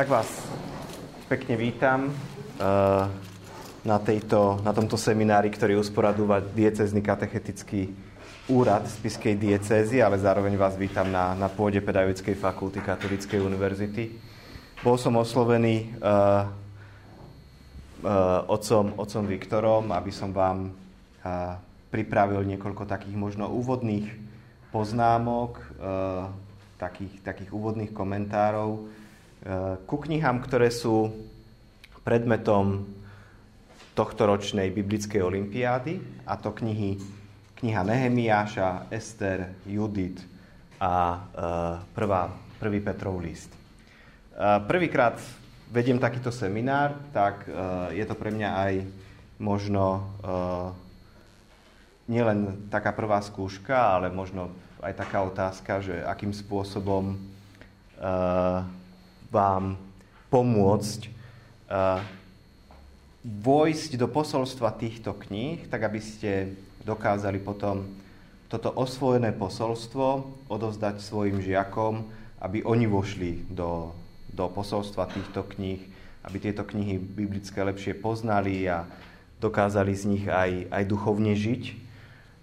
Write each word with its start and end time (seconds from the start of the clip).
tak 0.00 0.16
vás 0.16 0.32
pekne 1.28 1.60
vítam 1.60 2.08
na, 3.84 3.98
tejto, 4.00 4.56
na 4.64 4.72
tomto 4.72 4.96
seminári, 4.96 5.52
ktorý 5.52 5.76
usporadúva 5.76 6.40
diecezny 6.40 7.04
katechetický 7.04 7.92
úrad 8.48 8.88
Spiskej 8.88 9.36
diecézy, 9.36 10.00
ale 10.00 10.16
zároveň 10.16 10.56
vás 10.56 10.80
vítam 10.80 11.04
na, 11.04 11.36
na 11.36 11.52
pôde 11.52 11.84
Pedagogickej 11.84 12.32
fakulty 12.32 12.80
Katolíckej 12.80 13.44
univerzity. 13.44 14.16
Bol 14.80 14.96
som 14.96 15.20
oslovený 15.20 15.92
uh, 16.00 16.48
uh, 18.00 18.40
otcom, 18.48 18.96
otcom 18.96 19.24
Viktorom, 19.28 19.92
aby 19.92 20.16
som 20.16 20.32
vám 20.32 20.72
pripravil 21.92 22.40
niekoľko 22.48 22.88
takých 22.88 23.20
možno 23.20 23.52
úvodných 23.52 24.08
poznámok, 24.72 25.60
takých, 26.80 27.20
takých 27.20 27.52
úvodných 27.52 27.92
komentárov 27.92 28.99
ku 29.88 29.96
knihám, 29.96 30.44
ktoré 30.44 30.68
sú 30.68 31.08
predmetom 32.04 32.84
tohto 33.96 34.28
ročnej 34.28 34.68
biblickej 34.72 35.20
olimpiády, 35.20 36.24
a 36.28 36.36
to 36.36 36.52
knihy, 36.52 37.00
kniha 37.60 37.84
Nehemiáša, 37.84 38.88
Ester, 38.88 39.52
Judit 39.68 40.20
a 40.80 40.92
uh, 40.92 41.20
prvá, 41.92 42.32
prvý 42.56 42.80
Petrov 42.80 43.20
list. 43.20 43.52
Uh, 44.32 44.60
prvýkrát 44.64 45.20
vediem 45.70 46.00
takýto 46.00 46.34
seminár, 46.34 46.98
tak 47.14 47.46
je 47.94 48.02
to 48.02 48.18
pre 48.18 48.34
mňa 48.34 48.50
aj 48.58 48.72
možno 49.38 50.02
nielen 52.10 52.66
taká 52.66 52.90
prvá 52.90 53.22
skúška, 53.22 53.94
ale 53.94 54.10
možno 54.10 54.50
aj 54.82 54.98
taká 54.98 55.22
otázka, 55.22 55.78
že 55.78 56.02
akým 56.02 56.34
spôsobom 56.34 57.14
vám 59.30 59.78
pomôcť 60.30 61.00
uh, 61.70 62.02
vojsť 63.24 63.90
do 63.96 64.06
posolstva 64.10 64.74
týchto 64.76 65.14
kníh, 65.14 65.66
tak 65.70 65.86
aby 65.86 66.00
ste 66.02 66.54
dokázali 66.84 67.38
potom 67.42 67.86
toto 68.50 68.74
osvojené 68.74 69.30
posolstvo 69.30 70.26
odovzdať 70.50 70.98
svojim 70.98 71.38
žiakom, 71.38 72.02
aby 72.42 72.66
oni 72.66 72.90
vošli 72.90 73.46
do, 73.46 73.94
do 74.34 74.50
posolstva 74.50 75.06
týchto 75.06 75.46
kníh, 75.46 75.78
aby 76.26 76.36
tieto 76.42 76.66
knihy 76.66 76.98
biblické 76.98 77.62
lepšie 77.62 77.94
poznali 77.94 78.66
a 78.66 78.90
dokázali 79.38 79.92
z 79.94 80.04
nich 80.10 80.24
aj, 80.26 80.66
aj 80.66 80.84
duchovne 80.90 81.38
žiť. 81.38 81.78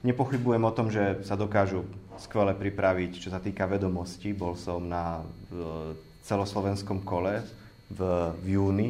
Nepochybujem 0.07 0.63
o 0.63 0.71
tom, 0.71 0.87
že 0.87 1.19
sa 1.27 1.35
dokážu 1.35 1.83
skvele 2.15 2.55
pripraviť, 2.55 3.19
čo 3.19 3.29
sa 3.29 3.43
týka 3.43 3.67
vedomostí. 3.67 4.31
Bol 4.31 4.55
som 4.55 4.87
na 4.87 5.27
celoslovenskom 6.27 7.07
kole 7.07 7.39
v, 7.87 7.99
v 8.43 8.45
júni 8.59 8.89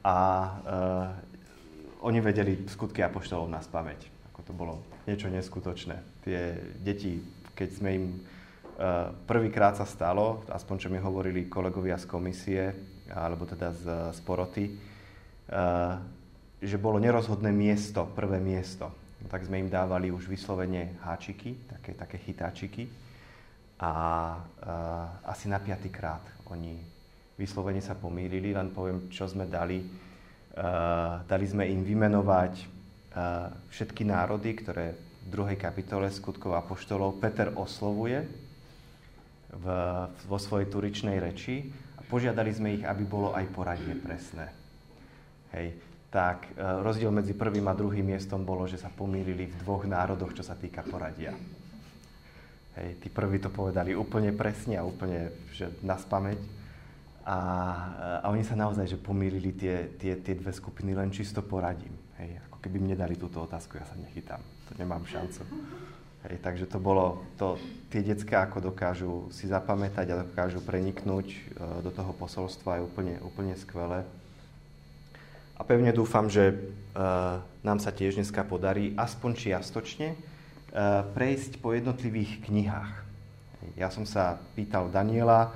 a 0.00 0.16
uh, 0.16 2.08
oni 2.08 2.18
vedeli 2.24 2.64
skutky 2.64 3.04
apoštolov 3.04 3.52
na 3.52 3.60
spameť. 3.60 4.32
Ako 4.32 4.40
to 4.40 4.52
bolo 4.56 4.80
niečo 5.04 5.28
neskutočné. 5.28 6.24
Tie 6.24 6.56
deti, 6.80 7.20
keď 7.52 7.68
sme 7.68 7.90
im 7.92 8.04
uh, 8.16 9.12
prvýkrát 9.28 9.76
sa 9.76 9.84
stalo, 9.84 10.40
aspoň 10.48 10.76
čo 10.80 10.88
mi 10.88 10.96
hovorili 10.96 11.52
kolegovia 11.52 12.00
z 12.00 12.08
komisie, 12.08 12.62
alebo 13.12 13.44
teda 13.44 13.68
z, 13.76 13.84
z 14.16 14.20
poroty, 14.24 14.64
uh, 14.72 16.00
že 16.64 16.80
bolo 16.80 16.96
nerozhodné 16.96 17.52
miesto, 17.52 18.08
prvé 18.16 18.40
miesto. 18.40 18.88
No, 19.20 19.26
tak 19.28 19.44
sme 19.44 19.60
im 19.60 19.68
dávali 19.68 20.08
už 20.08 20.30
vyslovene 20.30 20.96
háčiky, 21.04 21.68
také, 21.68 21.92
také 21.92 22.16
chytáčiky. 22.22 22.88
A 23.78 23.90
uh, 24.34 25.30
asi 25.30 25.46
na 25.46 25.62
piatýkrát 25.62 26.37
oni 26.50 26.98
vyslovene 27.38 27.78
sa 27.78 27.94
pomýlili, 27.94 28.50
len 28.50 28.74
poviem, 28.74 29.06
čo 29.08 29.30
sme 29.30 29.46
dali. 29.46 29.80
Uh, 30.58 31.22
dali 31.30 31.46
sme 31.46 31.70
im 31.70 31.86
vymenovať 31.86 32.54
uh, 32.58 33.54
všetky 33.70 34.02
národy, 34.02 34.58
ktoré 34.58 34.98
v 34.98 35.26
druhej 35.30 35.54
kapitole 35.54 36.10
skutkov 36.10 36.58
Apoštolov 36.58 37.22
Peter 37.22 37.54
oslovuje 37.54 38.26
v, 39.54 39.66
vo 40.26 40.38
svojej 40.40 40.66
turičnej 40.66 41.22
reči 41.22 41.70
a 41.94 42.02
požiadali 42.02 42.50
sme 42.50 42.74
ich, 42.74 42.82
aby 42.82 43.06
bolo 43.06 43.30
aj 43.38 43.46
poradie 43.54 43.94
presné. 43.94 44.50
Hej. 45.54 45.78
Tak 46.10 46.58
uh, 46.58 46.82
rozdiel 46.82 47.14
medzi 47.14 47.38
prvým 47.38 47.70
a 47.70 47.78
druhým 47.78 48.02
miestom 48.02 48.42
bolo, 48.42 48.66
že 48.66 48.82
sa 48.82 48.90
pomýlili 48.90 49.46
v 49.46 49.58
dvoch 49.62 49.86
národoch, 49.86 50.34
čo 50.34 50.42
sa 50.42 50.58
týka 50.58 50.82
poradia. 50.82 51.38
Hej, 52.78 53.02
tí 53.02 53.08
prví 53.10 53.42
to 53.42 53.50
povedali 53.50 53.98
úplne 53.98 54.30
presne 54.30 54.78
a 54.78 54.86
úplne 54.86 55.34
že 55.50 55.66
na 55.82 55.98
spameť 55.98 56.38
a, 57.26 57.38
a 58.22 58.26
oni 58.30 58.46
sa 58.46 58.54
naozaj 58.54 58.86
že 58.86 58.98
pomýlili 59.02 59.50
tie, 59.50 59.90
tie, 59.98 60.14
tie 60.22 60.34
dve 60.38 60.54
skupiny 60.54 60.94
len 60.94 61.10
čisto 61.10 61.42
poradím. 61.42 61.90
Hej, 62.22 62.38
ako 62.46 62.58
keby 62.62 62.78
mne 62.78 62.94
dali 62.94 63.18
túto 63.18 63.42
otázku, 63.42 63.82
ja 63.82 63.84
sa 63.84 63.98
nechytám. 63.98 64.38
To 64.40 64.72
nemám 64.78 65.02
šancu. 65.04 65.42
Hej, 66.22 66.38
takže 66.38 66.70
to 66.70 66.78
bolo, 66.78 67.26
to, 67.34 67.58
tie 67.90 68.02
detská 68.02 68.46
ako 68.46 68.70
dokážu 68.70 69.12
si 69.34 69.50
zapamätať 69.50 70.06
a 70.14 70.20
dokážu 70.22 70.62
preniknúť 70.62 71.26
uh, 71.30 71.82
do 71.82 71.90
toho 71.90 72.14
posolstva 72.14 72.78
je 72.78 72.86
úplne, 72.86 73.14
úplne 73.26 73.58
skvelé. 73.58 74.06
A 75.58 75.66
pevne 75.66 75.90
dúfam, 75.90 76.30
že 76.30 76.54
uh, 76.54 77.42
nám 77.66 77.82
sa 77.82 77.90
tiež 77.90 78.18
dneska 78.18 78.46
podarí 78.46 78.94
aspoň 78.94 79.30
čiastočne 79.34 80.37
prejsť 81.16 81.60
po 81.64 81.72
jednotlivých 81.72 82.44
knihách. 82.44 82.92
Ja 83.74 83.88
som 83.88 84.04
sa 84.04 84.38
pýtal 84.52 84.92
Daniela, 84.92 85.50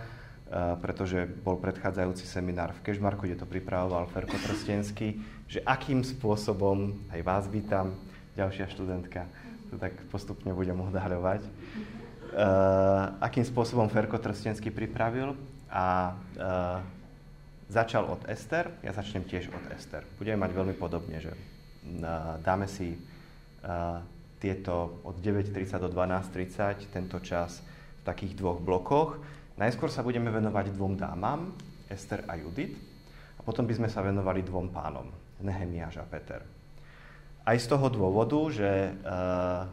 pretože 0.84 1.24
bol 1.24 1.56
predchádzajúci 1.56 2.28
seminár 2.28 2.76
v 2.76 2.84
Kešmarku, 2.84 3.24
kde 3.24 3.40
to 3.40 3.48
pripravoval 3.48 4.04
Ferko 4.12 4.36
Trstenský, 4.36 5.16
že 5.48 5.64
akým 5.64 6.04
spôsobom, 6.04 6.92
aj 7.08 7.20
vás 7.24 7.44
vítam, 7.48 7.96
ďalšia 8.36 8.68
študentka, 8.68 9.24
to 9.72 9.80
tak 9.80 9.96
postupne 10.12 10.52
budem 10.52 10.76
odhaľovať, 10.76 11.40
uh, 11.44 13.16
akým 13.24 13.48
spôsobom 13.48 13.88
Ferko 13.88 14.20
Trstenský 14.20 14.68
pripravil 14.68 15.36
a 15.72 16.16
začal 17.72 18.04
od 18.04 18.20
Ester, 18.28 18.68
ja 18.84 18.92
začnem 18.92 19.24
tiež 19.24 19.48
od 19.48 19.64
Ester. 19.72 20.04
Budeme 20.20 20.44
mať 20.44 20.52
veľmi 20.52 20.76
podobne, 20.76 21.16
že 21.16 21.32
dáme 22.44 22.68
si 22.68 23.00
tieto 24.42 24.98
od 25.06 25.22
9.30 25.22 25.78
do 25.78 25.88
12.30, 25.94 26.90
tento 26.90 27.22
čas 27.22 27.62
v 27.62 28.02
takých 28.02 28.34
dvoch 28.34 28.58
blokoch 28.58 29.22
Najskôr 29.52 29.92
sa 29.92 30.00
budeme 30.00 30.32
venovať 30.32 30.72
dvom 30.72 30.96
dámam, 30.96 31.52
Ester 31.92 32.24
a 32.24 32.40
Judit, 32.40 32.72
a 33.36 33.40
potom 33.44 33.68
by 33.68 33.76
sme 33.76 33.88
sa 33.92 34.00
venovali 34.00 34.40
dvom 34.40 34.72
pánom, 34.72 35.12
Nehemiáš 35.44 36.00
a 36.00 36.06
Peter. 36.08 36.40
Aj 37.44 37.58
z 37.58 37.66
toho 37.68 37.86
dôvodu, 37.92 38.38
že 38.48 38.70
uh, 38.90 39.68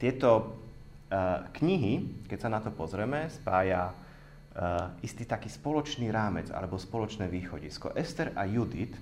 tieto 0.00 0.30
uh, 0.40 1.46
knihy, 1.52 2.26
keď 2.30 2.38
sa 2.42 2.48
na 2.48 2.64
to 2.64 2.72
pozrieme, 2.72 3.28
spája 3.28 3.92
uh, 3.92 4.94
istý 5.04 5.28
taký 5.28 5.52
spoločný 5.52 6.08
rámec 6.08 6.48
alebo 6.48 6.80
spoločné 6.80 7.28
východisko. 7.28 7.92
Ester 7.92 8.32
a 8.32 8.48
Judit 8.48 8.96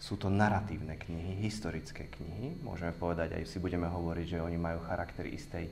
sú 0.00 0.16
to 0.16 0.32
naratívne 0.32 0.96
knihy, 0.96 1.44
historické 1.44 2.08
knihy. 2.08 2.56
Môžeme 2.64 2.96
povedať, 2.96 3.36
aj 3.36 3.44
si 3.44 3.60
budeme 3.60 3.84
hovoriť, 3.84 4.36
že 4.36 4.38
oni 4.40 4.56
majú 4.56 4.80
charakter 4.88 5.28
istej, 5.28 5.68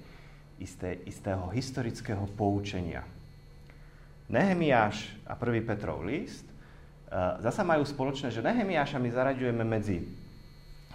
isté, 0.60 1.00
istého 1.08 1.48
historického 1.48 2.28
poučenia 2.36 3.08
Nehemiáš 4.28 5.08
a 5.24 5.32
1. 5.32 5.64
Petrov 5.64 6.04
list 6.04 6.44
e, 6.44 6.54
zasa 7.40 7.64
majú 7.64 7.80
spoločné, 7.88 8.28
že 8.28 8.44
Nehemiáša 8.44 9.00
my 9.00 9.08
zaraďujeme 9.08 9.64
medzi 9.64 10.04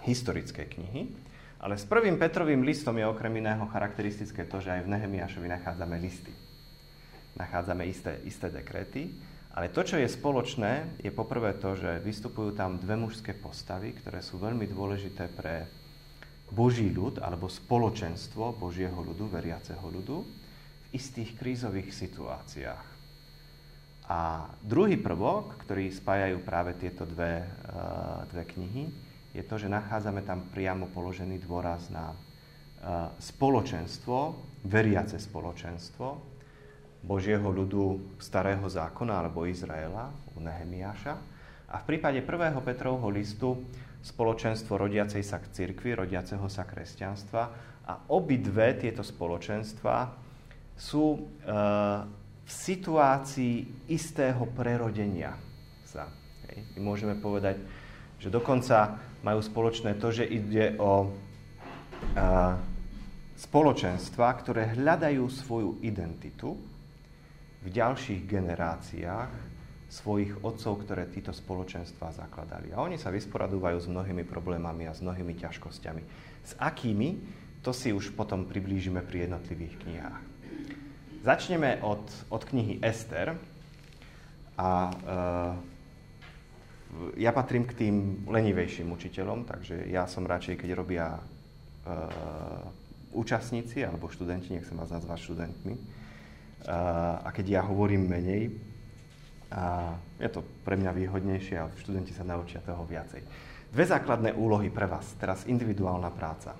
historické 0.06 0.70
knihy, 0.70 1.10
ale 1.58 1.74
s 1.74 1.82
1. 1.82 2.14
Petrovým 2.14 2.62
listom 2.62 2.94
je 2.94 3.02
okrem 3.02 3.34
iného 3.34 3.66
charakteristické 3.74 4.46
to, 4.46 4.62
že 4.62 4.70
aj 4.70 4.86
v 4.86 4.92
Nehemiášovi 4.94 5.50
nachádzame 5.50 5.98
listy. 5.98 6.30
Nachádzame 7.34 7.90
isté, 7.90 8.22
isté 8.22 8.46
dekrety, 8.54 9.10
ale 9.54 9.70
to, 9.70 9.86
čo 9.86 10.02
je 10.02 10.10
spoločné, 10.10 10.98
je 10.98 11.14
poprvé 11.14 11.54
to, 11.54 11.78
že 11.78 12.02
vystupujú 12.02 12.58
tam 12.58 12.82
dve 12.82 12.98
mužské 12.98 13.30
postavy, 13.38 13.94
ktoré 13.94 14.18
sú 14.18 14.42
veľmi 14.42 14.66
dôležité 14.66 15.30
pre 15.30 15.70
Boží 16.50 16.90
ľud 16.90 17.22
alebo 17.22 17.46
spoločenstvo 17.46 18.58
Božieho 18.58 18.98
ľudu, 18.98 19.30
veriaceho 19.30 19.86
ľudu 19.86 20.26
v 20.26 20.86
istých 20.98 21.38
krízových 21.38 21.94
situáciách. 21.94 22.86
A 24.10 24.50
druhý 24.60 24.98
prvok, 24.98 25.54
ktorý 25.64 25.88
spájajú 25.88 26.42
práve 26.42 26.74
tieto 26.74 27.06
dve, 27.06 27.40
eh, 27.40 27.46
dve 28.34 28.44
knihy, 28.58 28.84
je 29.38 29.42
to, 29.46 29.54
že 29.54 29.70
nachádzame 29.70 30.26
tam 30.26 30.50
priamo 30.50 30.90
položený 30.90 31.38
dôraz 31.46 31.94
na 31.94 32.10
eh, 32.10 33.06
spoločenstvo, 33.22 34.34
veriace 34.66 35.22
spoločenstvo 35.22 36.33
Božieho 37.04 37.44
ľudu 37.44 38.16
starého 38.16 38.64
zákona 38.64 39.20
alebo 39.20 39.44
Izraela 39.44 40.08
u 40.32 40.40
Nehemiáša. 40.40 41.14
A 41.68 41.76
v 41.84 41.84
prípade 41.84 42.24
prvého 42.24 42.56
Petrovho 42.64 43.12
listu 43.12 43.60
spoločenstvo 44.00 44.80
rodiacej 44.80 45.20
sa 45.20 45.36
k 45.40 45.52
cirkvi, 45.52 45.92
rodiaceho 45.92 46.44
sa 46.48 46.64
kresťanstva 46.64 47.42
a 47.84 47.92
obidve 48.08 48.80
tieto 48.80 49.04
spoločenstva 49.04 50.16
sú 50.76 51.16
e, 51.16 51.20
v 52.44 52.50
situácii 52.50 53.88
istého 53.92 54.44
prerodenia. 54.52 55.36
sa. 55.84 56.08
Hej. 56.48 56.64
My 56.76 56.80
môžeme 56.92 57.16
povedať, 57.16 57.60
že 58.20 58.32
dokonca 58.32 58.96
majú 59.20 59.40
spoločné 59.40 59.96
to, 60.00 60.08
že 60.12 60.24
ide 60.24 60.76
o 60.80 61.08
a, 62.16 62.56
spoločenstva, 63.34 64.28
ktoré 64.40 64.76
hľadajú 64.76 65.24
svoju 65.26 65.80
identitu 65.84 66.73
v 67.64 67.68
ďalších 67.72 68.28
generáciách 68.28 69.32
svojich 69.88 70.42
otcov, 70.42 70.84
ktoré 70.84 71.08
títo 71.08 71.32
spoločenstva 71.32 72.12
zakladali. 72.12 72.74
A 72.74 72.82
oni 72.82 73.00
sa 73.00 73.14
vysporadúvajú 73.14 73.78
s 73.78 73.88
mnohými 73.88 74.26
problémami 74.26 74.90
a 74.90 74.96
s 74.96 75.00
mnohými 75.00 75.38
ťažkosťami. 75.38 76.02
S 76.44 76.52
akými, 76.60 77.16
to 77.64 77.72
si 77.72 77.94
už 77.94 78.12
potom 78.12 78.44
priblížime 78.44 79.00
pri 79.00 79.30
jednotlivých 79.30 79.74
knihách. 79.86 80.20
Začneme 81.24 81.80
od, 81.80 82.04
od 82.28 82.42
knihy 82.44 82.84
Ester. 82.84 83.32
A 84.60 84.68
e, 84.68 84.94
ja 87.24 87.32
patrím 87.32 87.64
k 87.64 87.86
tým 87.86 88.28
lenivejším 88.28 88.92
učiteľom, 88.92 89.48
takže 89.48 89.88
ja 89.88 90.04
som 90.04 90.28
radšej, 90.28 90.60
keď 90.60 90.70
robia 90.76 91.16
e, 91.16 91.20
účastníci 93.14 93.86
alebo 93.86 94.10
študenti, 94.10 94.58
nech 94.58 94.66
sa 94.68 94.76
vás 94.76 94.90
nazvať 94.90 95.18
študentmi, 95.22 95.74
a 96.68 97.28
keď 97.28 97.60
ja 97.60 97.62
hovorím 97.64 98.08
menej, 98.08 98.52
a 99.54 99.94
je 100.18 100.28
to 100.34 100.42
pre 100.66 100.74
mňa 100.74 100.90
výhodnejšie 100.90 101.56
a 101.62 101.70
študenti 101.78 102.10
sa 102.10 102.26
naučia 102.26 102.58
toho 102.64 102.82
viacej. 102.82 103.22
Dve 103.70 103.84
základné 103.86 104.34
úlohy 104.34 104.70
pre 104.70 104.90
vás, 104.90 105.14
teraz 105.18 105.46
individuálna 105.46 106.10
práca. 106.10 106.58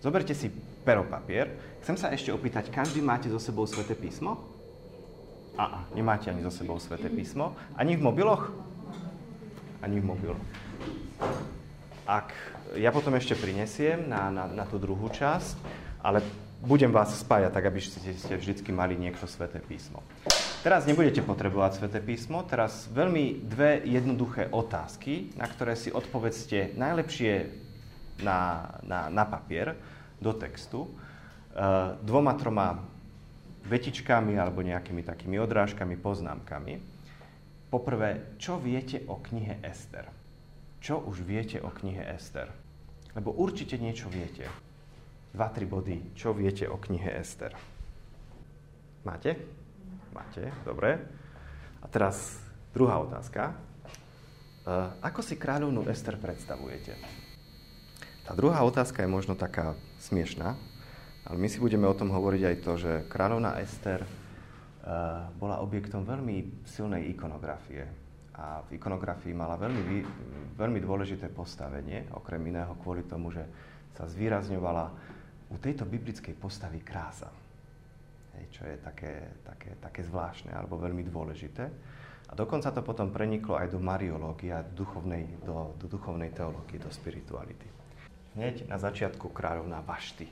Zoberte 0.00 0.32
si 0.32 0.48
pero 0.80 1.04
papier. 1.04 1.52
Chcem 1.84 1.96
sa 2.00 2.08
ešte 2.08 2.32
opýtať, 2.32 2.72
každý 2.72 3.04
máte 3.04 3.28
so 3.28 3.36
sebou 3.36 3.68
sveté 3.68 3.92
písmo? 3.92 4.40
A, 5.60 5.84
nemáte 5.92 6.32
ani 6.32 6.40
so 6.40 6.48
sebou 6.48 6.80
sveté 6.80 7.12
písmo. 7.12 7.52
Ani 7.76 8.00
v 8.00 8.08
mobiloch? 8.08 8.48
Ani 9.84 10.00
v 10.00 10.08
mobiloch. 10.08 10.40
Ak 12.08 12.32
ja 12.80 12.88
potom 12.88 13.12
ešte 13.12 13.36
prinesiem 13.36 14.08
na, 14.08 14.32
na, 14.32 14.48
na 14.48 14.64
tú 14.64 14.80
druhú 14.80 15.12
časť, 15.12 15.56
ale 16.00 16.24
budem 16.60 16.92
vás 16.92 17.16
spájať 17.16 17.52
tak, 17.56 17.64
aby 17.72 17.80
ste, 17.80 17.98
ste 18.12 18.34
vždy 18.36 18.68
mali 18.72 18.94
niekto 18.94 19.24
sveté 19.24 19.58
písmo. 19.64 20.04
Teraz 20.60 20.84
nebudete 20.84 21.24
potrebovať 21.24 21.80
sveté 21.80 22.04
písmo, 22.04 22.44
teraz 22.44 22.84
veľmi 22.92 23.48
dve 23.48 23.80
jednoduché 23.88 24.52
otázky, 24.52 25.32
na 25.40 25.48
ktoré 25.48 25.72
si 25.72 25.88
odpovedzte 25.88 26.76
najlepšie 26.76 27.48
na, 28.20 28.68
na, 28.84 29.08
na 29.08 29.24
papier, 29.24 29.72
do 30.20 30.36
textu, 30.36 30.84
uh, 30.84 31.96
dvoma, 32.04 32.36
troma 32.36 32.84
vetičkami 33.64 34.36
alebo 34.36 34.60
nejakými 34.60 35.00
takými 35.00 35.40
odrážkami, 35.40 35.96
poznámkami. 35.96 36.76
Poprvé, 37.72 38.36
čo 38.36 38.60
viete 38.60 39.00
o 39.08 39.16
knihe 39.16 39.64
Ester? 39.64 40.12
Čo 40.84 41.00
už 41.00 41.24
viete 41.24 41.56
o 41.64 41.72
knihe 41.72 42.04
Ester? 42.12 42.52
Lebo 43.16 43.32
určite 43.32 43.80
niečo 43.80 44.12
viete 44.12 44.44
dva, 45.30 45.48
tri 45.50 45.66
body, 45.66 46.14
čo 46.18 46.34
viete 46.34 46.66
o 46.66 46.76
knihe 46.78 47.14
Ester. 47.14 47.54
Máte? 49.06 49.38
Máte, 50.10 50.50
dobre. 50.66 50.98
A 51.80 51.86
teraz 51.86 52.36
druhá 52.74 52.98
otázka. 53.00 53.54
Uh, 54.66 54.92
ako 55.00 55.24
si 55.24 55.40
kráľovnú 55.40 55.88
Ester 55.88 56.20
predstavujete? 56.20 56.98
Tá 58.28 58.36
druhá 58.36 58.60
otázka 58.62 59.00
je 59.00 59.10
možno 59.10 59.32
taká 59.34 59.74
smiešná, 60.02 60.54
ale 61.24 61.36
my 61.40 61.48
si 61.48 61.58
budeme 61.62 61.88
o 61.88 61.96
tom 61.96 62.12
hovoriť 62.12 62.42
aj 62.44 62.56
to, 62.60 62.72
že 62.76 62.92
kráľovná 63.08 63.56
Ester 63.62 64.04
uh, 64.04 65.30
bola 65.40 65.64
objektom 65.64 66.04
veľmi 66.04 66.66
silnej 66.68 67.08
ikonografie. 67.14 67.88
A 68.36 68.64
v 68.68 68.76
ikonografii 68.76 69.32
mala 69.36 69.56
veľmi, 69.56 70.04
veľmi 70.56 70.80
dôležité 70.80 71.28
postavenie, 71.32 72.08
okrem 72.12 72.40
iného 72.44 72.72
kvôli 72.80 73.04
tomu, 73.04 73.32
že 73.32 73.44
sa 73.96 74.08
zvýrazňovala 74.08 74.92
u 75.50 75.56
tejto 75.58 75.82
biblickej 75.84 76.34
postavy 76.38 76.80
krása, 76.80 77.28
hej, 78.38 78.44
čo 78.54 78.62
je 78.64 78.76
také, 78.78 79.42
také, 79.42 79.70
také 79.82 80.00
zvláštne 80.06 80.54
alebo 80.54 80.78
veľmi 80.78 81.02
dôležité. 81.06 81.64
A 82.30 82.32
dokonca 82.38 82.70
to 82.70 82.86
potom 82.86 83.10
preniklo 83.10 83.58
aj 83.58 83.74
do 83.74 83.82
mariológie, 83.82 84.54
duchovnej, 84.78 85.26
do, 85.42 85.74
do 85.82 85.90
duchovnej 85.90 86.30
teológie, 86.30 86.78
do 86.78 86.86
spirituality. 86.86 87.66
Hneď 88.38 88.70
na 88.70 88.78
začiatku 88.78 89.34
kráľovná 89.34 89.82
Vašty, 89.82 90.30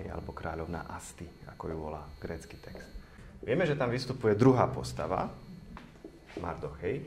hej, 0.00 0.06
alebo 0.08 0.32
kráľovná 0.32 0.88
Asty, 0.88 1.28
ako 1.52 1.64
ju 1.68 1.76
volá 1.76 2.02
grécky 2.16 2.56
text. 2.56 2.88
Vieme, 3.44 3.68
že 3.68 3.76
tam 3.76 3.92
vystupuje 3.92 4.32
druhá 4.32 4.64
postava, 4.72 5.28
Mardochej. 6.40 7.04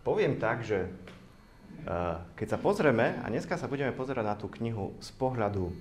Poviem 0.00 0.40
tak, 0.40 0.64
že 0.64 0.88
keď 2.34 2.48
sa 2.50 2.58
pozrieme, 2.58 3.22
a 3.22 3.30
dneska 3.30 3.54
sa 3.54 3.70
budeme 3.70 3.94
pozerať 3.94 4.24
na 4.26 4.34
tú 4.34 4.50
knihu 4.58 4.98
z 4.98 5.10
pohľadu 5.14 5.70
uh, 5.70 5.74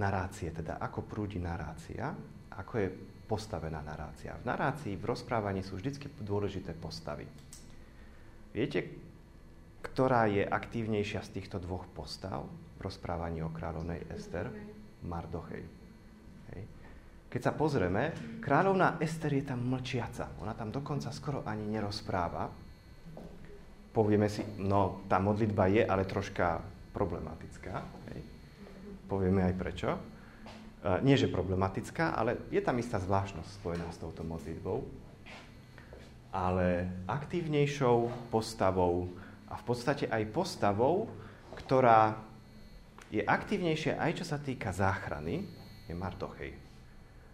narácie, 0.00 0.48
teda 0.48 0.80
ako 0.80 1.04
prúdi 1.04 1.36
narácia, 1.36 2.08
ako 2.56 2.72
je 2.80 2.88
postavená 3.28 3.84
narácia. 3.84 4.32
V 4.40 4.48
narácii, 4.48 4.96
v 4.96 5.04
rozprávaní 5.04 5.60
sú 5.60 5.76
vždy 5.76 6.24
dôležité 6.24 6.72
postavy. 6.72 7.28
Viete, 8.56 8.80
ktorá 9.84 10.24
je 10.32 10.48
aktívnejšia 10.48 11.20
z 11.20 11.40
týchto 11.40 11.60
dvoch 11.60 11.84
postav 11.92 12.48
v 12.48 12.80
rozprávaní 12.80 13.44
o 13.44 13.52
kráľovnej 13.52 14.08
Ester? 14.08 14.48
Mardochej. 15.04 15.64
Hej. 16.56 16.62
Keď 17.28 17.40
sa 17.44 17.52
pozrieme, 17.52 18.16
kráľovná 18.40 18.96
Ester 19.04 19.36
je 19.36 19.44
tam 19.44 19.60
mlčiaca. 19.68 20.40
Ona 20.40 20.56
tam 20.56 20.72
dokonca 20.72 21.12
skoro 21.12 21.44
ani 21.44 21.68
nerozpráva, 21.68 22.63
povieme 23.94 24.26
si, 24.26 24.42
no 24.58 25.06
tá 25.06 25.22
modlitba 25.22 25.70
je 25.70 25.86
ale 25.86 26.02
troška 26.02 26.58
problematická. 26.90 27.86
Hej. 28.10 28.20
Povieme 29.06 29.46
aj 29.46 29.54
prečo. 29.54 29.90
E, 29.94 29.98
nie, 31.06 31.14
že 31.14 31.30
problematická, 31.30 32.10
ale 32.10 32.50
je 32.50 32.58
tam 32.58 32.74
istá 32.82 32.98
zvláštnosť 32.98 33.62
spojená 33.62 33.86
s 33.94 34.02
touto 34.02 34.26
modlitbou. 34.26 34.82
Ale 36.34 36.90
aktívnejšou 37.06 38.28
postavou 38.34 39.14
a 39.46 39.54
v 39.54 39.64
podstate 39.64 40.10
aj 40.10 40.34
postavou, 40.34 41.06
ktorá 41.54 42.18
je 43.14 43.22
aktívnejšia 43.22 44.02
aj 44.02 44.18
čo 44.18 44.24
sa 44.26 44.42
týka 44.42 44.74
záchrany, 44.74 45.46
je 45.86 45.94
Martochej. 45.94 46.58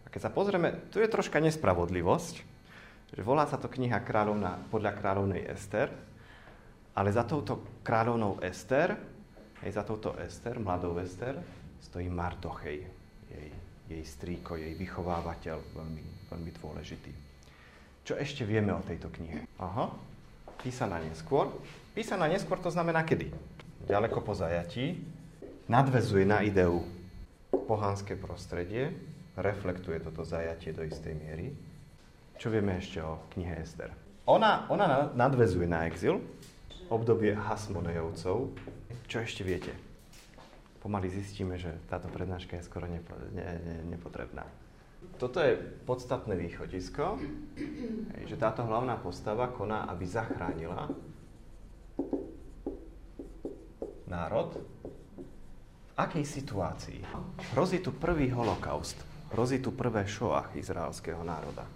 A 0.05 0.07
keď 0.12 0.29
sa 0.29 0.35
pozrieme, 0.35 0.77
tu 0.93 1.01
je 1.01 1.09
troška 1.09 1.41
nespravodlivosť, 1.41 2.35
že 3.17 3.23
volá 3.25 3.49
sa 3.49 3.57
to 3.57 3.73
kniha 3.73 4.05
kráľovna, 4.05 4.61
podľa 4.69 4.93
kráľovnej 5.00 5.49
Ester, 5.49 5.88
ale 6.94 7.11
za 7.14 7.23
touto 7.23 7.82
kráľovnou 7.87 8.42
Ester, 8.42 8.97
aj 9.61 9.70
za 9.70 9.82
touto 9.85 10.16
Ester, 10.18 10.59
mladou 10.59 10.97
Ester, 10.99 11.38
stojí 11.80 12.09
Mardochej, 12.11 12.85
jej, 13.30 13.50
jej 13.88 14.04
strýko, 14.04 14.56
jej 14.56 14.75
vychovávateľ, 14.75 15.56
veľmi, 15.75 16.02
veľmi 16.28 16.50
dôležitý. 16.61 17.12
Čo 18.04 18.18
ešte 18.18 18.42
vieme 18.42 18.75
o 18.75 18.82
tejto 18.82 19.12
knihe? 19.12 19.47
Aha, 19.61 19.92
písaná 20.64 20.99
neskôr. 20.99 21.52
Písaná 21.94 22.26
neskôr 22.26 22.59
to 22.59 22.73
znamená 22.73 23.04
kedy? 23.06 23.30
Ďaleko 23.87 24.25
po 24.25 24.35
zajatí. 24.35 24.99
Nadvezuje 25.70 26.26
na 26.26 26.42
ideu 26.42 26.82
pohanské 27.70 28.18
prostredie, 28.18 28.90
reflektuje 29.38 30.02
toto 30.02 30.26
zajatie 30.26 30.75
do 30.75 30.82
istej 30.82 31.14
miery. 31.14 31.54
Čo 32.35 32.50
vieme 32.50 32.75
ešte 32.82 32.99
o 32.99 33.23
knihe 33.30 33.62
Ester? 33.62 33.94
Ona, 34.26 34.66
ona 34.70 35.14
nadvezuje 35.14 35.70
na 35.70 35.87
exil, 35.87 36.18
obdobie 36.90 37.32
Hasmonejovcov. 37.38 38.50
Čo 39.06 39.16
ešte 39.23 39.47
viete? 39.47 39.73
Pomaly 40.82 41.06
zistíme, 41.09 41.54
že 41.54 41.70
táto 41.87 42.11
prednáška 42.11 42.59
je 42.59 42.66
skoro 42.66 42.90
nepo, 42.90 43.14
ne, 43.30 43.47
ne, 43.62 43.76
nepotrebná. 43.94 44.44
Toto 45.16 45.40
je 45.40 45.56
podstatné 45.85 46.37
východisko, 46.37 47.16
že 48.25 48.37
táto 48.37 48.64
hlavná 48.64 49.00
postava 49.00 49.49
koná, 49.49 49.88
aby 49.88 50.04
zachránila 50.04 50.88
národ. 54.09 54.56
V 54.56 55.92
akej 55.97 56.25
situácii? 56.25 57.00
Hrozí 57.52 57.85
tu 57.85 57.92
prvý 57.92 58.32
holokaust. 58.32 58.97
Hrozí 59.30 59.61
tu 59.62 59.70
prvé 59.70 60.09
šoach 60.09 60.56
izraelského 60.56 61.20
národa. 61.23 61.68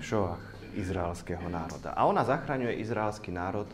Šoach 0.00 0.40
izraelského 0.78 1.46
národa. 1.50 1.92
A 1.92 2.06
ona 2.06 2.22
zachraňuje 2.22 2.78
izraelský 2.78 3.34
národ 3.34 3.66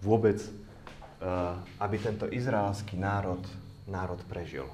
vôbec, 0.00 0.40
uh, 0.40 1.56
aby 1.80 1.96
tento 2.00 2.26
izraelský 2.28 2.96
národ, 2.96 3.40
národ 3.88 4.20
prežil. 4.26 4.66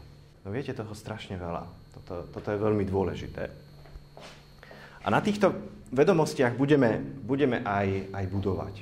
No 0.47 0.55
viete 0.55 0.75
toho 0.75 0.95
strašne 0.95 1.35
veľa. 1.35 1.67
Toto, 1.95 2.31
toto 2.31 2.49
je 2.55 2.59
veľmi 2.59 2.87
dôležité. 2.87 3.51
A 5.03 5.11
na 5.11 5.23
týchto 5.23 5.55
vedomostiach 5.95 6.59
budeme, 6.59 6.99
budeme 7.23 7.63
aj, 7.63 8.11
aj 8.11 8.25
budovať. 8.27 8.75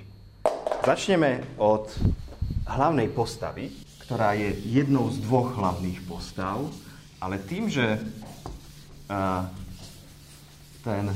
Začneme 0.85 1.57
od 1.61 1.89
hlavnej 2.69 3.09
postavy, 3.13 3.73
ktorá 4.05 4.37
je 4.37 4.53
jednou 4.69 5.09
z 5.09 5.21
dvoch 5.25 5.57
hlavných 5.57 6.05
postav, 6.05 6.69
ale 7.21 7.41
tým, 7.41 7.73
že 7.73 7.97
uh, 7.97 9.49
ten 10.85 11.09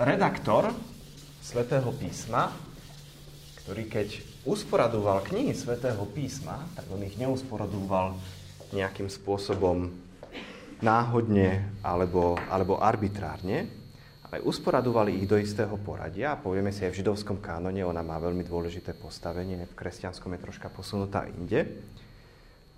redaktor 0.00 0.72
svätého 1.44 1.92
písma, 1.92 2.48
ktorý 3.64 3.86
keď 3.86 4.08
usporadoval 4.48 5.24
knihy 5.26 5.52
svätého 5.52 6.00
písma, 6.10 6.64
tak 6.72 6.88
on 6.88 7.04
ich 7.04 7.16
neusporadoval 7.20 8.16
nejakým 8.72 9.10
spôsobom 9.10 9.90
náhodne 10.80 11.68
alebo, 11.84 12.40
alebo 12.48 12.80
arbitrárne, 12.80 13.68
ale 14.30 14.46
usporadovali 14.46 15.20
ich 15.20 15.26
do 15.26 15.36
istého 15.36 15.74
poradia 15.76 16.32
a 16.32 16.40
povieme 16.40 16.70
si 16.70 16.86
aj 16.86 16.94
v 16.94 16.98
židovskom 17.02 17.42
kánone, 17.42 17.82
ona 17.82 18.00
má 18.00 18.16
veľmi 18.22 18.46
dôležité 18.46 18.94
postavenie, 18.96 19.66
v 19.66 19.76
kresťanskom 19.76 20.32
je 20.38 20.44
troška 20.46 20.70
posunutá 20.70 21.26
inde, 21.26 21.66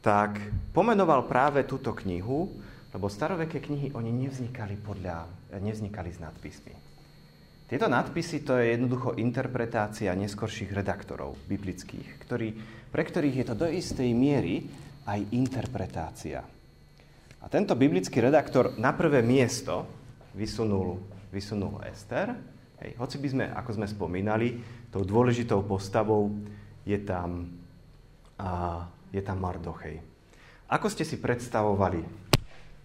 tak 0.02 0.40
pomenoval 0.74 1.30
práve 1.30 1.62
túto 1.62 1.94
knihu, 2.02 2.50
lebo 2.90 3.06
staroveké 3.06 3.62
knihy, 3.62 3.94
oni 3.94 4.10
nevznikali, 4.10 4.74
podľa, 4.80 5.30
nevznikali 5.62 6.10
z 6.10 6.18
nadpismi. 6.20 6.91
Tieto 7.72 7.88
nadpisy 7.88 8.44
to 8.44 8.60
je 8.60 8.76
jednoducho 8.76 9.16
interpretácia 9.16 10.12
neskorších 10.12 10.76
redaktorov 10.76 11.40
biblických, 11.48 12.20
ktorí, 12.20 12.52
pre 12.92 13.00
ktorých 13.00 13.36
je 13.40 13.46
to 13.48 13.54
do 13.56 13.64
istej 13.64 14.12
miery 14.12 14.68
aj 15.08 15.32
interpretácia. 15.32 16.44
A 17.40 17.48
tento 17.48 17.72
biblický 17.72 18.20
redaktor 18.20 18.76
na 18.76 18.92
prvé 18.92 19.24
miesto 19.24 19.88
vysunul, 20.36 21.00
vysunul 21.32 21.80
Ester. 21.88 22.36
Hej, 22.76 22.92
hoci 23.00 23.16
by 23.16 23.28
sme, 23.32 23.44
ako 23.56 23.70
sme 23.80 23.86
spomínali, 23.88 24.60
tou 24.92 25.00
dôležitou 25.00 25.64
postavou 25.64 26.28
je 26.84 27.00
tam, 27.00 27.56
a, 28.36 28.84
je 29.08 29.22
tam 29.24 29.40
Mardochej. 29.40 29.96
Ako 30.68 30.92
ste 30.92 31.08
si 31.08 31.16
predstavovali, 31.16 32.04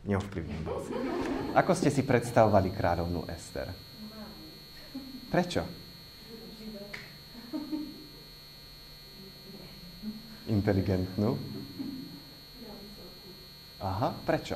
neovplyvním 0.08 0.64
vás, 0.64 0.88
ako 1.60 1.76
ste 1.76 1.92
si 1.92 2.08
predstavovali 2.08 2.72
kráľovnú 2.72 3.28
Ester? 3.28 3.87
Prečo? 5.28 5.62
Inteligentnú? 10.48 11.36
Aha, 13.84 14.16
prečo? 14.24 14.56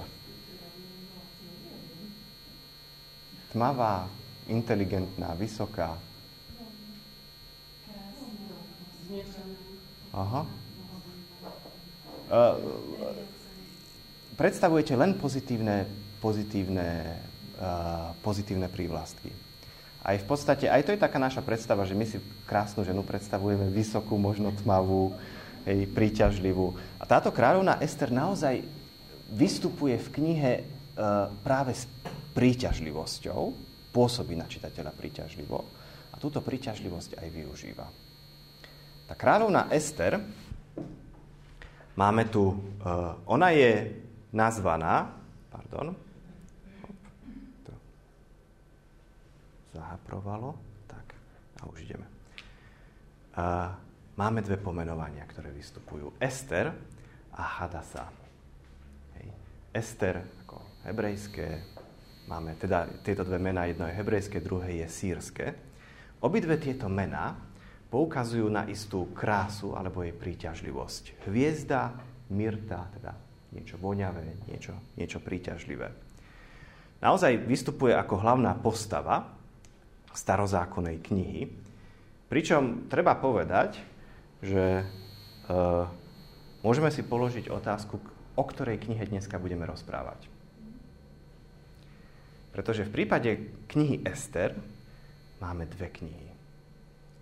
Tmavá, 3.52 4.08
inteligentná, 4.48 5.36
vysoká. 5.36 6.00
Aha. 10.16 10.42
Uh, 12.32 12.56
predstavujete 14.40 14.96
len 14.96 15.20
pozitívne, 15.20 15.84
pozitívne, 16.24 17.20
uh, 17.60 18.16
pozitívne 18.24 18.72
prívlastky. 18.72 19.51
Aj 20.02 20.18
v 20.18 20.26
podstate, 20.26 20.66
aj 20.66 20.82
to 20.82 20.94
je 20.98 21.04
taká 21.04 21.22
naša 21.22 21.46
predstava, 21.46 21.86
že 21.86 21.94
my 21.94 22.06
si 22.10 22.18
krásnu 22.50 22.82
ženu 22.82 23.06
predstavujeme 23.06 23.70
vysokú, 23.70 24.18
možno 24.18 24.50
tmavú, 24.50 25.14
hej, 25.70 25.86
príťažlivú. 25.94 26.74
A 26.98 27.06
táto 27.06 27.30
kráľovná 27.30 27.78
Ester 27.78 28.10
naozaj 28.10 28.66
vystupuje 29.30 30.02
v 30.02 30.10
knihe 30.10 30.52
e, 30.58 30.64
práve 31.46 31.78
s 31.78 31.86
príťažlivosťou, 32.34 33.42
pôsobí 33.94 34.34
na 34.34 34.50
čitateľa 34.50 34.90
príťažlivo 34.98 35.60
a 36.12 36.16
túto 36.18 36.42
príťažlivosť 36.42 37.22
aj 37.22 37.28
využíva. 37.30 37.88
Tá 39.06 39.14
kráľovná 39.14 39.70
Ester, 39.70 40.18
máme 41.94 42.26
tu, 42.34 42.50
e, 42.50 42.56
ona 43.30 43.54
je 43.54 44.02
nazvaná, 44.34 45.14
pardon, 45.54 45.94
zahaprovalo. 49.74 50.56
Tak, 50.88 51.06
a 51.60 51.68
už 51.68 51.88
ideme. 51.88 52.08
A 53.36 53.76
máme 54.20 54.44
dve 54.44 54.60
pomenovania, 54.60 55.24
ktoré 55.24 55.52
vystupujú. 55.56 56.20
Ester 56.20 56.72
a 57.32 57.44
Hadasa. 57.44 58.12
Hej. 59.16 59.28
Ester 59.72 60.20
ako 60.44 60.84
hebrejské, 60.84 61.64
máme 62.28 62.60
teda 62.60 62.88
tieto 63.02 63.24
dve 63.24 63.40
mená, 63.40 63.66
jedno 63.66 63.88
je 63.88 63.96
hebrejské, 63.96 64.44
druhé 64.44 64.84
je 64.84 64.88
sírske. 64.92 65.56
Obidve 66.22 66.60
tieto 66.60 66.92
mená 66.92 67.40
poukazujú 67.92 68.48
na 68.48 68.68
istú 68.68 69.12
krásu 69.12 69.76
alebo 69.76 70.04
jej 70.04 70.16
príťažlivosť. 70.16 71.28
Hviezda, 71.28 71.92
myrta, 72.32 72.88
teda 73.00 73.12
niečo 73.52 73.76
voňavé, 73.76 74.48
niečo, 74.48 74.76
niečo 74.96 75.20
príťažlivé. 75.20 75.92
Naozaj 77.04 77.48
vystupuje 77.50 77.92
ako 77.92 78.16
hlavná 78.22 78.56
postava 78.62 79.41
starozákonnej 80.14 81.00
knihy. 81.04 81.48
Pričom 82.32 82.88
treba 82.88 83.16
povedať, 83.20 83.80
že 84.40 84.82
e, 84.82 84.86
môžeme 86.64 86.90
si 86.90 87.04
položiť 87.04 87.52
otázku, 87.52 88.00
o 88.36 88.44
ktorej 88.44 88.80
knihe 88.80 89.04
dneska 89.08 89.36
budeme 89.38 89.68
rozprávať. 89.68 90.32
Pretože 92.52 92.88
v 92.88 92.94
prípade 92.94 93.32
knihy 93.72 94.04
Ester 94.04 94.56
máme 95.40 95.68
dve 95.68 95.88
knihy. 95.88 96.30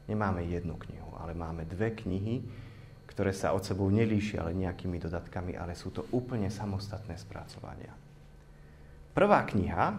Nemáme 0.10 0.42
jednu 0.42 0.74
knihu, 0.90 1.14
ale 1.22 1.38
máme 1.38 1.70
dve 1.70 1.94
knihy, 1.94 2.42
ktoré 3.06 3.30
sa 3.30 3.54
od 3.54 3.62
sebou 3.62 3.90
nelíšia 3.94 4.42
ale 4.42 4.58
nejakými 4.58 4.98
dodatkami, 4.98 5.54
ale 5.54 5.78
sú 5.78 5.94
to 5.94 6.06
úplne 6.14 6.50
samostatné 6.50 7.14
spracovania. 7.18 7.94
Prvá 9.14 9.46
kniha 9.46 9.98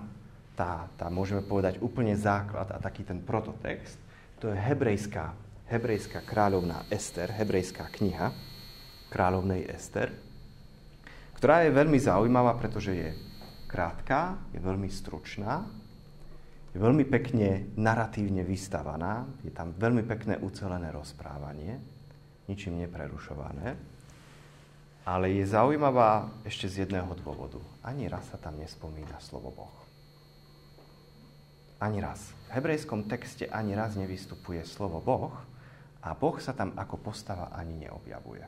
tá, 0.54 0.90
tá, 0.96 1.06
môžeme 1.08 1.40
povedať, 1.40 1.78
úplne 1.80 2.14
základ 2.14 2.70
a 2.70 2.78
taký 2.78 3.06
ten 3.06 3.22
prototext, 3.22 3.96
to 4.40 4.48
je 4.52 4.56
hebrejská, 4.56 5.36
hebrejská 5.68 6.24
kráľovná 6.24 6.88
Ester, 6.88 7.28
hebrejská 7.30 7.88
kniha 7.92 8.32
kráľovnej 9.10 9.68
Ester, 9.68 10.14
ktorá 11.36 11.64
je 11.64 11.72
veľmi 11.72 11.98
zaujímavá, 11.98 12.56
pretože 12.60 12.92
je 12.92 13.10
krátka, 13.64 14.36
je 14.52 14.60
veľmi 14.60 14.88
stručná, 14.92 15.64
je 16.70 16.78
veľmi 16.78 17.02
pekne 17.08 17.74
naratívne 17.74 18.46
vystavaná, 18.46 19.26
je 19.42 19.50
tam 19.50 19.74
veľmi 19.74 20.06
pekné 20.06 20.38
ucelené 20.38 20.94
rozprávanie, 20.94 21.80
ničím 22.46 22.78
neprerušované, 22.86 23.74
ale 25.02 25.26
je 25.34 25.44
zaujímavá 25.50 26.30
ešte 26.46 26.70
z 26.70 26.86
jedného 26.86 27.10
dôvodu. 27.18 27.58
Ani 27.82 28.06
raz 28.06 28.30
sa 28.30 28.38
tam 28.38 28.60
nespomína 28.60 29.18
slovo 29.18 29.50
Boh. 29.50 29.89
Ani 31.80 31.96
raz. 32.04 32.20
V 32.52 32.60
hebrejskom 32.60 33.08
texte 33.08 33.48
ani 33.48 33.72
raz 33.72 33.96
nevystupuje 33.96 34.60
slovo 34.68 35.00
Boh 35.00 35.32
a 36.04 36.12
Boh 36.12 36.36
sa 36.36 36.52
tam 36.52 36.76
ako 36.76 37.00
postava 37.00 37.48
ani 37.56 37.88
neobjavuje. 37.88 38.44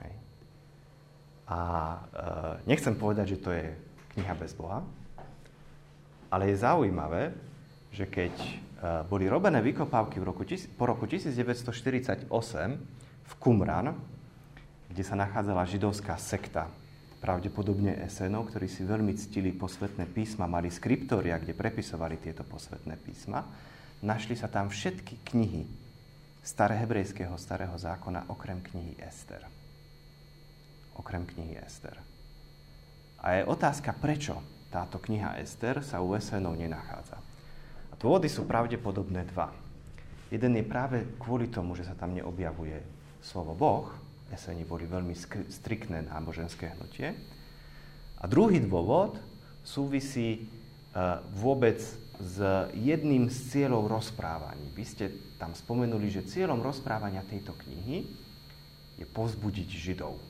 Hej. 0.00 0.14
A 1.52 1.58
e, 1.60 2.00
nechcem 2.64 2.96
povedať, 2.96 3.36
že 3.36 3.42
to 3.44 3.52
je 3.52 3.68
kniha 4.16 4.32
bez 4.32 4.56
Boha, 4.56 4.80
ale 6.32 6.48
je 6.48 6.56
zaujímavé, 6.64 7.36
že 7.92 8.08
keď 8.08 8.32
e, 8.40 8.54
boli 9.04 9.28
robené 9.28 9.60
vykopávky 9.60 10.16
v 10.20 10.24
roku, 10.24 10.48
po 10.80 10.84
roku 10.88 11.04
1948 11.04 12.32
v 13.28 13.32
Qumran, 13.36 13.92
kde 14.88 15.02
sa 15.04 15.20
nachádzala 15.20 15.68
židovská 15.68 16.16
sekta 16.16 16.72
pravdepodobne 17.20 18.00
esenov, 18.00 18.48
ktorí 18.48 18.66
si 18.66 18.82
veľmi 18.82 19.12
ctili 19.12 19.52
posvetné 19.52 20.08
písma, 20.08 20.48
mali 20.48 20.72
skriptória, 20.72 21.36
kde 21.36 21.52
prepisovali 21.52 22.16
tieto 22.16 22.42
posvetné 22.48 22.96
písma. 22.96 23.44
Našli 24.00 24.34
sa 24.34 24.48
tam 24.48 24.72
všetky 24.72 25.20
knihy 25.28 25.68
staré 26.40 26.80
hebrejského 26.80 27.36
starého 27.36 27.76
zákona, 27.76 28.32
okrem 28.32 28.64
knihy 28.64 28.96
Ester. 29.04 29.44
Okrem 30.96 31.28
knihy 31.28 31.60
Ester. 31.60 32.00
A 33.20 33.36
je 33.36 33.44
otázka, 33.44 33.92
prečo 33.92 34.40
táto 34.72 34.96
kniha 34.96 35.36
Ester 35.36 35.84
sa 35.84 36.00
u 36.00 36.16
Esenov 36.16 36.56
nenachádza. 36.56 37.20
A 37.92 37.94
dôvody 38.00 38.32
sú 38.32 38.48
pravdepodobné 38.48 39.28
dva. 39.28 39.52
Jeden 40.32 40.56
je 40.56 40.64
práve 40.64 41.04
kvôli 41.20 41.52
tomu, 41.52 41.76
že 41.76 41.84
sa 41.84 41.92
tam 41.92 42.16
neobjavuje 42.16 42.80
slovo 43.20 43.52
Boh, 43.52 43.92
Eseni 44.30 44.62
boli 44.62 44.86
veľmi 44.86 45.12
striktné 45.50 46.06
náboženské 46.06 46.78
hnutie. 46.78 47.18
A 48.20 48.24
druhý 48.30 48.62
dôvod 48.62 49.18
súvisí 49.66 50.28
e, 50.36 50.40
vôbec 51.34 51.80
s 52.20 52.36
jedným 52.76 53.32
z 53.32 53.36
cieľov 53.50 53.88
rozprávaní. 53.88 54.70
Vy 54.76 54.84
ste 54.84 55.06
tam 55.40 55.56
spomenuli, 55.56 56.12
že 56.12 56.28
cieľom 56.28 56.60
rozprávania 56.60 57.24
tejto 57.24 57.56
knihy 57.64 58.04
je 59.00 59.06
pozbudiť 59.08 59.68
Židov. 59.68 60.20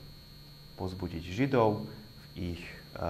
Pozbudiť 0.79 1.23
Židov 1.27 1.83
v 1.83 2.57
ich, 2.57 2.63
e, 2.95 3.05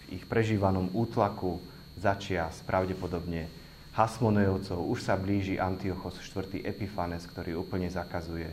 v 0.00 0.02
ich 0.16 0.24
prežívanom 0.24 0.94
útlaku 0.94 1.58
začias 1.98 2.62
pravdepodobne 2.62 3.50
Hasmonejovcov. 3.96 4.76
Už 4.86 5.02
sa 5.02 5.16
blíži 5.16 5.56
Antiochos 5.56 6.20
IV. 6.20 6.62
Epifanes, 6.62 7.24
ktorý 7.24 7.58
úplne 7.58 7.88
zakazuje 7.88 8.52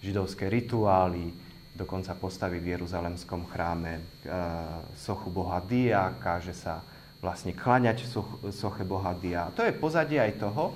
židovské 0.00 0.48
rituály, 0.48 1.32
dokonca 1.76 2.16
postaví 2.16 2.60
v 2.60 2.76
Jeruzalemskom 2.76 3.48
chráme 3.48 4.00
e, 4.00 4.02
sochu 4.96 5.28
boha 5.32 5.60
Dia, 5.64 6.12
káže 6.20 6.52
sa 6.56 6.84
vlastne 7.20 7.52
klaňať 7.52 8.08
soche 8.52 8.84
boha 8.84 9.12
Dia. 9.16 9.52
To 9.56 9.64
je 9.64 9.76
pozadie 9.76 10.20
aj 10.20 10.40
toho, 10.40 10.72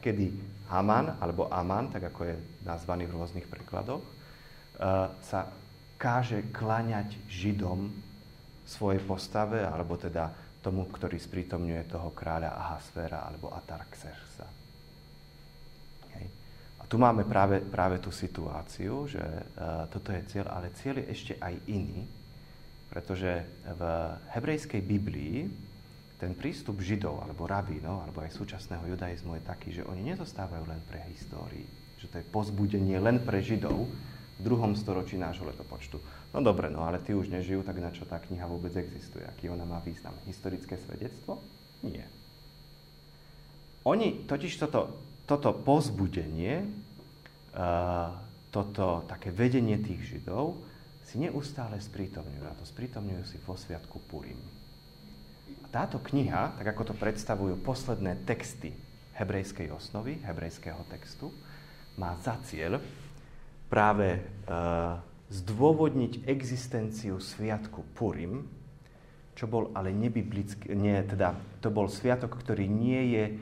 kedy 0.00 0.32
Haman, 0.72 1.20
alebo 1.20 1.52
Aman, 1.52 1.92
tak 1.92 2.08
ako 2.12 2.32
je 2.32 2.36
nazvaný 2.64 3.04
v 3.04 3.16
rôznych 3.16 3.46
prekladoch, 3.48 4.00
e, 4.00 4.10
sa 5.24 5.48
káže 6.00 6.48
klaňať 6.50 7.14
Židom 7.28 7.92
svojej 8.66 9.00
postave, 9.04 9.62
alebo 9.62 10.00
teda 10.00 10.32
tomu, 10.62 10.86
ktorý 10.86 11.18
sprítomňuje 11.18 11.90
toho 11.90 12.14
kráľa 12.14 12.54
Ahasfera 12.54 13.26
alebo 13.26 13.50
Atarxerxa. 13.50 14.46
Tu 16.92 17.00
máme 17.00 17.24
práve, 17.24 17.64
práve 17.64 17.96
tú 18.04 18.12
situáciu, 18.12 19.08
že 19.08 19.24
uh, 19.24 19.88
toto 19.88 20.12
je 20.12 20.28
cieľ, 20.28 20.52
ale 20.52 20.76
cieľ 20.76 21.00
je 21.00 21.06
ešte 21.08 21.32
aj 21.40 21.56
iný, 21.64 22.04
pretože 22.92 23.48
v 23.64 23.82
hebrejskej 24.36 24.84
Biblii 24.84 25.48
ten 26.20 26.36
prístup 26.36 26.84
Židov, 26.84 27.24
alebo 27.24 27.48
rabínov, 27.48 28.04
alebo 28.04 28.20
aj 28.20 28.36
súčasného 28.36 28.84
judaizmu 28.92 29.40
je 29.40 29.48
taký, 29.48 29.68
že 29.72 29.88
oni 29.88 30.12
nezostávajú 30.12 30.68
len 30.68 30.84
pre 30.84 31.00
histórii. 31.08 31.64
Že 31.96 32.06
to 32.12 32.16
je 32.20 32.26
pozbudenie 32.28 33.00
len 33.00 33.24
pre 33.24 33.40
Židov 33.40 33.88
v 34.36 34.40
druhom 34.44 34.76
storočí 34.76 35.16
nášho 35.16 35.48
letopočtu. 35.48 35.96
No 36.36 36.44
dobre, 36.44 36.68
no 36.68 36.84
ale 36.84 37.00
ty 37.00 37.16
už 37.16 37.32
nežijú, 37.32 37.64
tak 37.64 37.80
na 37.80 37.88
čo 37.88 38.04
tá 38.04 38.20
kniha 38.20 38.44
vôbec 38.44 38.76
existuje? 38.76 39.24
Aký 39.24 39.48
ona 39.48 39.64
má 39.64 39.80
význam? 39.80 40.12
Historické 40.28 40.76
svedectvo? 40.76 41.40
Nie. 41.88 42.04
Oni 43.88 44.28
totiž 44.28 44.60
toto, 44.60 44.92
toto 45.28 45.54
pozbudenie, 45.54 46.66
toto 48.52 48.86
také 49.08 49.30
vedenie 49.30 49.78
tých 49.80 50.02
Židov 50.16 50.58
si 51.06 51.20
neustále 51.20 51.78
sprítomňujú. 51.78 52.44
A 52.48 52.58
to 52.58 52.64
sprítomňujú 52.64 53.22
si 53.28 53.36
vo 53.42 53.54
Sviatku 53.56 54.00
Purim 54.08 54.62
táto 55.72 55.96
kniha, 56.04 56.60
tak 56.60 56.76
ako 56.76 56.92
to 56.92 56.94
predstavujú 56.94 57.56
posledné 57.64 58.28
texty 58.28 58.76
hebrejskej 59.16 59.72
osnovy, 59.72 60.20
hebrejského 60.20 60.84
textu, 60.92 61.32
má 61.96 62.12
za 62.20 62.36
cieľ 62.44 62.76
práve 63.72 64.20
e, 64.20 64.22
zdôvodniť 65.32 66.28
existenciu 66.28 67.16
sviatku 67.16 67.96
Purim, 67.96 68.44
čo 69.32 69.48
bol 69.48 69.72
ale 69.72 69.96
nebiblický, 69.96 70.76
nie, 70.76 71.00
teda 71.08 71.32
to 71.64 71.72
bol 71.72 71.88
sviatok, 71.88 72.36
ktorý 72.36 72.68
nie 72.68 73.02
je 73.16 73.24
e, 73.32 73.34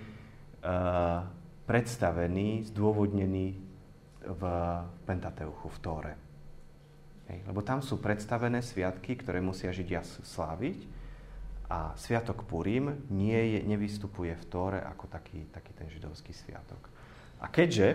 predstavený, 1.71 2.67
zdôvodnený 2.75 3.55
v 4.27 4.43
Pentateuchu, 5.07 5.71
v 5.71 5.79
Tóre. 5.79 6.15
Hej, 7.31 7.47
lebo 7.47 7.63
tam 7.63 7.79
sú 7.79 8.03
predstavené 8.03 8.59
sviatky, 8.59 9.15
ktoré 9.15 9.39
musia 9.39 9.71
Židia 9.71 10.03
sláviť, 10.03 10.99
a 11.71 11.95
Sviatok 11.95 12.43
Purim 12.51 13.07
nie 13.15 13.39
je, 13.55 13.59
nevystupuje 13.63 14.35
v 14.35 14.45
Tóre 14.51 14.83
ako 14.83 15.07
taký, 15.07 15.47
taký 15.55 15.71
ten 15.79 15.87
židovský 15.87 16.35
sviatok. 16.35 16.91
A 17.39 17.47
keďže 17.47 17.95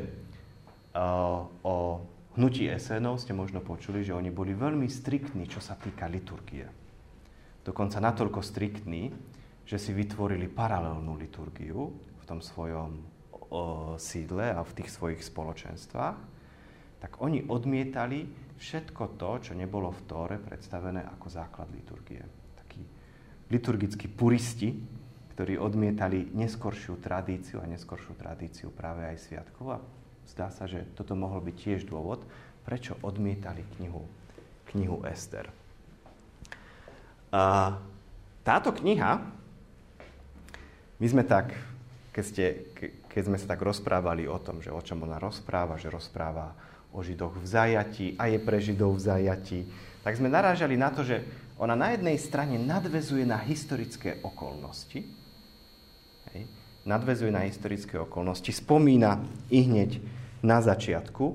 uh, 0.96 1.44
o 1.60 2.08
hnutí 2.40 2.72
Esenov 2.72 3.20
ste 3.20 3.36
možno 3.36 3.60
počuli, 3.60 4.00
že 4.00 4.16
oni 4.16 4.32
boli 4.32 4.56
veľmi 4.56 4.88
striktní, 4.88 5.52
čo 5.52 5.60
sa 5.60 5.76
týka 5.76 6.08
liturgie. 6.08 6.72
Dokonca 7.68 8.00
natoľko 8.00 8.40
striktní, 8.40 9.12
že 9.68 9.76
si 9.76 9.92
vytvorili 9.92 10.48
paralelnú 10.48 11.20
liturgiu 11.20 11.92
v 11.92 12.24
tom 12.24 12.40
svojom 12.40 13.15
sídle 14.00 14.56
a 14.56 14.62
v 14.62 14.76
tých 14.82 14.90
svojich 14.94 15.22
spoločenstvách, 15.22 16.18
tak 17.00 17.12
oni 17.22 17.46
odmietali 17.46 18.26
všetko 18.58 19.20
to, 19.20 19.32
čo 19.52 19.54
nebolo 19.54 19.92
v 19.92 20.02
Tóre 20.08 20.38
predstavené 20.40 21.04
ako 21.04 21.28
základ 21.28 21.70
liturgie 21.76 22.24
liturgickí 23.50 24.10
puristi, 24.10 24.74
ktorí 25.36 25.60
odmietali 25.60 26.32
neskoršiu 26.32 26.98
tradíciu 27.04 27.60
a 27.60 27.70
neskoršiu 27.70 28.14
tradíciu 28.16 28.68
práve 28.72 29.04
aj 29.06 29.18
sviatkov. 29.20 29.66
A 29.76 29.84
zdá 30.26 30.48
sa, 30.50 30.66
že 30.66 30.88
toto 30.96 31.14
mohol 31.14 31.44
byť 31.44 31.56
tiež 31.56 31.82
dôvod, 31.86 32.24
prečo 32.64 32.98
odmietali 33.04 33.62
knihu, 33.78 34.08
knihu 34.74 35.04
Ester. 35.06 35.52
A 37.36 37.76
táto 38.48 38.72
kniha, 38.72 39.22
my 40.96 41.08
sme 41.12 41.28
tak, 41.28 41.52
keď, 42.16 42.24
ste, 42.24 42.46
keď 43.16 43.32
sme 43.32 43.40
sa 43.40 43.48
tak 43.56 43.64
rozprávali 43.64 44.28
o 44.28 44.36
tom, 44.44 44.60
že 44.60 44.76
o 44.76 44.84
čom 44.84 45.08
ona 45.08 45.16
rozpráva, 45.16 45.80
že 45.80 45.88
rozpráva 45.88 46.52
o 46.92 47.00
Židoch 47.00 47.40
v 47.40 47.48
zajati 47.48 48.08
a 48.20 48.28
je 48.28 48.44
pre 48.44 48.60
Židov 48.60 49.00
v 49.00 49.04
zajati, 49.08 49.60
tak 50.04 50.20
sme 50.20 50.28
narážali 50.28 50.76
na 50.76 50.92
to, 50.92 51.08
že 51.08 51.24
ona 51.56 51.80
na 51.80 51.96
jednej 51.96 52.20
strane 52.20 52.60
nadvezuje 52.60 53.24
na 53.24 53.40
historické 53.40 54.20
okolnosti, 54.20 55.00
hej, 56.36 56.44
nadvezuje 56.84 57.32
na 57.32 57.48
historické 57.48 57.96
okolnosti, 57.96 58.52
spomína 58.52 59.24
i 59.48 59.64
hneď 59.64 60.04
na 60.44 60.60
začiatku 60.60 61.26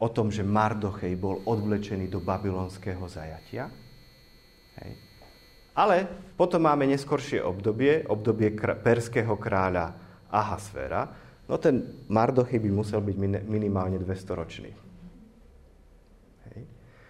o 0.00 0.08
tom, 0.08 0.32
že 0.32 0.40
Mardochej 0.40 1.12
bol 1.20 1.44
odvlečený 1.44 2.08
do 2.08 2.24
babylonského 2.24 3.04
zajatia. 3.04 3.68
Hej. 4.80 4.96
Ale 5.76 6.08
potom 6.40 6.64
máme 6.64 6.88
neskoršie 6.88 7.44
obdobie, 7.44 8.08
obdobie 8.08 8.48
perského 8.80 9.36
kráľa 9.36 10.07
Ahasféra. 10.28 11.08
No 11.48 11.56
ten 11.56 12.04
Mardochej 12.12 12.60
by 12.60 12.70
musel 12.70 13.00
byť 13.00 13.16
minimálne 13.48 13.96
200 13.96 14.40
ročný. 14.40 14.70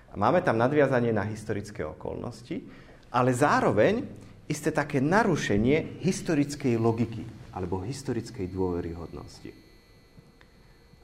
A 0.08 0.14
máme 0.16 0.40
tam 0.40 0.56
nadviazanie 0.56 1.12
na 1.12 1.26
historické 1.28 1.84
okolnosti, 1.84 2.64
ale 3.12 3.30
zároveň 3.36 4.08
isté 4.48 4.72
také 4.72 5.04
narušenie 5.04 6.00
historickej 6.00 6.80
logiky 6.80 7.28
alebo 7.52 7.84
historickej 7.84 8.48
dôveryhodnosti. 8.48 9.52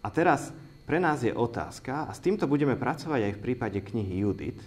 A 0.01 0.09
teraz 0.09 0.53
pre 0.85 1.01
nás 1.01 1.25
je 1.25 1.33
otázka, 1.33 2.09
a 2.09 2.13
s 2.13 2.21
týmto 2.21 2.45
budeme 2.45 2.77
pracovať 2.77 3.21
aj 3.25 3.33
v 3.41 3.43
prípade 3.45 3.79
knihy 3.81 4.21
Judit, 4.21 4.61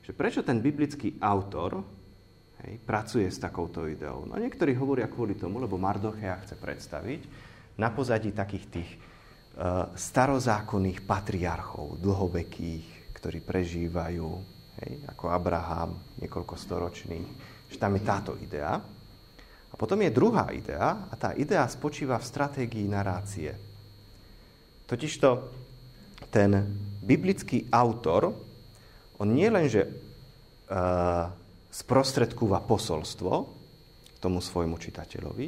že 0.00 0.16
prečo 0.16 0.40
ten 0.40 0.64
biblický 0.64 1.20
autor 1.20 1.84
hej, 2.66 2.74
pracuje 2.82 3.26
s 3.26 3.38
takouto 3.42 3.86
ideou. 3.86 4.26
No 4.26 4.38
niektorí 4.38 4.74
hovoria 4.78 5.10
kvôli 5.10 5.34
tomu, 5.34 5.58
lebo 5.58 5.78
Mardochea 5.78 6.42
chce 6.46 6.54
predstaviť 6.58 7.20
na 7.78 7.90
pozadí 7.90 8.30
takých 8.30 8.64
tých 8.70 8.90
uh, 8.96 9.90
starozákonných 9.96 11.02
patriarchov, 11.02 11.98
dlhovekých, 11.98 13.14
ktorí 13.16 13.38
prežívajú, 13.42 14.28
hej, 14.82 14.92
ako 15.08 15.24
Abraham, 15.30 15.98
niekoľko 16.20 16.54
storočných, 16.54 17.28
že 17.70 17.76
tam 17.80 17.96
je 17.96 18.02
táto 18.04 18.32
idea. 18.38 18.76
A 19.72 19.74
potom 19.80 19.96
je 20.04 20.12
druhá 20.12 20.52
idea 20.52 21.08
a 21.08 21.14
tá 21.16 21.32
idea 21.32 21.64
spočíva 21.64 22.20
v 22.20 22.28
stratégii 22.28 22.84
narácie. 22.92 23.56
Totižto 24.84 25.28
ten 26.28 26.52
biblický 27.00 27.72
autor, 27.72 28.36
on 29.16 29.28
nie 29.32 29.48
len, 29.48 29.64
že 29.72 29.88
uh, 29.88 31.41
sprostredkúva 31.72 32.60
posolstvo 32.60 33.32
tomu 34.20 34.38
svojmu 34.44 34.76
čitateľovi, 34.76 35.46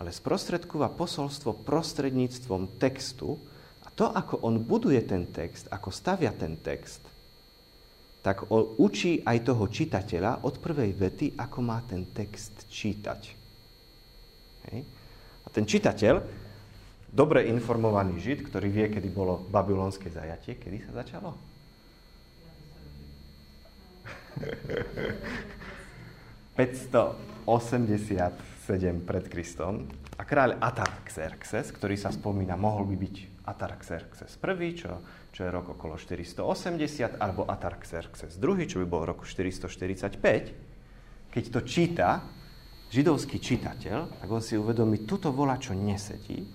ale 0.00 0.10
sprostredkúva 0.10 0.88
posolstvo 0.90 1.62
prostredníctvom 1.62 2.80
textu, 2.80 3.36
to, 3.98 4.06
ako 4.06 4.46
on 4.46 4.62
buduje 4.62 5.02
ten 5.02 5.26
text, 5.26 5.66
ako 5.74 5.90
stavia 5.90 6.30
ten 6.30 6.54
text, 6.62 7.02
tak 8.22 8.46
on 8.46 8.78
učí 8.78 9.26
aj 9.26 9.42
toho 9.42 9.66
čitateľa 9.66 10.46
od 10.46 10.62
prvej 10.62 10.94
vety, 10.94 11.26
ako 11.34 11.58
má 11.66 11.82
ten 11.82 12.06
text 12.14 12.70
čítať. 12.70 13.20
Hej. 14.70 14.80
A 15.42 15.48
ten 15.50 15.66
čitateľ, 15.66 16.14
dobre 17.10 17.50
informovaný 17.50 18.22
žid, 18.22 18.46
ktorý 18.46 18.70
vie, 18.70 18.86
kedy 18.86 19.10
bolo 19.10 19.42
babylonské 19.50 20.14
zajatie, 20.14 20.54
kedy 20.62 20.86
sa 20.86 21.02
začalo? 21.02 21.34
...587 26.58 27.46
pred 29.06 29.24
Kristom 29.30 29.86
a 30.18 30.26
kráľ 30.26 30.58
Atarxerxes, 30.58 31.70
ktorý 31.70 31.94
sa 31.94 32.10
spomína, 32.10 32.58
mohol 32.58 32.90
by 32.90 32.98
byť 32.98 33.46
Atarxerxes 33.46 34.34
I, 34.34 34.70
čo, 34.74 34.98
čo 35.30 35.46
je 35.46 35.50
rok 35.54 35.78
okolo 35.78 35.94
480, 35.94 37.22
alebo 37.22 37.46
Atarxerxes 37.46 38.34
II, 38.42 38.66
čo 38.66 38.82
by 38.82 38.86
bol 38.90 39.06
roku 39.06 39.22
445. 39.22 40.18
Keď 41.30 41.44
to 41.54 41.62
číta 41.62 42.26
židovský 42.90 43.38
čitateľ, 43.38 44.18
tak 44.20 44.28
on 44.28 44.42
si 44.42 44.58
uvedomí, 44.58 45.06
tuto 45.06 45.30
volá, 45.30 45.54
čo 45.60 45.76
nesedí. 45.76 46.48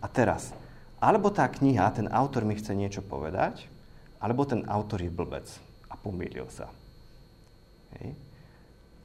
A 0.00 0.08
teraz, 0.08 0.54
alebo 1.02 1.28
tá 1.28 1.50
kniha, 1.50 1.90
ten 1.92 2.08
autor 2.08 2.46
mi 2.46 2.54
chce 2.56 2.72
niečo 2.72 3.02
povedať, 3.04 3.68
alebo 4.22 4.46
ten 4.46 4.62
autor 4.70 5.02
je 5.02 5.10
blbec 5.10 5.50
a 5.90 5.98
pomýlil 5.98 6.46
sa. 6.48 6.70
Hej. 8.00 8.16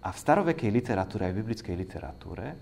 A 0.04 0.10
v 0.14 0.22
starovekej 0.22 0.70
literatúre, 0.72 1.28
aj 1.28 1.34
v 1.36 1.40
biblickej 1.44 1.76
literatúre, 1.76 2.56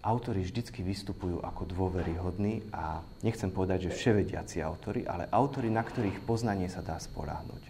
autory 0.00 0.40
vždycky 0.40 0.80
vystupujú 0.80 1.44
ako 1.44 1.68
dôveryhodní 1.68 2.72
a 2.72 3.04
nechcem 3.20 3.52
povedať, 3.52 3.88
že 3.88 3.96
vševediaci 4.00 4.64
autory, 4.64 5.04
ale 5.04 5.28
autory, 5.28 5.68
na 5.68 5.84
ktorých 5.84 6.24
poznanie 6.24 6.72
sa 6.72 6.80
dá 6.80 6.96
spoláhnuť. 6.96 7.62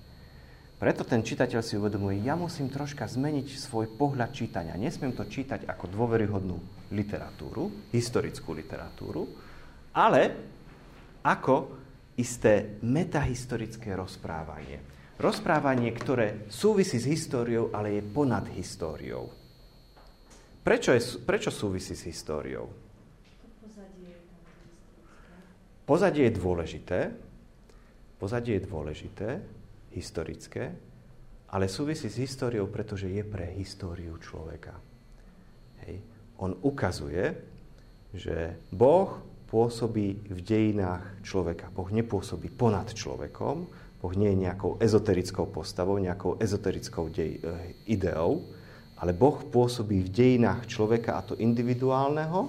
preto 0.81 1.05
ten 1.05 1.21
čitateľ 1.21 1.61
si 1.61 1.77
uvedomuje, 1.77 2.25
ja 2.25 2.39
musím 2.39 2.73
troška 2.73 3.05
zmeniť 3.05 3.53
svoj 3.59 3.93
pohľad 3.99 4.33
čítania. 4.33 4.79
Nesmiem 4.81 5.13
to 5.13 5.29
čítať 5.29 5.69
ako 5.69 5.91
dôveryhodnú 5.93 6.57
literatúru, 6.95 7.93
historickú 7.93 8.57
literatúru, 8.57 9.29
ale 9.93 10.33
ako 11.21 11.77
isté 12.17 12.81
metahistorické 12.81 13.93
rozprávanie. 13.93 14.90
Rozprávanie, 15.21 15.93
ktoré 15.93 16.49
súvisí 16.49 16.97
s 16.97 17.05
históriou, 17.05 17.69
ale 17.77 18.01
je 18.01 18.03
ponad 18.09 18.49
históriou. 18.57 19.29
Prečo, 20.65 20.97
je, 20.97 21.21
prečo 21.21 21.53
súvisí 21.53 21.93
s 21.93 22.09
históriou? 22.09 22.73
Pozadie 25.85 26.25
je 26.25 26.33
dôležité. 26.33 27.13
Pozadie 28.17 28.57
je 28.57 28.65
dôležité, 28.65 29.29
historické, 29.93 30.73
ale 31.53 31.69
súvisí 31.69 32.09
s 32.09 32.17
históriou, 32.17 32.73
pretože 32.73 33.05
je 33.05 33.21
pre 33.21 33.53
históriu 33.61 34.17
človeka. 34.17 34.73
Hej. 35.85 36.01
On 36.41 36.57
ukazuje, 36.65 37.37
že 38.17 38.57
Boh 38.73 39.21
pôsobí 39.53 40.33
v 40.33 40.41
dejinách 40.41 41.21
človeka. 41.29 41.69
Boh 41.69 41.93
nepôsobí 41.93 42.49
ponad 42.49 42.89
človekom, 42.97 43.69
Boh 44.01 44.17
nie 44.17 44.33
je 44.33 44.43
nejakou 44.49 44.81
ezoterickou 44.81 45.45
postavou, 45.53 46.01
nejakou 46.01 46.41
ezoterickou 46.41 47.13
dej, 47.13 47.37
e, 47.37 47.77
ideou, 47.85 48.49
ale 48.97 49.13
Boh 49.13 49.37
pôsobí 49.45 50.09
v 50.09 50.13
dejinách 50.13 50.65
človeka, 50.69 51.21
a 51.21 51.25
to 51.25 51.37
individuálneho, 51.37 52.49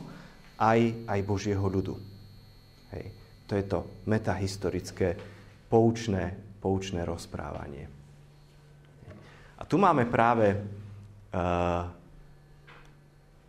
aj, 0.55 0.79
aj 1.11 1.19
Božieho 1.27 1.63
ľudu. 1.67 1.95
Hej. 2.95 3.05
To 3.51 3.53
je 3.59 3.65
to 3.67 3.79
metahistorické, 4.07 5.19
poučné, 5.67 6.31
poučné 6.63 7.03
rozprávanie. 7.03 7.91
A 9.59 9.67
tu 9.67 9.75
máme 9.75 10.07
práve 10.07 10.55
uh, 10.55 11.87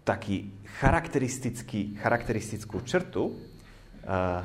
taký 0.03 0.51
charakteristický, 0.83 1.95
charakteristickú 2.03 2.83
črtu 2.83 3.31
uh, 3.31 4.43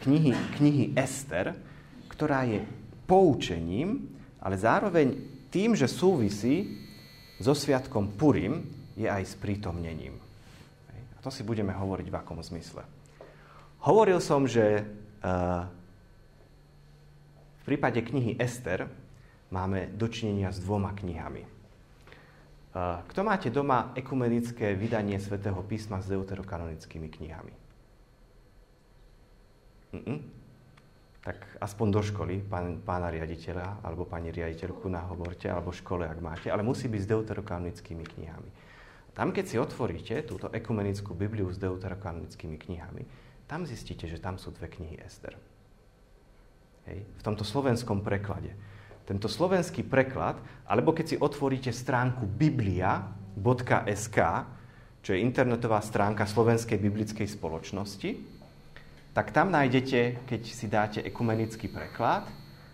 knihy, 0.00 0.32
knihy 0.56 0.84
Ester, 0.96 1.52
ktorá 2.08 2.48
je 2.48 2.64
poučením, 3.04 4.08
ale 4.40 4.60
zároveň 4.60 5.16
tým, 5.48 5.76
že 5.76 5.88
súvisí 5.88 6.82
so 7.38 7.54
sviatkom 7.54 8.18
Purim, 8.18 8.66
je 8.94 9.06
aj 9.10 9.22
s 9.22 9.34
prítomnením. 9.34 10.18
A 10.90 11.18
to 11.22 11.30
si 11.30 11.42
budeme 11.42 11.74
hovoriť 11.74 12.06
v 12.10 12.18
akom 12.18 12.38
zmysle. 12.42 12.82
Hovoril 13.84 14.22
som, 14.22 14.46
že 14.46 14.80
uh, 14.80 15.66
v 17.58 17.62
prípade 17.66 18.00
knihy 18.00 18.38
Ester 18.38 18.86
máme 19.50 19.90
dočinenia 19.92 20.54
s 20.54 20.62
dvoma 20.62 20.94
knihami. 20.94 21.42
Uh, 22.74 23.02
kto 23.10 23.20
máte 23.22 23.48
doma 23.50 23.94
ekumenické 23.94 24.74
vydanie 24.74 25.18
svätého 25.18 25.58
písma 25.66 26.02
s 26.02 26.10
deuterokanonickými 26.10 27.08
knihami? 27.10 27.54
Mm-mm 29.94 30.33
tak 31.24 31.40
aspoň 31.56 31.86
do 31.88 32.02
školy, 32.04 32.44
pán, 32.44 32.84
pána 32.84 33.08
riaditeľa 33.08 33.80
alebo 33.80 34.04
pani 34.04 34.28
riaditeľku 34.28 34.92
na 34.92 35.08
hovorte, 35.08 35.48
alebo 35.48 35.72
škole, 35.72 36.04
ak 36.04 36.20
máte, 36.20 36.52
ale 36.52 36.60
musí 36.60 36.84
byť 36.84 37.00
s 37.00 37.08
deuterokanonickými 37.08 38.04
knihami. 38.04 38.50
Tam, 39.16 39.32
keď 39.32 39.44
si 39.48 39.56
otvoríte 39.56 40.20
túto 40.28 40.52
ekumenickú 40.52 41.16
Bibliu 41.16 41.48
s 41.48 41.56
deuterokanonickými 41.56 42.60
knihami, 42.60 43.02
tam 43.48 43.64
zistíte, 43.64 44.04
že 44.04 44.20
tam 44.20 44.36
sú 44.36 44.52
dve 44.52 44.68
knihy 44.68 45.00
Ester. 45.00 45.32
Hej. 46.84 47.08
V 47.08 47.22
tomto 47.24 47.40
slovenskom 47.40 48.04
preklade. 48.04 48.52
Tento 49.08 49.28
slovenský 49.28 49.80
preklad, 49.80 50.36
alebo 50.68 50.92
keď 50.92 51.06
si 51.08 51.16
otvoríte 51.16 51.72
stránku 51.72 52.28
biblia.sk, 52.28 54.18
čo 55.04 55.12
je 55.12 55.20
internetová 55.20 55.80
stránka 55.84 56.24
Slovenskej 56.24 56.80
biblickej 56.80 57.28
spoločnosti, 57.28 58.33
tak 59.14 59.30
tam 59.30 59.54
nájdete, 59.54 60.26
keď 60.26 60.42
si 60.42 60.66
dáte 60.66 60.98
ekumenický 60.98 61.70
preklad 61.70 62.26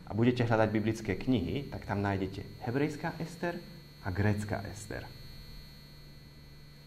a 0.08 0.10
budete 0.16 0.48
hľadať 0.48 0.68
biblické 0.72 1.12
knihy, 1.20 1.68
tak 1.68 1.84
tam 1.84 2.00
nájdete 2.00 2.64
hebrejská 2.64 3.20
Ester 3.20 3.60
a 4.00 4.08
grécka 4.08 4.64
Ester. 4.64 5.04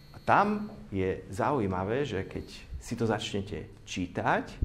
A 0.10 0.18
tam 0.26 0.74
je 0.90 1.22
zaujímavé, 1.30 2.02
že 2.02 2.26
keď 2.26 2.50
si 2.82 2.98
to 2.98 3.06
začnete 3.06 3.70
čítať, 3.86 4.58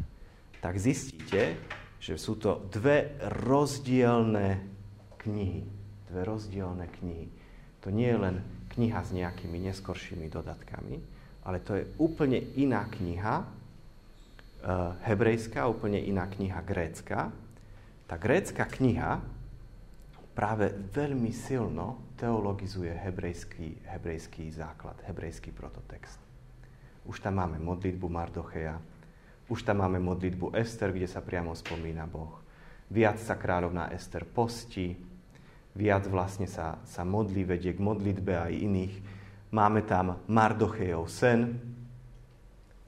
tak 0.65 0.81
zistíte, 0.81 1.61
že 2.01 2.17
sú 2.17 2.41
to 2.41 2.65
dve 2.73 3.21
rozdielne 3.45 4.65
knihy. 5.21 5.69
Dve 6.09 6.23
rozdielne 6.25 6.89
knihy. 6.89 7.29
To 7.85 7.93
nie 7.93 8.09
je 8.09 8.19
len 8.19 8.37
kniha 8.73 9.05
s 9.05 9.13
nejakými 9.13 9.61
neskoršími 9.69 10.33
dodatkami, 10.33 10.97
ale 11.45 11.61
to 11.61 11.77
je 11.77 11.85
úplne 12.01 12.41
iná 12.57 12.89
kniha, 12.89 13.58
hebrejská, 15.05 15.67
úplne 15.71 16.03
iná 16.03 16.27
kniha 16.27 16.61
grécka. 16.63 17.31
Tá 18.09 18.17
grécka 18.17 18.65
kniha 18.65 19.21
práve 20.33 20.71
veľmi 20.95 21.31
silno 21.35 22.15
teologizuje 22.19 22.91
hebrejský, 22.91 23.87
hebrejský 23.87 24.51
základ, 24.51 24.99
hebrejský 25.07 25.55
prototext. 25.55 26.19
Už 27.07 27.23
tam 27.23 27.39
máme 27.41 27.63
modlitbu 27.63 28.07
Mardocheja, 28.11 28.79
už 29.49 29.65
tam 29.65 29.81
máme 29.81 29.97
modlitbu 30.03 30.53
Ester, 30.53 30.93
kde 30.93 31.09
sa 31.09 31.25
priamo 31.25 31.57
spomína 31.57 32.05
Boh. 32.05 32.43
Viac 32.93 33.17
sa 33.21 33.39
kráľovná 33.39 33.89
Ester 33.95 34.29
postí, 34.29 34.93
viac 35.73 36.05
vlastne 36.11 36.51
sa, 36.51 36.81
sa 36.85 37.07
modlí, 37.07 37.49
vedie 37.49 37.73
k 37.73 37.81
modlitbe 37.81 38.35
aj 38.35 38.53
iných. 38.53 38.95
Máme 39.55 39.87
tam 39.89 40.21
Mardochejov 40.29 41.09
sen, 41.09 41.57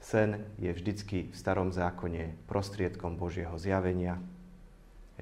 Sen 0.01 0.41
je 0.57 0.73
vždycky 0.73 1.29
v 1.29 1.35
starom 1.37 1.69
zákone 1.69 2.49
prostriedkom 2.49 3.21
Božieho 3.21 3.53
zjavenia. 3.61 4.17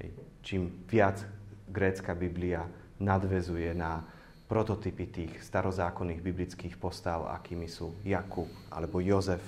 Hej. 0.00 0.08
Čím 0.40 0.62
viac 0.88 1.20
grécka 1.68 2.16
Biblia 2.16 2.64
nadvezuje 2.96 3.76
na 3.76 4.00
prototypy 4.48 5.04
tých 5.06 5.32
starozákonných 5.44 6.24
biblických 6.24 6.74
postav, 6.80 7.28
akými 7.28 7.68
sú 7.68 7.94
Jakub 8.02 8.50
alebo 8.72 8.98
Jozef, 8.98 9.44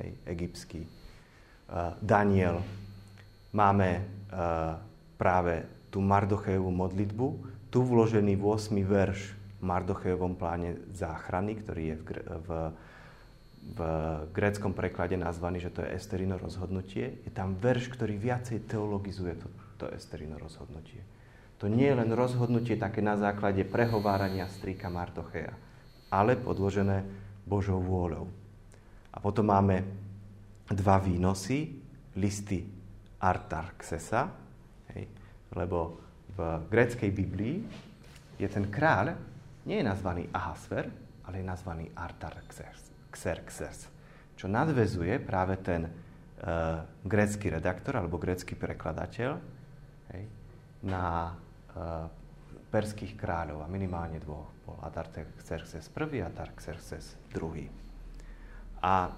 hej, 0.00 0.16
egyptský, 0.26 0.82
uh, 0.82 1.94
Daniel. 2.02 2.58
Máme 3.54 4.02
uh, 4.02 4.74
práve 5.14 5.62
tú 5.92 6.02
Mardochejovú 6.02 6.74
modlitbu, 6.74 7.26
tu 7.70 7.86
vložený 7.86 8.34
8. 8.34 8.74
verš 8.82 9.20
v 9.60 9.62
Mardochejovom 9.62 10.34
pláne 10.34 10.82
záchrany, 10.90 11.62
ktorý 11.62 11.82
je 11.94 11.96
v, 12.02 12.08
v 12.42 12.48
v 13.64 13.80
gréckom 14.36 14.76
preklade 14.76 15.16
nazvaný, 15.16 15.64
že 15.64 15.72
to 15.72 15.80
je 15.82 15.96
Esterino 15.96 16.36
rozhodnutie, 16.36 17.24
je 17.24 17.32
tam 17.32 17.56
verš, 17.56 17.88
ktorý 17.90 18.20
viacej 18.20 18.68
teologizuje 18.68 19.34
to, 19.40 19.48
to 19.80 19.84
Esterino 19.90 20.36
rozhodnutie. 20.36 21.00
To 21.58 21.66
nie 21.66 21.88
je 21.88 21.96
len 21.96 22.10
rozhodnutie 22.12 22.76
také 22.76 23.00
na 23.00 23.16
základe 23.16 23.64
prehovárania 23.64 24.44
strýka 24.52 24.92
Martocheja, 24.92 25.56
ale 26.12 26.36
podložené 26.36 27.02
Božou 27.48 27.80
vôľou. 27.80 28.28
A 29.14 29.16
potom 29.18 29.48
máme 29.48 29.80
dva 30.70 31.00
výnosy, 31.00 31.80
listy 32.20 32.62
Artaxesa, 33.18 34.28
hej, 34.92 35.08
lebo 35.56 35.98
v 36.34 36.38
gréckej 36.68 37.10
Biblii 37.14 37.56
je 38.36 38.48
ten 38.50 38.68
kráľ, 38.68 39.14
nie 39.64 39.80
je 39.80 39.86
nazvaný 39.86 40.28
Ahasver, 40.34 40.90
ale 41.24 41.40
je 41.40 41.46
nazvaný 41.46 41.86
Artaxerxes. 41.94 42.93
Xerxes, 43.14 43.88
čo 44.34 44.50
nadvezuje 44.50 45.22
práve 45.22 45.56
ten 45.62 45.86
uh, 45.86 46.82
grécky 47.06 47.48
redaktor 47.48 48.02
alebo 48.02 48.18
grécky 48.18 48.58
prekladateľ 48.58 49.30
hej, 50.12 50.24
na 50.82 51.32
uh, 51.74 52.10
perských 52.74 53.14
kráľov 53.14 53.62
a 53.62 53.70
minimálne 53.70 54.18
dvoch. 54.18 54.50
Bol 54.66 54.80
Adartaxerxes 54.82 55.92
I 55.94 56.18
a 56.24 56.26
Adartaxerxes 56.26 57.14
II. 57.30 57.70
A 58.82 59.14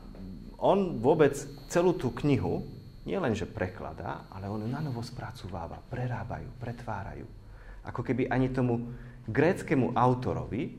on 0.61 1.01
vôbec 1.01 1.35
celú 1.73 1.97
tú 1.97 2.13
knihu 2.23 2.67
nie 3.07 3.15
len, 3.17 3.39
že 3.39 3.47
prekladá, 3.47 4.27
ale 4.35 4.51
on 4.51 4.67
na 4.67 4.83
novo 4.83 4.99
spracováva, 4.99 5.79
prerábajú, 5.89 6.51
pretvárajú. 6.59 7.27
Ako 7.87 8.03
keby 8.03 8.27
ani 8.27 8.51
tomu 8.51 8.91
gréckému 9.31 9.95
autorovi 9.95 10.75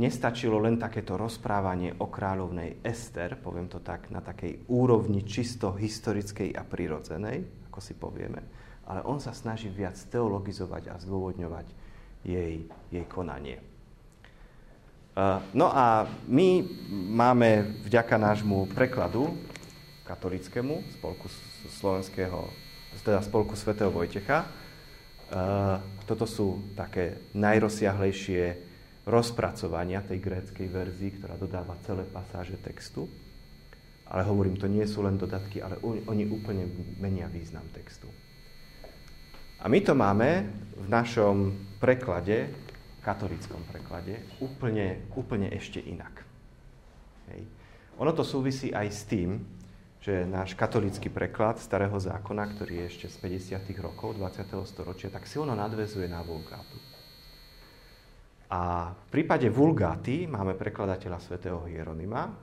nestačilo 0.00 0.56
len 0.56 0.80
takéto 0.80 1.20
rozprávanie 1.20 1.92
o 2.00 2.08
kráľovnej 2.08 2.80
Ester, 2.80 3.36
poviem 3.36 3.68
to 3.68 3.84
tak, 3.84 4.08
na 4.08 4.24
takej 4.24 4.72
úrovni 4.72 5.28
čisto 5.28 5.76
historickej 5.76 6.56
a 6.56 6.64
prirodzenej, 6.64 7.68
ako 7.68 7.80
si 7.84 7.92
povieme, 7.92 8.40
ale 8.88 9.04
on 9.04 9.20
sa 9.20 9.36
snaží 9.36 9.68
viac 9.68 10.00
teologizovať 10.08 10.88
a 10.88 10.94
zdôvodňovať 10.96 11.66
jej, 12.24 12.64
jej 12.88 13.06
konanie. 13.12 13.60
No 15.52 15.68
a 15.68 16.08
my 16.30 16.64
máme 17.12 17.82
vďaka 17.84 18.16
nášmu 18.16 18.72
prekladu 18.72 19.36
katolickému 20.08 20.80
spolku 20.96 21.28
slovenského, 21.76 22.48
teda 23.04 23.20
spolku 23.20 23.52
svätého 23.52 23.92
Vojtecha, 23.92 24.48
toto 26.08 26.24
sú 26.24 26.64
také 26.72 27.20
najrozsiahlejšie 27.36 28.69
rozpracovania 29.08 30.04
tej 30.04 30.20
gréckej 30.20 30.68
verzii, 30.68 31.10
ktorá 31.20 31.36
dodáva 31.40 31.76
celé 31.84 32.04
pasáže 32.04 32.56
textu. 32.60 33.08
Ale 34.10 34.26
hovorím, 34.26 34.58
to 34.58 34.66
nie 34.66 34.82
sú 34.90 35.06
len 35.06 35.14
dodatky, 35.14 35.62
ale 35.62 35.78
oni 35.84 36.26
úplne 36.26 36.66
menia 36.98 37.30
význam 37.30 37.62
textu. 37.70 38.10
A 39.62 39.68
my 39.70 39.78
to 39.84 39.94
máme 39.94 40.50
v 40.82 40.86
našom 40.88 41.52
preklade, 41.78 42.50
katolickom 43.04 43.60
preklade, 43.70 44.24
úplne, 44.42 45.04
úplne 45.14 45.52
ešte 45.52 45.78
inak. 45.78 46.24
Hej. 47.30 47.46
Ono 48.00 48.10
to 48.16 48.24
súvisí 48.24 48.72
aj 48.72 48.88
s 48.88 49.04
tým, 49.04 49.44
že 50.00 50.24
náš 50.24 50.56
katolický 50.56 51.12
preklad 51.12 51.60
starého 51.60 51.92
zákona, 52.00 52.48
ktorý 52.56 52.82
je 52.82 52.84
ešte 52.88 53.06
z 53.12 53.16
50. 53.60 53.84
rokov 53.84 54.16
20. 54.16 54.48
storočia, 54.64 55.12
tak 55.12 55.28
silno 55.28 55.52
nadvezuje 55.52 56.08
na 56.08 56.24
vulgátu. 56.24 56.80
A 58.50 58.90
v 58.90 59.04
prípade 59.14 59.46
vulgáty 59.46 60.26
máme 60.26 60.58
prekladateľa 60.58 61.22
svätého 61.22 61.62
Hieronima, 61.70 62.34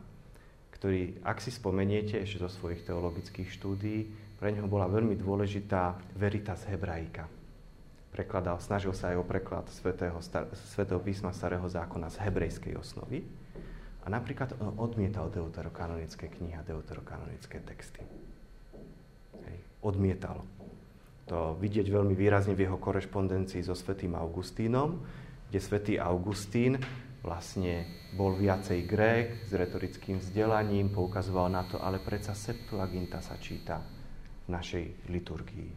ktorý, 0.71 1.19
ak 1.19 1.43
si 1.43 1.51
spomeniete 1.51 2.15
ešte 2.23 2.39
zo 2.39 2.47
svojich 2.47 2.87
teologických 2.87 3.51
štúdií, 3.51 4.07
pre 4.39 4.55
neho 4.55 4.71
bola 4.71 4.87
veľmi 4.87 5.19
dôležitá 5.19 5.99
veritas 6.15 6.63
hebraika. 6.69 7.27
Prekladal, 8.13 8.61
snažil 8.63 8.95
sa 8.95 9.11
aj 9.11 9.19
o 9.19 9.25
preklad 9.27 9.67
svätého, 9.67 10.15
svätého 10.71 11.01
písma 11.03 11.35
starého 11.35 11.67
zákona 11.67 12.07
z 12.07 12.23
hebrejskej 12.23 12.79
osnovy. 12.79 13.27
A 14.01 14.07
napríklad 14.07 14.55
odmietal 14.79 15.27
deuterokanonické 15.27 16.31
knihy 16.31 16.55
a 16.55 16.63
deuterokanonické 16.63 17.59
texty. 17.67 17.99
Hej. 19.43 19.57
Odmietal. 19.83 20.47
To 21.27 21.59
vidieť 21.59 21.91
veľmi 21.91 22.15
výrazne 22.15 22.55
v 22.55 22.63
jeho 22.63 22.79
korešpondencii 22.79 23.59
so 23.67 23.75
svätým 23.75 24.15
Augustínom, 24.15 25.03
kde 25.49 25.59
svätý 25.59 25.93
Augustín 25.99 26.79
vlastne 27.23 27.87
bol 28.15 28.35
viacej 28.35 28.79
grék 28.87 29.27
s 29.47 29.51
retorickým 29.51 30.19
vzdelaním, 30.19 30.91
poukazoval 30.91 31.51
na 31.51 31.67
to, 31.67 31.79
ale 31.79 31.99
predsa 31.99 32.31
Septuaginta 32.31 33.19
sa 33.19 33.35
číta 33.41 33.83
v 34.45 34.47
našej 34.51 35.11
liturgii. 35.11 35.71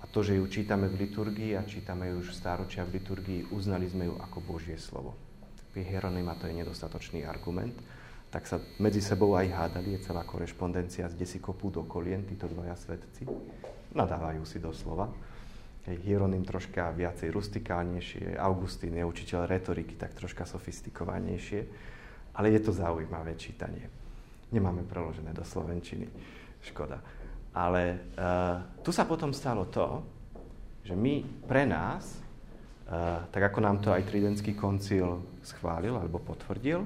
A 0.00 0.08
to, 0.08 0.20
že 0.20 0.36
ju 0.36 0.44
čítame 0.48 0.88
v 0.88 1.08
liturgii 1.08 1.56
a 1.56 1.64
čítame 1.64 2.12
ju 2.12 2.20
už 2.20 2.32
v 2.32 2.38
stáročia 2.38 2.84
v 2.84 3.00
liturgii, 3.00 3.40
uznali 3.52 3.88
sme 3.88 4.08
ju 4.08 4.14
ako 4.20 4.38
Božie 4.44 4.76
slovo 4.76 5.24
pri 5.74 5.90
Hieronima 5.90 6.38
to 6.38 6.46
je 6.46 6.54
nedostatočný 6.54 7.26
argument, 7.26 7.74
tak 8.30 8.46
sa 8.46 8.62
medzi 8.78 9.02
sebou 9.02 9.34
aj 9.34 9.50
hádali, 9.50 9.98
je 9.98 10.06
celá 10.06 10.22
korešpondencia, 10.22 11.10
kde 11.10 11.26
si 11.26 11.42
kopú 11.42 11.74
do 11.74 11.82
kolien 11.82 12.22
títo 12.22 12.46
dvaja 12.46 12.78
svetci. 12.78 13.26
Nadávajú 13.90 14.46
si 14.46 14.62
doslova. 14.62 15.10
Hej, 15.10 15.33
Hieronym 15.84 16.48
troška 16.48 16.88
viacej 16.96 17.28
rustikálnejšie, 17.28 18.40
Augustín 18.40 18.96
je 18.96 19.04
učiteľ 19.04 19.44
retoriky, 19.44 20.00
tak 20.00 20.16
troška 20.16 20.48
sofistikovanejšie, 20.48 21.60
ale 22.40 22.56
je 22.56 22.60
to 22.64 22.72
zaujímavé 22.72 23.36
čítanie. 23.36 23.84
Nemáme 24.48 24.88
preložené 24.88 25.36
do 25.36 25.44
slovenčiny, 25.44 26.08
škoda. 26.64 27.04
Ale 27.52 28.00
uh, 28.16 28.80
tu 28.80 28.96
sa 28.96 29.04
potom 29.04 29.36
stalo 29.36 29.68
to, 29.68 30.00
že 30.88 30.96
my 30.96 31.44
pre 31.44 31.68
nás 31.68 32.24
tak 33.32 33.42
ako 33.48 33.64
nám 33.64 33.80
to 33.80 33.88
aj 33.96 34.04
Tridentský 34.04 34.52
koncil 34.52 35.24
schválil 35.40 35.96
alebo 35.96 36.20
potvrdil, 36.20 36.84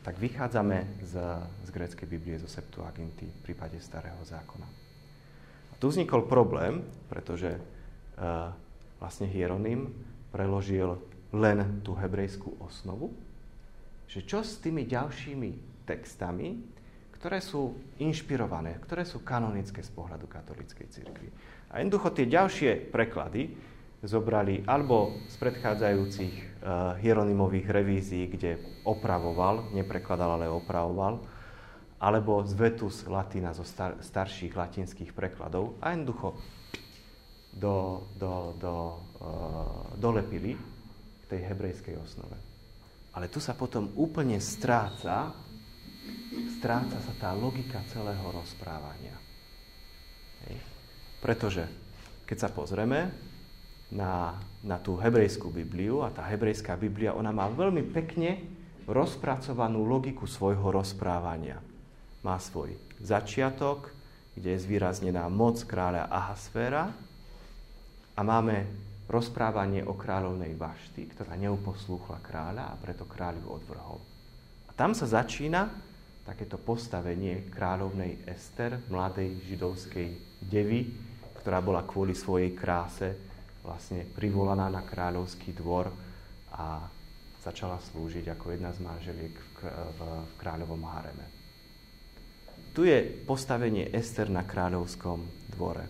tak 0.00 0.16
vychádzame 0.16 1.04
z, 1.04 1.14
z 1.60 1.68
gréckej 1.68 2.08
Biblie, 2.08 2.40
zo 2.40 2.48
Septuaginty 2.48 3.28
v 3.28 3.40
prípade 3.44 3.76
Starého 3.84 4.20
zákona. 4.24 4.64
A 5.72 5.74
tu 5.76 5.92
vznikol 5.92 6.24
problém, 6.24 6.80
pretože 7.08 7.52
uh, 7.52 7.83
vlastne 8.98 9.26
Hieronym 9.28 9.90
preložil 10.30 10.98
len 11.34 11.82
tú 11.82 11.98
hebrejskú 11.98 12.54
osnovu, 12.62 13.10
že 14.06 14.22
čo 14.22 14.46
s 14.46 14.62
tými 14.62 14.86
ďalšími 14.86 15.82
textami, 15.82 16.62
ktoré 17.18 17.40
sú 17.40 17.74
inšpirované, 17.98 18.78
ktoré 18.84 19.02
sú 19.08 19.24
kanonické 19.24 19.80
z 19.80 19.90
pohľadu 19.90 20.28
katolíckej 20.28 20.86
cirkvi. 20.92 21.28
A 21.72 21.80
jednoducho 21.80 22.12
tie 22.14 22.28
ďalšie 22.28 22.92
preklady, 22.92 23.56
zobrali 24.04 24.60
alebo 24.68 25.16
z 25.32 25.34
predchádzajúcich 25.40 26.34
uh, 26.36 27.00
Hieronymových 27.00 27.66
revízií, 27.72 28.28
kde 28.28 28.60
opravoval, 28.84 29.72
neprekladal, 29.72 30.36
ale 30.36 30.52
opravoval, 30.52 31.24
alebo 31.96 32.44
z 32.44 32.52
Vetus 32.52 33.08
Latina 33.08 33.56
zo 33.56 33.64
star- 33.64 33.96
starších 34.04 34.52
latinských 34.52 35.16
prekladov 35.16 35.80
a 35.80 35.96
jednoducho 35.96 36.36
do, 37.54 38.06
do, 38.18 38.54
do, 38.58 38.74
uh, 39.22 39.94
dolepili 39.94 40.58
k 41.22 41.24
tej 41.30 41.40
hebrejskej 41.54 41.94
osnove. 41.96 42.36
Ale 43.14 43.30
tu 43.30 43.38
sa 43.38 43.54
potom 43.54 43.94
úplne 43.94 44.42
stráca, 44.42 45.30
stráca 46.58 46.98
sa 46.98 47.14
tá 47.14 47.30
logika 47.30 47.78
celého 47.86 48.26
rozprávania. 48.34 49.14
Hej. 50.50 50.58
Pretože 51.22 51.64
keď 52.26 52.36
sa 52.36 52.50
pozrieme, 52.50 53.14
na, 53.94 54.34
na 54.66 54.82
tú 54.82 54.98
hebrejskú 54.98 55.54
Bibliu 55.54 56.02
a 56.02 56.10
tá 56.10 56.26
hebrejská 56.26 56.74
Biblia, 56.74 57.14
ona 57.14 57.30
má 57.30 57.46
veľmi 57.46 57.86
pekne 57.94 58.42
rozpracovanú 58.90 59.86
logiku 59.86 60.26
svojho 60.26 60.74
rozprávania. 60.74 61.62
Má 62.26 62.36
svoj 62.42 62.74
začiatok, 62.98 63.94
kde 64.34 64.58
je 64.58 64.64
zvýraznená 64.66 65.30
moc 65.30 65.62
kráľa 65.62 66.10
Ahasféra 66.10 66.90
a 68.14 68.20
máme 68.22 68.66
rozprávanie 69.10 69.84
o 69.84 69.98
kráľovnej 69.98 70.54
Vašty, 70.56 71.10
ktorá 71.12 71.36
neuposlúchla 71.36 72.22
kráľa 72.24 72.72
a 72.72 72.78
preto 72.78 73.04
kráľ 73.04 73.42
ju 73.42 73.48
odvrhol. 73.52 73.98
A 74.68 74.72
tam 74.72 74.96
sa 74.96 75.04
začína 75.04 75.68
takéto 76.24 76.56
postavenie 76.56 77.52
kráľovnej 77.52 78.24
Ester, 78.24 78.80
mladej 78.88 79.44
židovskej 79.44 80.40
devy, 80.40 80.88
ktorá 81.44 81.60
bola 81.60 81.84
kvôli 81.84 82.16
svojej 82.16 82.56
kráse 82.56 83.12
vlastne 83.60 84.08
privolaná 84.08 84.72
na 84.72 84.80
kráľovský 84.80 85.52
dvor 85.52 85.92
a 86.52 86.88
začala 87.44 87.76
slúžiť 87.76 88.32
ako 88.32 88.56
jedna 88.56 88.72
z 88.72 88.80
manželiek 88.80 89.34
v, 89.36 90.00
kráľovom 90.40 90.80
hareme. 90.88 91.26
Tu 92.72 92.88
je 92.88 93.04
postavenie 93.28 93.92
Ester 93.92 94.32
na 94.32 94.48
kráľovskom 94.48 95.52
dvore. 95.52 95.84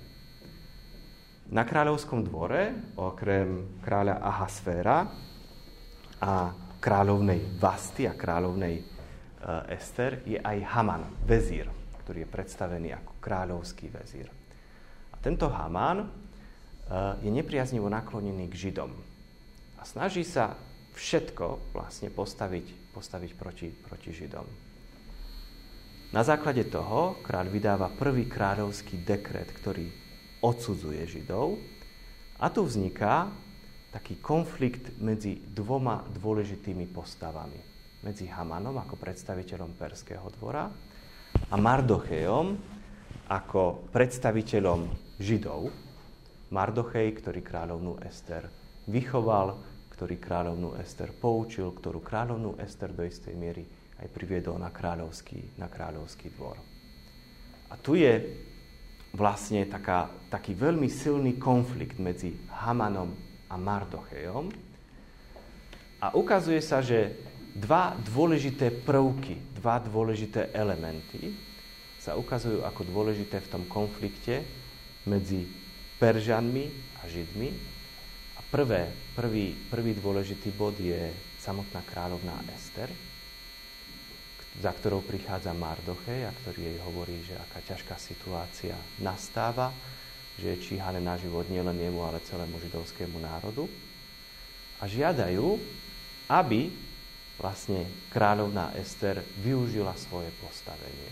Na 1.52 1.68
kráľovskom 1.68 2.24
dvore, 2.24 2.94
okrem 2.96 3.80
kráľa 3.85 4.16
Ahasféra 4.24 5.04
a 6.24 6.57
kráľovnej 6.80 7.61
Vasty 7.61 8.09
a 8.09 8.16
kráľovnej 8.16 8.80
uh, 8.80 9.68
Ester, 9.68 10.24
je 10.24 10.40
aj 10.40 10.59
Haman, 10.72 11.04
vezír, 11.28 11.68
ktorý 12.00 12.24
je 12.24 12.33
predstavený 12.33 12.88
ako 12.96 13.12
kráľovský 13.20 13.92
vezír. 13.92 14.28
A 15.12 15.16
tento 15.20 15.52
Haman 15.52 16.24
je 17.24 17.30
nepriaznivo 17.33 17.88
naklonený 17.88 18.44
k 18.52 18.68
Židom. 18.68 18.92
A 19.80 19.83
snaží 19.88 20.20
sa 20.20 20.52
všetko 20.92 21.72
vlastne 21.72 22.12
postaviť, 22.12 22.92
postaviť 22.92 23.30
proti, 23.33 23.68
proti 23.72 24.12
Židom. 24.12 24.44
Na 26.12 26.22
základe 26.22 26.68
toho 26.68 27.18
kráľ 27.24 27.50
vydáva 27.50 27.88
prvý 27.90 28.28
kráľovský 28.28 29.02
dekret, 29.02 29.50
ktorý 29.50 30.03
odsudzuje 30.44 31.00
Židov. 31.09 31.57
A 32.37 32.52
tu 32.52 32.68
vzniká 32.68 33.33
taký 33.88 34.20
konflikt 34.20 34.92
medzi 35.00 35.40
dvoma 35.40 36.04
dôležitými 36.12 36.85
postavami. 36.92 37.57
Medzi 38.04 38.28
Hamanom 38.28 38.76
ako 38.76 39.00
predstaviteľom 39.00 39.72
Perského 39.80 40.28
dvora 40.37 40.68
a 41.48 41.57
Mardochejom 41.57 42.61
ako 43.33 43.88
predstaviteľom 43.88 44.92
Židov, 45.16 45.72
Mardochej, 46.52 47.09
ktorý 47.16 47.40
kráľovnú 47.40 47.96
Ester 48.04 48.44
vychoval, 48.85 49.57
ktorý 49.96 50.20
kráľovnú 50.20 50.76
Ester 50.76 51.09
poučil, 51.14 51.72
ktorú 51.72 52.04
kráľovnú 52.04 52.61
Ester 52.61 52.92
do 52.92 53.07
istej 53.07 53.33
miery 53.33 53.64
aj 54.02 54.11
priviedol 54.12 54.61
na 54.61 54.68
kráľovský, 54.68 55.57
na 55.57 55.70
kráľovský 55.70 56.35
dvor. 56.35 56.59
A 57.70 57.78
tu 57.80 57.96
je 57.96 58.12
vlastne 59.14 59.62
taká, 59.70 60.11
taký 60.27 60.59
veľmi 60.59 60.90
silný 60.90 61.38
konflikt 61.38 62.03
medzi 62.03 62.35
Hamanom 62.50 63.14
a 63.46 63.55
Mardochejom. 63.55 64.50
A 66.03 66.12
ukazuje 66.18 66.59
sa, 66.59 66.83
že 66.83 67.14
dva 67.55 67.94
dôležité 67.94 68.74
prvky, 68.83 69.38
dva 69.55 69.79
dôležité 69.79 70.50
elementy 70.50 71.33
sa 72.03 72.18
ukazujú 72.18 72.66
ako 72.66 72.85
dôležité 72.85 73.40
v 73.40 73.48
tom 73.48 73.64
konflikte 73.70 74.44
medzi 75.09 75.48
Peržanmi 75.96 76.68
a 77.00 77.09
Židmi. 77.09 77.48
A 78.37 78.40
prvé, 78.50 78.90
prvý, 79.14 79.57
prvý 79.70 79.96
dôležitý 79.96 80.53
bod 80.53 80.77
je 80.77 81.09
samotná 81.40 81.81
kráľovná 81.87 82.35
Ester, 82.53 82.90
za 84.60 84.70
ktorou 84.70 85.02
prichádza 85.02 85.50
Mardochej 85.50 86.26
a 86.26 86.32
ktorý 86.32 86.60
jej 86.62 86.78
hovorí, 86.86 87.16
že 87.26 87.34
aká 87.34 87.74
ťažká 87.74 87.98
situácia 87.98 88.78
nastáva, 89.02 89.74
že 90.38 90.54
je 90.54 90.62
číhané 90.62 91.02
na 91.02 91.18
život 91.18 91.46
nielen 91.50 91.74
jemu, 91.78 92.06
ale 92.06 92.22
celému 92.22 92.58
židovskému 92.62 93.18
národu. 93.18 93.66
A 94.78 94.86
žiadajú, 94.86 95.58
aby 96.30 96.70
vlastne 97.38 97.86
kráľovná 98.14 98.74
Ester 98.78 99.22
využila 99.42 99.94
svoje 99.98 100.30
postavenie. 100.38 101.10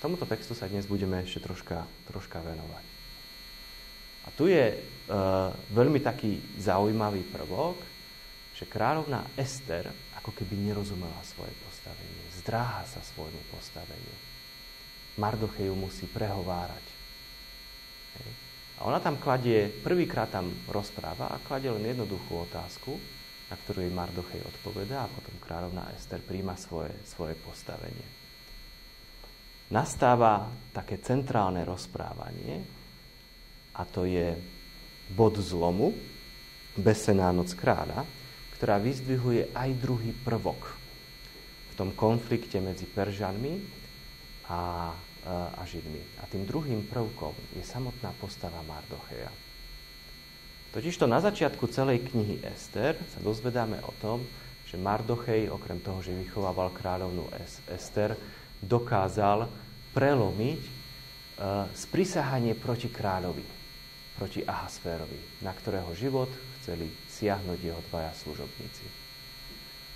Tomuto 0.00 0.24
textu 0.24 0.56
sa 0.56 0.64
dnes 0.64 0.88
budeme 0.88 1.20
ešte 1.20 1.44
troška, 1.44 1.84
troška 2.08 2.40
venovať. 2.40 2.84
A 4.24 4.28
tu 4.32 4.48
je 4.48 4.64
e, 4.72 4.76
veľmi 5.72 6.00
taký 6.00 6.40
zaujímavý 6.56 7.20
prvok, 7.28 7.76
že 8.56 8.68
kráľovná 8.68 9.24
Ester 9.36 9.88
ako 10.16 10.32
keby 10.36 10.56
nerozumela 10.72 11.20
svoje 11.24 11.52
postavenie. 11.52 11.69
Zdráha 12.40 12.88
sa 12.88 13.04
svojmu 13.04 13.52
postaveniu. 13.52 14.16
Mardochej 15.20 15.68
ju 15.68 15.76
musí 15.76 16.08
prehovárať. 16.08 16.86
Hej. 18.16 18.30
A 18.80 18.88
ona 18.88 18.96
tam 18.96 19.20
kladie, 19.20 19.68
prvýkrát 19.68 20.32
tam 20.32 20.48
rozpráva 20.72 21.28
a 21.28 21.42
kladie 21.44 21.68
len 21.68 21.84
jednoduchú 21.84 22.48
otázku, 22.48 22.96
na 23.52 23.60
ktorú 23.60 23.84
jej 23.84 23.92
Mardochej 23.92 24.40
odpovedá 24.40 25.04
a 25.04 25.12
potom 25.12 25.36
kráľovná 25.36 25.92
Ester 25.92 26.24
príjma 26.24 26.56
svoje, 26.56 26.96
svoje 27.04 27.36
postavenie. 27.36 28.08
Nastáva 29.68 30.48
také 30.72 30.98
centrálne 31.04 31.60
rozprávanie 31.68 32.64
a 33.76 33.84
to 33.84 34.08
je 34.08 34.32
bod 35.12 35.36
zlomu, 35.36 35.92
Besená 36.80 37.34
noc 37.34 37.52
kráľa, 37.58 38.06
ktorá 38.56 38.78
vyzdvihuje 38.78 39.52
aj 39.52 39.70
druhý 39.82 40.14
prvok 40.14 40.79
tom 41.80 41.96
konflikte 41.96 42.60
medzi 42.60 42.84
Peržanmi 42.84 43.56
a, 44.52 44.92
a 45.56 45.62
Židmi. 45.64 46.20
A 46.20 46.28
tým 46.28 46.44
druhým 46.44 46.84
prvkom 46.84 47.32
je 47.56 47.64
samotná 47.64 48.12
postava 48.20 48.60
Mardocheja. 48.68 49.32
Totižto 50.76 51.08
na 51.08 51.24
začiatku 51.24 51.64
celej 51.72 52.04
knihy 52.12 52.44
Ester 52.44 53.00
sa 53.08 53.18
dozvedáme 53.24 53.80
o 53.80 53.96
tom, 53.96 54.20
že 54.68 54.76
Mardochej, 54.76 55.48
okrem 55.48 55.80
toho, 55.80 56.04
že 56.04 56.12
vychovával 56.12 56.68
kráľovnú 56.76 57.26
Ester, 57.72 58.14
dokázal 58.60 59.48
prelomiť 59.96 60.60
e, 60.62 60.70
sprisahanie 61.74 62.54
proti 62.54 62.92
kráľovi, 62.92 63.42
proti 64.20 64.44
Ahasférovi, 64.44 65.42
na 65.42 65.50
ktorého 65.50 65.90
život 65.96 66.30
chceli 66.60 66.92
siahnuť 67.08 67.58
jeho 67.58 67.80
dvaja 67.90 68.12
služobníci. 68.20 68.84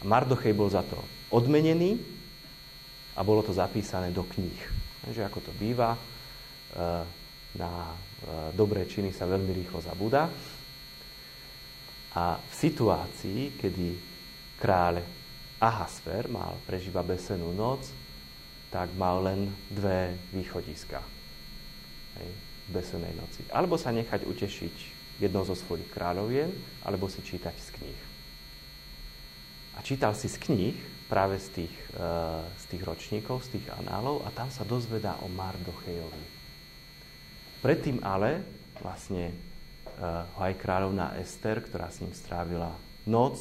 A 0.00 0.02
Mardochej 0.08 0.56
bol 0.56 0.72
za 0.72 0.82
to 0.82 0.98
odmenený 1.30 2.00
a 3.14 3.20
bolo 3.22 3.46
to 3.46 3.54
zapísané 3.54 4.10
do 4.10 4.26
kníh. 4.26 4.60
Takže 5.04 5.22
ako 5.24 5.38
to 5.40 5.52
býva, 5.54 5.94
e, 5.94 6.00
na 7.54 7.72
e, 7.92 7.96
dobré 8.56 8.88
činy 8.88 9.14
sa 9.14 9.28
veľmi 9.30 9.52
rýchlo 9.54 9.78
zabúda. 9.84 10.26
A 12.14 12.38
v 12.38 12.54
situácii, 12.54 13.58
kedy 13.58 13.87
kráľ 14.58 15.02
Ahasfer 15.58 16.26
mal 16.30 16.58
prežíva 16.66 17.02
besenú 17.06 17.54
noc, 17.54 17.87
tak 18.74 18.90
mal 18.98 19.22
len 19.22 19.54
dve 19.70 20.18
východiska 20.34 20.98
hej, 22.18 22.30
v 22.66 22.70
besenej 22.74 23.14
noci. 23.14 23.42
Alebo 23.50 23.78
sa 23.78 23.94
nechať 23.94 24.26
utešiť 24.26 24.76
jednou 25.22 25.46
zo 25.46 25.54
svojich 25.54 25.87
kráľovien, 25.94 26.50
alebo 26.82 27.06
si 27.06 27.22
čítať 27.22 27.54
z 27.54 27.68
kníh. 27.78 28.00
A 29.74 29.82
čítal 29.82 30.14
si 30.18 30.26
z 30.26 30.38
kníh 30.42 30.74
práve 31.06 31.36
z 31.40 31.48
tých, 31.62 31.74
uh, 31.94 32.44
z 32.58 32.64
tých 32.74 32.82
ročníkov, 32.82 33.44
z 33.46 33.58
tých 33.58 33.66
análov 33.76 34.24
a 34.24 34.32
tam 34.32 34.48
sa 34.48 34.64
dozvedá 34.64 35.20
o 35.20 35.28
Mardochejovi. 35.28 36.24
Predtým 37.64 38.04
ale 38.04 38.44
vlastne 38.80 39.32
ho 40.00 40.40
aj 40.42 40.58
kráľovná 40.58 41.14
Ester, 41.22 41.62
ktorá 41.62 41.86
s 41.86 42.02
ním 42.02 42.10
strávila 42.10 42.74
noc 43.06 43.38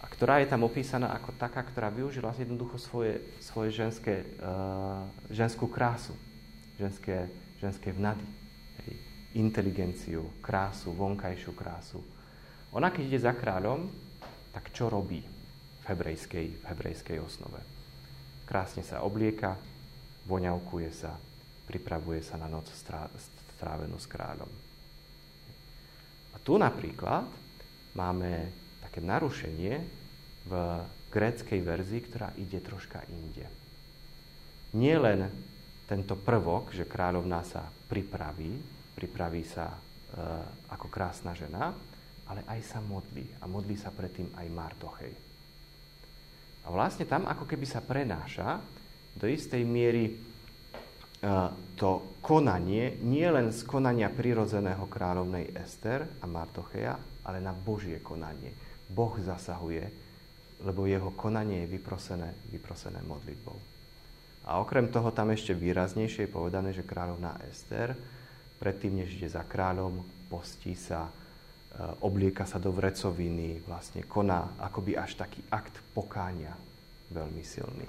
a 0.00 0.08
ktorá 0.08 0.40
je 0.40 0.48
tam 0.48 0.64
opísaná 0.64 1.12
ako 1.12 1.36
taká, 1.36 1.60
ktorá 1.60 1.92
využila 1.92 2.32
jednoducho 2.36 2.80
svoje, 2.80 3.20
svoje 3.40 3.72
ženské, 3.72 4.24
uh, 4.40 5.04
ženskú 5.28 5.68
krásu, 5.68 6.16
ženské, 6.80 7.28
ženské 7.60 7.92
vnady, 7.92 8.24
hej, 8.84 8.94
inteligenciu, 9.36 10.28
krásu, 10.40 10.92
vonkajšiu 10.92 11.52
krásu. 11.52 12.00
Ona, 12.72 12.90
keď 12.90 13.02
ide 13.06 13.20
za 13.20 13.32
kráľom, 13.32 13.86
tak 14.52 14.72
čo 14.72 14.90
robí 14.90 15.33
v 15.84 15.92
hebrejskej, 15.92 16.46
v 16.58 16.64
hebrejskej 16.64 17.20
osnove? 17.20 17.60
Krásne 18.48 18.80
sa 18.80 19.04
oblieka, 19.04 19.60
voňavkuje 20.24 20.90
sa, 20.90 21.12
pripravuje 21.68 22.24
sa 22.24 22.40
na 22.40 22.48
noc 22.48 22.72
strávenú 22.72 24.00
s 24.00 24.08
kráľom 24.08 24.64
tu 26.44 26.60
napríklad 26.60 27.24
máme 27.96 28.52
také 28.84 29.00
narušenie 29.00 29.74
v 30.44 30.52
gréckej 31.08 31.60
verzii, 31.64 32.00
ktorá 32.04 32.36
ide 32.36 32.60
troška 32.60 33.00
inde. 33.08 33.48
Nie 34.76 35.00
len 35.00 35.24
tento 35.88 36.20
prvok, 36.20 36.76
že 36.76 36.84
kráľovná 36.84 37.40
sa 37.48 37.64
pripraví, 37.64 38.60
pripraví 38.92 39.40
sa 39.40 39.72
e, 39.72 39.78
ako 40.68 40.86
krásna 40.92 41.32
žena, 41.32 41.72
ale 42.28 42.44
aj 42.44 42.60
sa 42.60 42.78
modlí. 42.84 43.40
A 43.40 43.48
modlí 43.48 43.80
sa 43.80 43.88
predtým 43.94 44.28
aj 44.36 44.46
Martochej. 44.52 45.12
A 46.64 46.72
vlastne 46.72 47.04
tam 47.04 47.28
ako 47.28 47.44
keby 47.44 47.66
sa 47.68 47.84
prenáša 47.84 48.60
do 49.14 49.28
istej 49.28 49.62
miery 49.62 50.16
to 51.74 52.20
konanie 52.20 53.00
nie 53.00 53.24
len 53.24 53.48
z 53.48 53.64
konania 53.64 54.12
prirodzeného 54.12 54.84
kráľovnej 54.84 55.56
Ester 55.56 56.04
a 56.20 56.26
Martocheja, 56.28 57.00
ale 57.24 57.40
na 57.40 57.56
Božie 57.56 58.00
konanie. 58.04 58.52
Boh 58.92 59.16
zasahuje, 59.16 59.88
lebo 60.60 60.84
jeho 60.84 61.16
konanie 61.16 61.64
je 61.64 61.80
vyprosené, 61.80 62.28
vyprosené 62.52 63.00
modlitbou. 63.00 63.56
A 64.44 64.60
okrem 64.60 64.92
toho 64.92 65.08
tam 65.16 65.32
ešte 65.32 65.56
výraznejšie 65.56 66.28
je 66.28 66.36
povedané, 66.36 66.76
že 66.76 66.84
kráľovná 66.84 67.40
Ester 67.48 67.96
predtým, 68.60 69.00
než 69.00 69.16
ide 69.16 69.32
za 69.32 69.40
kráľom, 69.40 70.04
postí 70.28 70.76
sa, 70.76 71.08
e, 71.08 71.12
oblieka 72.06 72.46
sa 72.46 72.62
do 72.62 72.70
vrecoviny, 72.70 73.62
vlastne 73.66 74.06
koná 74.06 74.54
akoby 74.62 74.94
až 74.94 75.18
taký 75.18 75.42
akt 75.50 75.74
pokánia 75.90 76.54
veľmi 77.10 77.42
silný. 77.42 77.86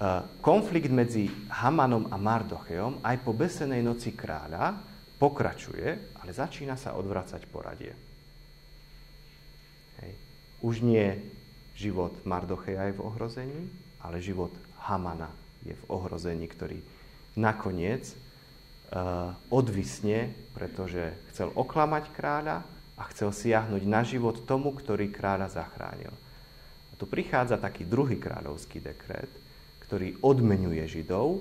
Eh, 0.00 0.22
konflikt 0.40 0.88
medzi 0.88 1.28
Hamanom 1.52 2.08
a 2.08 2.16
Mardocheom 2.16 3.04
aj 3.04 3.20
po 3.20 3.36
besenej 3.36 3.84
noci 3.84 4.16
kráľa 4.16 4.80
pokračuje, 5.20 6.16
ale 6.16 6.32
začína 6.32 6.72
sa 6.80 6.96
odvracať 6.96 7.44
poradie. 7.44 7.92
Hej. 10.00 10.12
Už 10.64 10.80
nie 10.80 11.20
život 11.76 12.16
Mardocheja 12.24 12.88
je 12.88 12.96
v 12.96 13.04
ohrození, 13.04 13.60
ale 14.00 14.24
život 14.24 14.56
Hamana 14.88 15.28
je 15.68 15.76
v 15.76 15.84
ohrození, 15.92 16.48
ktorý 16.48 16.80
nakoniec 17.36 18.16
odvisne, 19.54 20.34
pretože 20.50 21.14
chcel 21.30 21.54
oklamať 21.54 22.04
kráľa 22.10 22.66
a 22.98 23.02
chcel 23.14 23.30
siahnuť 23.30 23.82
na 23.86 24.02
život 24.02 24.42
tomu, 24.44 24.74
ktorý 24.74 25.08
kráľa 25.14 25.48
zachránil. 25.62 26.12
A 26.90 26.94
tu 26.98 27.06
prichádza 27.06 27.56
taký 27.56 27.86
druhý 27.86 28.18
kráľovský 28.18 28.82
dekret, 28.82 29.30
ktorý 29.86 30.18
odmenuje 30.20 30.82
Židov 30.90 31.38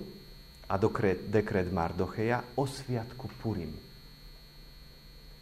a 0.70 0.78
dekret, 0.78 1.26
dekret 1.28 1.68
Mardocheja 1.74 2.46
o 2.54 2.70
sviatku 2.70 3.26
Purim. 3.42 3.74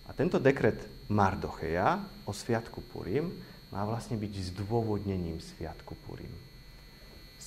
A 0.07 0.15
tento 0.15 0.39
dekret 0.39 0.79
Mardocheja 1.11 1.99
o 2.23 2.31
sviatku 2.31 2.79
Purim 2.87 3.27
má 3.67 3.83
vlastne 3.83 4.15
byť 4.15 4.55
zdôvodnením 4.55 5.43
sviatku 5.43 5.91
Purim. 6.07 6.46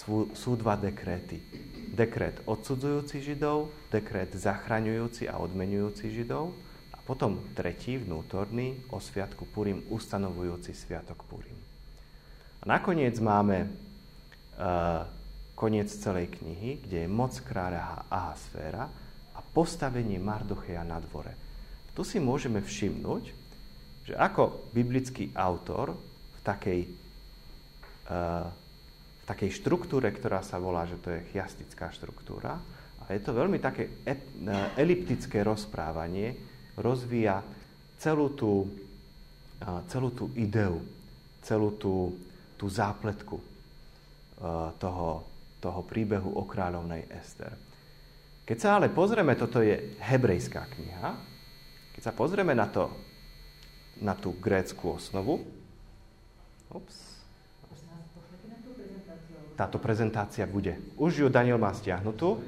Sú, 0.01 0.33
sú 0.33 0.57
dva 0.57 0.81
dekréty. 0.81 1.45
Dekret 1.93 2.41
odsudzujúci 2.49 3.21
Židov, 3.21 3.69
dekret 3.93 4.33
zachraňujúci 4.33 5.29
a 5.29 5.37
odmenujúci 5.37 6.09
Židov 6.09 6.57
a 6.97 6.99
potom 7.05 7.37
tretí, 7.53 8.01
vnútorný, 8.01 8.81
o 8.89 8.97
sviatku 8.97 9.45
Purim, 9.53 9.85
ustanovujúci 9.93 10.73
sviatok 10.73 11.21
Purim. 11.29 11.59
A 12.61 12.65
nakoniec 12.65 13.21
máme 13.21 13.69
uh, 13.69 15.05
koniec 15.53 15.93
celej 15.93 16.33
knihy, 16.41 16.81
kde 16.81 17.05
je 17.05 17.09
moc 17.09 17.37
kráľa 17.45 18.09
Ahasféra 18.09 18.89
a 19.37 19.41
postavenie 19.45 20.17
Mardocheja 20.17 20.81
na 20.81 20.97
dvore. 20.97 21.37
Tu 21.93 22.01
si 22.09 22.17
môžeme 22.17 22.65
všimnúť, 22.65 23.25
že 24.09 24.15
ako 24.17 24.73
biblický 24.73 25.29
autor 25.37 25.93
v 25.93 26.39
takej, 26.41 26.81
uh, 28.09 28.49
takej 29.31 29.63
štruktúre, 29.63 30.11
ktorá 30.11 30.43
sa 30.43 30.59
volá, 30.59 30.83
že 30.91 30.99
to 30.99 31.15
je 31.15 31.23
chiastická 31.31 31.95
štruktúra, 31.95 32.59
a 32.99 33.15
je 33.15 33.23
to 33.23 33.31
veľmi 33.31 33.63
také 33.63 34.03
e, 34.03 34.15
eliptické 34.75 35.47
rozprávanie, 35.47 36.35
rozvíja 36.79 37.43
celú 38.01 38.33
tú, 38.33 38.65
uh, 39.61 39.85
celú 39.93 40.09
tú 40.17 40.33
ideu, 40.33 40.81
celú 41.45 41.77
tú, 41.77 42.17
tú 42.57 42.65
zápletku 42.65 43.37
uh, 43.37 44.73
toho, 44.81 45.29
toho 45.61 45.85
príbehu 45.85 46.33
o 46.33 46.49
kráľovnej 46.49 47.05
Ester. 47.13 47.53
Keď 48.49 48.57
sa 48.57 48.81
ale 48.81 48.89
pozrieme, 48.89 49.37
toto 49.37 49.61
je 49.61 50.01
hebrejská 50.01 50.65
kniha, 50.65 51.11
keď 51.93 52.03
sa 52.09 52.17
pozrieme 52.17 52.57
na, 52.57 52.67
to, 52.73 52.89
na 54.01 54.17
tú 54.17 54.33
grécku 54.41 54.97
osnovu, 54.97 55.45
ups, 56.73 57.10
táto 59.61 59.77
prezentácia 59.77 60.49
bude. 60.49 60.81
Už 60.97 61.21
ju 61.21 61.29
Daniel 61.29 61.61
má 61.61 61.77
stiahnutú. 61.77 62.41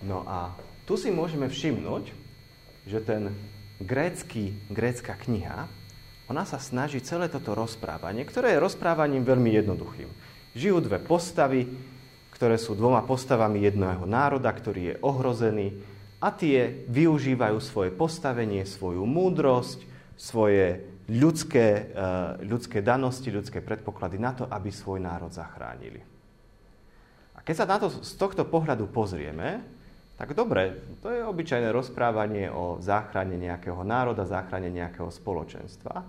No 0.00 0.24
a 0.24 0.56
tu 0.88 0.96
si 0.96 1.12
môžeme 1.12 1.52
všimnúť, 1.52 2.16
že 2.88 3.04
ten 3.04 3.28
grécky, 3.76 4.56
grécka 4.72 5.12
kniha, 5.12 5.68
ona 6.32 6.48
sa 6.48 6.56
snaží 6.56 7.04
celé 7.04 7.28
toto 7.28 7.52
rozprávanie, 7.52 8.24
ktoré 8.24 8.56
je 8.56 8.64
rozprávaním 8.64 9.20
veľmi 9.20 9.52
jednoduchým. 9.60 10.08
Žijú 10.56 10.76
dve 10.88 10.98
postavy, 11.04 11.68
ktoré 12.40 12.56
sú 12.56 12.72
dvoma 12.72 13.04
postavami 13.04 13.60
jedného 13.60 14.08
národa, 14.08 14.48
ktorý 14.48 14.80
je 14.80 14.94
ohrozený 15.04 15.76
a 16.24 16.32
tie 16.32 16.88
využívajú 16.88 17.60
svoje 17.60 17.92
postavenie, 17.92 18.64
svoju 18.64 19.04
múdrosť, 19.04 19.84
svoje 20.16 20.88
ľudské, 21.12 21.92
eh, 21.92 22.40
ľudské 22.48 22.80
danosti, 22.80 23.28
ľudské 23.28 23.60
predpoklady 23.60 24.16
na 24.16 24.32
to, 24.32 24.48
aby 24.48 24.72
svoj 24.72 25.04
národ 25.04 25.28
zachránili. 25.28 26.00
A 27.36 27.44
keď 27.44 27.54
sa 27.60 27.68
na 27.68 27.76
to 27.76 27.92
z 27.92 28.12
tohto 28.16 28.48
pohľadu 28.48 28.88
pozrieme, 28.88 29.60
tak 30.16 30.32
dobre, 30.32 30.80
to 31.04 31.12
je 31.12 31.20
obyčajné 31.20 31.68
rozprávanie 31.68 32.48
o 32.48 32.80
záchrane 32.80 33.36
nejakého 33.36 33.84
národa, 33.84 34.24
záchrane 34.24 34.72
nejakého 34.72 35.12
spoločenstva. 35.12 36.08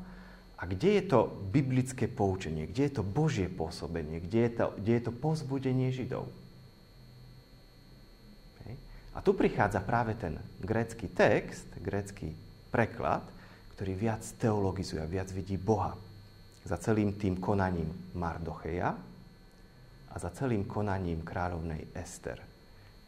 A 0.61 0.69
kde 0.69 1.01
je 1.01 1.03
to 1.09 1.25
biblické 1.49 2.05
poučenie? 2.05 2.69
Kde 2.69 2.83
je 2.85 2.93
to 3.01 3.03
Božie 3.03 3.49
pôsobenie? 3.49 4.21
Kde 4.21 4.39
je 4.45 4.51
to, 4.61 4.65
kde 4.77 4.91
je 4.93 5.03
to 5.09 5.11
pozbudenie 5.11 5.89
Židov? 5.89 6.29
Okay. 8.61 8.77
A 9.17 9.25
tu 9.25 9.33
prichádza 9.33 9.81
práve 9.81 10.13
ten 10.13 10.37
grécky 10.61 11.09
text, 11.09 11.65
grécky 11.81 12.37
preklad, 12.69 13.25
ktorý 13.73 13.97
viac 13.97 14.21
teologizuje, 14.37 15.01
viac 15.09 15.33
vidí 15.33 15.57
Boha 15.57 15.97
za 16.61 16.77
celým 16.77 17.17
tým 17.17 17.41
konaním 17.41 17.89
Mardocheja 18.13 18.93
a 20.13 20.15
za 20.21 20.29
celým 20.29 20.69
konaním 20.69 21.25
kráľovnej 21.25 21.89
Ester 21.97 22.37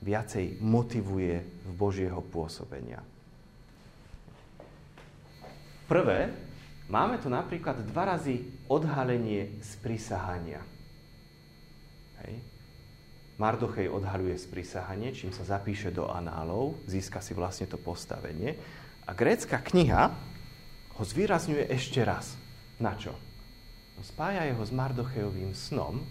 viacej 0.01 0.57
motivuje 0.59 1.39
v 1.39 1.69
Božieho 1.77 2.19
pôsobenia. 2.19 2.99
Prvé, 5.85 6.33
máme 6.87 7.19
tu 7.19 7.27
napríklad 7.31 7.83
dva 7.87 8.15
razy 8.15 8.43
odhalenie 8.67 9.59
z 9.61 9.71
prisahania. 9.79 10.61
Hej. 12.23 12.39
Mardochej 13.41 13.89
odhaluje 13.89 14.37
z 14.37 14.45
prisahanie, 14.47 15.09
čím 15.11 15.33
sa 15.33 15.43
zapíše 15.43 15.89
do 15.89 16.05
análov, 16.07 16.77
získa 16.85 17.19
si 17.19 17.33
vlastne 17.33 17.65
to 17.65 17.81
postavenie. 17.81 18.55
A 19.03 19.11
grécka 19.11 19.59
kniha 19.59 20.13
ho 20.93 21.03
zvýrazňuje 21.03 21.67
ešte 21.73 22.05
raz. 22.05 22.37
Na 22.77 22.93
čo? 22.93 23.11
No 23.97 24.01
spája 24.05 24.45
jeho 24.45 24.63
s 24.63 24.71
Mardochejovým 24.71 25.51
snom, 25.57 26.01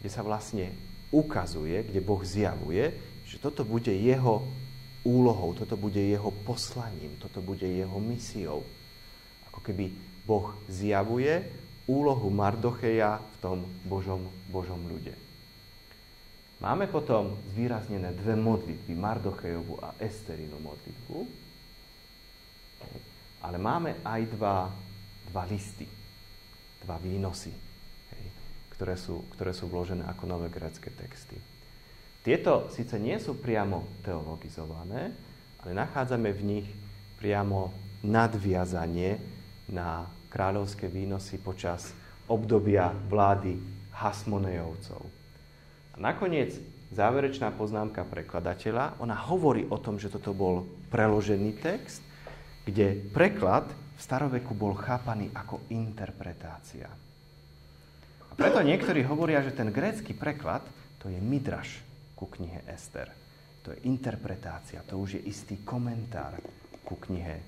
kde 0.00 0.10
sa 0.12 0.20
vlastne 0.20 0.72
ukazuje, 1.10 1.80
kde 1.90 2.00
Boh 2.00 2.22
zjavuje, 2.22 2.92
že 3.26 3.36
toto 3.40 3.66
bude 3.66 3.90
jeho 3.90 4.46
úlohou, 5.02 5.56
toto 5.56 5.80
bude 5.80 6.00
jeho 6.00 6.28
poslaním, 6.44 7.16
toto 7.18 7.40
bude 7.40 7.64
jeho 7.64 7.96
misiou. 8.00 8.64
Ako 9.60 9.76
keby 9.76 9.92
Boh 10.24 10.56
zjavuje 10.72 11.44
úlohu 11.84 12.32
Mardocheja 12.32 13.20
v 13.20 13.36
tom 13.44 13.58
Božom, 13.84 14.24
Božom 14.48 14.80
ľude. 14.88 15.12
Máme 16.64 16.88
potom 16.88 17.36
zvýraznené 17.52 18.16
dve 18.16 18.40
modlitby, 18.40 18.96
Mardochejovu 18.96 19.76
a 19.84 19.92
Esterinu 20.00 20.56
modlitbu, 20.64 21.16
ale 23.44 23.56
máme 23.60 24.00
aj 24.00 24.20
dva, 24.32 24.72
dva 25.28 25.44
listy, 25.44 25.84
dva 26.80 26.96
výnosy, 26.96 27.52
ktoré 28.72 28.96
sú, 28.96 29.28
ktoré 29.36 29.52
sú 29.52 29.68
vložené 29.68 30.08
ako 30.08 30.24
nové 30.24 30.48
grecké 30.48 30.88
texty. 30.88 31.36
Tieto 32.24 32.72
síce 32.72 32.96
nie 32.96 33.20
sú 33.20 33.36
priamo 33.36 33.84
teologizované, 34.04 35.12
ale 35.60 35.76
nachádzame 35.76 36.32
v 36.32 36.42
nich 36.44 36.66
priamo 37.20 37.72
nadviazanie 38.00 39.39
na 39.70 40.06
kráľovské 40.30 40.86
výnosy 40.86 41.38
počas 41.38 41.94
obdobia 42.30 42.94
vlády 43.10 43.58
Hasmonejovcov. 43.94 45.02
A 45.94 45.96
nakoniec 45.98 46.54
záverečná 46.94 47.50
poznámka 47.54 48.06
prekladateľa, 48.06 49.02
ona 49.02 49.14
hovorí 49.14 49.66
o 49.70 49.78
tom, 49.78 49.98
že 49.98 50.10
toto 50.10 50.34
bol 50.34 50.66
preložený 50.90 51.58
text, 51.58 52.02
kde 52.66 53.10
preklad 53.10 53.66
v 53.70 54.00
staroveku 54.00 54.54
bol 54.54 54.74
chápaný 54.78 55.30
ako 55.34 55.66
interpretácia. 55.70 56.88
A 58.30 58.32
preto 58.38 58.62
niektorí 58.62 59.02
hovoria, 59.02 59.42
že 59.42 59.54
ten 59.54 59.74
grécky 59.74 60.14
preklad 60.14 60.62
to 61.00 61.08
je 61.08 61.16
midraš, 61.16 61.80
ku 62.12 62.28
knihe 62.28 62.60
Ester. 62.68 63.08
To 63.64 63.72
je 63.72 63.80
interpretácia, 63.88 64.84
to 64.84 65.00
už 65.00 65.16
je 65.16 65.22
istý 65.24 65.64
komentár 65.64 66.36
ku 66.84 67.00
knihe, 67.00 67.40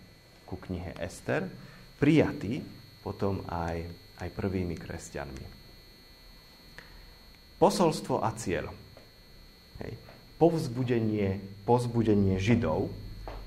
ku 0.48 0.56
knihe 0.56 0.96
Ester, 0.96 1.44
prijatý 2.02 2.58
potom 3.06 3.46
aj, 3.46 3.86
aj 4.18 4.28
prvými 4.34 4.74
kresťanmi. 4.74 5.46
Posolstvo 7.62 8.26
a 8.26 8.34
cieľ. 8.34 8.74
Hej. 9.78 9.94
Povzbudenie, 10.34 11.38
pozbudenie 11.62 12.42
Židov. 12.42 12.90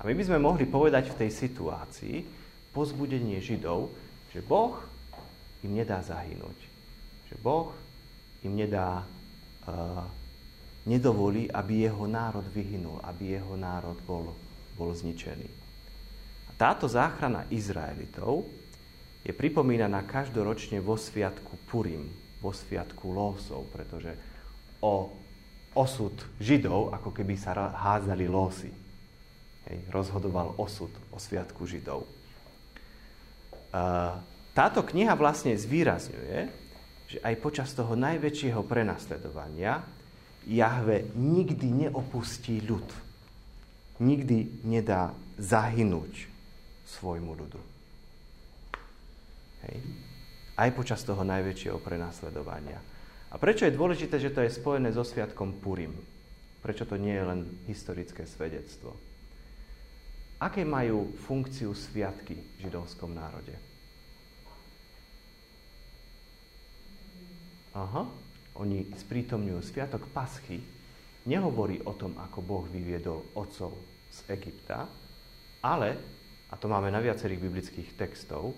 A 0.00 0.08
my 0.08 0.16
by 0.16 0.24
sme 0.24 0.40
mohli 0.40 0.64
povedať 0.64 1.12
v 1.12 1.18
tej 1.20 1.30
situácii, 1.36 2.24
pozbudenie 2.72 3.44
Židov, 3.44 3.92
že 4.32 4.40
Boh 4.40 4.80
im 5.60 5.76
nedá 5.76 6.00
zahynúť. 6.00 6.56
Že 7.28 7.36
Boh 7.44 7.76
im 8.40 8.56
nedá 8.56 9.04
uh, 9.04 10.04
nedovolí, 10.88 11.52
aby 11.52 11.84
jeho 11.84 12.08
národ 12.08 12.48
vyhynul, 12.48 13.04
aby 13.04 13.36
jeho 13.36 13.52
národ 13.52 14.00
bol, 14.08 14.32
bol 14.80 14.96
zničený. 14.96 15.65
Táto 16.56 16.88
záchrana 16.88 17.44
Izraelitov 17.52 18.48
je 19.20 19.32
pripomínaná 19.36 20.08
každoročne 20.08 20.80
vo 20.80 20.96
sviatku 20.96 21.68
Purim, 21.68 22.08
vo 22.40 22.48
sviatku 22.48 23.12
losov, 23.12 23.68
pretože 23.68 24.16
o 24.80 25.12
osud 25.76 26.16
Židov, 26.40 26.96
ako 26.96 27.12
keby 27.12 27.36
sa 27.36 27.52
hádzali 27.52 28.24
losy. 28.24 28.72
Hej, 29.68 29.78
rozhodoval 29.92 30.56
osud 30.56 30.88
o 31.12 31.20
sviatku 31.20 31.68
Židov. 31.68 32.08
Táto 34.56 34.80
kniha 34.80 35.12
vlastne 35.12 35.52
zvýrazňuje, 35.52 36.38
že 37.06 37.18
aj 37.20 37.34
počas 37.44 37.76
toho 37.76 37.92
najväčšieho 37.92 38.64
prenasledovania 38.64 39.84
Jahve 40.48 41.12
nikdy 41.12 41.84
neopustí 41.84 42.64
ľud. 42.64 42.88
Nikdy 44.00 44.64
nedá 44.64 45.12
zahynúť 45.36 46.35
svojmu 46.86 47.32
ľudu. 47.34 47.60
Hej. 49.66 49.76
Aj 50.56 50.70
počas 50.72 51.02
toho 51.02 51.20
najväčšieho 51.26 51.82
prenasledovania. 51.82 52.80
A 53.28 53.36
prečo 53.36 53.66
je 53.66 53.74
dôležité, 53.74 54.16
že 54.22 54.32
to 54.32 54.40
je 54.40 54.54
spojené 54.54 54.94
so 54.94 55.02
sviatkom 55.02 55.58
Purim? 55.60 55.92
Prečo 56.62 56.86
to 56.88 56.96
nie 56.96 57.12
je 57.12 57.24
len 57.26 57.40
historické 57.68 58.24
svedectvo? 58.24 58.96
Aké 60.40 60.64
majú 60.64 61.12
funkciu 61.26 61.74
sviatky 61.74 62.36
v 62.36 62.58
židovskom 62.68 63.12
národe? 63.12 63.56
Aha, 67.76 68.08
oni 68.56 68.88
sprítomňujú 68.96 69.60
sviatok 69.60 70.08
Paschy, 70.08 70.64
nehovorí 71.28 71.84
o 71.84 71.92
tom, 71.92 72.16
ako 72.16 72.38
Boh 72.40 72.64
vyviedol 72.64 73.36
otcov 73.36 73.76
z 74.08 74.32
Egypta, 74.32 74.88
ale, 75.60 76.15
a 76.56 76.60
to 76.60 76.72
máme 76.72 76.88
na 76.88 77.04
viacerých 77.04 77.44
biblických 77.44 78.00
textov, 78.00 78.56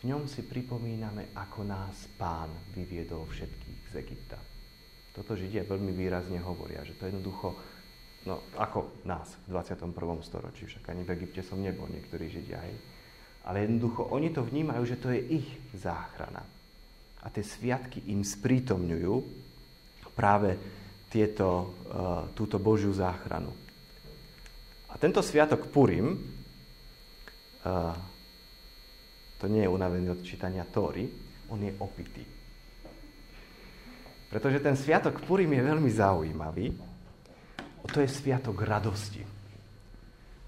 v 0.00 0.08
ňom 0.08 0.24
si 0.24 0.48
pripomíname, 0.48 1.36
ako 1.36 1.60
nás 1.60 2.08
pán 2.16 2.48
vyviedol 2.72 3.28
všetkých 3.28 3.80
z 3.92 3.94
Egypta. 4.00 4.40
Toto 5.12 5.36
Židia 5.36 5.68
veľmi 5.68 5.92
výrazne 5.92 6.40
hovoria, 6.40 6.80
že 6.88 6.96
to 6.96 7.04
jednoducho, 7.04 7.52
no 8.24 8.48
ako 8.56 9.04
nás 9.04 9.36
v 9.44 9.60
21. 9.60 9.92
storočí, 10.24 10.64
však 10.64 10.88
ani 10.88 11.04
v 11.04 11.20
Egypte 11.20 11.44
som 11.44 11.60
nebol, 11.60 11.84
niektorí 11.92 12.32
Židia, 12.32 12.64
hej. 12.64 12.80
Ale 13.44 13.68
jednoducho 13.68 14.08
oni 14.08 14.32
to 14.32 14.40
vnímajú, 14.40 14.80
že 14.88 14.96
to 14.96 15.12
je 15.12 15.44
ich 15.44 15.48
záchrana 15.76 16.40
a 17.20 17.28
tie 17.28 17.44
sviatky 17.44 18.08
im 18.08 18.24
sprítomňujú 18.24 19.14
práve 20.16 20.56
tieto, 21.12 21.76
uh, 21.92 22.32
túto 22.32 22.56
Božiu 22.56 22.96
záchranu. 22.96 23.52
A 24.88 24.96
tento 24.96 25.20
sviatok 25.20 25.68
Purim 25.68 26.33
to 29.40 29.44
nie 29.48 29.64
je 29.64 29.72
unavený 29.72 30.12
od 30.12 30.20
čítania 30.20 30.68
Tóry, 30.68 31.08
on 31.48 31.60
je 31.64 31.72
opitý. 31.80 32.24
Pretože 34.28 34.58
ten 34.58 34.74
sviatok 34.74 35.22
Purim 35.22 35.52
je 35.54 35.62
veľmi 35.62 35.90
zaujímavý. 35.94 36.66
To 37.84 38.02
je 38.02 38.08
sviatok 38.10 38.66
radosti. 38.66 39.22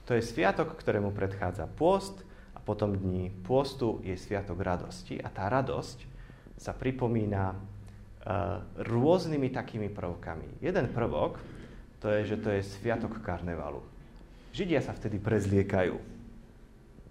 To 0.09 0.15
je 0.17 0.23
sviatok, 0.23 0.75
ktorému 0.75 1.15
predchádza 1.15 1.71
pôst 1.71 2.19
a 2.51 2.59
potom 2.59 2.99
dní 2.99 3.31
pôstu 3.47 4.03
je 4.03 4.19
sviatok 4.19 4.59
radosti. 4.59 5.23
A 5.23 5.31
tá 5.31 5.47
radosť 5.47 6.03
sa 6.59 6.75
pripomína 6.75 7.53
uh, 7.53 7.59
rôznymi 8.83 9.55
takými 9.55 9.93
prvkami. 9.93 10.65
Jeden 10.65 10.91
prvok, 10.91 11.39
to 12.03 12.11
je, 12.11 12.35
že 12.35 12.37
to 12.43 12.49
je 12.51 12.67
sviatok 12.67 13.23
karnevalu. 13.23 13.85
Židia 14.51 14.83
sa 14.83 14.97
vtedy 14.97 15.21
prezliekajú. 15.21 16.16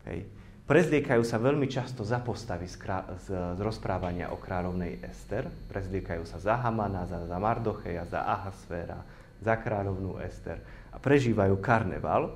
Hej. 0.05 0.25
Prezliekajú 0.65 1.21
sa 1.21 1.37
veľmi 1.37 1.69
často 1.69 2.01
za 2.01 2.17
postavy 2.17 2.65
z, 2.65 2.77
krá- 2.81 3.05
z, 3.21 3.29
z 3.53 3.59
rozprávania 3.61 4.33
o 4.33 4.41
kráľovnej 4.41 4.97
Ester. 5.05 5.45
Prezliekajú 5.69 6.25
sa 6.25 6.41
za 6.41 6.57
Hamana, 6.57 7.05
za, 7.05 7.21
za 7.29 7.37
Mardocheja, 7.37 8.09
za 8.09 8.25
Ahasféra, 8.25 9.05
za 9.45 9.53
kráľovnú 9.61 10.17
Ester 10.25 10.57
a 10.89 10.97
prežívajú 10.97 11.61
karneval. 11.61 12.33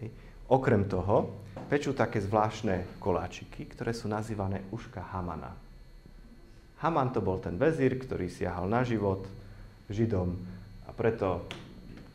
Hej. 0.00 0.08
Okrem 0.48 0.88
toho 0.88 1.34
pečú 1.68 1.92
také 1.92 2.22
zvláštne 2.22 2.86
koláčiky, 3.02 3.68
ktoré 3.68 3.92
sú 3.92 4.08
nazývané 4.08 4.64
uška 4.72 5.02
Hamana. 5.12 5.52
Haman 6.80 7.12
to 7.12 7.24
bol 7.24 7.40
ten 7.40 7.56
vezír, 7.56 7.96
ktorý 7.96 8.28
siahal 8.28 8.68
na 8.68 8.84
život 8.84 9.24
Židom 9.88 10.36
a 10.86 10.90
preto 10.92 11.44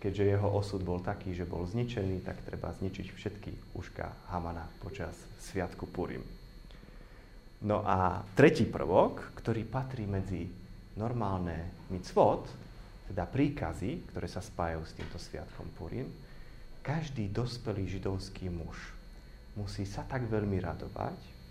keďže 0.02 0.34
jeho 0.34 0.50
osud 0.50 0.82
bol 0.82 0.98
taký, 0.98 1.38
že 1.38 1.46
bol 1.46 1.64
zničený, 1.70 2.26
tak 2.26 2.42
treba 2.42 2.74
zničiť 2.74 3.08
všetky 3.14 3.78
uška 3.78 4.34
Hamana 4.34 4.66
počas 4.82 5.14
Sviatku 5.38 5.86
Purim. 5.86 6.26
No 7.62 7.86
a 7.86 8.26
tretí 8.34 8.66
prvok, 8.66 9.38
ktorý 9.38 9.62
patrí 9.70 10.10
medzi 10.10 10.50
normálne 10.98 11.86
mitzvot, 11.94 12.50
teda 13.14 13.30
príkazy, 13.30 14.10
ktoré 14.10 14.26
sa 14.26 14.42
spájajú 14.42 14.82
s 14.82 14.96
týmto 14.98 15.22
Sviatkom 15.22 15.70
Purim, 15.78 16.10
každý 16.82 17.30
dospelý 17.30 17.86
židovský 17.86 18.50
muž 18.50 18.98
musí 19.54 19.86
sa 19.86 20.02
tak 20.02 20.26
veľmi 20.26 20.58
radovať, 20.58 21.42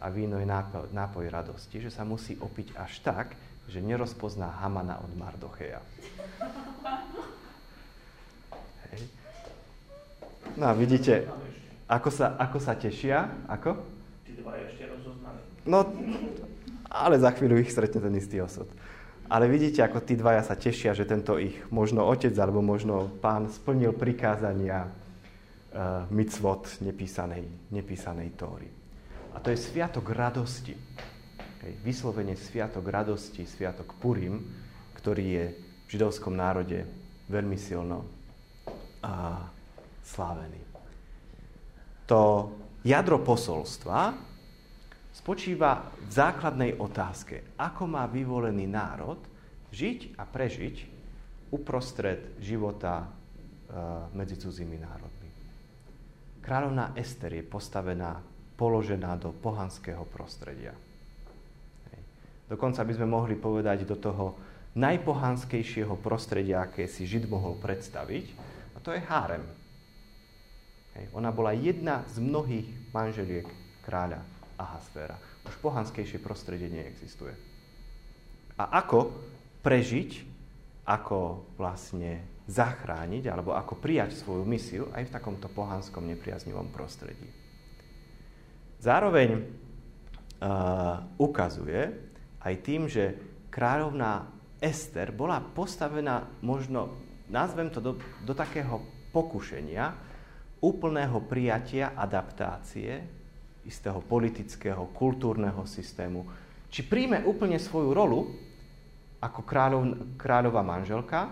a 0.00 0.08
víno 0.08 0.40
je 0.40 0.48
nápoj, 0.48 0.88
nápoj 0.96 1.28
radosti, 1.28 1.76
že 1.76 1.92
sa 1.92 2.08
musí 2.08 2.32
opiť 2.40 2.72
až 2.80 3.04
tak, 3.04 3.36
že 3.68 3.84
nerozpozná 3.84 4.48
Hamana 4.64 4.96
od 5.04 5.12
Mardocheja. 5.12 5.84
No 10.58 10.64
a 10.66 10.72
vidíte, 10.74 11.30
ako 11.90 12.10
sa, 12.10 12.38
ako 12.38 12.58
sa 12.62 12.74
tešia. 12.78 13.30
Ako? 13.50 13.74
Tí 14.26 14.38
dva 14.38 14.54
ešte 14.58 14.86
rozoznali. 14.86 15.40
No, 15.66 15.86
ale 16.90 17.18
za 17.18 17.30
chvíľu 17.34 17.62
ich 17.62 17.70
stretne 17.70 18.02
ten 18.02 18.14
istý 18.18 18.42
osud. 18.42 18.66
Ale 19.30 19.46
vidíte, 19.46 19.86
ako 19.86 20.02
tí 20.02 20.18
dvaja 20.18 20.42
sa 20.42 20.58
tešia, 20.58 20.90
že 20.90 21.06
tento 21.06 21.38
ich 21.38 21.54
možno 21.70 22.02
otec 22.02 22.34
alebo 22.34 22.58
možno 22.58 23.06
pán 23.22 23.46
splnil 23.46 23.94
prikázania 23.94 24.90
uh, 24.90 26.02
mitzvot 26.10 26.82
nepísanej, 26.82 27.46
nepísanej 27.70 28.34
Tóry. 28.34 28.66
A 29.30 29.38
to 29.38 29.54
je 29.54 29.58
sviatok 29.58 30.10
radosti. 30.10 30.74
Hej, 31.62 31.72
vyslovene 31.86 32.34
sviatok 32.34 32.90
radosti, 32.90 33.46
sviatok 33.46 33.94
Purim, 34.02 34.42
ktorý 34.98 35.24
je 35.30 35.44
v 35.86 35.88
židovskom 35.94 36.34
národe 36.34 36.82
veľmi 37.30 37.54
silno 37.54 38.19
a 39.02 39.44
slávený. 40.04 40.60
To 42.10 42.50
jadro 42.82 43.22
posolstva 43.22 44.14
spočíva 45.14 45.92
v 46.00 46.10
základnej 46.10 46.80
otázke, 46.80 47.54
ako 47.60 47.86
má 47.86 48.08
vyvolený 48.10 48.66
národ 48.66 49.20
žiť 49.70 50.18
a 50.18 50.26
prežiť 50.26 50.76
uprostred 51.54 52.38
života 52.42 53.04
e, 53.04 53.06
medzi 54.14 54.38
cudzími 54.38 54.78
národmi. 54.78 55.30
Kráľovná 56.40 56.96
Ester 56.98 57.30
je 57.36 57.44
postavená, 57.46 58.18
položená 58.58 59.14
do 59.16 59.30
pohanského 59.30 60.02
prostredia. 60.08 60.74
Dokonca 62.50 62.82
by 62.82 62.92
sme 62.98 63.06
mohli 63.06 63.38
povedať 63.38 63.86
do 63.86 63.94
toho 63.94 64.34
najpohanskejšieho 64.74 65.94
prostredia, 66.02 66.66
aké 66.66 66.90
si 66.90 67.06
Žid 67.06 67.30
mohol 67.30 67.54
predstaviť, 67.62 68.49
a 68.80 68.84
to 68.84 68.96
je 68.96 69.04
hárem. 69.04 69.44
Hej. 70.96 71.12
Ona 71.12 71.28
bola 71.28 71.52
jedna 71.52 72.08
z 72.08 72.24
mnohých 72.24 72.64
manželiek 72.96 73.44
kráľa 73.84 74.24
Ahasféra. 74.56 75.20
Už 75.44 75.60
pohanskejšie 75.60 76.16
prostredie 76.16 76.72
neexistuje. 76.72 77.36
A 78.56 78.80
ako 78.80 79.12
prežiť, 79.60 80.24
ako 80.88 81.44
vlastne 81.60 82.24
zachrániť, 82.48 83.28
alebo 83.28 83.52
ako 83.52 83.76
prijať 83.76 84.16
svoju 84.16 84.48
misiu 84.48 84.88
aj 84.96 85.12
v 85.12 85.14
takomto 85.14 85.52
pohanskom 85.52 86.08
nepriaznivom 86.08 86.72
prostredí. 86.72 87.28
Zároveň 88.80 89.44
uh, 90.40 91.04
ukazuje 91.20 91.92
aj 92.40 92.54
tým, 92.64 92.88
že 92.88 93.12
kráľovná 93.52 94.24
Ester 94.60 95.12
bola 95.12 95.40
postavená 95.40 96.28
možno, 96.40 97.09
nazvem 97.30 97.70
to 97.70 97.78
do, 97.78 97.92
do 98.26 98.34
takého 98.34 98.82
pokušenia, 99.14 99.94
úplného 100.60 101.24
prijatia, 101.24 101.96
adaptácie 101.96 103.00
istého 103.64 104.02
politického, 104.02 104.90
kultúrneho 104.92 105.64
systému, 105.64 106.26
či 106.70 106.84
príjme 106.86 107.24
úplne 107.24 107.56
svoju 107.56 107.90
rolu 107.94 108.20
ako 109.20 109.40
kráľov, 109.44 109.82
kráľová 110.16 110.62
manželka, 110.64 111.28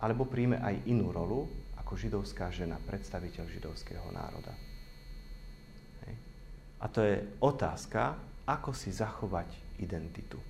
alebo 0.00 0.26
príjme 0.26 0.58
aj 0.58 0.88
inú 0.88 1.12
rolu 1.12 1.46
ako 1.78 1.92
židovská 1.94 2.48
žena, 2.50 2.80
predstaviteľ 2.80 3.44
židovského 3.46 4.08
národa. 4.10 4.54
Hej. 6.08 6.14
A 6.80 6.86
to 6.88 7.00
je 7.04 7.16
otázka, 7.44 8.16
ako 8.48 8.74
si 8.74 8.90
zachovať 8.90 9.78
identitu. 9.78 10.49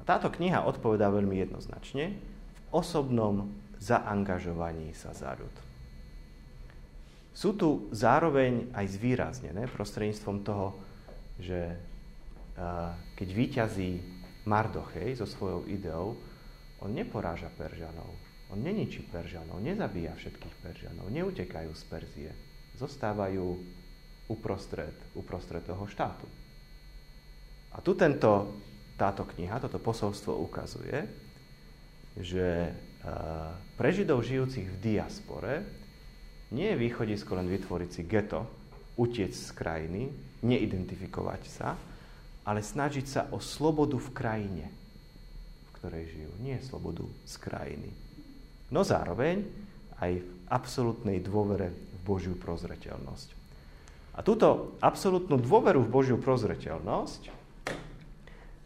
A 0.00 0.02
táto 0.08 0.32
kniha 0.32 0.64
odpovedá 0.64 1.12
veľmi 1.12 1.36
jednoznačne 1.44 2.16
v 2.16 2.60
osobnom 2.72 3.52
zaangažovaní 3.76 4.96
sa 4.96 5.12
za 5.12 5.36
ľud. 5.36 5.54
Sú 7.30 7.54
tu 7.54 7.88
zároveň 7.94 8.72
aj 8.74 8.86
zvýraznené 8.96 9.68
prostredníctvom 9.70 10.36
toho, 10.42 10.74
že 11.38 11.78
keď 13.16 13.28
vyťazí 13.28 13.90
Mardochej 14.44 15.16
so 15.16 15.24
svojou 15.28 15.64
ideou, 15.68 16.16
on 16.80 16.92
neporáža 16.92 17.48
Peržanov, 17.54 18.12
on 18.52 18.60
neničí 18.60 19.04
Peržanov, 19.08 19.62
nezabíja 19.62 20.16
všetkých 20.16 20.54
Peržanov, 20.60 21.08
neutekajú 21.08 21.70
z 21.72 21.82
Perzie, 21.88 22.30
zostávajú 22.76 23.46
uprostred, 24.28 24.96
uprostred 25.16 25.64
toho 25.64 25.84
štátu. 25.88 26.26
A 27.72 27.78
tu 27.80 27.94
tento, 27.94 28.58
táto 29.00 29.24
kniha, 29.24 29.56
toto 29.56 29.80
posolstvo 29.80 30.36
ukazuje, 30.36 31.08
že 32.20 32.76
pre 33.80 33.88
Židov 33.96 34.20
žijúcich 34.20 34.68
v 34.68 34.76
diaspore 34.76 35.64
nie 36.52 36.68
je 36.68 36.76
východisko 36.76 37.32
len 37.40 37.48
vytvoriť 37.48 37.88
si 37.88 38.02
geto, 38.04 38.44
utiec 39.00 39.32
z 39.32 39.56
krajiny, 39.56 40.12
neidentifikovať 40.44 41.42
sa, 41.48 41.80
ale 42.44 42.60
snažiť 42.60 43.06
sa 43.08 43.22
o 43.32 43.40
slobodu 43.40 43.96
v 43.96 44.10
krajine, 44.12 44.66
v 44.68 45.70
ktorej 45.80 46.04
žijú. 46.12 46.32
Nie 46.44 46.60
slobodu 46.60 47.08
z 47.24 47.34
krajiny. 47.40 47.90
No 48.68 48.84
zároveň 48.84 49.48
aj 49.96 50.20
v 50.20 50.28
absolútnej 50.52 51.24
dôvere 51.24 51.72
v 51.72 51.98
Božiu 52.04 52.36
prozreteľnosť. 52.36 53.28
A 54.12 54.20
túto 54.20 54.76
absolútnu 54.84 55.40
dôveru 55.40 55.80
v 55.86 55.92
Božiu 55.92 56.16
prozreteľnosť 56.20 57.39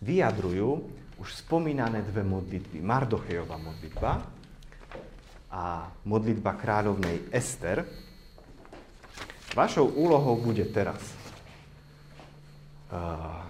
vyjadrujú 0.05 0.85
už 1.17 1.29
spomínané 1.41 2.05
dve 2.05 2.21
modlitby. 2.21 2.85
Mardochejová 2.85 3.57
modlitba 3.57 4.13
a 5.49 5.89
modlitba 6.05 6.53
kráľovnej 6.61 7.33
Ester. 7.33 7.89
Vašou 9.57 9.89
úlohou 9.97 10.37
bude 10.37 10.67
teraz 10.69 11.01
uh, 12.93 13.45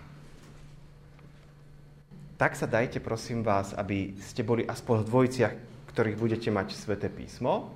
tak 2.34 2.58
sa 2.58 2.66
dajte, 2.66 2.98
prosím 2.98 3.46
vás, 3.46 3.72
aby 3.78 4.18
ste 4.18 4.42
boli 4.42 4.66
aspoň 4.66 5.00
v 5.00 5.08
dvojiciach, 5.08 5.54
ktorých 5.94 6.18
budete 6.18 6.50
mať 6.50 6.74
sveté 6.74 7.06
písmo. 7.06 7.70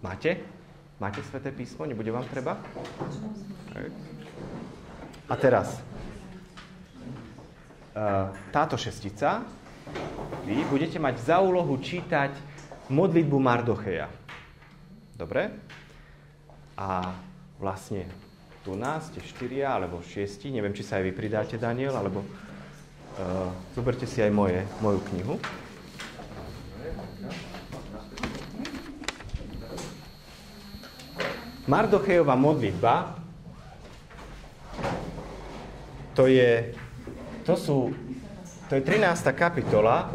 Máte? 0.00 0.40
Máte 0.96 1.20
sveté 1.28 1.52
písmo? 1.52 1.84
Nebude 1.84 2.08
vám 2.08 2.24
treba? 2.32 2.56
A 5.26 5.34
teraz, 5.34 5.82
táto 8.54 8.78
šestica, 8.78 9.42
vy 10.46 10.62
budete 10.70 11.02
mať 11.02 11.18
za 11.18 11.42
úlohu 11.42 11.74
čítať 11.82 12.30
modlitbu 12.86 13.34
Mardocheja. 13.34 14.06
Dobre? 15.18 15.50
A 16.78 17.10
vlastne 17.58 18.06
tu 18.62 18.78
nás 18.78 19.10
ste 19.10 19.18
štyria 19.18 19.74
alebo 19.74 19.98
šiesti, 19.98 20.54
neviem, 20.54 20.70
či 20.70 20.86
sa 20.86 21.02
aj 21.02 21.10
vy 21.10 21.12
pridáte, 21.14 21.58
Daniel, 21.58 21.98
alebo 21.98 22.22
uh, 22.22 23.50
zoberte 23.74 24.06
si 24.06 24.22
aj 24.22 24.30
moje, 24.30 24.62
moju 24.78 25.02
knihu. 25.10 25.34
Mardochejová 31.66 32.38
modlitba 32.38 33.25
to 36.16 36.24
je, 36.32 36.72
to 37.44 37.54
sú, 37.60 37.92
to 38.72 38.80
je 38.80 38.82
13. 38.82 39.36
kapitola, 39.36 40.08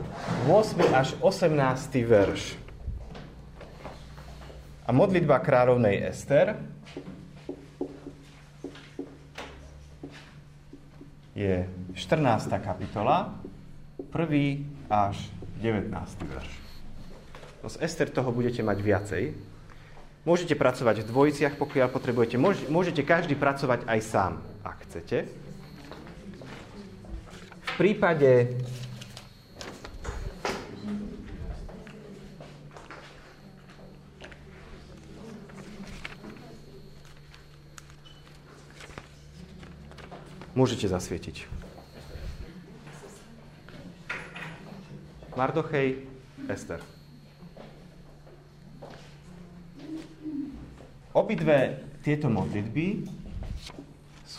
8. 0.49 0.81
až 0.97 1.13
18. 1.21 1.53
verš. 2.01 2.57
A 4.81 4.89
modlitba 4.89 5.37
kráľovnej 5.37 6.01
Ester 6.09 6.57
je 11.37 11.69
14. 11.93 12.49
kapitola, 12.65 13.37
1. 14.09 14.17
až 14.89 15.15
19. 15.61 15.85
verš. 16.25 16.51
No 17.61 17.69
z 17.69 17.77
Ester 17.77 18.09
toho 18.09 18.33
budete 18.33 18.65
mať 18.65 18.77
viacej. 18.81 19.23
Môžete 20.25 20.57
pracovať 20.57 21.05
v 21.05 21.09
dvojiciach, 21.13 21.61
pokiaľ 21.61 21.93
potrebujete. 21.93 22.41
Môžete 22.73 23.05
každý 23.05 23.37
pracovať 23.37 23.85
aj 23.85 23.99
sám, 24.01 24.41
ak 24.65 24.81
chcete. 24.89 25.29
V 27.71 27.73
prípade 27.79 28.51
Môžete 40.51 40.85
zasvietiť. 40.91 41.47
Mardochej, 45.33 46.05
Ester. 46.45 46.77
Obidve 51.17 51.81
tieto 52.05 52.29
modlitby 52.29 53.20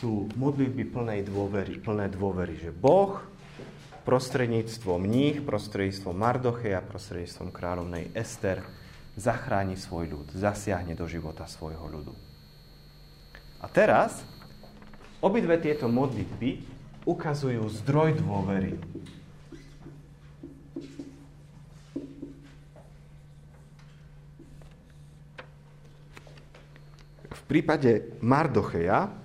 sú 0.02 0.26
modlitby 0.34 0.90
plnej 0.90 1.30
dôvery, 1.30 1.78
plné 1.78 2.10
dôvery, 2.10 2.58
že 2.58 2.74
Boh 2.74 3.22
prostredníctvom 4.02 5.06
nich, 5.06 5.38
prostredníctvom 5.46 6.10
Mardocheja, 6.18 6.82
prostredníctvom 6.82 7.54
kráľovnej 7.54 8.10
Ester 8.10 8.66
zachráni 9.14 9.78
svoj 9.78 10.10
ľud, 10.10 10.26
zasiahne 10.34 10.98
do 10.98 11.06
života 11.06 11.46
svojho 11.46 11.86
ľudu. 11.86 12.14
A 13.62 13.70
teraz 13.70 14.26
Obidve 15.22 15.54
tieto 15.62 15.86
modlitby 15.86 16.66
ukazujú 17.06 17.62
zdroj 17.78 18.18
dôvery. 18.18 18.74
V 27.30 27.42
prípade 27.46 28.18
Mardocheja 28.18 29.21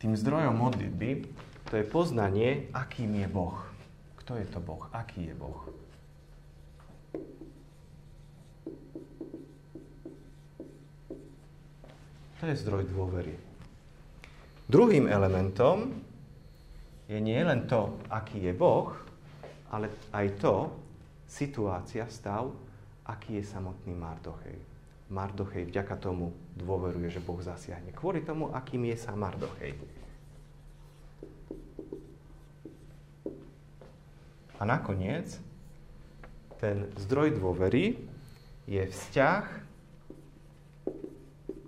tým 0.00 0.16
zdrojom 0.16 0.56
modlitby 0.56 1.28
to 1.68 1.76
je 1.76 1.84
poznanie, 1.84 2.72
akým 2.72 3.20
je 3.20 3.28
Boh. 3.28 3.60
Kto 4.24 4.40
je 4.40 4.46
to 4.48 4.58
Boh? 4.58 4.88
Aký 4.96 5.28
je 5.28 5.34
Boh? 5.36 5.60
To 12.40 12.48
je 12.48 12.56
zdroj 12.56 12.88
dôvery. 12.88 13.36
Druhým 14.64 15.12
elementom 15.12 15.92
je 17.04 17.20
nie 17.20 17.36
len 17.44 17.68
to, 17.68 18.00
aký 18.08 18.48
je 18.48 18.54
Boh, 18.56 18.96
ale 19.68 19.92
aj 20.16 20.26
to, 20.40 20.72
situácia, 21.28 22.08
stav, 22.08 22.48
aký 23.04 23.36
je 23.36 23.44
samotný 23.44 23.92
Mardochej. 23.92 24.69
Mardochej 25.10 25.66
vďaka 25.66 25.98
tomu 25.98 26.30
dôveruje, 26.54 27.10
že 27.10 27.18
Boh 27.18 27.42
zasiahne. 27.42 27.90
Kvôli 27.90 28.22
tomu, 28.22 28.54
akým 28.54 28.86
je 28.94 28.96
sa 28.96 29.18
Mardochej. 29.18 29.74
A 34.54 34.62
nakoniec, 34.62 35.34
ten 36.62 36.86
zdroj 36.94 37.34
dôvery 37.34 37.98
je 38.70 38.86
vzťah 38.86 39.44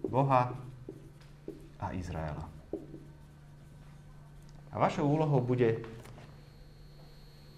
Boha 0.06 0.54
a 1.82 1.86
Izraela. 1.98 2.46
A 4.70 4.78
vašou 4.78 5.02
úlohou 5.02 5.42
bude 5.42 5.82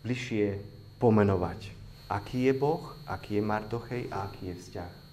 bližšie 0.00 0.64
pomenovať, 0.96 1.76
aký 2.08 2.48
je 2.48 2.54
Boh, 2.56 2.96
aký 3.04 3.36
je 3.36 3.42
Mardochej 3.44 4.02
a 4.08 4.32
aký 4.32 4.54
je 4.54 4.56
vzťah 4.64 5.03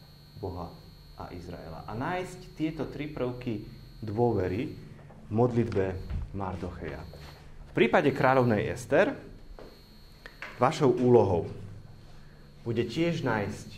Boha 0.42 0.74
a 1.22 1.30
Izraela. 1.30 1.86
A 1.86 1.94
nájsť 1.94 2.40
tieto 2.58 2.90
tri 2.90 3.06
prvky 3.06 3.70
dôvery 4.02 4.74
v 4.74 5.32
modlitbe 5.32 5.94
Mardocheja. 6.34 7.06
V 7.70 7.72
prípade 7.78 8.10
kráľovnej 8.10 8.74
Ester 8.74 9.14
vašou 10.58 10.98
úlohou 10.98 11.46
bude 12.66 12.82
tiež 12.86 13.22
nájsť, 13.22 13.70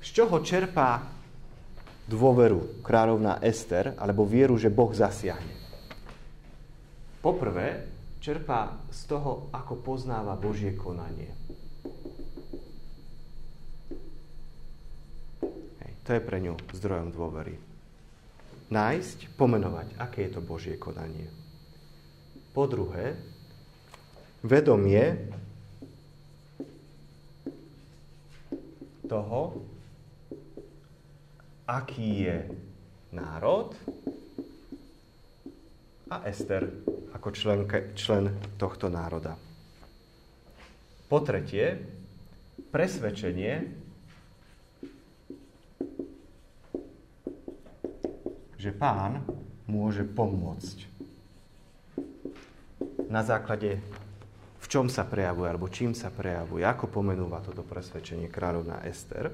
z 0.00 0.08
čoho 0.08 0.40
čerpá 0.40 1.04
dôveru 2.08 2.80
kráľovná 2.80 3.44
Ester, 3.44 3.92
alebo 4.00 4.24
vieru, 4.24 4.56
že 4.56 4.72
Boh 4.72 4.88
zasiahne. 4.92 5.52
Poprvé, 7.20 7.84
čerpá 8.24 8.80
z 8.88 9.00
toho, 9.04 9.52
ako 9.52 9.84
poznáva 9.84 10.32
Božie 10.40 10.72
konanie. 10.72 11.28
Hej, 15.84 15.92
to 16.08 16.16
je 16.16 16.24
pre 16.24 16.40
ňu 16.40 16.56
zdrojom 16.72 17.12
dôvery. 17.12 17.60
Nájsť, 18.72 19.36
pomenovať, 19.36 20.00
aké 20.00 20.24
je 20.24 20.32
to 20.32 20.40
Božie 20.40 20.80
konanie. 20.80 21.28
Po 22.56 22.64
druhé, 22.64 23.12
vedomie 24.40 25.28
toho, 29.04 29.60
aký 31.68 32.24
je 32.24 32.38
národ 33.12 33.76
a 36.08 36.24
Ester 36.24 36.64
ako 37.12 37.28
členke, 37.36 37.92
člen 37.92 38.32
tohto 38.56 38.88
národa. 38.88 39.36
Po 41.04 41.20
tretie, 41.20 41.76
presvedčenie, 42.72 43.87
že 48.58 48.74
pán 48.74 49.22
môže 49.70 50.02
pomôcť. 50.02 50.90
Na 53.08 53.24
základe 53.24 53.80
v 54.58 54.66
čom 54.66 54.90
sa 54.90 55.06
prejavuje, 55.06 55.48
alebo 55.48 55.72
čím 55.72 55.96
sa 55.96 56.12
prejavuje, 56.12 56.66
ako 56.66 56.92
pomenúva 56.92 57.40
toto 57.40 57.64
presvedčenie 57.64 58.28
kráľovná 58.28 58.84
Ester. 58.84 59.32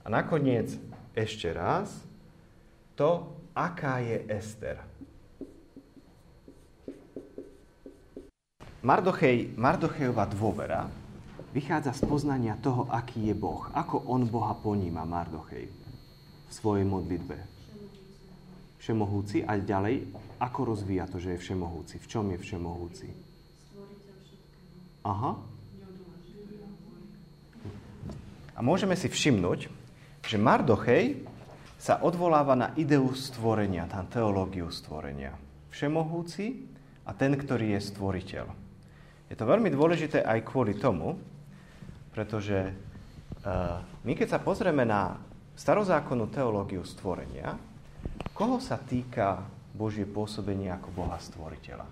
A 0.00 0.06
nakoniec 0.08 0.72
ešte 1.12 1.52
raz 1.52 1.92
to, 2.96 3.36
aká 3.52 4.00
je 4.00 4.24
Ester. 4.30 4.80
Mardochej, 8.80 9.52
Mardochejová 9.60 10.24
dôvera 10.24 10.88
vychádza 11.52 11.92
z 11.92 12.02
poznania 12.08 12.56
toho, 12.56 12.88
aký 12.88 13.28
je 13.28 13.36
Boh. 13.36 13.68
Ako 13.76 14.08
on 14.08 14.24
Boha 14.24 14.56
poníma 14.56 15.04
Mardochej 15.04 15.68
v 15.68 16.50
svojej 16.50 16.88
modlitbe. 16.88 17.59
Všemohúci 18.80 19.44
a 19.44 19.60
ďalej, 19.60 20.08
ako 20.40 20.72
rozvíja 20.72 21.04
to, 21.04 21.20
že 21.20 21.36
je 21.36 21.42
všemohúci? 21.44 22.00
V 22.00 22.06
čom 22.08 22.24
je 22.32 22.38
všemohúci? 22.40 23.08
Aha. 25.04 25.36
A 28.56 28.60
môžeme 28.64 28.96
si 28.96 29.08
všimnúť, 29.12 29.68
že 30.24 30.36
Mardochej 30.40 31.24
sa 31.80 32.00
odvoláva 32.04 32.52
na 32.56 32.68
ideu 32.76 33.08
stvorenia, 33.16 33.88
na 33.88 34.04
teológiu 34.04 34.68
stvorenia. 34.68 35.32
Všemohúci 35.72 36.68
a 37.08 37.16
ten, 37.16 37.36
ktorý 37.36 37.76
je 37.76 37.80
stvoriteľ. 37.84 38.46
Je 39.32 39.36
to 39.36 39.44
veľmi 39.48 39.72
dôležité 39.72 40.20
aj 40.20 40.44
kvôli 40.44 40.76
tomu, 40.76 41.16
pretože 42.12 42.68
uh, 43.44 43.80
my 44.04 44.12
keď 44.12 44.36
sa 44.36 44.40
pozrieme 44.44 44.84
na 44.84 45.16
starozákonnú 45.56 46.28
teológiu 46.28 46.84
stvorenia, 46.84 47.69
koho 48.36 48.56
sa 48.56 48.80
týka 48.80 49.44
Božie 49.76 50.08
pôsobenie 50.08 50.72
ako 50.72 50.88
Boha 50.92 51.20
stvoriteľa? 51.20 51.86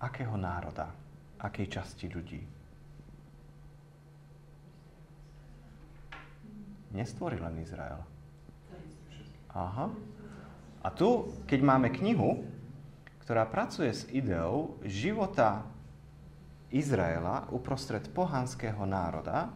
Akého 0.00 0.36
národa? 0.36 0.92
Akej 1.40 1.68
časti 1.68 2.08
ľudí? 2.08 2.40
Nestvoril 6.94 7.42
len 7.42 7.58
Izrael. 7.60 8.00
Aha. 9.50 9.90
A 10.84 10.88
tu, 10.92 11.32
keď 11.48 11.60
máme 11.64 11.88
knihu, 11.90 12.44
ktorá 13.24 13.48
pracuje 13.48 13.88
s 13.88 14.04
ideou 14.12 14.76
života 14.84 15.64
Izraela 16.68 17.48
uprostred 17.54 18.04
pohanského 18.12 18.84
národa, 18.84 19.48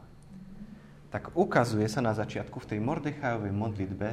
tak 1.09 1.33
ukazuje 1.33 1.89
sa 1.89 2.05
na 2.05 2.13
začiatku 2.13 2.61
v 2.61 2.69
tej 2.77 2.81
Mordechajovej 2.85 3.53
modlitbe 3.53 4.09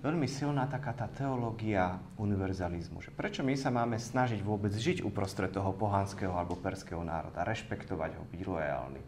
veľmi 0.00 0.30
silná 0.30 0.64
taká 0.70 0.94
tá 0.94 1.10
teológia 1.10 1.98
univerzalizmu. 2.16 3.02
Že 3.02 3.10
prečo 3.12 3.40
my 3.44 3.54
sa 3.58 3.68
máme 3.68 3.98
snažiť 3.98 4.40
vôbec 4.40 4.72
žiť 4.72 5.02
uprostred 5.04 5.50
toho 5.50 5.74
pohanského 5.74 6.32
alebo 6.32 6.56
perského 6.56 7.02
národa, 7.02 7.44
rešpektovať 7.44 8.16
ho, 8.16 8.22
byť 8.30 8.42
lojálny. 8.46 9.02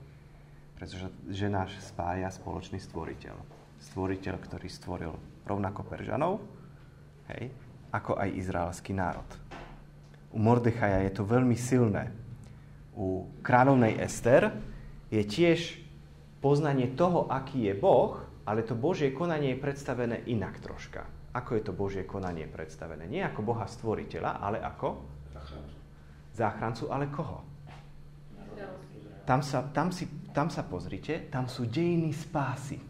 Pretože 0.77 1.07
že 1.31 1.47
náš 1.49 1.79
spája 1.81 2.29
spoločný 2.29 2.77
stvoriteľ. 2.83 3.37
Stvoriteľ, 3.81 4.35
ktorý 4.37 4.69
stvoril 4.69 5.13
rovnako 5.49 5.81
Peržanov, 5.89 6.45
hej, 7.33 7.49
ako 7.89 8.21
aj 8.21 8.37
izraelský 8.37 8.93
národ. 8.93 9.27
U 10.31 10.39
Mordechaja 10.39 11.03
je 11.09 11.13
to 11.17 11.25
veľmi 11.25 11.57
silné. 11.57 12.13
U 12.93 13.25
kráľovnej 13.41 13.97
Ester 13.99 14.53
je 15.09 15.23
tiež 15.25 15.80
poznanie 16.41 16.97
toho, 16.97 17.29
aký 17.29 17.69
je 17.71 17.75
Boh, 17.77 18.17
ale 18.49 18.65
to 18.65 18.75
Božie 18.75 19.13
konanie 19.13 19.55
je 19.55 19.63
predstavené 19.63 20.27
inak 20.27 20.59
troška. 20.59 21.05
Ako 21.31 21.55
je 21.55 21.63
to 21.63 21.73
Božie 21.77 22.03
konanie 22.03 22.51
predstavené? 22.51 23.07
Nie 23.07 23.31
ako 23.31 23.55
Boha 23.55 23.69
stvoriteľa, 23.69 24.43
ale 24.43 24.59
ako? 24.59 24.89
Záchrancu. 25.31 25.77
Záchrancu, 26.35 26.85
ale 26.91 27.07
koho? 27.07 27.39
Tam 29.23 29.47
sa, 29.47 29.63
tam, 29.71 29.95
si, 29.95 30.11
tam 30.35 30.51
sa 30.51 30.67
pozrite, 30.67 31.31
tam 31.31 31.47
sú 31.47 31.71
dejiny 31.71 32.11
spásy. 32.11 32.83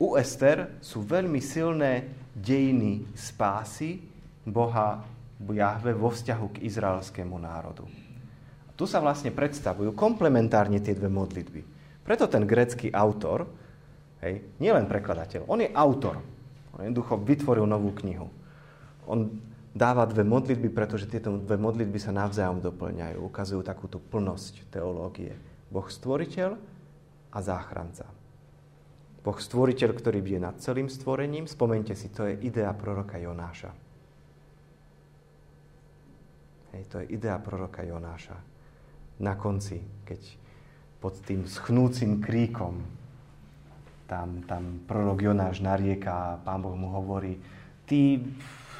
U 0.00 0.16
Ester 0.16 0.80
sú 0.80 1.04
veľmi 1.04 1.44
silné 1.44 2.08
dejiny 2.32 3.12
spásy 3.12 4.00
Boha 4.48 5.04
Jahve 5.36 5.92
vo 5.92 6.08
vzťahu 6.08 6.56
k 6.56 6.64
izraelskému 6.64 7.36
národu. 7.36 7.84
Tu 8.80 8.88
sa 8.88 8.96
vlastne 8.96 9.28
predstavujú 9.28 9.92
komplementárne 9.92 10.80
tie 10.80 10.96
dve 10.96 11.12
modlitby. 11.12 11.60
Preto 12.00 12.24
ten 12.32 12.48
grecký 12.48 12.88
autor, 12.88 13.44
hej, 14.24 14.40
nielen 14.56 14.88
prekladateľ, 14.88 15.44
on 15.52 15.60
je 15.60 15.68
autor. 15.68 16.16
On 16.72 16.88
jednoducho 16.88 17.20
vytvoril 17.20 17.68
novú 17.68 17.92
knihu. 18.00 18.32
On 19.04 19.28
dáva 19.76 20.08
dve 20.08 20.24
modlitby, 20.24 20.72
pretože 20.72 21.12
tieto 21.12 21.28
dve 21.28 21.60
modlitby 21.60 22.00
sa 22.00 22.08
navzájom 22.08 22.64
doplňajú, 22.64 23.20
ukazujú 23.20 23.60
takúto 23.60 24.00
plnosť 24.00 24.72
teológie. 24.72 25.36
Boh 25.68 25.84
stvoriteľ 25.84 26.56
a 27.36 27.38
záchranca. 27.44 28.08
Boh 29.20 29.36
stvoriteľ, 29.36 29.92
ktorý 29.92 30.24
bije 30.24 30.40
nad 30.40 30.56
celým 30.56 30.88
stvorením, 30.88 31.44
spomente 31.44 31.92
si, 31.92 32.08
to 32.08 32.24
je 32.24 32.32
idea 32.48 32.72
proroka 32.72 33.20
Jonáša. 33.20 33.76
Hej, 36.72 36.82
to 36.88 37.04
je 37.04 37.12
idea 37.12 37.36
proroka 37.36 37.84
Jonáša. 37.84 38.49
Na 39.20 39.36
konci, 39.36 39.84
keď 40.08 40.20
pod 41.00 41.20
tým 41.24 41.44
schnúcim 41.44 42.20
kríkom 42.20 42.80
tam, 44.10 44.42
tam 44.48 44.82
prorok 44.90 45.22
Jonáš 45.22 45.62
narieka 45.62 46.10
a 46.10 46.38
pán 46.42 46.64
Boh 46.64 46.74
mu 46.74 46.90
hovorí, 46.90 47.38
ty 47.86 48.18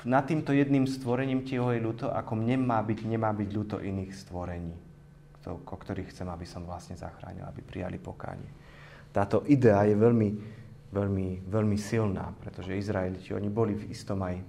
nad 0.02 0.24
týmto 0.24 0.50
jedným 0.50 0.88
stvorením 0.88 1.44
ti 1.44 1.60
ho 1.60 1.70
je 1.70 1.78
ľúto, 1.78 2.08
ako 2.10 2.40
mne 2.40 2.66
má 2.66 2.80
byť, 2.80 2.98
nemá 3.04 3.30
byť 3.36 3.48
ľúto 3.52 3.76
iných 3.78 4.16
stvorení, 4.16 4.74
o 5.46 5.76
ktorých 5.76 6.10
chcem, 6.10 6.26
aby 6.26 6.46
som 6.48 6.64
vlastne 6.64 6.96
zachránil, 6.96 7.44
aby 7.46 7.60
prijali 7.60 8.00
pokánie. 8.00 8.48
Táto 9.12 9.44
idea 9.46 9.84
je 9.84 9.94
veľmi, 9.94 10.28
veľmi, 10.90 11.28
veľmi 11.46 11.78
silná, 11.78 12.32
pretože 12.40 12.80
Izraeliti, 12.80 13.36
oni 13.36 13.50
boli 13.52 13.76
v 13.76 13.92
istom 13.92 14.24
aj 14.24 14.40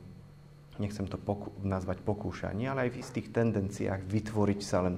nechcem 0.81 1.05
to 1.05 1.19
poku- 1.21 1.53
nazvať 1.61 2.01
pokúšanie, 2.01 2.65
ale 2.65 2.89
aj 2.89 2.97
v 2.97 3.01
istých 3.05 3.27
tendenciách 3.29 4.01
vytvoriť 4.01 4.59
sa 4.65 4.89
len, 4.89 4.97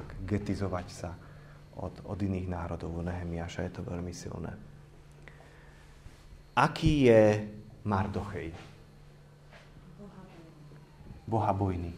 tak 0.00 0.16
getizovať 0.24 0.86
sa 0.88 1.12
od, 1.76 1.92
od 2.08 2.16
iných 2.16 2.48
národov. 2.48 2.96
U 2.96 3.04
Nehemiáša 3.04 3.68
je 3.68 3.72
to 3.76 3.82
veľmi 3.84 4.16
silné. 4.16 4.56
Aký 6.56 7.12
je 7.12 7.44
Mardochej? 7.84 8.56
Bohabojný. 11.28 11.92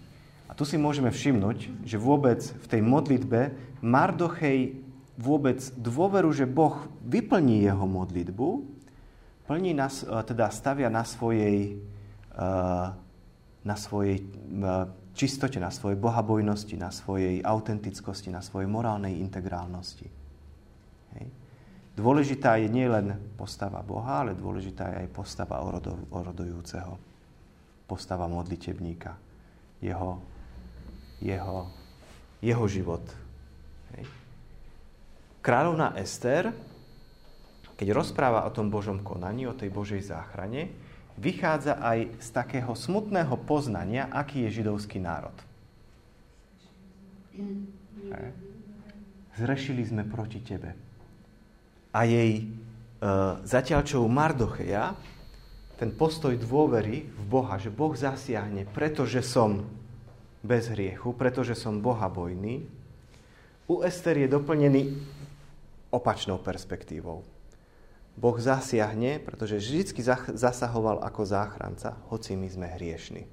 A 0.50 0.52
tu 0.52 0.66
si 0.66 0.76
môžeme 0.76 1.08
všimnúť, 1.14 1.86
že 1.86 1.96
vôbec 1.96 2.42
v 2.42 2.66
tej 2.66 2.82
modlitbe 2.82 3.40
Mardochej 3.80 4.76
vôbec 5.16 5.62
dôveru, 5.78 6.34
že 6.34 6.44
Boh 6.44 6.90
vyplní 7.06 7.64
jeho 7.64 7.86
modlitbu, 7.86 8.48
plní 9.46 9.72
na, 9.72 9.88
teda 10.26 10.50
stavia 10.50 10.90
na 10.92 11.06
svojej 11.06 11.78
uh, 12.36 12.92
na 13.62 13.78
svojej 13.78 14.22
čistote, 15.12 15.60
na 15.60 15.68
svojej 15.68 16.00
bohabojnosti, 16.00 16.74
na 16.76 16.88
svojej 16.88 17.44
autentickosti, 17.44 18.32
na 18.32 18.40
svojej 18.40 18.68
morálnej 18.68 19.20
integrálnosti. 19.20 20.08
Hej. 21.16 21.26
Dôležitá 21.92 22.56
je 22.56 22.72
nielen 22.72 23.36
postava 23.36 23.84
Boha, 23.84 24.24
ale 24.24 24.32
dôležitá 24.32 24.88
je 24.96 24.96
aj 25.04 25.08
postava 25.12 25.60
orodujúceho. 26.08 26.96
Postava 27.84 28.24
modlitebníka. 28.32 29.12
Jeho, 29.84 30.24
jeho, 31.20 31.68
jeho 32.40 32.64
život. 32.64 33.04
Hej. 33.92 34.08
Kráľovná 35.44 35.92
Ester, 36.00 36.48
keď 37.76 37.88
rozpráva 37.92 38.46
o 38.48 38.54
tom 38.54 38.72
Božom 38.72 39.02
konaní, 39.04 39.44
o 39.44 39.58
tej 39.58 39.68
Božej 39.68 40.00
záchrane, 40.00 40.70
vychádza 41.18 41.80
aj 41.80 42.20
z 42.20 42.28
takého 42.32 42.72
smutného 42.72 43.34
poznania, 43.44 44.08
aký 44.12 44.48
je 44.48 44.62
židovský 44.62 44.98
národ. 45.00 45.34
Zrešili 49.32 49.82
sme 49.88 50.04
proti 50.04 50.44
tebe. 50.44 50.76
A 51.92 52.04
jej, 52.04 52.40
e, 52.40 52.44
zatiaľ 53.44 53.84
Mardocheja, 54.08 54.96
ten 55.80 55.90
postoj 55.92 56.36
dôvery 56.36 57.08
v 57.08 57.22
Boha, 57.26 57.56
že 57.56 57.72
Boh 57.72 57.92
zasiahne, 57.96 58.68
pretože 58.70 59.24
som 59.24 59.64
bez 60.44 60.70
hriechu, 60.70 61.10
pretože 61.16 61.56
som 61.56 61.80
bohabojný, 61.80 62.62
u 63.66 63.80
Ester 63.80 64.18
je 64.18 64.28
doplnený 64.28 64.82
opačnou 65.90 66.38
perspektívou. 66.38 67.24
Boh 68.12 68.36
zasiahne, 68.36 69.18
pretože 69.24 69.56
vždy 69.56 70.04
zasahoval 70.36 71.00
ako 71.00 71.22
záchranca, 71.24 71.96
hoci 72.12 72.36
my 72.36 72.48
sme 72.48 72.68
hriešni. 72.68 73.24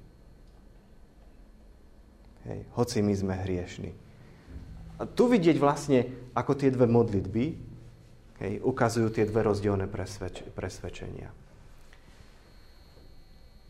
Hej, 2.48 2.60
hoci 2.72 3.04
my 3.04 3.12
sme 3.12 3.34
hriešni. 3.36 3.92
A 4.96 5.04
tu 5.04 5.28
vidieť 5.28 5.56
vlastne, 5.60 6.08
ako 6.32 6.56
tie 6.56 6.72
dve 6.72 6.88
modlitby 6.88 7.44
hej, 8.40 8.54
ukazujú 8.64 9.12
tie 9.12 9.28
dve 9.28 9.44
rozdielne 9.44 9.84
presvedč- 9.84 10.48
presvedčenia. 10.56 11.28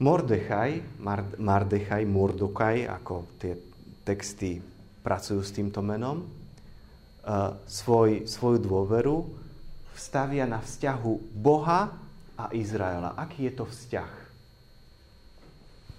Mordechaj, 0.00 0.80
Mard- 1.02 1.36
Mardechaj, 1.36 2.02
Mordokaj, 2.08 2.88
ako 2.88 3.28
tie 3.36 3.58
texty 4.06 4.62
pracujú 5.04 5.44
s 5.44 5.52
týmto 5.52 5.84
menom, 5.84 6.24
uh, 6.24 7.60
svoj, 7.68 8.24
svoju 8.24 8.58
dôveru 8.64 9.16
stavia 9.94 10.46
na 10.46 10.62
vzťahu 10.62 11.12
Boha 11.34 11.94
a 12.38 12.44
Izraela. 12.56 13.16
Aký 13.16 13.46
je 13.48 13.54
to 13.54 13.64
vzťah? 13.68 14.12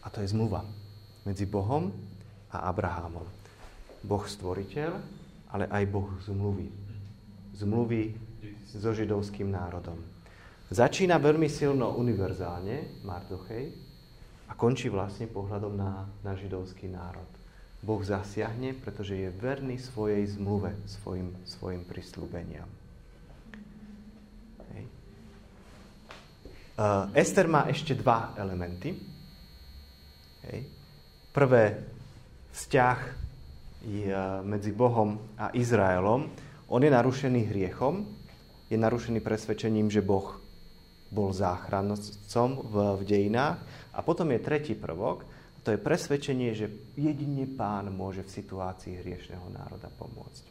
A 0.02 0.08
to 0.10 0.26
je 0.26 0.34
zmluva 0.34 0.66
medzi 1.26 1.46
Bohom 1.46 1.94
a 2.50 2.68
Abrahámom. 2.74 3.26
Boh 4.02 4.26
stvoriteľ, 4.26 4.92
ale 5.54 5.70
aj 5.70 5.84
Boh 5.86 6.10
zmluvy. 6.26 6.68
Zmluvy 7.54 8.18
so 8.74 8.90
židovským 8.90 9.54
národom. 9.54 10.02
Začína 10.72 11.20
veľmi 11.20 11.52
silno 11.52 11.94
univerzálne, 12.00 13.04
Mardochej, 13.04 13.76
a 14.48 14.56
končí 14.56 14.88
vlastne 14.88 15.28
pohľadom 15.28 15.76
na, 15.76 16.08
na 16.24 16.34
židovský 16.34 16.88
národ. 16.88 17.28
Boh 17.84 18.00
zasiahne, 18.02 18.74
pretože 18.78 19.18
je 19.18 19.30
verný 19.30 19.78
svojej 19.78 20.24
zmluve, 20.38 20.74
svojim, 20.88 21.36
svojim 21.44 21.84
prislúbeniam. 21.84 22.70
Uh, 26.72 27.12
Ester 27.12 27.46
má 27.52 27.68
ešte 27.68 27.94
dva 27.94 28.34
elementy. 28.40 28.96
Hej. 30.48 30.60
Prvé, 31.32 31.64
vzťah 32.52 33.00
je 33.82 34.14
medzi 34.46 34.72
Bohom 34.76 35.18
a 35.40 35.50
Izraelom. 35.56 36.28
On 36.72 36.82
je 36.82 36.92
narušený 36.92 37.50
hriechom, 37.50 38.06
je 38.70 38.78
narušený 38.78 39.20
presvedčením, 39.20 39.90
že 39.92 40.06
Boh 40.06 40.38
bol 41.12 41.36
záchrancom 41.36 42.50
v, 42.72 42.76
v 43.00 43.02
dejinách. 43.04 43.58
A 43.92 44.00
potom 44.06 44.32
je 44.32 44.40
tretí 44.40 44.74
prvok, 44.78 45.28
to 45.62 45.76
je 45.76 45.80
presvedčenie, 45.80 46.56
že 46.56 46.96
jedine 46.98 47.46
pán 47.46 47.92
môže 47.94 48.26
v 48.26 48.34
situácii 48.34 49.04
hriešného 49.04 49.46
národa 49.52 49.92
pomôcť. 49.94 50.46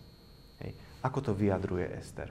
Hej. 0.63 0.71
Ako 1.03 1.19
to 1.25 1.33
vyjadruje 1.33 1.89
Ester? 1.97 2.31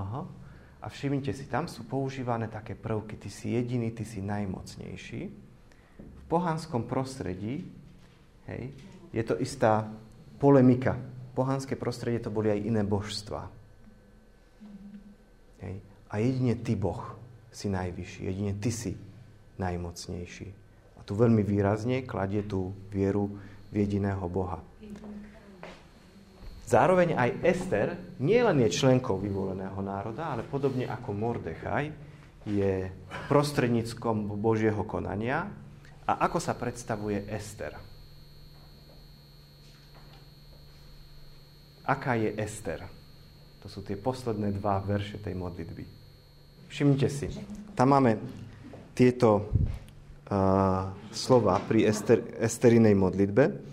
Aha. 0.00 0.24
A 0.80 0.88
všimnite 0.88 1.36
si, 1.36 1.44
tam 1.44 1.68
sú 1.68 1.84
používané 1.84 2.48
také 2.48 2.72
prvky. 2.72 3.20
Ty 3.20 3.28
si 3.28 3.52
jediný, 3.52 3.92
ty 3.92 4.08
si 4.08 4.24
najmocnejší. 4.24 5.20
V 6.00 6.22
pohanskom 6.24 6.88
prostredí 6.88 7.68
hej, 8.48 8.72
je 9.12 9.22
to 9.22 9.36
istá 9.36 9.92
polemika. 10.40 10.96
Pohanské 11.36 11.76
prostredie 11.76 12.24
to 12.24 12.32
boli 12.32 12.48
aj 12.48 12.64
iné 12.64 12.80
božstva. 12.80 13.52
Hej. 15.60 15.84
A 16.10 16.14
jedine 16.18 16.56
ty, 16.56 16.74
Boh, 16.74 17.12
si 17.52 17.68
najvyšší. 17.68 18.20
Jedine 18.24 18.52
ty 18.56 18.72
si 18.72 18.96
najmocnejší. 19.60 20.48
A 20.96 21.00
tu 21.04 21.12
veľmi 21.12 21.44
výrazne 21.44 22.08
kladie 22.08 22.40
tú 22.40 22.72
vieru 22.88 23.36
v 23.68 23.84
jediného 23.84 24.24
Boha. 24.32 24.64
Zároveň 26.70 27.18
aj 27.18 27.30
Ester 27.42 27.98
nie 28.22 28.38
len 28.38 28.62
je 28.62 28.70
členkou 28.70 29.18
vyvoleného 29.18 29.74
národa, 29.82 30.30
ale 30.30 30.46
podobne 30.46 30.86
ako 30.86 31.10
Mordechaj 31.10 31.90
je 32.46 32.86
prostredníckom 33.26 34.38
Božieho 34.38 34.86
konania. 34.86 35.50
A 36.06 36.12
ako 36.30 36.38
sa 36.38 36.54
predstavuje 36.54 37.26
Ester? 37.26 37.74
Aká 41.90 42.14
je 42.14 42.38
Ester? 42.38 42.86
To 43.60 43.66
sú 43.66 43.82
tie 43.82 43.98
posledné 43.98 44.54
dva 44.54 44.78
verše 44.78 45.18
tej 45.18 45.34
modlitby. 45.34 45.82
Všimnite 46.70 47.08
si, 47.10 47.34
tam 47.74 47.98
máme 47.98 48.14
tieto 48.94 49.42
uh, 49.42 50.94
slova 51.10 51.58
pri 51.66 51.90
Ester, 51.90 52.22
Esterinej 52.38 52.94
modlitbe. 52.94 53.69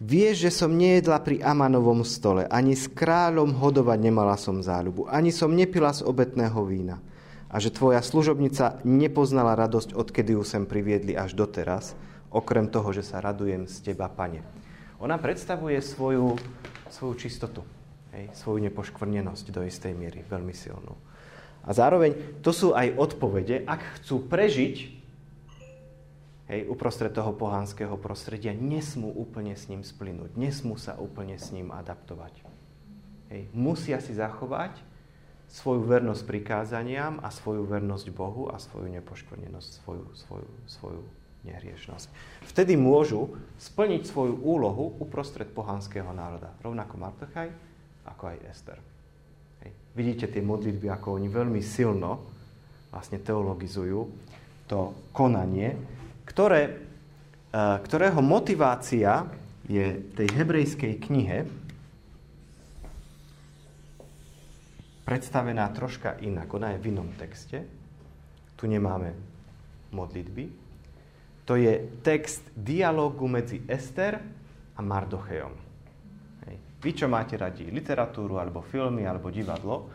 Vieš, 0.00 0.48
že 0.48 0.64
som 0.64 0.72
nejedla 0.80 1.20
pri 1.20 1.44
Amanovom 1.44 2.08
stole, 2.08 2.48
ani 2.48 2.72
s 2.72 2.88
kráľom 2.88 3.52
hodovať 3.52 4.00
nemala 4.00 4.32
som 4.40 4.64
záľubu, 4.64 5.04
ani 5.12 5.28
som 5.28 5.52
nepila 5.52 5.92
z 5.92 6.08
obetného 6.08 6.56
vína. 6.64 7.04
A 7.52 7.60
že 7.60 7.68
tvoja 7.68 8.00
služobnica 8.00 8.80
nepoznala 8.80 9.52
radosť, 9.60 9.92
odkedy 9.92 10.32
ju 10.32 10.40
sem 10.40 10.64
priviedli 10.64 11.12
až 11.12 11.36
doteraz, 11.36 11.92
okrem 12.32 12.72
toho, 12.72 12.96
že 12.96 13.04
sa 13.04 13.20
radujem 13.20 13.68
z 13.68 13.92
teba, 13.92 14.08
pane. 14.08 14.40
Ona 15.04 15.20
predstavuje 15.20 15.76
svoju, 15.84 16.32
svoju 16.88 17.14
čistotu, 17.20 17.60
hej, 18.16 18.32
svoju 18.32 18.56
nepoškvrnenosť 18.72 19.52
do 19.52 19.68
istej 19.68 19.92
miery, 19.92 20.24
veľmi 20.24 20.56
silnú. 20.56 20.96
A 21.60 21.76
zároveň 21.76 22.40
to 22.40 22.56
sú 22.56 22.72
aj 22.72 22.96
odpovede, 22.96 23.68
ak 23.68 24.00
chcú 24.00 24.24
prežiť 24.24 24.99
hej, 26.50 26.66
uprostred 26.66 27.14
toho 27.14 27.30
pohanského 27.30 27.94
prostredia, 27.94 28.50
nesmú 28.50 29.14
úplne 29.14 29.54
s 29.54 29.70
ním 29.70 29.86
splynúť, 29.86 30.34
nesmú 30.34 30.74
sa 30.74 30.98
úplne 30.98 31.38
s 31.38 31.54
ním 31.54 31.70
adaptovať. 31.70 32.42
Hej, 33.30 33.46
musia 33.54 34.02
si 34.02 34.18
zachovať 34.18 34.74
svoju 35.50 35.86
vernosť 35.86 36.22
prikázaniam 36.26 37.22
a 37.22 37.30
svoju 37.30 37.66
vernosť 37.66 38.06
Bohu 38.10 38.50
a 38.50 38.58
svoju 38.58 38.90
nepoškvrnenosť, 38.98 39.70
svoju, 39.82 40.06
svoju, 40.14 40.50
svoju 40.66 41.02
nehriešnosť. 41.46 42.10
Vtedy 42.50 42.74
môžu 42.74 43.38
splniť 43.62 44.10
svoju 44.10 44.34
úlohu 44.42 44.98
uprostred 44.98 45.48
pohanského 45.50 46.10
národa. 46.10 46.54
Rovnako 46.60 46.94
Martochaj, 46.98 47.48
ako 48.06 48.22
aj 48.34 48.38
Ester. 48.50 48.78
Hej. 49.64 49.72
Vidíte 49.94 50.26
tie 50.28 50.42
modlitby, 50.42 50.86
ako 50.90 51.16
oni 51.16 51.28
veľmi 51.30 51.62
silno 51.62 52.26
vlastne 52.90 53.22
teologizujú 53.22 54.10
to 54.66 54.94
konanie, 55.10 55.74
ktoré, 56.30 56.62
e, 56.70 56.72
ktorého 57.82 58.22
motivácia 58.22 59.26
je 59.66 59.98
tej 60.14 60.28
hebrejskej 60.30 60.94
knihe 61.02 61.38
predstavená 65.02 65.66
troška 65.74 66.22
inak. 66.22 66.46
Ona 66.54 66.78
je 66.78 66.82
v 66.86 66.88
inom 66.94 67.10
texte. 67.18 67.66
Tu 68.54 68.70
nemáme 68.70 69.10
modlitby. 69.90 70.44
To 71.50 71.58
je 71.58 71.98
text 72.06 72.46
dialógu 72.54 73.26
medzi 73.26 73.58
Ester 73.66 74.22
a 74.78 74.80
Mardochejom. 74.86 75.54
Hej. 76.46 76.56
Vy, 76.78 76.90
čo 76.94 77.10
máte 77.10 77.34
radi 77.34 77.66
literatúru, 77.74 78.38
alebo 78.38 78.62
filmy, 78.62 79.02
alebo 79.02 79.34
divadlo, 79.34 79.90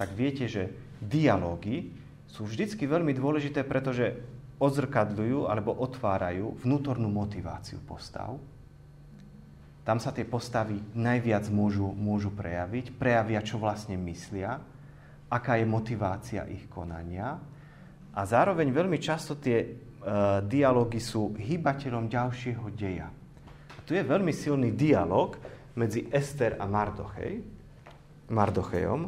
tak 0.00 0.16
viete, 0.16 0.48
že 0.48 0.72
dialógy 0.96 1.92
sú 2.24 2.48
vždycky 2.48 2.88
veľmi 2.88 3.12
dôležité, 3.12 3.68
pretože 3.68 4.16
odzrkadľujú 4.58 5.50
alebo 5.50 5.74
otvárajú 5.74 6.62
vnútornú 6.62 7.10
motiváciu 7.10 7.82
postav. 7.82 8.38
Tam 9.84 10.00
sa 10.00 10.16
tie 10.16 10.24
postavy 10.24 10.80
najviac 10.96 11.52
môžu, 11.52 11.92
môžu 11.92 12.32
prejaviť, 12.32 12.96
prejavia, 12.96 13.44
čo 13.44 13.60
vlastne 13.60 14.00
myslia, 14.00 14.56
aká 15.28 15.60
je 15.60 15.66
motivácia 15.68 16.48
ich 16.48 16.64
konania. 16.72 17.36
A 18.14 18.20
zároveň 18.24 18.72
veľmi 18.72 18.96
často 18.96 19.36
tie 19.36 19.58
e, 19.60 19.68
dialógy 20.48 21.02
sú 21.02 21.36
hýbateľom 21.36 22.08
ďalšieho 22.08 22.64
deja. 22.72 23.12
A 23.74 23.80
tu 23.84 23.92
je 23.92 24.00
veľmi 24.00 24.32
silný 24.32 24.72
dialog 24.72 25.36
medzi 25.76 26.08
Ester 26.08 26.56
a 26.56 26.64
Mardochej, 26.64 27.42
Mardochejom. 28.30 29.00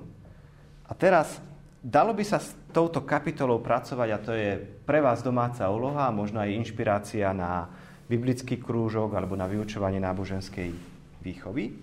A 0.86 0.92
teraz 0.92 1.40
Dalo 1.86 2.18
by 2.18 2.24
sa 2.26 2.42
s 2.42 2.50
touto 2.74 3.06
kapitolou 3.06 3.62
pracovať, 3.62 4.08
a 4.10 4.18
to 4.18 4.34
je 4.34 4.58
pre 4.58 4.98
vás 4.98 5.22
domáca 5.22 5.70
úloha, 5.70 6.10
možno 6.10 6.42
aj 6.42 6.58
inšpirácia 6.58 7.30
na 7.30 7.70
biblický 8.10 8.58
krúžok 8.58 9.14
alebo 9.14 9.38
na 9.38 9.46
vyučovanie 9.46 10.02
náboženskej 10.02 10.74
výchovy. 11.22 11.78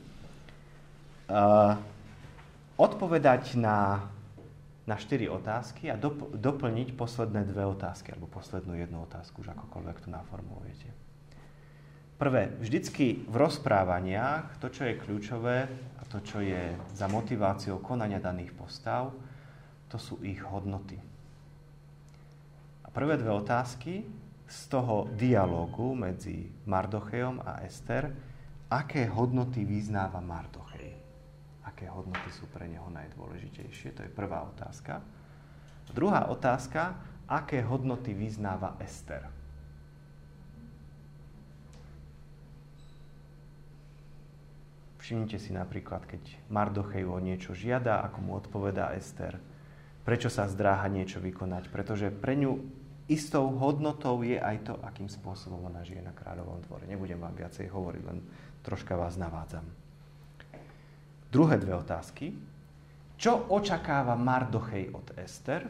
Uh, 1.32 1.80
odpovedať 2.76 3.56
na, 3.56 4.12
na 4.84 5.00
štyri 5.00 5.32
otázky 5.32 5.88
a 5.88 5.96
dop- 5.96 6.36
doplniť 6.36 7.00
posledné 7.00 7.48
dve 7.48 7.64
otázky, 7.64 8.12
alebo 8.12 8.28
poslednú 8.28 8.76
jednu 8.76 9.08
otázku, 9.08 9.40
už 9.40 9.56
akokoľvek 9.56 10.04
tu 10.04 10.12
naformulujete. 10.12 10.92
Prvé, 12.20 12.52
vždycky 12.60 13.24
v 13.24 13.36
rozprávaniach 13.40 14.60
to, 14.60 14.68
čo 14.68 14.84
je 14.84 15.00
kľúčové 15.00 15.58
a 15.96 16.04
to, 16.12 16.20
čo 16.20 16.44
je 16.44 16.76
za 16.92 17.08
motiváciou 17.08 17.80
konania 17.80 18.20
daných 18.20 18.52
postav, 18.52 19.16
to 19.94 20.02
sú 20.02 20.18
ich 20.26 20.42
hodnoty. 20.42 20.98
A 22.82 22.90
prvé 22.90 23.14
dve 23.14 23.30
otázky 23.30 24.02
z 24.50 24.60
toho 24.66 25.06
dialógu 25.14 25.94
medzi 25.94 26.50
Mardochejom 26.66 27.46
a 27.46 27.62
Ester, 27.62 28.10
aké 28.74 29.06
hodnoty 29.06 29.62
vyznáva 29.62 30.18
Mardochej? 30.18 30.98
Aké 31.70 31.86
hodnoty 31.94 32.26
sú 32.34 32.50
pre 32.50 32.66
neho 32.66 32.90
najdôležitejšie? 32.90 33.94
To 33.94 34.02
je 34.02 34.10
prvá 34.10 34.42
otázka. 34.50 35.06
Druhá 35.94 36.26
otázka, 36.26 36.98
aké 37.30 37.62
hodnoty 37.62 38.18
vyznáva 38.18 38.74
Ester? 38.82 39.30
Všimnite 44.98 45.38
si 45.38 45.54
napríklad, 45.54 46.10
keď 46.10 46.24
Mardochej 46.50 47.06
o 47.06 47.22
niečo 47.22 47.54
žiada, 47.54 48.02
ako 48.02 48.18
mu 48.26 48.32
odpovedá 48.42 48.90
Ester– 48.98 49.38
prečo 50.04 50.28
sa 50.28 50.48
zdráha 50.48 50.88
niečo 50.92 51.24
vykonať. 51.24 51.72
Pretože 51.72 52.12
pre 52.12 52.36
ňu 52.40 52.60
istou 53.12 53.52
hodnotou 53.60 54.24
je 54.24 54.40
aj 54.40 54.72
to, 54.72 54.74
akým 54.84 55.12
spôsobom 55.12 55.68
ona 55.68 55.84
žije 55.84 56.04
na 56.04 56.16
kráľovom 56.16 56.64
dvore. 56.64 56.88
Nebudem 56.88 57.20
vám 57.20 57.36
viacej 57.36 57.68
hovoriť, 57.68 58.04
len 58.08 58.20
troška 58.64 58.96
vás 58.96 59.20
navádzam. 59.20 59.66
Druhé 61.34 61.58
dve 61.58 61.74
otázky. 61.76 62.32
Čo 63.18 63.50
očakáva 63.50 64.14
Mardochej 64.20 64.94
od 64.94 65.08
Ester? 65.18 65.66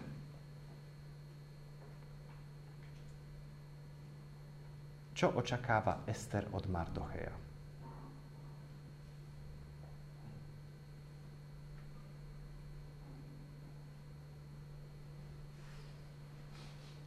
Čo 5.13 5.29
očakáva 5.37 6.03
Ester 6.09 6.49
od 6.51 6.65
Mardocheja? 6.67 7.42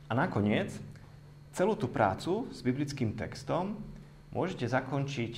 A 0.06 0.12
nakoniec, 0.14 0.70
celú 1.50 1.74
tú 1.74 1.90
prácu 1.90 2.46
s 2.54 2.62
biblickým 2.62 3.18
textom 3.18 3.74
môžete 4.30 4.70
zakončiť 4.70 5.34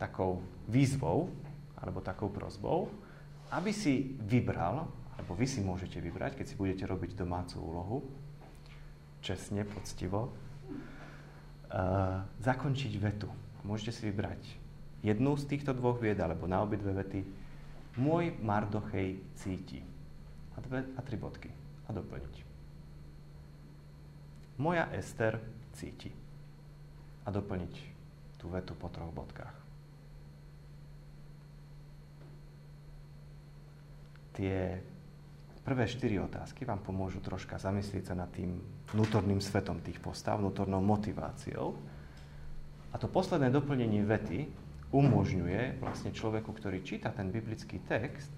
takou 0.00 0.40
výzvou 0.70 1.28
alebo 1.76 2.00
takou 2.00 2.32
prozbou, 2.32 2.88
aby 3.52 3.74
si 3.74 4.16
vybral, 4.22 4.88
alebo 5.18 5.32
vy 5.36 5.44
si 5.44 5.60
môžete 5.60 6.00
vybrať, 6.00 6.40
keď 6.40 6.46
si 6.46 6.56
budete 6.56 6.84
robiť 6.88 7.18
domácu 7.18 7.60
úlohu, 7.60 7.98
čestne, 9.20 9.66
poctivo, 9.68 10.30
uh, 10.30 12.24
zakončiť 12.40 12.92
vetu. 12.96 13.28
Môžete 13.62 13.92
si 13.98 14.02
vybrať 14.08 14.40
jednu 15.02 15.34
z 15.36 15.44
týchto 15.50 15.74
dvoch 15.74 15.98
vied, 15.98 16.16
alebo 16.22 16.46
na 16.46 16.62
obidve 16.62 16.94
vety. 16.94 17.22
Môj 17.98 18.32
Mardochej 18.40 19.20
cíti. 19.36 19.84
A, 20.56 20.64
dve, 20.64 20.86
a 20.96 21.00
tri 21.04 21.18
bodky. 21.18 21.50
A 21.86 21.92
doplniť. 21.92 22.51
Moja 24.62 24.86
Ester 24.94 25.42
cíti. 25.74 26.14
A 27.26 27.34
doplniť 27.34 27.74
tú 28.38 28.46
vetu 28.46 28.78
po 28.78 28.86
troch 28.94 29.10
bodkách. 29.10 29.58
Tie 34.38 34.78
prvé 35.66 35.84
štyri 35.90 36.22
otázky 36.22 36.62
vám 36.62 36.78
pomôžu 36.78 37.18
troška 37.18 37.58
zamyslieť 37.58 38.10
sa 38.10 38.14
nad 38.14 38.30
tým 38.30 38.62
vnútorným 38.94 39.42
svetom 39.42 39.82
tých 39.82 39.98
postav, 39.98 40.38
vnútornou 40.38 40.78
motiváciou. 40.78 41.74
A 42.94 42.96
to 43.02 43.10
posledné 43.10 43.50
doplnenie 43.50 44.06
vety 44.06 44.46
umožňuje 44.94 45.82
vlastne 45.82 46.14
človeku, 46.14 46.54
ktorý 46.54 46.86
číta 46.86 47.10
ten 47.10 47.34
biblický 47.34 47.82
text, 47.82 48.30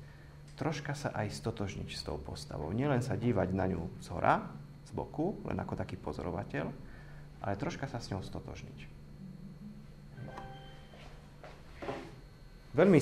troška 0.54 0.94
sa 0.94 1.10
aj 1.10 1.34
stotožniť 1.34 1.88
s 1.90 2.06
tou 2.06 2.14
postavou. 2.14 2.70
Nielen 2.70 3.02
sa 3.02 3.18
dívať 3.18 3.48
na 3.50 3.66
ňu 3.66 3.90
z 3.98 4.06
hora, 4.14 4.46
boku, 4.94 5.42
len 5.50 5.58
ako 5.58 5.74
taký 5.74 5.98
pozorovateľ, 5.98 6.66
ale 7.42 7.60
troška 7.60 7.90
sa 7.90 7.98
s 7.98 8.08
ňou 8.14 8.22
stotožniť. 8.22 8.78
Veľmi 12.74 12.98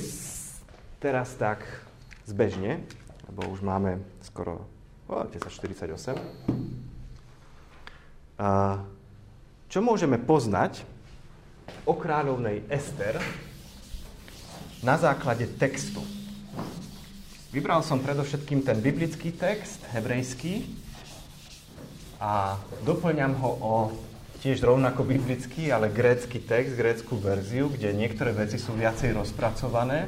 teraz 1.01 1.33
tak 1.37 1.65
zbežne, 2.29 2.85
lebo 3.29 3.49
už 3.49 3.65
máme 3.65 4.01
skoro 4.21 4.69
oh, 5.09 5.25
10.48. 5.29 6.17
A 8.37 8.81
čo 9.73 9.81
môžeme 9.81 10.21
poznať 10.21 10.85
o 11.89 11.97
kráľovnej 11.97 12.69
Ester 12.69 13.17
na 14.85 15.01
základe 15.01 15.49
textu? 15.57 16.05
Vybral 17.53 17.85
som 17.85 18.01
predovšetkým 18.01 18.65
ten 18.65 18.81
biblický 18.81 19.33
text, 19.33 19.81
hebrejský, 19.93 20.82
a 22.23 22.55
doplňam 22.87 23.35
ho 23.43 23.51
o 23.59 23.75
tiež 24.39 24.63
rovnako 24.63 25.03
biblický, 25.03 25.75
ale 25.75 25.91
grécky 25.91 26.39
text, 26.39 26.79
grécku 26.79 27.19
verziu, 27.19 27.67
kde 27.67 27.91
niektoré 27.91 28.31
veci 28.31 28.63
sú 28.63 28.79
viacej 28.79 29.11
rozpracované, 29.11 30.07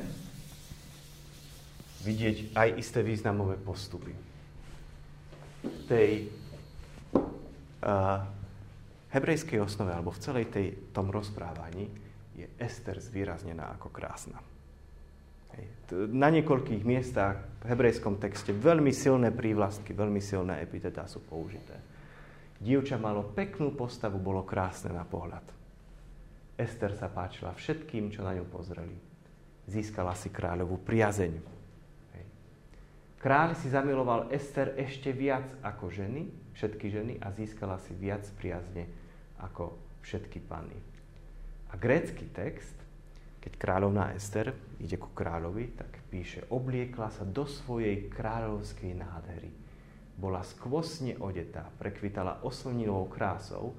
vidieť 2.07 2.55
aj 2.55 2.69
isté 2.79 3.03
významové 3.03 3.59
postupy. 3.59 4.15
Tej 5.91 6.31
uh, 7.19 8.23
hebrejskej 9.11 9.59
osnove, 9.59 9.91
alebo 9.91 10.15
v 10.15 10.23
celej 10.23 10.47
tej, 10.55 10.67
tom 10.95 11.11
rozprávaní, 11.11 11.91
je 12.39 12.47
Ester 12.63 12.99
zvýraznená 13.03 13.75
ako 13.75 13.91
krásna. 13.91 14.39
Na 16.11 16.31
niekoľkých 16.35 16.83
miestach 16.83 17.39
v 17.63 17.71
hebrejskom 17.71 18.19
texte 18.19 18.51
veľmi 18.51 18.91
silné 18.91 19.31
prívlastky, 19.31 19.95
veľmi 19.95 20.19
silné 20.19 20.59
epitetá 20.63 21.07
sú 21.07 21.23
použité. 21.23 21.94
Dievča 22.61 22.97
malo 23.01 23.27
peknú 23.35 23.75
postavu, 23.75 24.19
bolo 24.19 24.47
krásne 24.47 24.95
na 24.95 25.07
pohľad. 25.07 25.45
Ester 26.55 26.95
sa 26.95 27.11
páčila 27.11 27.51
všetkým, 27.55 28.15
čo 28.15 28.23
na 28.23 28.35
ňu 28.35 28.47
pozreli. 28.47 28.95
Získala 29.67 30.15
si 30.15 30.31
kráľovú 30.31 30.79
priazeň. 30.87 31.33
Hej. 32.15 32.27
Kráľ 33.19 33.59
si 33.59 33.73
zamiloval 33.73 34.31
Ester 34.31 34.77
ešte 34.79 35.11
viac 35.11 35.51
ako 35.67 35.91
ženy, 35.91 36.31
všetky 36.55 36.87
ženy 36.93 37.15
a 37.19 37.35
získala 37.35 37.83
si 37.83 37.97
viac 37.99 38.23
priazne 38.39 38.87
ako 39.43 39.75
všetky 40.07 40.39
panny. 40.47 40.79
A 41.73 41.81
grécky 41.81 42.31
text 42.31 42.85
keď 43.45 43.61
kráľovná 43.61 44.17
Ester 44.17 44.57
ide 44.81 44.97
ku 44.97 45.13
kráľovi, 45.13 45.77
tak 45.77 46.01
píše, 46.09 46.49
obliekla 46.49 47.13
sa 47.13 47.29
do 47.29 47.45
svojej 47.45 48.09
kráľovskej 48.09 48.97
nádhery. 48.97 49.53
Bola 50.15 50.47
skvosne 50.47 51.19
odetá, 51.19 51.67
prekvitala 51.79 52.43
oslninovou 52.47 53.11
krásou, 53.11 53.75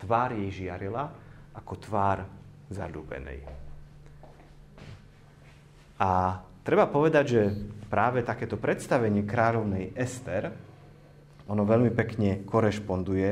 tvár 0.00 0.32
jej 0.32 0.64
žiarila 0.64 1.12
ako 1.56 1.74
tvár 1.80 2.18
zalúbenej. 2.72 3.44
A 5.96 6.40
treba 6.60 6.84
povedať, 6.88 7.24
že 7.24 7.42
práve 7.88 8.20
takéto 8.20 8.60
predstavenie 8.60 9.24
kráľovnej 9.24 9.96
Ester, 9.96 10.52
ono 11.46 11.62
veľmi 11.62 11.94
pekne 11.94 12.44
korešponduje 12.44 13.28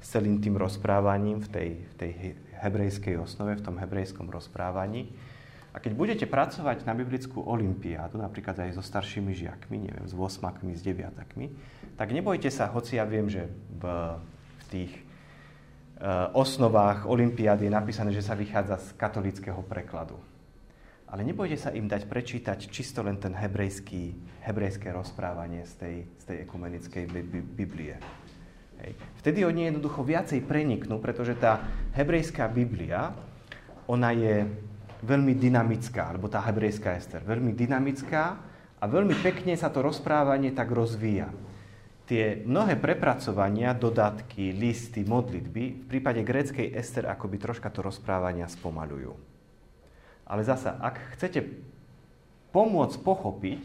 s 0.00 0.06
celým 0.08 0.40
tým 0.40 0.56
rozprávaním 0.56 1.44
v 1.44 1.48
tej, 1.52 1.70
v 1.84 1.94
tej 1.94 2.10
hebrejskej 2.58 3.14
osnove, 3.20 3.58
v 3.58 3.64
tom 3.64 3.76
hebrejskom 3.78 4.26
rozprávaní. 4.26 5.10
A 5.76 5.78
keď 5.78 5.92
budete 5.94 6.26
pracovať 6.26 6.88
na 6.88 6.96
biblickú 6.96 7.44
olimpiádu, 7.44 8.18
napríklad 8.18 8.56
aj 8.66 8.80
so 8.80 8.82
staršími 8.82 9.30
žiakmi, 9.36 9.76
neviem, 9.78 10.06
s 10.08 10.16
8 10.16 10.42
s 10.74 10.82
9 10.82 11.12
tak 11.98 12.14
nebojte 12.14 12.46
sa, 12.48 12.70
hoci 12.70 12.94
ja 12.94 13.04
viem, 13.04 13.26
že 13.26 13.50
v, 13.74 13.82
v 14.62 14.62
tých 14.70 14.92
uh, 15.98 16.30
osnovách 16.30 17.10
olimpiády 17.10 17.66
je 17.66 17.74
napísané, 17.74 18.14
že 18.14 18.22
sa 18.22 18.38
vychádza 18.38 18.78
z 18.78 18.88
katolického 18.94 19.58
prekladu. 19.66 20.14
Ale 21.10 21.26
nebojte 21.26 21.58
sa 21.58 21.74
im 21.74 21.90
dať 21.90 22.06
prečítať 22.06 22.70
čisto 22.70 23.02
len 23.02 23.18
ten 23.18 23.34
hebrejský, 23.34 24.14
hebrejské 24.46 24.94
rozprávanie 24.94 25.66
z 25.66 25.72
tej, 25.74 25.96
z 26.06 26.24
tej 26.30 26.36
ekumenickej 26.46 27.04
Biblie. 27.42 27.98
Hej. 28.78 28.92
Vtedy 29.18 29.42
oni 29.42 29.72
jednoducho 29.72 30.06
viacej 30.06 30.46
preniknú, 30.46 31.02
pretože 31.02 31.34
tá 31.34 31.66
hebrejská 31.98 32.46
Biblia, 32.46 33.10
ona 33.90 34.14
je 34.14 34.46
veľmi 35.02 35.34
dynamická, 35.34 36.14
alebo 36.14 36.30
tá 36.30 36.44
hebrejská 36.44 36.94
Ester, 36.94 37.24
veľmi 37.24 37.56
dynamická 37.56 38.24
a 38.78 38.84
veľmi 38.86 39.16
pekne 39.18 39.56
sa 39.58 39.72
to 39.72 39.82
rozprávanie 39.82 40.54
tak 40.54 40.70
rozvíja. 40.70 41.32
Tie 42.08 42.40
mnohé 42.40 42.80
prepracovania, 42.80 43.76
dodatky, 43.76 44.56
listy, 44.56 45.04
modlitby 45.04 45.64
v 45.76 45.84
prípade 45.84 46.24
gréckej 46.24 46.72
Ester 46.72 47.04
akoby 47.04 47.36
troška 47.36 47.68
to 47.68 47.84
rozprávania 47.84 48.48
spomalujú. 48.48 49.12
Ale 50.24 50.40
zasa, 50.40 50.80
ak 50.80 51.20
chcete 51.20 51.44
pomôcť 52.48 52.96
pochopiť, 53.04 53.62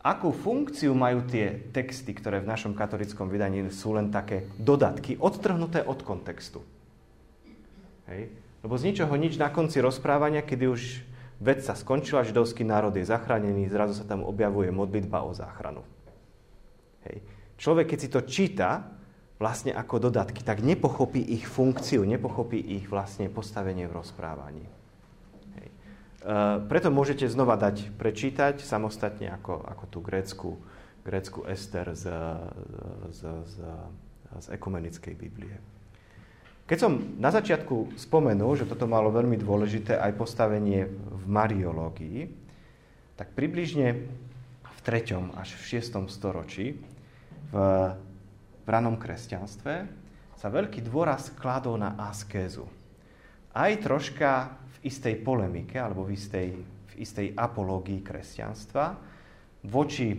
akú 0.00 0.32
funkciu 0.32 0.96
majú 0.96 1.20
tie 1.28 1.68
texty, 1.68 2.16
ktoré 2.16 2.40
v 2.40 2.48
našom 2.48 2.72
katolickom 2.72 3.28
vydaní 3.28 3.68
sú 3.68 3.92
len 3.92 4.08
také 4.08 4.48
dodatky, 4.56 5.20
odtrhnuté 5.20 5.84
od 5.84 6.00
kontextu. 6.00 6.64
Hej. 8.08 8.32
Lebo 8.64 8.74
z 8.80 8.88
ničoho 8.88 9.12
nič 9.20 9.36
na 9.36 9.52
konci 9.52 9.84
rozprávania, 9.84 10.40
kedy 10.40 10.64
už 10.64 11.04
vec 11.44 11.60
sa 11.60 11.76
skončila, 11.76 12.24
židovský 12.24 12.64
národ 12.64 12.96
je 12.96 13.04
zachránený, 13.04 13.68
zrazu 13.68 13.92
sa 13.92 14.08
tam 14.08 14.24
objavuje 14.24 14.72
modlitba 14.72 15.28
o 15.28 15.36
záchranu. 15.36 15.84
Hej. 17.04 17.20
Človek, 17.62 17.94
keď 17.94 17.98
si 18.02 18.10
to 18.10 18.26
číta 18.26 18.90
vlastne 19.38 19.70
ako 19.70 20.10
dodatky, 20.10 20.42
tak 20.42 20.66
nepochopí 20.66 21.22
ich 21.22 21.46
funkciu, 21.46 22.02
nepochopí 22.02 22.58
ich 22.58 22.90
vlastne 22.90 23.30
postavenie 23.30 23.86
v 23.86 24.02
rozprávaní. 24.02 24.66
Eh, 26.22 26.58
preto 26.70 26.94
môžete 26.94 27.26
znova 27.26 27.58
dať 27.58 27.98
prečítať 27.98 28.62
samostatne 28.62 29.30
ako, 29.30 29.58
ako 29.58 29.84
tú 29.90 29.98
grécku, 29.98 30.54
grécku 31.02 31.42
Ester 31.50 31.98
z, 31.98 32.14
z, 33.10 33.20
z, 33.42 33.54
z 34.38 34.46
ekumenickej 34.54 35.14
Biblie. 35.18 35.58
Keď 36.70 36.78
som 36.78 37.18
na 37.18 37.34
začiatku 37.34 37.98
spomenul, 37.98 38.54
že 38.54 38.70
toto 38.70 38.86
malo 38.86 39.10
veľmi 39.10 39.34
dôležité 39.34 39.98
aj 39.98 40.14
postavenie 40.14 40.86
v 40.94 41.24
mariológii, 41.26 42.30
tak 43.18 43.34
približne 43.34 44.06
v 44.62 44.78
3. 44.86 45.18
až 45.34 45.58
v 45.58 45.62
6. 45.82 46.06
storočí 46.06 46.78
v, 47.52 47.56
v 48.64 48.68
ranom 48.68 48.96
kresťanstve 48.96 49.74
sa 50.34 50.48
veľký 50.48 50.82
dôraz 50.82 51.30
kládol 51.36 51.78
na 51.78 51.94
askézu. 52.00 52.66
Aj 53.52 53.70
troška 53.78 54.58
istej 54.82 55.22
polemike 55.22 55.78
alebo 55.78 56.08
v 56.08 56.18
istej, 56.18 56.48
v 56.64 56.94
istej 56.98 57.36
apológii 57.38 58.02
kresťanstva 58.02 58.98
voči 59.62 60.18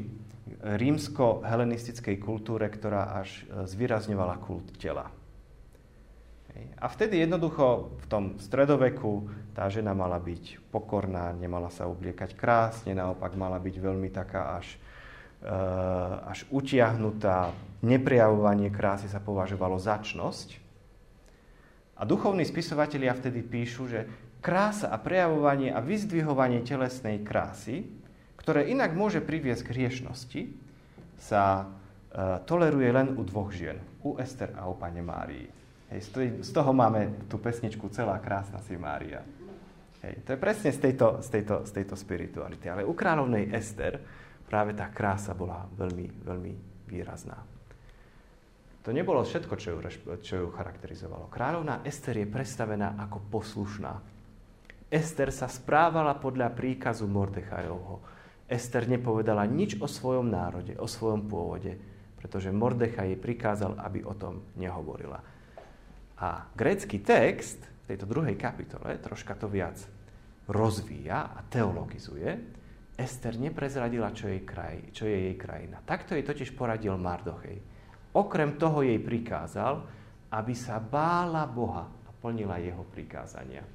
rímsko-helenistickej 0.64 2.16
kultúre, 2.22 2.68
ktorá 2.72 3.20
až 3.20 3.44
e, 3.44 3.68
zvýrazňovala 3.68 4.40
kult 4.40 4.76
tela. 4.80 5.12
A 6.54 6.86
vtedy 6.86 7.18
jednoducho 7.18 7.98
v 7.98 8.06
tom 8.06 8.24
stredoveku 8.38 9.26
tá 9.58 9.66
žena 9.74 9.98
mala 9.98 10.22
byť 10.22 10.70
pokorná, 10.70 11.34
nemala 11.34 11.74
sa 11.74 11.90
obliekať 11.90 12.38
krásne, 12.38 12.94
naopak 12.94 13.34
mala 13.34 13.58
byť 13.58 13.76
veľmi 13.82 14.14
taká 14.14 14.62
až, 14.62 14.78
až 16.24 16.48
utiahnutá. 16.50 17.52
Neprejavovanie 17.84 18.72
krásy 18.72 19.12
sa 19.12 19.20
považovalo 19.20 19.76
za 19.76 20.00
čnosť. 20.00 20.64
A 22.00 22.08
duchovní 22.08 22.48
spisovatelia 22.48 23.12
vtedy 23.12 23.44
píšu, 23.44 23.92
že 23.92 24.08
krása 24.40 24.88
a 24.88 24.98
prejavovanie 25.00 25.72
a 25.72 25.84
vyzdvihovanie 25.84 26.64
telesnej 26.64 27.20
krásy, 27.24 27.88
ktoré 28.40 28.72
inak 28.72 28.96
môže 28.96 29.20
priviesť 29.24 29.68
k 29.68 29.74
hriešnosti, 29.76 30.42
sa 31.20 31.44
e, 31.60 31.66
toleruje 32.44 32.90
len 32.92 33.16
u 33.16 33.24
dvoch 33.24 33.52
žien. 33.52 33.80
U 34.04 34.20
Ester 34.20 34.52
a 34.60 34.68
u 34.68 34.76
Pane 34.76 35.00
Márii. 35.00 35.48
Hej, 35.92 36.12
z 36.44 36.52
toho 36.52 36.72
máme 36.76 37.28
tú 37.32 37.40
pesničku 37.40 37.88
Celá 37.92 38.20
krásna 38.20 38.60
si 38.60 38.76
Mária. 38.76 39.24
Hej, 40.04 40.28
to 40.28 40.36
je 40.36 40.40
presne 40.40 40.76
z 40.76 40.80
tejto, 40.92 41.24
z, 41.24 41.28
tejto, 41.40 41.56
z 41.64 41.72
tejto 41.72 41.96
spirituality. 41.96 42.68
Ale 42.68 42.84
u 42.84 42.92
kráľovnej 42.92 43.48
Ester 43.56 43.96
práve 44.54 44.78
tá 44.78 44.94
krása 44.94 45.34
bola 45.34 45.66
veľmi, 45.66 46.22
veľmi 46.22 46.54
výrazná. 46.86 47.42
To 48.86 48.94
nebolo 48.94 49.26
všetko, 49.26 49.54
čo 49.58 49.74
ju, 49.74 49.80
čo 50.22 50.34
ju 50.46 50.48
charakterizovalo. 50.54 51.26
Kráľovná 51.34 51.82
Ester 51.82 52.22
je 52.22 52.30
predstavená 52.30 52.94
ako 53.02 53.34
poslušná. 53.34 53.98
Ester 54.94 55.34
sa 55.34 55.50
správala 55.50 56.14
podľa 56.22 56.54
príkazu 56.54 57.10
Mordechajovho. 57.10 58.06
Ester 58.46 58.86
nepovedala 58.86 59.42
nič 59.50 59.82
o 59.82 59.90
svojom 59.90 60.30
národe, 60.30 60.78
o 60.78 60.86
svojom 60.86 61.26
pôvode, 61.26 61.74
pretože 62.22 62.54
Mordecha 62.54 63.10
jej 63.10 63.18
prikázal, 63.18 63.82
aby 63.82 64.06
o 64.06 64.14
tom 64.14 64.54
nehovorila. 64.54 65.18
A 66.22 66.46
grécky 66.54 67.02
text 67.02 67.66
v 67.88 67.96
tejto 67.96 68.06
druhej 68.06 68.38
kapitole 68.38 69.02
troška 69.02 69.34
to 69.34 69.50
viac 69.50 69.82
rozvíja 70.46 71.34
a 71.34 71.42
teologizuje. 71.42 72.62
Ester 72.94 73.34
neprezradila, 73.42 74.14
čo, 74.14 74.30
jej 74.30 74.46
kraj, 74.46 74.94
čo 74.94 75.10
je 75.10 75.32
jej 75.32 75.36
krajina. 75.38 75.82
Takto 75.82 76.14
jej 76.14 76.22
totiž 76.22 76.54
poradil 76.54 76.94
Mardochej. 76.94 77.58
Okrem 78.14 78.62
toho 78.62 78.86
jej 78.86 79.02
prikázal, 79.02 79.82
aby 80.30 80.54
sa 80.54 80.78
bála 80.78 81.50
Boha 81.50 81.90
a 81.90 82.10
plnila 82.22 82.62
jeho 82.62 82.86
prikázania. 82.94 83.66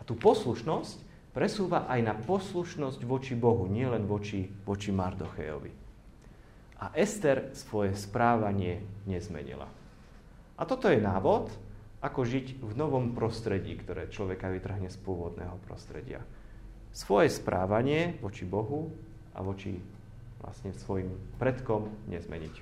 A 0.00 0.02
tú 0.08 0.16
poslušnosť 0.16 1.04
presúva 1.36 1.84
aj 1.84 2.00
na 2.00 2.14
poslušnosť 2.16 3.00
voči 3.04 3.36
Bohu, 3.36 3.68
nielen 3.68 4.08
voči, 4.08 4.48
voči 4.64 4.88
Mardochejovi. 4.88 5.72
A 6.80 6.94
Ester 6.96 7.52
svoje 7.52 7.92
správanie 7.92 8.80
nezmenila. 9.04 9.68
A 10.56 10.62
toto 10.64 10.88
je 10.88 10.96
návod, 10.96 11.52
ako 11.98 12.20
žiť 12.22 12.62
v 12.62 12.72
novom 12.78 13.12
prostredí, 13.12 13.74
ktoré 13.74 14.06
človeka 14.08 14.48
vytrhne 14.48 14.86
z 14.86 14.98
pôvodného 15.02 15.58
prostredia. 15.66 16.22
Svoje 16.92 17.30
správanie 17.30 18.18
voči 18.18 18.42
Bohu 18.48 18.90
a 19.34 19.42
voči 19.44 19.78
vlastne 20.42 20.74
svojim 20.74 21.10
predkom 21.38 21.90
nezmeniť. 22.10 22.54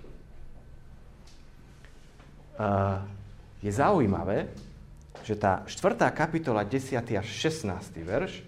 Je 3.61 3.73
zaujímavé, 3.73 4.49
že 5.25 5.37
tá 5.37 5.65
4. 5.69 5.97
kapitola 6.13 6.65
10. 6.65 6.97
až 7.17 7.27
16. 7.27 7.73
verš, 8.05 8.45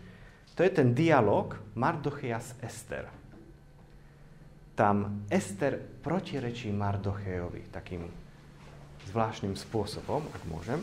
to 0.56 0.66
je 0.66 0.70
ten 0.72 0.90
dialog 0.96 1.54
Mardochia 1.78 2.42
s 2.42 2.56
Ester. 2.58 3.06
Tam 4.74 5.26
Ester 5.30 5.78
protirečí 5.78 6.70
Mardochejovi 6.70 7.70
takým 7.70 8.06
zvláštnym 9.10 9.54
spôsobom, 9.54 10.22
ak 10.34 10.42
môžem. 10.46 10.78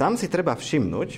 Tam 0.00 0.16
si 0.16 0.32
treba 0.32 0.56
všimnúť, 0.56 1.10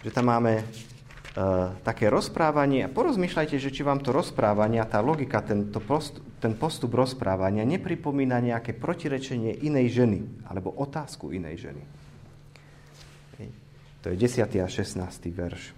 že 0.00 0.08
tam 0.08 0.32
máme 0.32 0.64
uh, 0.64 1.76
také 1.84 2.08
rozprávanie 2.08 2.88
a 2.88 2.88
porozmýšľajte, 2.88 3.60
že 3.60 3.68
či 3.68 3.84
vám 3.84 4.00
to 4.00 4.08
rozprávanie 4.08 4.80
a 4.80 4.88
tá 4.88 5.04
logika, 5.04 5.44
tento 5.44 5.84
postup, 5.84 6.24
ten 6.40 6.56
postup 6.56 6.96
rozprávania 6.96 7.68
nepripomína 7.68 8.40
nejaké 8.40 8.72
protirečenie 8.72 9.52
inej 9.68 10.00
ženy 10.00 10.48
alebo 10.48 10.72
otázku 10.72 11.28
inej 11.28 11.68
ženy. 11.68 11.84
To 14.04 14.12
je 14.12 14.16
10. 14.20 14.44
a 14.60 14.68
16. 14.68 15.00
verš. 15.32 15.72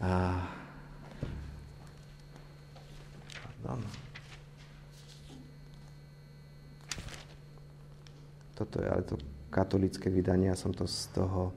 A 0.00 0.12
Áno. 3.64 4.03
Toto 8.54 8.78
je 8.78 8.86
ale 8.86 9.02
to 9.02 9.18
katolické 9.50 10.10
vydanie, 10.10 10.50
ja 10.50 10.58
som 10.58 10.70
to 10.70 10.86
z 10.86 11.10
toho... 11.14 11.50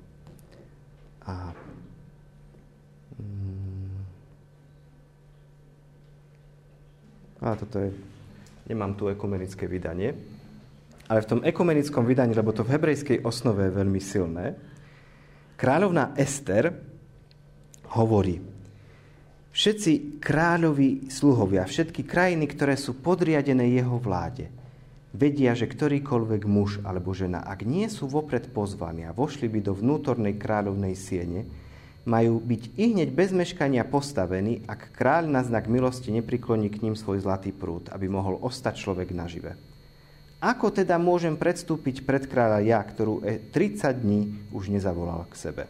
A, 1.26 1.54
mm, 3.22 3.98
a 7.42 7.56
toto 7.58 7.78
je... 7.82 7.90
Nemám 8.68 9.00
tu 9.00 9.08
ekumenické 9.08 9.64
vydanie, 9.64 10.12
ale 11.08 11.24
v 11.24 11.30
tom 11.32 11.40
ekumenickom 11.40 12.04
vydaní, 12.04 12.36
lebo 12.36 12.52
to 12.52 12.68
v 12.68 12.76
hebrejskej 12.76 13.24
osnove 13.24 13.64
je 13.64 13.78
veľmi 13.80 14.02
silné, 14.04 14.46
kráľovná 15.56 16.12
Ester 16.20 16.68
hovorí, 17.96 18.58
Všetci 19.58 20.22
kráľovi 20.22 21.10
sluhovia, 21.10 21.66
všetky 21.66 22.06
krajiny, 22.06 22.46
ktoré 22.46 22.78
sú 22.78 23.02
podriadené 23.02 23.74
jeho 23.74 23.98
vláde, 23.98 24.54
vedia, 25.18 25.58
že 25.58 25.66
ktorýkoľvek 25.66 26.46
muž 26.46 26.78
alebo 26.86 27.10
žena, 27.18 27.42
ak 27.42 27.66
nie 27.66 27.90
sú 27.90 28.06
vopred 28.06 28.54
pozvaní 28.54 29.10
a 29.10 29.18
vošli 29.18 29.50
by 29.50 29.60
do 29.66 29.74
vnútornej 29.74 30.38
kráľovnej 30.38 30.94
siene, 30.94 31.50
majú 32.08 32.40
byť 32.40 32.78
i 32.78 32.96
hneď 32.96 33.10
bez 33.12 33.34
meškania 33.34 33.84
postavení, 33.84 34.64
ak 34.70 34.96
kráľ 34.96 35.28
na 35.28 35.42
znak 35.44 35.68
milosti 35.68 36.14
neprikloní 36.14 36.70
k 36.70 36.86
ním 36.86 36.96
svoj 36.96 37.26
zlatý 37.26 37.52
prúd, 37.52 37.90
aby 37.90 38.06
mohol 38.08 38.40
ostať 38.40 38.80
človek 38.80 39.12
nažive. 39.12 39.58
Ako 40.38 40.70
teda 40.70 41.02
môžem 41.02 41.34
predstúpiť 41.34 42.06
pred 42.06 42.30
kráľa 42.30 42.62
ja, 42.62 42.80
ktorú 42.80 43.26
30 43.26 43.52
e 43.52 43.92
dní 43.98 44.22
už 44.54 44.70
nezavolal 44.70 45.26
k 45.28 45.34
sebe? 45.34 45.64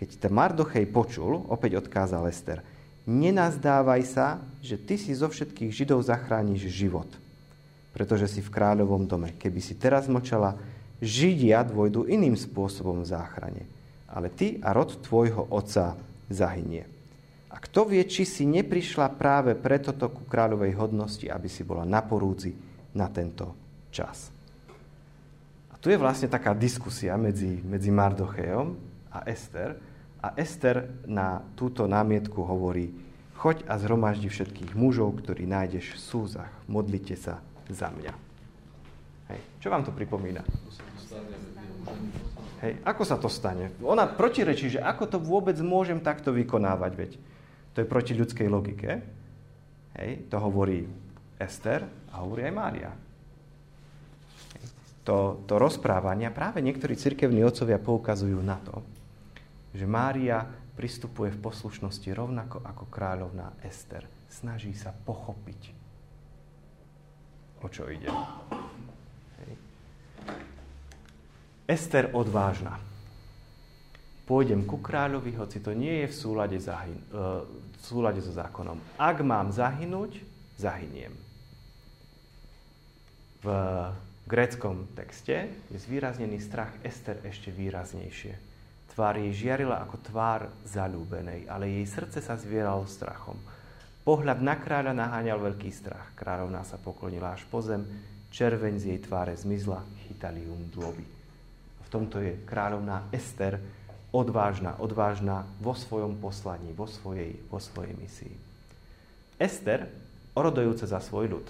Keď 0.00 0.26
Mardochej 0.32 0.88
počul, 0.88 1.44
opäť 1.52 1.84
odkázal 1.84 2.24
Ester– 2.32 2.64
nenazdávaj 3.08 4.04
sa, 4.04 4.44
že 4.60 4.76
ty 4.76 5.00
si 5.00 5.16
zo 5.16 5.32
všetkých 5.32 5.72
Židov 5.72 6.04
zachrániš 6.04 6.68
život, 6.68 7.08
pretože 7.98 8.30
si 8.30 8.38
v 8.38 8.54
kráľovom 8.54 9.10
dome. 9.10 9.34
Keby 9.34 9.58
si 9.58 9.74
teraz 9.74 10.06
mlčala, 10.06 10.54
Židia 10.98 11.62
dôjdu 11.62 12.06
iným 12.10 12.34
spôsobom 12.34 13.02
v 13.02 13.10
záchrane, 13.10 13.66
ale 14.10 14.30
ty 14.30 14.58
a 14.62 14.74
rod 14.74 14.98
tvojho 14.98 15.46
otca 15.50 15.94
zahynie. 16.26 16.86
A 17.48 17.56
kto 17.62 17.86
vie, 17.86 18.02
či 18.06 18.26
si 18.26 18.46
neprišla 18.46 19.14
práve 19.14 19.54
preto 19.54 19.94
ku 19.94 20.26
kráľovej 20.26 20.74
hodnosti, 20.74 21.26
aby 21.26 21.46
si 21.50 21.62
bola 21.62 21.86
na 21.86 22.02
porúdzi 22.02 22.54
na 22.94 23.06
tento 23.10 23.54
čas. 23.94 24.30
A 25.70 25.78
tu 25.78 25.90
je 25.90 25.98
vlastne 25.98 26.26
taká 26.26 26.50
diskusia 26.54 27.14
medzi, 27.14 27.62
medzi 27.62 27.94
Mardochejom 27.94 28.74
a 29.14 29.22
Ester, 29.26 29.78
a 30.18 30.34
Ester 30.34 31.06
na 31.06 31.38
túto 31.54 31.86
námietku 31.86 32.42
hovorí, 32.42 32.90
choď 33.38 33.62
a 33.70 33.78
zhromaždi 33.78 34.26
všetkých 34.26 34.74
mužov, 34.74 35.22
ktorí 35.22 35.46
nájdeš 35.46 35.94
v 35.94 36.00
súzach. 36.02 36.52
Modlite 36.66 37.14
sa 37.14 37.38
za 37.70 37.88
mňa. 37.92 38.12
Hej. 39.32 39.40
Čo 39.60 39.68
vám 39.68 39.84
to 39.84 39.92
pripomína? 39.92 40.42
Hej, 42.58 42.82
ako 42.82 43.02
sa 43.06 43.16
to 43.16 43.30
stane? 43.30 43.70
Ona 43.86 44.10
protirečí, 44.10 44.78
že 44.78 44.80
ako 44.82 45.04
to 45.06 45.18
vôbec 45.22 45.54
môžem 45.62 46.02
takto 46.02 46.34
vykonávať, 46.34 46.92
veď 46.98 47.10
to 47.70 47.76
je 47.84 47.86
proti 47.86 48.12
ľudskej 48.18 48.48
logike. 48.50 48.90
Hej, 49.94 50.26
to 50.26 50.36
hovorí 50.42 50.82
Ester 51.38 51.86
a 52.10 52.14
hovorí 52.26 52.50
aj 52.50 52.54
Mária. 52.54 52.90
To, 55.06 55.40
to 55.48 55.54
rozprávania, 55.56 56.34
práve 56.34 56.60
niektorí 56.60 56.92
cirkevní 56.98 57.40
otcovia 57.40 57.80
poukazujú 57.80 58.42
na 58.44 58.60
to, 58.60 58.82
že 59.72 59.88
Mária 59.88 60.44
pristupuje 60.76 61.32
v 61.32 61.42
poslušnosti 61.42 62.10
rovnako 62.12 62.60
ako 62.60 62.84
kráľovná 62.92 63.54
Ester. 63.64 64.04
Snaží 64.28 64.76
sa 64.76 64.92
pochopiť, 64.92 65.77
o 67.62 67.66
čo 67.68 67.86
ide. 67.90 68.08
Hej. 69.42 69.52
Ester 71.66 72.10
odvážna. 72.14 72.78
Pôjdem 74.28 74.68
ku 74.68 74.76
kráľovi, 74.84 75.32
hoci 75.40 75.64
to 75.64 75.72
nie 75.72 76.04
je 76.04 76.12
v 76.12 76.14
súlade, 76.14 76.58
zahyn- 76.60 77.00
uh, 77.16 77.48
v 77.48 77.80
súlade 77.80 78.20
so 78.20 78.28
zákonom. 78.28 78.76
Ak 79.00 79.24
mám 79.24 79.48
zahynúť, 79.48 80.20
zahyniem. 80.60 81.16
V 83.40 83.46
gréckom 84.28 84.84
texte 84.92 85.48
je 85.72 85.78
zvýraznený 85.80 86.42
strach 86.44 86.74
Ester 86.84 87.22
ešte 87.24 87.48
výraznejšie. 87.48 88.36
Tvár 88.92 89.16
jej 89.22 89.32
žiarila 89.46 89.80
ako 89.80 89.96
tvár 90.04 90.50
zalúbenej, 90.66 91.46
ale 91.46 91.70
jej 91.70 91.86
srdce 91.86 92.18
sa 92.20 92.34
zvieralo 92.34 92.84
strachom. 92.84 93.38
Pohľad 94.08 94.40
na 94.40 94.56
kráľa 94.56 94.96
naháňal 94.96 95.36
veľký 95.36 95.68
strach. 95.68 96.16
Kráľovná 96.16 96.64
sa 96.64 96.80
poklonila 96.80 97.36
až 97.36 97.44
po 97.52 97.60
zem, 97.60 97.84
červeň 98.32 98.80
z 98.80 98.84
jej 98.96 99.00
tváre 99.04 99.36
zmizla, 99.36 99.84
chytali 100.08 100.48
ju 100.48 100.56
dloby. 100.72 101.04
V 101.84 101.88
tomto 101.92 102.16
je 102.16 102.40
kráľovná 102.48 103.04
Ester 103.12 103.60
odvážna, 104.08 104.80
odvážna 104.80 105.44
vo 105.60 105.76
svojom 105.76 106.16
poslaní, 106.24 106.72
vo 106.72 106.88
svojej, 106.88 107.36
vo 107.52 107.60
svojej 107.60 107.92
misii. 108.00 108.32
Ester, 109.36 109.84
orodojúca 110.32 110.88
za 110.88 111.04
svoj 111.04 111.28
ľud, 111.28 111.46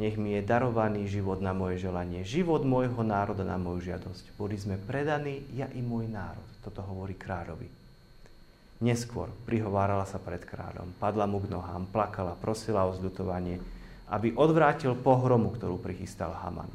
nech 0.00 0.16
mi 0.16 0.40
je 0.40 0.48
darovaný 0.48 1.12
život 1.12 1.44
na 1.44 1.52
moje 1.52 1.76
želanie, 1.76 2.24
život 2.24 2.64
môjho 2.64 3.04
národa 3.04 3.44
na 3.44 3.60
moju 3.60 3.84
žiadosť. 3.84 4.32
Boli 4.40 4.56
sme 4.56 4.80
predaní, 4.80 5.44
ja 5.52 5.68
i 5.76 5.84
môj 5.84 6.08
národ. 6.08 6.48
Toto 6.64 6.80
hovorí 6.80 7.20
kráľovi. 7.20 7.79
Neskôr 8.80 9.28
prihovárala 9.44 10.08
sa 10.08 10.16
pred 10.16 10.40
kráľom, 10.40 10.96
padla 10.96 11.28
mu 11.28 11.44
k 11.44 11.52
nohám, 11.52 11.84
plakala, 11.92 12.32
prosila 12.34 12.88
o 12.88 12.96
zľutovanie, 12.96 13.60
aby 14.08 14.32
odvrátil 14.34 14.96
pohromu, 14.96 15.52
ktorú 15.52 15.76
prichystal 15.76 16.32
Haman. 16.32 16.72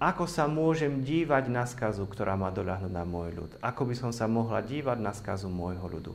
Ako 0.00 0.28
sa 0.28 0.48
môžem 0.48 1.04
dívať 1.04 1.48
na 1.48 1.64
skazu, 1.64 2.04
ktorá 2.08 2.36
má 2.36 2.52
doľahnuť 2.52 2.92
na 2.92 3.04
môj 3.04 3.32
ľud? 3.36 3.52
Ako 3.60 3.88
by 3.88 3.94
som 3.96 4.12
sa 4.12 4.28
mohla 4.28 4.60
dívať 4.60 4.98
na 5.00 5.12
skazu 5.12 5.48
môjho 5.48 5.84
ľudu? 5.84 6.12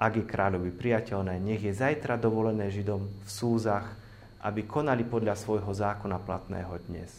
Ak 0.00 0.16
je 0.16 0.24
kráľovi 0.24 0.72
priateľné, 0.72 1.40
nech 1.40 1.60
je 1.60 1.76
zajtra 1.76 2.16
dovolené 2.16 2.72
Židom 2.72 3.04
v 3.04 3.28
súzach 3.28 4.00
aby 4.40 4.64
konali 4.64 5.04
podľa 5.04 5.36
svojho 5.36 5.68
zákona 5.68 6.16
platného 6.24 6.72
dnes. 6.88 7.12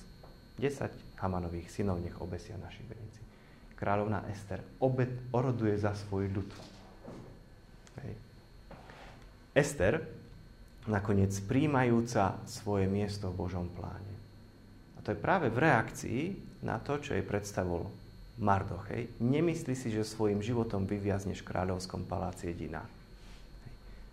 10 0.57 0.89
Hamanových 1.21 1.69
synov 1.69 2.01
nech 2.01 2.17
obesia 2.17 2.57
na 2.57 2.69
šibenici. 2.73 3.10
Kráľovná 3.81 4.29
Ester 4.29 4.61
obet, 4.77 5.09
oroduje 5.33 5.73
za 5.73 5.97
svoj 5.97 6.29
ľud. 6.29 6.49
Hej. 8.05 8.13
Ester, 9.57 10.05
nakoniec 10.85 11.33
príjmajúca 11.49 12.37
svoje 12.45 12.85
miesto 12.85 13.33
v 13.33 13.41
Božom 13.41 13.65
pláne. 13.73 14.13
A 14.97 15.01
to 15.01 15.13
je 15.13 15.17
práve 15.17 15.49
v 15.49 15.65
reakcii 15.65 16.21
na 16.61 16.77
to, 16.77 17.01
čo 17.01 17.17
jej 17.17 17.25
predstavol 17.25 17.89
Mardochej. 18.37 19.17
Nemyslí 19.21 19.73
si, 19.73 19.89
že 19.89 20.05
svojim 20.05 20.41
životom 20.41 20.85
vyviazneš 20.85 21.41
v 21.41 21.49
kráľovskom 21.49 22.05
paláci 22.05 22.53
jediná. 22.53 22.85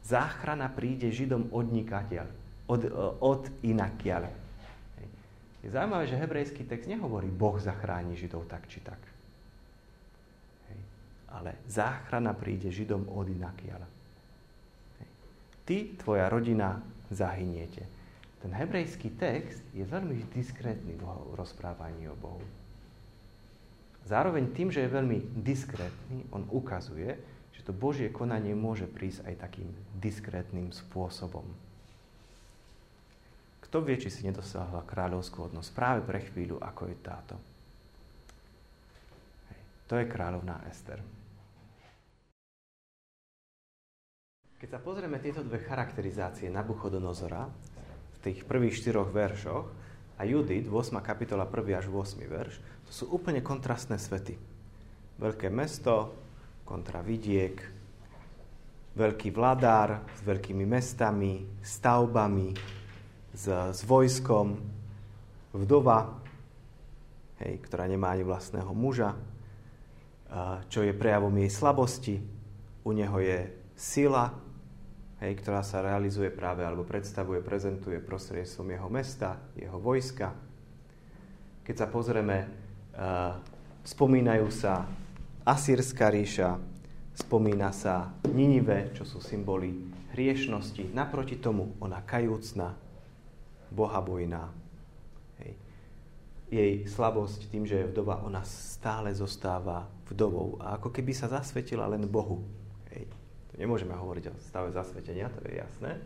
Záchrana 0.05 0.73
príde 0.73 1.13
Židom 1.13 1.53
od 1.53 1.69
nikateľ, 1.69 2.25
od, 2.69 2.83
od 3.21 3.43
inakiaľ. 3.61 4.33
Je 5.61 5.69
zaujímavé, 5.69 6.09
že 6.09 6.17
hebrejský 6.17 6.65
text 6.65 6.89
nehovorí 6.89 7.29
Boh 7.29 7.61
zachráni 7.61 8.17
Židov 8.17 8.49
tak 8.49 8.65
či 8.73 8.81
tak. 8.81 9.01
Ale 11.29 11.61
záchrana 11.69 12.33
príde 12.33 12.73
Židom 12.73 13.09
od 13.13 13.29
inakiaľ. 13.29 13.85
Ty, 15.69 15.77
tvoja 16.01 16.33
rodina, 16.33 16.81
zahyniete. 17.13 17.85
Ten 18.41 18.55
hebrejský 18.55 19.13
text 19.19 19.61
je 19.77 19.85
veľmi 19.85 20.31
diskrétny 20.33 20.97
v 20.97 21.03
rozprávaní 21.37 22.09
o 22.09 22.17
Bohu. 22.17 22.41
Zároveň 24.09 24.49
tým, 24.57 24.73
že 24.73 24.89
je 24.89 24.95
veľmi 24.95 25.45
diskrétny, 25.45 26.25
on 26.33 26.49
ukazuje, 26.49 27.13
že 27.53 27.61
to 27.61 27.77
Božie 27.77 28.09
konanie 28.09 28.57
môže 28.57 28.89
prísť 28.89 29.29
aj 29.29 29.35
takým 29.45 29.69
diskrétnym 30.01 30.73
spôsobom. 30.73 31.45
Kto 33.69 33.85
vie, 33.85 34.01
či 34.01 34.09
si 34.09 34.25
nedosáhla 34.25 34.87
kráľovskú 34.89 35.51
hodnosť 35.51 35.71
práve 35.77 36.01
pre 36.01 36.25
chvíľu, 36.25 36.57
ako 36.57 36.89
je 36.89 36.97
táto. 37.05 37.37
To 39.93 40.01
je 40.01 40.09
kráľovná 40.09 40.65
Ester. 40.73 41.18
Keď 44.59 44.75
sa 44.75 44.83
pozrieme 44.83 45.23
tieto 45.23 45.47
dve 45.47 45.63
charakterizácie 45.63 46.51
Nabuchodonozora 46.51 47.47
v 47.47 48.19
tých 48.19 48.43
prvých 48.43 48.83
štyroch 48.83 49.15
veršoch 49.15 49.71
a 50.19 50.27
Judit, 50.27 50.67
8. 50.67 50.99
kapitola 50.99 51.47
1. 51.47 51.79
až 51.79 51.87
8. 51.87 52.19
verš, 52.27 52.59
to 52.83 52.91
sú 52.91 53.05
úplne 53.15 53.39
kontrastné 53.39 54.03
svety. 54.03 54.35
Veľké 55.23 55.47
mesto 55.47 56.11
kontra 56.67 57.07
vidiek, 57.07 57.55
veľký 58.99 59.31
vladár 59.31 60.03
s 60.19 60.27
veľkými 60.27 60.67
mestami, 60.67 61.63
stavbami, 61.63 62.51
s, 63.39 63.47
s 63.47 63.81
vojskom, 63.87 64.59
vdova, 65.55 66.19
hej, 67.47 67.63
ktorá 67.63 67.87
nemá 67.87 68.11
ani 68.11 68.27
vlastného 68.27 68.75
muža, 68.75 69.15
čo 70.67 70.83
je 70.83 70.91
prejavom 70.99 71.39
jej 71.47 71.51
slabosti. 71.55 72.19
U 72.83 72.91
neho 72.91 73.23
je 73.23 73.55
sila, 73.79 74.48
hej, 75.19 75.33
ktorá 75.39 75.67
sa 75.67 75.83
realizuje 75.83 76.31
práve 76.31 76.63
alebo 76.63 76.87
predstavuje, 76.87 77.43
prezentuje 77.43 77.99
prostredstvom 77.99 78.75
jeho 78.75 78.89
mesta, 78.91 79.39
jeho 79.59 79.79
vojska. 79.79 80.35
Keď 81.67 81.75
sa 81.75 81.87
pozrieme, 81.91 82.49
spomínajú 83.83 84.49
sa 84.49 84.87
Asýrska 85.49 86.13
ríša, 86.13 86.61
spomína 87.17 87.73
sa 87.73 88.15
Ninive, 88.31 88.93
čo 88.95 89.03
sú 89.03 89.19
symboly 89.19 89.75
hriešnosti. 90.13 90.93
Naproti 90.93 91.41
tomu 91.41 91.75
ona 91.81 92.05
kajúcna, 92.05 92.77
bohabojná. 93.73 94.45
Hej. 95.41 95.53
Jej 96.49 96.73
slabosť 96.89 97.53
tým, 97.53 97.69
že 97.69 97.81
je 97.81 97.91
vdova, 97.93 98.25
ona 98.25 98.41
stále 98.45 99.13
zostáva 99.13 99.85
vdovou 100.09 100.57
a 100.65 100.81
ako 100.81 100.89
keby 100.89 101.13
sa 101.13 101.29
zasvetila 101.29 101.85
len 101.85 102.09
Bohu. 102.09 102.45
Nemôžeme 103.59 103.93
hovoriť 103.93 104.25
o 104.31 104.35
stave 104.39 104.71
zasvetenia, 104.71 105.29
to 105.35 105.43
je 105.51 105.59
jasné. 105.59 105.99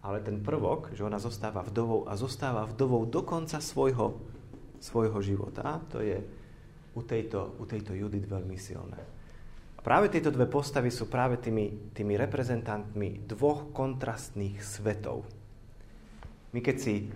Ale 0.00 0.24
ten 0.24 0.40
prvok, 0.40 0.96
že 0.96 1.04
ona 1.04 1.20
zostáva 1.20 1.60
vdovou 1.60 2.08
a 2.08 2.16
zostáva 2.16 2.64
vdovou 2.64 3.04
do 3.04 3.20
konca 3.20 3.60
svojho, 3.60 4.16
svojho 4.80 5.20
života, 5.20 5.76
to 5.92 6.00
je 6.00 6.16
u 6.96 7.02
tejto, 7.04 7.60
u 7.60 7.68
tejto 7.68 7.92
Judit 7.92 8.24
veľmi 8.24 8.56
silné. 8.56 9.00
A 9.76 9.80
práve 9.84 10.08
tieto 10.08 10.32
dve 10.32 10.48
postavy 10.48 10.88
sú 10.88 11.06
práve 11.12 11.36
tými, 11.36 11.92
tými 11.92 12.16
reprezentantmi 12.16 13.28
dvoch 13.28 13.76
kontrastných 13.76 14.56
svetov 14.64 15.28
my 16.50 16.58
keď 16.58 16.76
si 16.82 17.06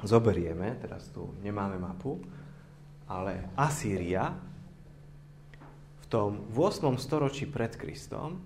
zoberieme, 0.00 0.80
teraz 0.80 1.12
tu 1.12 1.28
nemáme 1.44 1.76
mapu, 1.76 2.16
ale 3.04 3.52
Asýria 3.52 4.32
v 6.00 6.06
tom 6.08 6.48
8. 6.56 6.96
storočí 6.96 7.44
pred 7.44 7.76
Kristom 7.76 8.40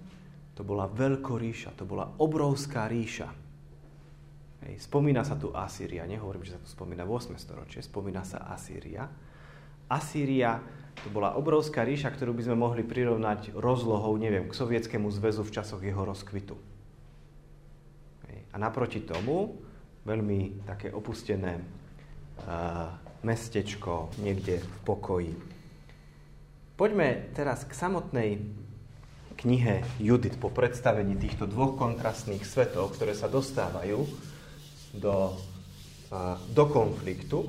to 0.57 0.65
bola 0.65 0.89
veľkoríša, 0.89 1.77
to 1.77 1.85
bola 1.85 2.17
obrovská 2.17 2.89
ríša. 2.89 3.29
Hej, 4.65 4.89
spomína 4.89 5.21
sa 5.21 5.37
tu 5.37 5.53
Asýria, 5.53 6.09
nehovorím, 6.09 6.49
že 6.49 6.57
sa 6.57 6.61
tu 6.65 6.73
spomína 6.73 7.05
v 7.05 7.13
8. 7.13 7.37
storočie, 7.37 7.85
spomína 7.85 8.25
sa 8.25 8.49
Asýria. 8.49 9.05
Asýria 9.87 10.59
to 11.05 11.13
bola 11.13 11.37
obrovská 11.37 11.85
ríša, 11.85 12.09
ktorú 12.09 12.33
by 12.33 12.43
sme 12.49 12.57
mohli 12.57 12.81
prirovnať 12.81 13.53
rozlohou, 13.53 14.17
neviem, 14.17 14.49
k 14.49 14.57
Sovietskému 14.57 15.13
zväzu 15.13 15.45
v 15.45 15.55
časoch 15.55 15.85
jeho 15.85 16.03
rozkvitu. 16.09 16.57
Hej, 18.33 18.39
a 18.49 18.57
naproti 18.57 19.05
tomu 19.05 19.61
veľmi 20.09 20.65
také 20.65 20.89
opustené 20.89 21.61
uh, 21.61 22.97
mestečko 23.21 24.09
niekde 24.25 24.65
v 24.65 24.77
pokoji. 24.89 25.33
Poďme 26.81 27.29
teraz 27.37 27.69
k 27.69 27.77
samotnej 27.77 28.41
knihe 29.37 29.85
Judit 30.01 30.41
po 30.41 30.49
predstavení 30.49 31.17
týchto 31.21 31.45
dvoch 31.45 31.77
kontrastných 31.77 32.43
svetov, 32.43 32.97
ktoré 32.97 33.13
sa 33.13 33.29
dostávajú 33.29 34.09
do, 34.97 35.37
do 36.57 36.65
konfliktu. 36.73 37.45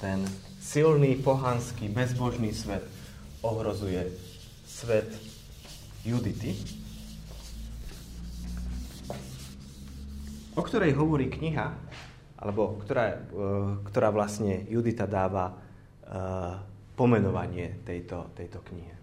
Ten 0.00 0.24
silný, 0.60 1.16
pohanský, 1.20 1.88
bezbožný 1.88 2.52
svet 2.52 2.84
ohrozuje 3.40 4.12
svet 4.68 5.08
Judity. 6.04 6.80
o 10.60 10.62
ktorej 10.62 10.92
hovorí 10.92 11.32
kniha, 11.32 11.72
alebo 12.36 12.76
ktorá, 12.84 13.04
e, 13.08 13.18
ktorá 13.88 14.12
vlastne 14.12 14.68
Judita 14.68 15.08
dáva 15.08 15.48
e, 15.48 15.54
pomenovanie 16.92 17.80
tejto, 17.80 18.36
tejto 18.36 18.60
knihe. 18.68 18.99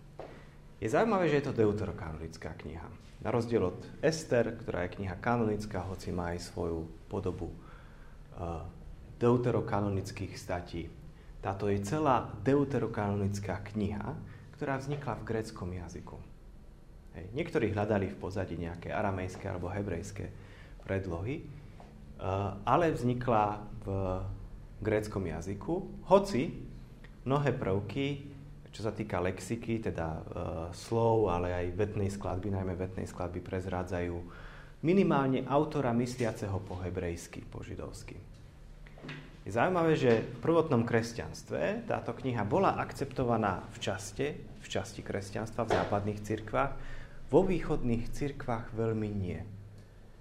Je 0.77 0.87
zaujímavé, 0.89 1.25
že 1.29 1.41
je 1.41 1.45
to 1.49 1.57
deuterokanonická 1.57 2.53
kniha. 2.53 2.85
Na 3.25 3.33
rozdiel 3.33 3.73
od 3.73 3.81
Ester, 4.05 4.53
ktorá 4.61 4.85
je 4.85 5.01
kniha 5.01 5.17
kanonická, 5.17 5.81
hoci 5.89 6.13
má 6.13 6.37
aj 6.37 6.53
svoju 6.53 6.85
podobu 7.09 7.49
e, 7.49 7.57
deuterokanonických 9.17 10.37
statí. 10.37 10.85
Táto 11.41 11.65
je 11.65 11.81
celá 11.81 12.29
deuterokanonická 12.45 13.65
kniha, 13.73 14.13
ktorá 14.57 14.77
vznikla 14.77 15.17
v 15.17 15.25
gréckom 15.25 15.69
jazyku. 15.73 16.17
Hej. 17.17 17.25
Niektorí 17.33 17.73
hľadali 17.73 18.13
v 18.13 18.19
pozadí 18.21 18.57
nejaké 18.61 18.93
aramejské 18.93 19.49
alebo 19.49 19.73
hebrejské 19.73 20.29
predlohy, 20.85 21.41
eh, 21.41 21.45
ale 22.65 22.93
vznikla 22.93 23.65
v 23.81 23.87
gréckom 24.81 25.25
jazyku, 25.25 26.05
hoci 26.05 26.53
mnohé 27.25 27.49
prvky, 27.57 28.36
čo 28.77 28.85
sa 28.85 28.93
týka 28.93 29.17
lexiky, 29.17 29.81
teda 29.81 30.07
uh, 30.13 30.21
slov, 30.69 31.33
ale 31.33 31.49
aj 31.49 31.73
vetnej 31.73 32.13
skladby, 32.13 32.53
najmä 32.53 32.77
vetnej 32.77 33.09
skladby 33.09 33.41
prezrádzajú 33.41 34.13
minimálne 34.85 35.41
autora 35.49 35.89
mysliaceho 35.97 36.61
po 36.61 36.77
hebrejsky, 36.85 37.41
po 37.41 37.65
židovsky. 37.65 38.13
Je 39.41 39.49
zaujímavé, 39.49 39.97
že 39.97 40.21
v 40.21 40.37
prvotnom 40.45 40.85
kresťanstve 40.85 41.89
táto 41.89 42.13
kniha 42.13 42.45
bola 42.45 42.77
akceptovaná 42.77 43.65
v 43.73 43.77
časte, 43.81 44.25
v 44.61 44.67
časti 44.69 45.01
kresťanstva 45.01 45.65
v 45.65 45.73
západných 45.73 46.19
cirkvách, 46.21 46.73
vo 47.33 47.41
východných 47.41 48.13
cirkvách 48.13 48.77
veľmi 48.77 49.09
nie. 49.09 49.41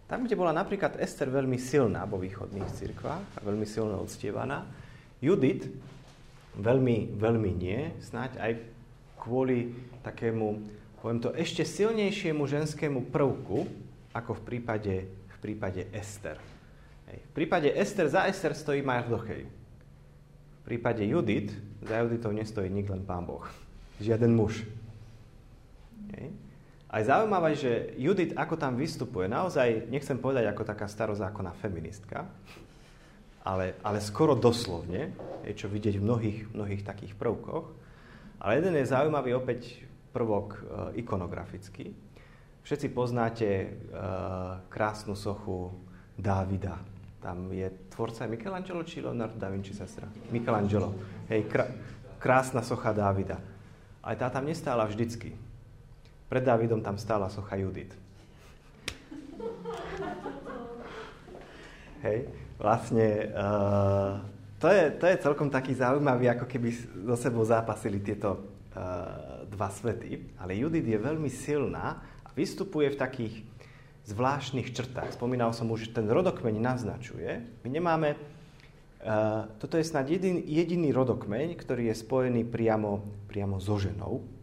Tam, 0.08 0.24
kde 0.24 0.38
bola 0.38 0.56
napríklad 0.56 0.96
Ester 0.96 1.28
veľmi 1.28 1.60
silná 1.60 2.08
vo 2.08 2.16
východných 2.16 2.72
cirkvách 2.72 3.24
a 3.36 3.40
veľmi 3.44 3.68
silno 3.68 4.00
uctievaná, 4.00 4.64
Judit 5.20 5.68
veľmi, 6.56 7.16
veľmi 7.16 7.50
nie, 7.52 7.92
snáď 8.00 8.40
aj 8.40 8.52
kvôli 9.20 9.74
takému, 10.00 10.64
poviem 11.00 11.20
to, 11.20 11.30
ešte 11.36 11.62
silnejšiemu 11.66 12.42
ženskému 12.46 13.12
prvku, 13.12 13.68
ako 14.16 14.32
v 14.40 14.42
prípade, 14.42 14.94
v 15.06 15.36
prípade 15.42 15.82
Ester. 15.92 16.40
Hej. 17.10 17.18
V 17.20 17.32
prípade 17.36 17.68
Ester 17.68 18.08
za 18.08 18.24
Ester 18.24 18.56
stojí 18.56 18.80
Mardochej. 18.80 19.44
V 19.46 20.62
prípade 20.64 21.04
Judit 21.04 21.52
za 21.84 22.02
Juditou 22.02 22.32
nestojí 22.32 22.72
nik 22.72 22.88
len 22.90 23.04
Pán 23.04 23.28
Boh. 23.28 23.44
Žiaden 24.00 24.32
muž. 24.32 24.64
Hej. 26.16 26.32
A 26.86 27.02
je 27.02 27.10
zaujímavé, 27.10 27.50
že 27.58 27.92
Judith 27.98 28.32
ako 28.38 28.56
tam 28.56 28.78
vystupuje, 28.78 29.26
naozaj, 29.28 29.90
nechcem 29.90 30.16
povedať 30.16 30.48
ako 30.48 30.62
taká 30.64 30.86
starozákonná 30.86 31.52
feministka, 31.58 32.30
ale, 33.46 33.78
ale 33.86 34.02
skoro 34.02 34.34
doslovne, 34.34 35.14
čo 35.54 35.70
vidieť 35.70 36.02
v 36.02 36.02
mnohých, 36.02 36.38
mnohých 36.50 36.82
takých 36.82 37.14
prvkoch. 37.14 37.70
Ale 38.42 38.58
jeden 38.58 38.74
je 38.74 38.90
zaujímavý 38.90 39.38
opäť 39.38 39.86
prvok 40.10 40.58
e, 40.58 40.60
ikonografický. 41.06 41.94
Všetci 42.66 42.90
poznáte 42.90 43.46
e, 43.46 43.68
krásnu 44.66 45.14
sochu 45.14 45.70
Dávida. 46.18 46.82
Tam 47.22 47.46
je 47.54 47.70
tvorca 47.86 48.26
Michelangelo 48.26 48.82
či 48.82 48.98
Leonardo 48.98 49.38
da 49.38 49.46
Vinci 49.46 49.70
sestra? 49.70 50.10
Michelangelo. 50.34 50.90
Hej, 51.30 51.46
krá, 51.46 51.70
krásna 52.18 52.66
socha 52.66 52.90
Dávida. 52.90 53.38
Ale 54.02 54.18
tá 54.18 54.26
tam 54.26 54.50
nestála 54.50 54.82
vždycky. 54.90 55.30
Pred 56.26 56.42
Dávidom 56.42 56.82
tam 56.82 56.98
stála 56.98 57.30
socha 57.30 57.54
Judit. 57.54 57.94
Hej, 62.02 62.26
vlastne 62.56 63.30
uh, 63.32 64.20
to, 64.60 64.68
je, 64.68 64.82
to 64.96 65.04
je 65.08 65.22
celkom 65.22 65.48
taký 65.52 65.76
zaujímavý, 65.76 66.32
ako 66.32 66.48
keby 66.48 66.72
so 67.06 67.16
sebou 67.16 67.44
zápasili 67.44 68.00
tieto 68.00 68.36
uh, 68.36 69.44
dva 69.48 69.68
svety. 69.68 70.36
Ale 70.40 70.56
Judit 70.56 70.84
je 70.84 70.98
veľmi 70.98 71.28
silná 71.28 72.00
a 72.24 72.28
vystupuje 72.32 72.92
v 72.92 73.00
takých 73.00 73.34
zvláštnych 74.06 74.72
črtách. 74.72 75.16
Spomínal 75.16 75.52
som 75.52 75.68
už, 75.68 75.90
že 75.90 75.96
ten 76.00 76.06
rodokmeň 76.06 76.54
naznačuje. 76.60 77.44
My 77.64 77.68
nemáme... 77.68 78.16
Uh, 79.06 79.46
toto 79.62 79.78
je 79.78 79.86
snad 79.86 80.10
jedin, 80.10 80.42
jediný 80.42 80.90
rodokmeň, 80.90 81.54
ktorý 81.54 81.94
je 81.94 82.00
spojený 82.02 82.42
priamo, 82.42 83.06
priamo 83.30 83.62
so 83.62 83.78
ženou. 83.78 84.35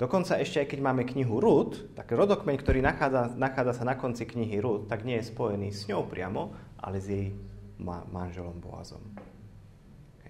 Dokonca 0.00 0.40
ešte 0.40 0.64
aj 0.64 0.68
keď 0.72 0.80
máme 0.80 1.04
knihu 1.04 1.44
Rud, 1.44 1.92
tak 1.92 2.08
rodokmeň, 2.08 2.56
ktorý 2.56 2.80
nachádza, 2.80 3.36
nachádza 3.36 3.84
sa 3.84 3.84
na 3.84 4.00
konci 4.00 4.24
knihy 4.24 4.56
Rud, 4.56 4.88
tak 4.88 5.04
nie 5.04 5.20
je 5.20 5.28
spojený 5.28 5.76
s 5.76 5.92
ňou 5.92 6.08
priamo, 6.08 6.56
ale 6.80 7.04
s 7.04 7.12
jej 7.12 7.36
ma- 7.76 8.08
manželom 8.08 8.56
Boazom. 8.64 9.04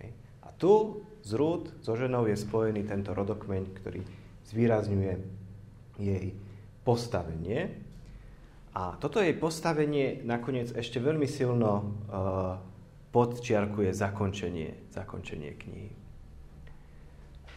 Hej. 0.03 0.11
A 0.43 0.51
tu 0.59 1.07
z 1.23 1.39
Rud, 1.39 1.71
so 1.87 1.95
ženou 1.95 2.27
je 2.27 2.35
spojený 2.35 2.83
tento 2.83 3.15
rodokmeň, 3.15 3.63
ktorý 3.79 4.03
zvýrazňuje 4.51 5.15
jej 6.03 6.35
postavenie. 6.83 7.71
A 8.75 8.99
toto 8.99 9.23
jej 9.23 9.39
postavenie 9.39 10.27
nakoniec 10.27 10.75
ešte 10.75 10.99
veľmi 10.99 11.31
silno 11.31 11.71
uh, 12.11 12.59
podčiarkuje 13.15 13.95
zakončenie, 13.95 14.91
zakončenie 14.91 15.55
knihy. 15.55 15.95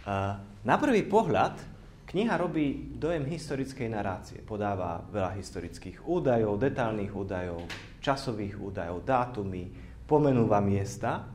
Uh, 0.05 0.37
na 0.61 0.77
prvý 0.77 1.01
pohľad 1.09 1.72
Kniha 2.13 2.37
robí 2.37 2.93
dojem 2.93 3.25
historickej 3.25 3.89
narácie. 3.89 4.37
Podáva 4.45 5.01
veľa 5.01 5.33
historických 5.33 6.05
údajov, 6.05 6.61
detálnych 6.61 7.09
údajov, 7.09 7.65
časových 8.05 8.53
údajov, 8.61 9.01
dátumy, 9.01 9.73
pomenúva 10.05 10.61
miesta. 10.61 11.25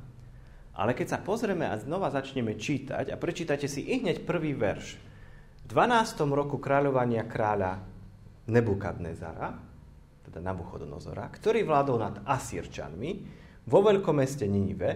Ale 0.78 0.94
keď 0.94 1.06
sa 1.10 1.18
pozrieme 1.18 1.66
a 1.66 1.74
znova 1.82 2.14
začneme 2.14 2.54
čítať 2.54 3.10
a 3.10 3.18
prečítate 3.18 3.66
si 3.66 3.90
i 3.90 3.98
hneď 3.98 4.22
prvý 4.22 4.54
verš. 4.54 5.02
V 5.66 5.74
12. 5.74 6.22
roku 6.30 6.62
kráľovania 6.62 7.26
kráľa 7.26 7.82
Nebukadnezara, 8.46 9.58
teda 10.30 10.38
Nabuchodonozora, 10.38 11.26
ktorý 11.26 11.66
vládol 11.66 11.98
nad 11.98 12.16
Asírčanmi, 12.22 13.10
vo 13.66 13.82
veľkom 13.82 14.14
meste 14.14 14.46
Ninive, 14.46 14.90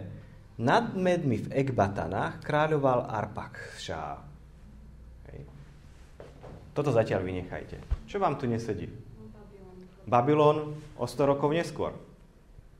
nad 0.63 0.95
medmi 0.95 1.43
v 1.43 1.51
Ekbatanách 1.51 2.39
kráľoval 2.39 3.11
Arpakšá. 3.11 4.32
Toto 6.73 6.89
zatiaľ 6.89 7.21
vynechajte. 7.29 7.77
Čo 8.09 8.17
vám 8.17 8.41
tu 8.41 8.49
nesedí? 8.49 8.89
Babylon 10.09 10.73
o 10.97 11.05
100 11.05 11.31
rokov 11.37 11.53
neskôr. 11.53 11.93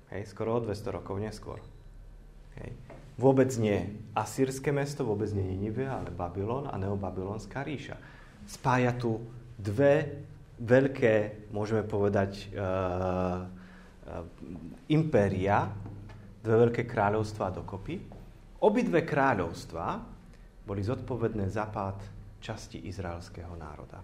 Hej, 0.09 0.33
skoro 0.33 0.59
o 0.59 0.65
200 0.65 0.97
rokov 0.97 1.17
neskôr. 1.21 1.61
Hej. 2.61 2.73
Vôbec 3.21 3.53
nie 3.61 3.93
asýrske 4.17 4.73
mesto, 4.73 5.05
vôbec 5.05 5.29
nie 5.37 5.45
Ninive, 5.45 5.85
ale 5.85 6.09
Babylon 6.09 6.69
a 6.73 6.81
neobabylonská 6.81 7.61
ríša. 7.65 8.01
Spája 8.49 8.97
tu 8.97 9.21
dve 9.61 10.25
veľké, 10.59 11.49
môžeme 11.53 11.85
povedať, 11.85 12.49
uh, 12.57 13.45
uh, 13.45 14.25
impéria, 14.89 15.69
dve 16.41 16.69
veľké 16.69 16.89
kráľovstvá 16.89 17.53
dokopy. 17.53 18.01
Obidve 18.65 19.05
kráľovstvá 19.05 19.89
boli 20.67 20.81
zodpovedné 20.83 21.47
za 21.53 21.69
pád 21.69 21.99
časti 22.43 22.83
izraelského 22.91 23.55
národa. 23.55 24.03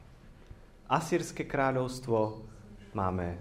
Asýrske 0.86 1.44
kráľovstvo 1.44 2.46
máme 2.94 3.36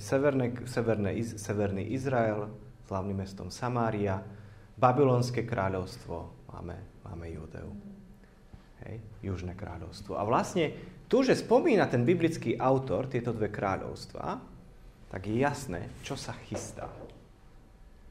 severné, 0.00 0.56
severné, 0.66 1.22
severný 1.22 1.92
Izrael 1.92 2.50
s 2.82 2.88
hlavným 2.88 3.20
mestom 3.20 3.52
Samária, 3.52 4.24
Babylonské 4.80 5.44
kráľovstvo 5.44 6.48
máme, 6.56 6.80
máme 7.04 7.26
Judeu. 7.28 7.70
Hej, 8.80 8.96
južné 9.20 9.52
kráľovstvo. 9.52 10.16
A 10.16 10.24
vlastne 10.24 10.72
tu, 11.04 11.20
že 11.20 11.36
spomína 11.36 11.84
ten 11.84 12.00
biblický 12.00 12.56
autor 12.56 13.12
tieto 13.12 13.36
dve 13.36 13.52
kráľovstva, 13.52 14.40
tak 15.12 15.20
je 15.28 15.36
jasné, 15.36 15.92
čo 16.00 16.16
sa 16.16 16.32
chystá. 16.48 16.88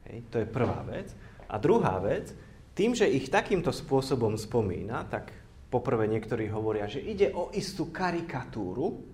Hej, 0.06 0.22
to 0.30 0.38
je 0.38 0.46
prvá 0.46 0.86
vec. 0.86 1.10
A 1.50 1.58
druhá 1.58 1.98
vec, 1.98 2.30
tým, 2.78 2.94
že 2.94 3.10
ich 3.10 3.26
takýmto 3.34 3.74
spôsobom 3.74 4.38
spomína, 4.38 5.10
tak 5.10 5.34
Poprvé 5.70 6.10
niektorí 6.10 6.50
hovoria, 6.50 6.90
že 6.90 6.98
ide 6.98 7.30
o 7.30 7.54
istú 7.54 7.94
karikatúru 7.94 9.06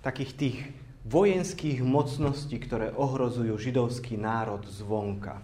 takých 0.00 0.32
tých 0.34 0.58
vojenských 1.04 1.84
mocností, 1.84 2.56
ktoré 2.60 2.92
ohrozujú 2.96 3.56
židovský 3.60 4.16
národ 4.16 4.64
zvonka. 4.64 5.40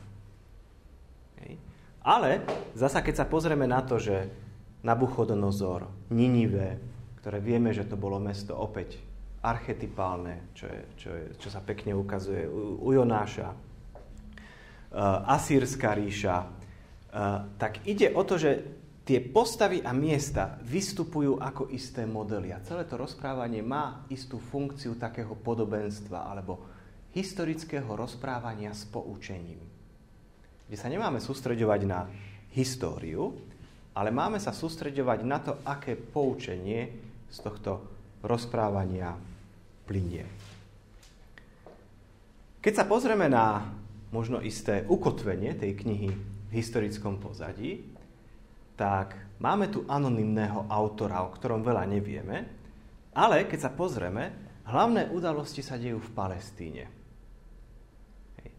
Ale 2.04 2.44
zasa 2.76 3.00
keď 3.00 3.24
sa 3.24 3.26
pozrieme 3.26 3.64
na 3.64 3.80
to, 3.80 3.96
že 3.96 4.28
Nabuchodonozor, 4.84 5.88
Ninive, 6.12 6.76
ktoré 7.24 7.40
vieme, 7.40 7.72
že 7.72 7.88
to 7.88 7.96
bolo 7.96 8.20
mesto 8.20 8.52
opäť 8.52 9.00
archetypálne, 9.40 10.52
čo, 10.52 10.68
je, 10.68 10.80
čo, 11.00 11.10
je, 11.16 11.24
čo 11.40 11.48
sa 11.48 11.64
pekne 11.64 11.96
ukazuje 11.96 12.44
u, 12.44 12.84
u 12.84 12.88
Jonáša, 12.92 13.48
uh, 13.48 15.32
Asýrska 15.32 15.96
ríša, 15.96 16.36
uh, 16.44 16.48
tak 17.56 17.80
ide 17.88 18.12
o 18.12 18.20
to, 18.28 18.36
že 18.36 18.50
tie 19.04 19.20
postavy 19.20 19.84
a 19.84 19.92
miesta 19.92 20.56
vystupujú 20.64 21.36
ako 21.36 21.68
isté 21.70 22.08
modely. 22.08 22.56
A 22.56 22.64
celé 22.64 22.88
to 22.88 22.96
rozprávanie 22.96 23.60
má 23.60 24.08
istú 24.08 24.40
funkciu 24.40 24.96
takého 24.96 25.36
podobenstva 25.36 26.24
alebo 26.32 26.64
historického 27.12 27.86
rozprávania 27.94 28.72
s 28.72 28.88
poučením. 28.88 29.60
Kde 30.64 30.76
sa 30.80 30.88
nemáme 30.88 31.20
sústreďovať 31.20 31.80
na 31.84 32.08
históriu, 32.56 33.36
ale 33.94 34.10
máme 34.10 34.40
sa 34.40 34.50
sústreďovať 34.50 35.20
na 35.22 35.38
to, 35.38 35.52
aké 35.62 35.94
poučenie 35.94 36.90
z 37.28 37.38
tohto 37.44 37.84
rozprávania 38.24 39.14
plinie. 39.84 40.24
Keď 42.64 42.72
sa 42.72 42.88
pozrieme 42.88 43.28
na 43.28 43.68
možno 44.08 44.40
isté 44.40 44.88
ukotvenie 44.88 45.52
tej 45.60 45.76
knihy 45.76 46.10
v 46.10 46.50
historickom 46.50 47.20
pozadí, 47.20 47.93
tak 48.74 49.38
máme 49.38 49.70
tu 49.70 49.86
anonymného 49.86 50.66
autora, 50.66 51.22
o 51.26 51.32
ktorom 51.34 51.62
veľa 51.62 51.84
nevieme, 51.86 52.36
ale 53.14 53.46
keď 53.46 53.70
sa 53.70 53.70
pozrieme, 53.70 54.34
hlavné 54.66 55.14
udalosti 55.14 55.62
sa 55.62 55.78
dejú 55.78 56.02
v 56.02 56.14
Palestíne. 56.14 56.84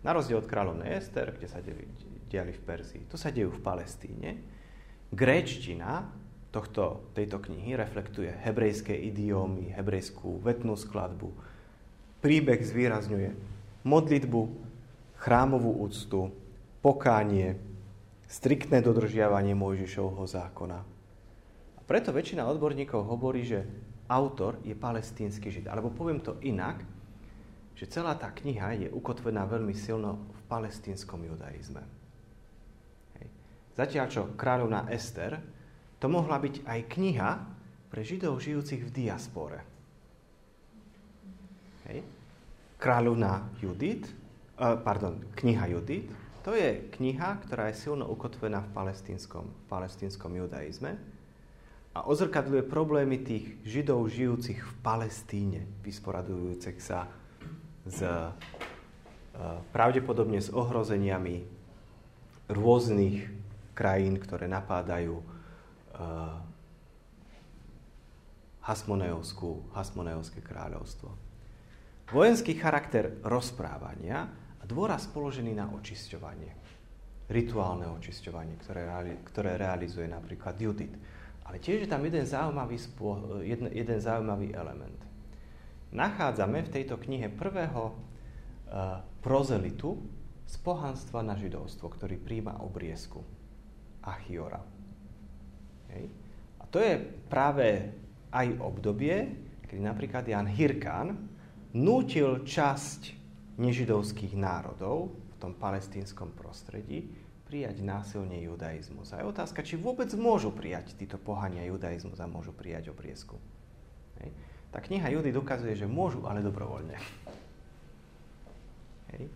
Na 0.06 0.14
rozdiel 0.16 0.40
od 0.40 0.48
kráľovnej 0.48 0.96
Ester, 0.96 1.34
kde 1.34 1.48
sa 1.50 1.60
diali 2.30 2.54
v 2.54 2.62
Perzii, 2.64 3.04
to 3.10 3.18
sa 3.20 3.34
dejú 3.34 3.52
v 3.52 3.62
Palestíne. 3.62 4.30
Gréčtina 5.12 6.08
tohto, 6.56 7.12
tejto 7.12 7.44
knihy 7.44 7.76
reflektuje 7.76 8.32
hebrejské 8.32 8.96
idiómy, 8.96 9.76
hebrejskú 9.76 10.40
vetnú 10.40 10.80
skladbu. 10.80 11.28
Príbeh 12.24 12.64
zvýrazňuje 12.64 13.36
modlitbu, 13.84 14.42
chrámovú 15.20 15.84
úctu, 15.84 16.32
pokánie, 16.80 17.60
striktné 18.36 18.84
dodržiavanie 18.84 19.56
Mojžišovho 19.56 20.28
zákona. 20.28 20.80
A 21.76 21.82
preto 21.88 22.12
väčšina 22.12 22.44
odborníkov 22.44 23.08
hovorí, 23.08 23.48
že 23.48 23.64
autor 24.12 24.60
je 24.68 24.76
palestínsky 24.76 25.48
žid. 25.48 25.72
Alebo 25.72 25.96
poviem 25.96 26.20
to 26.20 26.36
inak, 26.44 26.84
že 27.80 27.88
celá 27.88 28.20
tá 28.20 28.36
kniha 28.36 28.76
je 28.76 28.88
ukotvená 28.92 29.48
veľmi 29.48 29.72
silno 29.72 30.20
v 30.36 30.42
palestínskom 30.52 31.24
judaizme. 31.24 31.84
Hej. 33.20 33.28
Zatiaľ 33.80 34.06
čo 34.12 34.22
kráľovná 34.36 34.92
Ester, 34.92 35.40
to 36.00 36.12
mohla 36.12 36.36
byť 36.36 36.68
aj 36.68 36.80
kniha 36.92 37.30
pre 37.88 38.04
židov 38.04 38.44
žijúcich 38.44 38.84
v 38.84 38.92
diaspore. 38.92 39.60
Hej. 41.88 42.04
Kráľovná 42.76 43.48
Judit, 43.64 44.12
uh, 44.60 44.76
pardon, 44.84 45.24
kniha 45.40 45.72
Judit, 45.72 46.25
to 46.46 46.54
je 46.54 46.86
kniha, 47.02 47.42
ktorá 47.42 47.74
je 47.74 47.82
silno 47.82 48.06
ukotvená 48.06 48.62
v 48.62 48.70
palestínskom, 48.70 49.50
v 49.50 49.66
palestínskom 49.66 50.30
judaizme 50.30 50.94
a 51.98 52.06
ozrkadľuje 52.06 52.70
problémy 52.70 53.18
tých 53.26 53.58
židov 53.66 54.14
žijúcich 54.14 54.62
v 54.62 54.74
Palestíne, 54.86 55.66
vysporadujúcich 55.82 56.78
sa 56.78 57.10
s 57.90 58.06
pravdepodobne 59.74 60.38
s 60.38 60.54
ohrozeniami 60.54 61.42
rôznych 62.54 63.26
krajín, 63.74 64.22
ktoré 64.22 64.46
napádajú 64.46 65.26
Hasmoneovské 69.74 70.40
kráľovstvo. 70.46 71.10
Vojenský 72.14 72.54
charakter 72.54 73.18
rozprávania 73.26 74.45
dôraz 74.66 75.08
položený 75.10 75.54
na 75.54 75.70
očisťovanie. 75.70 76.52
Rituálne 77.26 77.90
očisťovanie, 77.90 78.58
ktoré, 78.62 78.86
ktoré 79.26 79.58
realizuje 79.58 80.06
napríklad 80.06 80.58
Judith. 80.58 80.94
Ale 81.46 81.62
tiež 81.62 81.86
je 81.86 81.90
tam 81.90 82.02
jeden 82.02 82.26
zaujímavý, 82.26 82.78
spô, 82.78 83.42
jeden, 83.46 83.70
jeden 83.70 84.00
zaujímavý 84.02 84.54
element. 84.54 84.98
Nachádzame 85.94 86.66
v 86.66 86.74
tejto 86.74 86.98
knihe 86.98 87.30
prvého 87.30 87.94
uh, 87.94 89.02
prozelitu 89.22 89.96
z 90.46 90.56
pohanstva 90.62 91.26
na 91.26 91.38
židovstvo, 91.38 91.90
ktorý 91.90 92.18
príjma 92.22 92.62
obriezku 92.62 93.22
Achiora. 94.06 94.62
Hej. 95.94 96.06
A 96.62 96.64
to 96.70 96.78
je 96.82 96.98
práve 97.30 97.90
aj 98.30 98.48
obdobie, 98.62 99.34
kedy 99.66 99.82
napríklad 99.82 100.26
Jan 100.30 100.50
Hirkán 100.50 101.18
nútil 101.74 102.46
časť 102.46 103.25
nežidovských 103.56 104.36
národov 104.36 105.16
v 105.16 105.36
tom 105.40 105.54
palestínskom 105.56 106.32
prostredí 106.36 107.12
prijať 107.46 107.86
násilne 107.86 108.42
judaizmus. 108.42 109.14
A 109.14 109.22
je 109.22 109.30
otázka, 109.30 109.62
či 109.62 109.78
vôbec 109.78 110.10
môžu 110.18 110.50
prijať 110.50 110.98
títo 110.98 111.22
pohania 111.22 111.62
judaizmus 111.70 112.18
a 112.18 112.26
môžu 112.26 112.52
prijať 112.52 112.90
obriezku. 112.90 113.38
Hej. 114.20 114.34
Tá 114.74 114.84
kniha 114.84 115.08
Judy 115.08 115.32
dokazuje, 115.32 115.72
že 115.78 115.88
môžu, 115.88 116.28
ale 116.28 116.44
dobrovoľne. 116.44 117.00
Hej. 119.16 119.32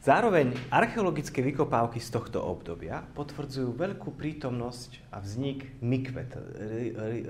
Zároveň 0.00 0.54
archeologické 0.70 1.42
vykopávky 1.42 1.98
z 1.98 2.14
tohto 2.14 2.38
obdobia 2.38 3.02
potvrdzujú 3.02 3.74
veľkú 3.74 4.14
prítomnosť 4.14 5.10
a 5.10 5.18
vznik 5.18 5.82
mikvet, 5.82 6.30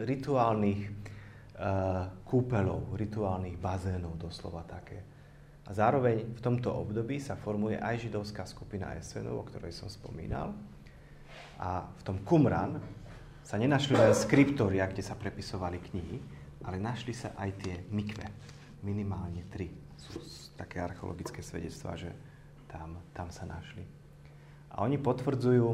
rituálnych 0.04 0.84
uh, 0.84 2.12
kúpeľov, 2.28 3.00
rituálnych 3.00 3.56
bazénov, 3.56 4.20
doslova 4.20 4.60
také. 4.68 5.15
A 5.66 5.74
zároveň 5.74 6.22
v 6.30 6.40
tomto 6.40 6.70
období 6.70 7.18
sa 7.18 7.34
formuje 7.34 7.74
aj 7.74 8.06
židovská 8.06 8.46
skupina 8.46 8.94
Esenov, 8.94 9.42
o 9.42 9.48
ktorej 9.50 9.74
som 9.74 9.90
spomínal. 9.90 10.54
A 11.58 11.90
v 11.90 12.02
tom 12.06 12.22
Qumran 12.22 12.78
sa 13.42 13.58
nenašli 13.58 13.98
len 13.98 14.14
skriptória, 14.14 14.86
kde 14.86 15.02
sa 15.02 15.18
prepisovali 15.18 15.82
knihy, 15.82 16.18
ale 16.62 16.78
našli 16.78 17.14
sa 17.14 17.34
aj 17.34 17.50
tie 17.62 17.74
mikve. 17.90 18.26
Minimálne 18.86 19.42
tri. 19.50 19.70
Sú 19.98 20.22
také 20.54 20.78
archeologické 20.78 21.42
svedectvá, 21.42 21.98
že 21.98 22.14
tam, 22.70 23.02
tam 23.10 23.28
sa 23.34 23.42
našli. 23.42 23.82
A 24.70 24.86
oni 24.86 25.02
potvrdzujú 25.02 25.66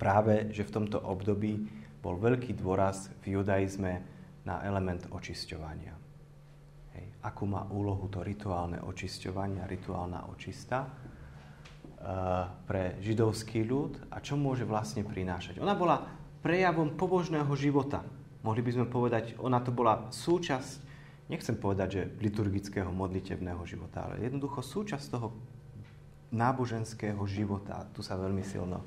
práve, 0.00 0.48
že 0.54 0.64
v 0.64 0.74
tomto 0.80 1.02
období 1.02 1.60
bol 2.00 2.16
veľký 2.16 2.56
dôraz 2.56 3.12
v 3.20 3.36
judaizme 3.36 4.00
na 4.48 4.64
element 4.64 5.04
očisťovania. 5.12 5.99
Akú 7.20 7.44
má 7.44 7.68
úlohu 7.68 8.08
to 8.08 8.24
rituálne 8.24 8.80
očisťovanie, 8.80 9.68
rituálna 9.68 10.24
očista 10.32 10.88
uh, 10.88 12.48
pre 12.64 12.96
židovský 13.04 13.64
ľud 13.68 14.08
a 14.08 14.24
čo 14.24 14.40
môže 14.40 14.64
vlastne 14.64 15.04
prinášať. 15.04 15.60
Ona 15.60 15.76
bola 15.76 16.08
prejavom 16.40 16.96
pobožného 16.96 17.52
života. 17.60 18.00
Mohli 18.40 18.62
by 18.64 18.70
sme 18.72 18.86
povedať, 18.88 19.36
ona 19.36 19.60
to 19.60 19.68
bola 19.68 20.08
súčasť, 20.08 20.80
nechcem 21.28 21.60
povedať, 21.60 21.88
že 21.92 22.02
liturgického 22.24 22.88
modlitebného 22.88 23.60
života, 23.68 24.08
ale 24.08 24.24
jednoducho 24.24 24.64
súčasť 24.64 25.06
toho 25.12 25.36
náboženského 26.32 27.20
života. 27.28 27.84
Tu 27.92 28.00
sa 28.00 28.16
veľmi 28.16 28.40
silno, 28.40 28.80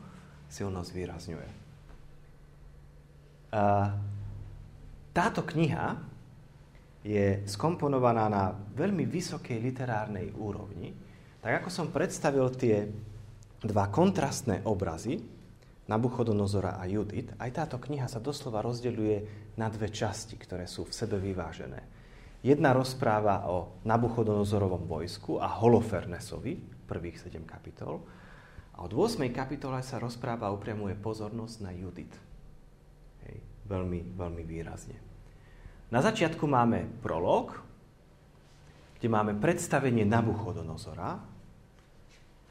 silno 0.49 0.81
zvýrazňuje. 0.81 1.49
Táto 5.13 5.41
kniha 5.45 6.01
je 7.03 7.43
skomponovaná 7.43 8.31
na 8.31 8.55
veľmi 8.55 9.03
vysokej 9.03 9.59
literárnej 9.59 10.31
úrovni. 10.39 10.95
Tak 11.43 11.63
ako 11.63 11.69
som 11.69 11.91
predstavil 11.91 12.47
tie 12.55 12.87
dva 13.59 13.91
kontrastné 13.91 14.63
obrazy, 14.63 15.19
Nabuchodonozora 15.83 16.79
a 16.79 16.87
Judit, 16.87 17.35
aj 17.35 17.51
táto 17.51 17.75
kniha 17.75 18.07
sa 18.07 18.23
doslova 18.23 18.63
rozdeľuje 18.63 19.51
na 19.59 19.67
dve 19.67 19.91
časti, 19.91 20.39
ktoré 20.39 20.63
sú 20.63 20.87
v 20.87 20.95
sebe 20.95 21.19
vyvážené. 21.19 21.83
Jedna 22.39 22.71
rozpráva 22.71 23.51
o 23.51 23.83
Nabuchodonozorovom 23.83 24.87
vojsku 24.87 25.43
a 25.43 25.51
Holofernesovi, 25.59 26.55
prvých 26.87 27.27
7 27.27 27.43
kapitol. 27.43 27.99
A 28.79 28.87
od 28.87 28.95
8. 28.95 29.27
kapitole 29.35 29.83
sa 29.83 29.99
rozpráva 29.99 30.47
a 30.47 30.55
upriamuje 30.55 30.95
pozornosť 30.95 31.55
na 31.59 31.75
Judit. 31.75 32.15
Hej, 33.27 33.43
veľmi, 33.67 34.15
veľmi 34.15 34.43
výrazne. 34.47 35.12
Na 35.91 35.99
začiatku 35.99 36.45
máme 36.47 36.87
prolog, 37.01 37.63
kde 39.03 39.07
máme 39.11 39.35
predstavenie 39.35 40.07
Nabuchodonozora. 40.07 41.19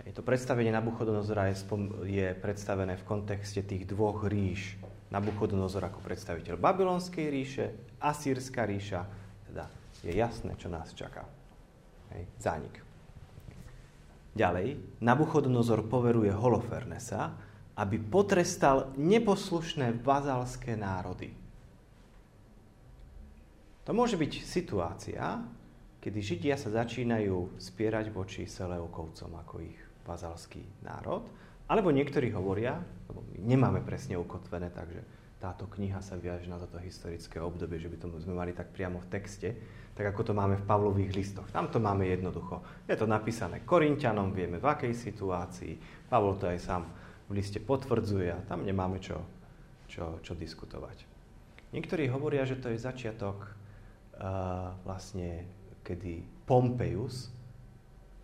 To 0.02 0.20
predstavenie 0.20 0.68
Nabuchodonozora 0.68 1.48
je, 1.48 1.56
je 2.04 2.28
predstavené 2.36 3.00
v 3.00 3.06
kontexte 3.08 3.64
tých 3.64 3.88
dvoch 3.88 4.28
ríš. 4.28 4.76
Nabuchodonozor 5.08 5.88
ako 5.88 6.04
predstaviteľ 6.04 6.60
Babylonskej 6.60 7.26
ríše, 7.32 7.64
Asýrska 8.00 8.68
ríša, 8.68 9.08
teda 9.48 9.64
je 10.04 10.12
jasné, 10.12 10.52
čo 10.60 10.68
nás 10.68 10.92
čaká. 10.92 11.24
Hej, 12.12 12.28
zánik. 12.36 12.84
Ďalej, 14.32 15.00
Nabuchodonozor 15.04 15.84
poveruje 15.88 16.32
Holofernesa, 16.32 17.32
aby 17.76 17.96
potrestal 17.96 18.92
neposlušné 18.96 20.04
vazalské 20.04 20.76
národy. 20.76 21.41
To 23.82 23.90
môže 23.90 24.14
byť 24.14 24.32
situácia, 24.46 25.42
kedy 25.98 26.18
Židia 26.22 26.54
sa 26.54 26.70
začínajú 26.70 27.58
spierať 27.58 28.14
voči 28.14 28.46
Seleukovcom 28.46 29.34
ako 29.42 29.54
ich 29.62 29.78
vazalský 30.06 30.62
národ, 30.86 31.26
alebo 31.66 31.90
niektorí 31.90 32.30
hovoria, 32.30 32.78
lebo 33.10 33.26
my 33.26 33.42
nemáme 33.42 33.80
presne 33.82 34.14
ukotvené, 34.14 34.70
takže 34.70 35.02
táto 35.42 35.66
kniha 35.66 35.98
sa 35.98 36.14
viaže 36.14 36.46
na 36.46 36.62
toto 36.62 36.78
historické 36.78 37.42
obdobie, 37.42 37.82
že 37.82 37.90
by 37.90 37.96
to 37.98 38.06
sme 38.22 38.38
mali 38.38 38.54
tak 38.54 38.70
priamo 38.70 39.02
v 39.02 39.10
texte, 39.10 39.50
tak 39.98 40.14
ako 40.14 40.30
to 40.30 40.32
máme 40.32 40.54
v 40.54 40.62
Pavlových 40.62 41.18
listoch. 41.18 41.50
Tam 41.50 41.66
to 41.66 41.82
máme 41.82 42.06
jednoducho. 42.06 42.62
Je 42.86 42.94
to 42.94 43.10
napísané 43.10 43.66
Korintianom, 43.66 44.30
vieme 44.30 44.62
v 44.62 44.66
akej 44.70 44.94
situácii. 44.94 46.06
Pavol 46.06 46.38
to 46.38 46.46
aj 46.46 46.62
sám 46.62 46.86
v 47.26 47.34
liste 47.34 47.58
potvrdzuje 47.58 48.30
a 48.30 48.44
tam 48.46 48.62
nemáme 48.62 49.02
čo, 49.02 49.18
čo, 49.90 50.22
čo 50.22 50.38
diskutovať. 50.38 51.02
Niektorí 51.74 52.06
hovoria, 52.14 52.46
že 52.46 52.62
to 52.62 52.70
je 52.70 52.78
začiatok 52.78 53.61
vlastne, 54.84 55.48
kedy 55.82 56.44
Pompejus 56.46 57.32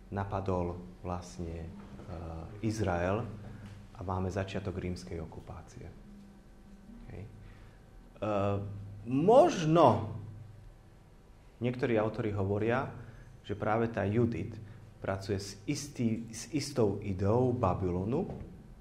napadol 0.09 0.79
vlastne 1.05 1.65
uh, 1.65 2.45
Izrael 2.65 3.21
a 3.93 3.99
máme 4.01 4.31
začiatok 4.31 4.79
rímskej 4.79 5.21
okupácie. 5.21 5.85
Hej. 7.13 7.23
Uh, 8.23 8.63
možno 9.05 10.19
Niektorí 11.59 11.99
autory 11.99 12.31
hovoria, 12.31 12.87
že 13.43 13.51
práve 13.55 13.91
tá 13.91 14.07
Judit 14.07 14.55
pracuje 15.03 15.39
s, 15.39 15.59
istý, 15.67 16.27
s 16.31 16.47
istou 16.55 16.99
ideou 17.03 17.51
Babylonu, 17.51 18.31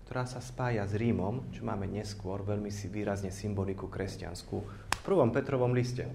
ktorá 0.06 0.24
sa 0.24 0.39
spája 0.39 0.86
s 0.86 0.94
Rímom, 0.94 1.51
čo 1.51 1.66
máme 1.66 1.90
neskôr 1.90 2.47
veľmi 2.47 2.70
si 2.70 2.86
výrazne 2.86 3.35
symboliku 3.35 3.90
kresťanskú 3.90 4.56
v 4.94 5.01
prvom 5.02 5.35
Petrovom 5.35 5.74
liste, 5.74 6.06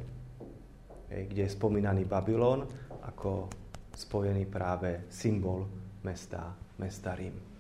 kde 1.30 1.46
je 1.46 1.56
spomínaný 1.56 2.10
Babylon 2.10 2.66
ako 3.06 3.50
spojený 3.94 4.50
práve 4.50 5.06
symbol 5.14 5.70
mesta, 6.02 6.54
mesta 6.82 7.14
Rím. 7.14 7.54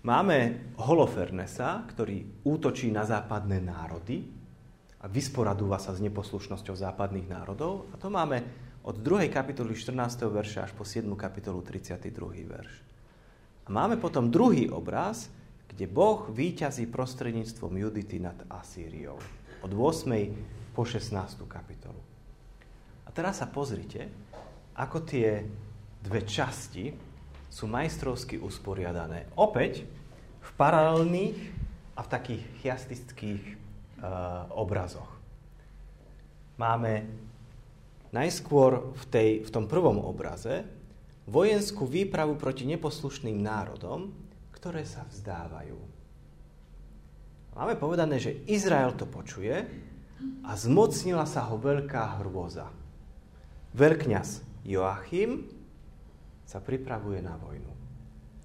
Máme 0.00 0.72
Holofernesa, 0.80 1.84
ktorý 1.84 2.40
útočí 2.48 2.88
na 2.88 3.04
západné 3.04 3.60
národy, 3.60 4.40
a 5.00 5.08
vysporadúva 5.08 5.80
sa 5.80 5.96
s 5.96 6.04
neposlušnosťou 6.04 6.76
západných 6.76 7.28
národov. 7.28 7.88
A 7.92 7.96
to 7.96 8.12
máme 8.12 8.44
od 8.84 9.00
2. 9.00 9.32
kapitoly 9.32 9.72
14. 9.72 10.28
verša 10.28 10.68
až 10.68 10.72
po 10.76 10.84
7. 10.84 11.08
kapitolu 11.16 11.64
32. 11.64 12.12
verš. 12.44 12.72
A 13.64 13.68
máme 13.72 13.96
potom 13.96 14.28
druhý 14.28 14.68
obraz, 14.68 15.32
kde 15.72 15.88
Boh 15.88 16.28
výťazí 16.28 16.84
prostredníctvom 16.88 17.80
Judity 17.80 18.20
nad 18.20 18.36
Asýriou. 18.52 19.16
Od 19.64 19.72
8. 19.72 20.59
po 20.70 20.86
16. 20.86 21.14
kapitolu. 21.50 21.98
A 23.06 23.10
teraz 23.10 23.42
sa 23.42 23.50
pozrite, 23.50 24.06
ako 24.78 25.02
tie 25.02 25.42
dve 26.00 26.22
časti 26.24 26.94
sú 27.50 27.66
majstrovsky 27.66 28.38
usporiadané. 28.38 29.26
Opäť 29.34 29.82
v 30.40 30.50
paralelných 30.54 31.38
a 31.98 32.00
v 32.06 32.08
takých 32.08 32.42
chiastických 32.62 33.42
uh, 34.00 34.48
obrazoch. 34.54 35.10
Máme 36.56 37.10
najskôr 38.14 38.94
v, 38.94 39.04
tej, 39.10 39.30
v 39.42 39.50
tom 39.50 39.66
prvom 39.66 39.98
obraze 40.00 40.62
vojenskú 41.26 41.86
výpravu 41.86 42.38
proti 42.38 42.66
neposlušným 42.70 43.38
národom, 43.38 44.10
ktoré 44.54 44.86
sa 44.86 45.06
vzdávajú. 45.06 45.78
Máme 47.58 47.74
povedané, 47.76 48.22
že 48.22 48.46
Izrael 48.46 48.94
to 48.94 49.10
počuje 49.10 49.66
a 50.44 50.52
zmocnila 50.56 51.24
sa 51.24 51.46
ho 51.48 51.56
veľká 51.56 52.20
hrôza. 52.20 52.68
Veľkňaz 53.76 54.42
Joachim 54.66 55.46
sa 56.44 56.58
pripravuje 56.58 57.22
na 57.22 57.38
vojnu. 57.38 57.72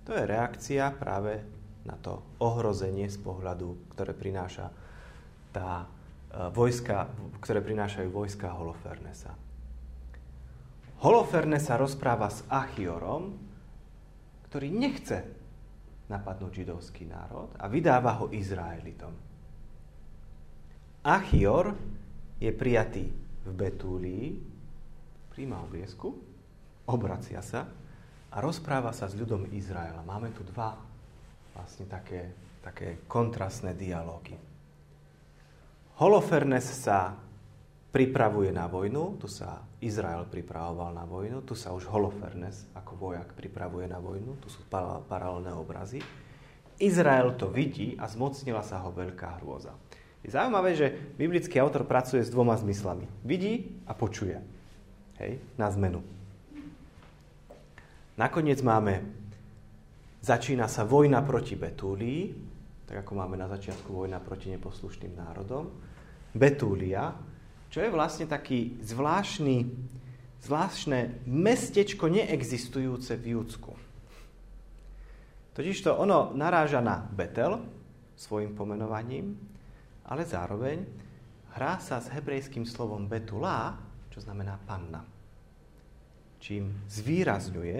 To 0.05 0.13
je 0.13 0.23
reakcia 0.29 0.93
práve 0.93 1.41
na 1.85 1.97
to 1.97 2.21
ohrozenie 2.37 3.09
z 3.09 3.17
pohľadu, 3.17 3.93
ktoré 3.93 4.13
prináša 4.13 4.69
tá 5.49 5.85
e, 5.85 5.87
vojska, 6.53 7.09
ktoré 7.41 7.65
prinášajú 7.65 8.09
vojska 8.13 8.53
Holofernesa. 8.53 9.33
Holofernes 11.01 11.65
sa 11.65 11.77
rozpráva 11.77 12.29
s 12.29 12.45
Achiorom, 12.49 13.37
ktorý 14.49 14.69
nechce 14.69 15.25
napadnúť 16.05 16.61
židovský 16.61 17.09
národ 17.09 17.49
a 17.57 17.65
vydáva 17.65 18.21
ho 18.21 18.29
Izraelitom. 18.29 19.24
Achior 21.05 21.77
je 22.41 22.49
prijatý 22.49 23.05
v 23.45 23.51
Betúlii, 23.53 24.33
príjma 25.29 25.61
obliesku, 25.61 26.09
obracia 26.89 27.45
sa 27.45 27.69
a 28.33 28.41
rozpráva 28.41 28.89
sa 28.89 29.05
s 29.05 29.13
ľudom 29.13 29.53
Izraela. 29.53 30.01
Máme 30.01 30.33
tu 30.33 30.41
dva 30.41 30.73
vlastne 31.53 31.85
také, 31.85 32.33
také 32.65 33.05
kontrastné 33.05 33.77
dialógy. 33.77 34.33
Holofernes 36.01 36.65
sa 36.73 37.13
pripravuje 37.93 38.49
na 38.49 38.65
vojnu, 38.65 39.21
tu 39.21 39.29
sa 39.29 39.61
Izrael 39.85 40.25
pripravoval 40.25 40.89
na 40.89 41.05
vojnu, 41.05 41.45
tu 41.45 41.53
sa 41.53 41.69
už 41.69 41.85
Holofernes 41.85 42.65
ako 42.73 43.13
vojak 43.13 43.37
pripravuje 43.37 43.85
na 43.85 44.01
vojnu, 44.01 44.41
tu 44.41 44.49
sú 44.49 44.65
paralelné 45.05 45.53
obrazy. 45.53 46.01
Izrael 46.81 47.37
to 47.37 47.47
vidí 47.53 47.93
a 47.95 48.09
zmocnila 48.09 48.65
sa 48.65 48.83
ho 48.83 48.89
veľká 48.91 49.39
hrôza. 49.39 49.71
Je 50.25 50.33
zaujímavé, 50.33 50.73
že 50.73 50.89
biblický 51.21 51.61
autor 51.61 51.85
pracuje 51.85 52.25
s 52.25 52.33
dvoma 52.33 52.57
zmyslami. 52.57 53.05
Vidí 53.21 53.77
a 53.85 53.93
počuje. 53.93 54.41
Hej, 55.21 55.37
na 55.53 55.69
zmenu. 55.69 56.01
Nakoniec 58.17 58.57
máme, 58.65 59.05
začína 60.25 60.65
sa 60.65 60.81
vojna 60.81 61.21
proti 61.21 61.53
Betúlii, 61.53 62.33
tak 62.89 63.05
ako 63.05 63.11
máme 63.13 63.37
na 63.37 63.45
začiatku 63.45 63.85
vojna 63.85 64.17
proti 64.17 64.49
neposlušným 64.49 65.13
národom. 65.13 65.69
Betúlia, 66.33 67.13
čo 67.69 67.85
je 67.85 67.93
vlastne 67.93 68.25
taký 68.25 68.81
zvláštny, 68.81 69.61
zvláštne 70.41 71.21
mestečko 71.29 72.09
neexistujúce 72.09 73.13
v 73.13 73.37
Júdsku. 73.37 73.71
Totižto 75.53 75.93
ono 75.93 76.33
naráža 76.33 76.81
na 76.81 76.97
Betel 76.97 77.61
svojim 78.17 78.57
pomenovaním, 78.57 79.54
ale 80.05 80.23
zároveň 80.25 80.85
hrá 81.57 81.81
sa 81.81 81.97
s 81.97 82.11
hebrejským 82.13 82.67
slovom 82.67 83.09
Betulá, 83.09 83.77
čo 84.13 84.21
znamená 84.21 84.59
panna. 84.69 85.01
Čím 86.39 86.71
zvýrazňuje, 86.87 87.79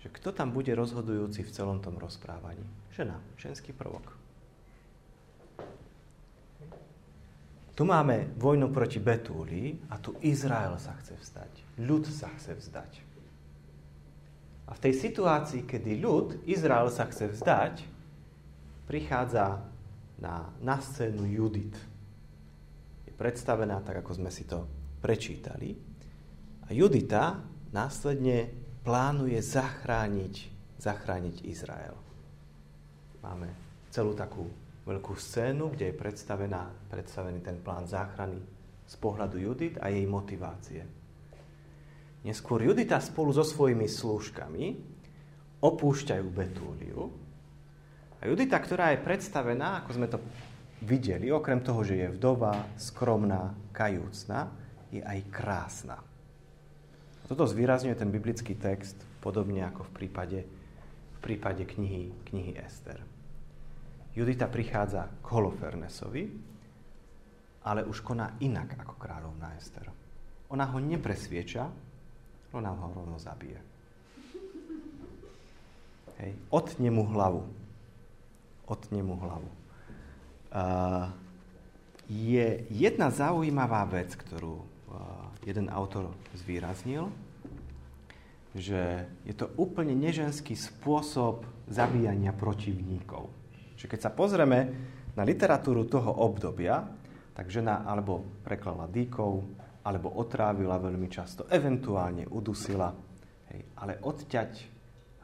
že 0.00 0.08
kto 0.08 0.32
tam 0.32 0.52
bude 0.52 0.72
rozhodujúci 0.72 1.44
v 1.44 1.52
celom 1.52 1.78
tom 1.80 1.96
rozprávaní. 1.96 2.64
Žena, 2.92 3.20
ženský 3.36 3.72
prvok. 3.72 4.20
Tu 7.76 7.82
máme 7.88 8.36
vojnu 8.36 8.68
proti 8.68 9.00
Betúli 9.00 9.72
a 9.88 9.96
tu 9.96 10.12
Izrael 10.20 10.76
sa 10.76 10.92
chce 11.00 11.16
vzdať. 11.16 11.52
Ľud 11.80 12.04
sa 12.04 12.28
chce 12.36 12.52
vzdať. 12.52 12.92
A 14.68 14.76
v 14.76 14.82
tej 14.84 14.94
situácii, 15.00 15.64
kedy 15.64 15.96
ľud, 16.04 16.44
Izrael 16.44 16.92
sa 16.92 17.08
chce 17.08 17.32
vzdať, 17.32 17.80
prichádza 18.84 19.64
na, 20.20 20.52
na 20.60 20.76
scénu 20.78 21.24
Judit. 21.26 21.74
Je 23.08 23.12
predstavená 23.12 23.80
tak, 23.80 24.04
ako 24.04 24.20
sme 24.20 24.30
si 24.30 24.44
to 24.44 24.68
prečítali. 25.00 25.72
A 26.64 26.76
Judita 26.76 27.40
následne 27.72 28.46
plánuje 28.84 29.40
zachrániť, 29.40 30.34
zachrániť 30.78 31.36
Izrael. 31.48 31.96
Máme 33.20 33.48
celú 33.92 34.16
takú 34.16 34.48
veľkú 34.88 35.12
scénu, 35.16 35.76
kde 35.76 35.92
je 35.92 36.00
predstavená, 36.00 36.68
predstavený 36.88 37.44
ten 37.44 37.60
plán 37.60 37.84
záchrany 37.84 38.40
z 38.88 38.94
pohľadu 38.96 39.36
Judit 39.36 39.76
a 39.78 39.92
jej 39.92 40.08
motivácie. 40.08 40.82
Neskôr 42.20 42.60
Judita 42.60 43.00
spolu 43.00 43.32
so 43.32 43.44
svojimi 43.44 43.88
slúžkami 43.88 44.64
opúšťajú 45.60 46.26
Betúliu 46.32 47.19
a 48.20 48.28
Judita, 48.28 48.60
ktorá 48.60 48.92
je 48.92 49.00
predstavená, 49.00 49.80
ako 49.80 49.90
sme 49.96 50.06
to 50.12 50.20
videli, 50.84 51.32
okrem 51.32 51.64
toho, 51.64 51.80
že 51.80 51.96
je 51.96 52.08
vdova, 52.12 52.76
skromná, 52.76 53.56
kajúcna, 53.72 54.52
je 54.92 55.00
aj 55.00 55.18
krásna. 55.32 55.96
A 57.20 57.24
toto 57.24 57.48
zvýrazňuje 57.48 57.96
ten 57.96 58.12
biblický 58.12 58.56
text, 58.60 58.96
podobne 59.24 59.64
ako 59.64 59.88
v 59.88 59.92
prípade, 59.96 60.40
v 61.16 61.18
prípade 61.20 61.64
knihy, 61.64 62.12
knihy 62.28 62.56
Ester. 62.60 63.00
Judita 64.16 64.50
prichádza 64.50 65.06
k 65.22 65.26
Holofernesovi, 65.30 66.24
ale 67.64 67.84
už 67.86 68.00
koná 68.02 68.36
inak 68.42 68.74
ako 68.80 68.94
kráľovná 68.98 69.54
Ester. 69.56 69.86
Ona 70.50 70.66
ho 70.66 70.78
nepresvieča, 70.82 71.64
ona 72.50 72.74
ho 72.74 72.84
rovno 72.90 73.16
zabije. 73.20 73.60
Hej. 76.20 76.32
Otne 76.50 76.90
mu 76.90 77.06
hlavu. 77.06 77.59
Otne 78.70 79.02
hlavu. 79.02 79.50
Je 82.06 82.46
jedna 82.70 83.10
zaujímavá 83.10 83.82
vec, 83.90 84.14
ktorú 84.14 84.62
jeden 85.42 85.66
autor 85.74 86.14
zvýraznil, 86.38 87.10
že 88.54 89.06
je 89.26 89.34
to 89.34 89.50
úplne 89.58 89.94
neženský 89.94 90.54
spôsob 90.54 91.46
zabíjania 91.70 92.34
protivníkov. 92.34 93.30
Čiže 93.78 93.90
keď 93.90 94.00
sa 94.02 94.14
pozrieme 94.14 94.58
na 95.14 95.22
literatúru 95.26 95.86
toho 95.90 96.10
obdobia, 96.22 96.82
tak 97.34 97.46
žena 97.50 97.86
alebo 97.86 98.42
preklala 98.42 98.90
dýkov, 98.90 99.42
alebo 99.86 100.12
otrávila 100.18 100.76
veľmi 100.76 101.08
často, 101.08 101.48
eventuálne 101.48 102.28
udusila. 102.28 102.92
Hej. 103.48 103.60
Ale 103.80 103.96
odťať 104.02 104.52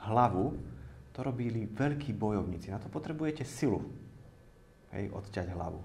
hlavu, 0.06 0.54
to 1.16 1.24
robili 1.24 1.64
veľkí 1.64 2.12
bojovníci. 2.12 2.68
Na 2.68 2.76
to 2.76 2.92
potrebujete 2.92 3.40
silu. 3.48 3.80
Hej, 4.92 5.08
odťať 5.16 5.48
hlavu. 5.56 5.80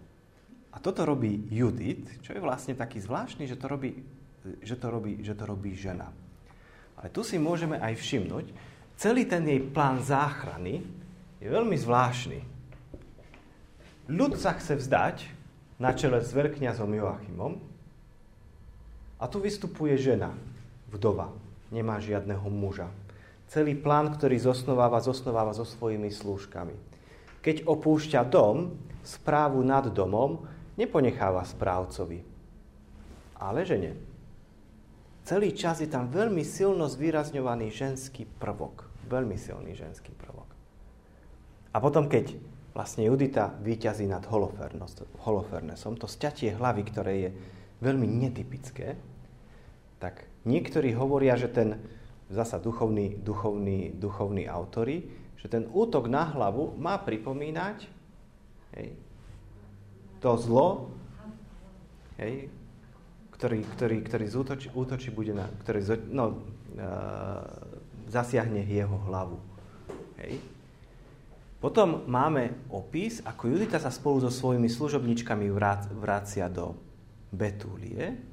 A 0.76 0.78
toto 0.84 1.08
robí 1.08 1.48
Judith, 1.48 2.20
čo 2.20 2.36
je 2.36 2.44
vlastne 2.44 2.76
taký 2.76 3.00
zvláštny, 3.00 3.48
že 3.48 3.56
to 3.56 3.72
robí, 3.72 3.96
že 4.60 4.76
to 4.76 4.92
robí, 4.92 5.24
že 5.24 5.32
to 5.32 5.44
robí 5.48 5.72
žena. 5.72 6.12
Ale 7.00 7.08
tu 7.16 7.24
si 7.24 7.40
môžeme 7.40 7.80
aj 7.80 7.96
všimnúť, 7.96 8.52
celý 9.00 9.24
ten 9.24 9.48
jej 9.48 9.64
plán 9.64 10.04
záchrany 10.04 10.84
je 11.40 11.48
veľmi 11.48 11.80
zvláštny. 11.80 12.40
Ľud 14.12 14.36
sa 14.36 14.56
chce 14.60 14.76
vzdať 14.84 15.18
na 15.80 15.96
čele 15.96 16.20
s 16.20 16.36
veľkňazom 16.36 16.92
Joachimom 16.92 17.56
a 19.16 19.26
tu 19.32 19.40
vystupuje 19.40 19.96
žena, 19.96 20.36
vdova, 20.92 21.32
nemá 21.72 22.04
žiadneho 22.04 22.48
muža. 22.52 22.92
Celý 23.52 23.76
plán, 23.76 24.16
ktorý 24.16 24.40
zosnováva, 24.40 25.04
zosnováva 25.04 25.52
so 25.52 25.68
svojimi 25.68 26.08
slúžkami. 26.08 26.72
Keď 27.44 27.68
opúšťa 27.68 28.24
dom, 28.32 28.80
správu 29.04 29.60
nad 29.60 29.92
domom 29.92 30.48
neponecháva 30.80 31.44
správcovi, 31.44 32.24
ale 33.36 33.68
žene. 33.68 33.92
Celý 35.28 35.52
čas 35.52 35.84
je 35.84 35.92
tam 35.92 36.08
veľmi 36.08 36.48
silno 36.48 36.88
zvýrazňovaný 36.88 37.76
ženský 37.76 38.24
prvok. 38.40 38.88
Veľmi 39.12 39.36
silný 39.36 39.76
ženský 39.76 40.16
prvok. 40.16 40.48
A 41.76 41.78
potom, 41.84 42.08
keď 42.08 42.32
vlastne 42.72 43.04
Judita 43.04 43.52
výťazí 43.60 44.08
nad 44.08 44.24
Holofernesom. 44.28 46.00
To 46.00 46.08
sťatie 46.08 46.56
hlavy, 46.56 46.82
ktoré 46.88 47.14
je 47.20 47.30
veľmi 47.84 48.08
netypické, 48.08 48.96
tak 50.00 50.26
niektorí 50.48 50.96
hovoria, 50.96 51.36
že 51.36 51.52
ten, 51.52 51.78
zasa 52.32 52.58
duchovný, 52.58 53.20
duchovný, 53.20 53.94
duchovný 54.00 54.48
autory, 54.48 55.04
že 55.36 55.52
ten 55.52 55.68
útok 55.68 56.08
na 56.08 56.24
hlavu 56.32 56.80
má 56.80 56.96
pripomínať 56.98 57.78
hej, 58.80 58.96
to 60.24 60.32
zlo, 60.40 60.94
hej, 62.16 62.48
ktorý, 63.36 63.60
ktorý, 63.76 63.98
ktorý 64.06 64.26
zútočí, 64.30 64.68
útočí 64.72 65.10
bude 65.12 65.34
na, 65.34 65.50
ktorý 65.66 66.08
no, 66.14 66.26
uh, 66.78 67.42
zasiahne 68.06 68.62
jeho 68.64 69.02
hlavu. 69.10 69.42
Hej. 70.22 70.38
Potom 71.58 72.06
máme 72.06 72.70
opis, 72.70 73.22
ako 73.26 73.54
Judita 73.54 73.78
sa 73.78 73.90
spolu 73.90 74.22
so 74.22 74.30
svojimi 74.34 74.70
služobničkami 74.70 75.50
vrácia 75.98 76.50
do 76.50 76.78
Betúlie. 77.34 78.31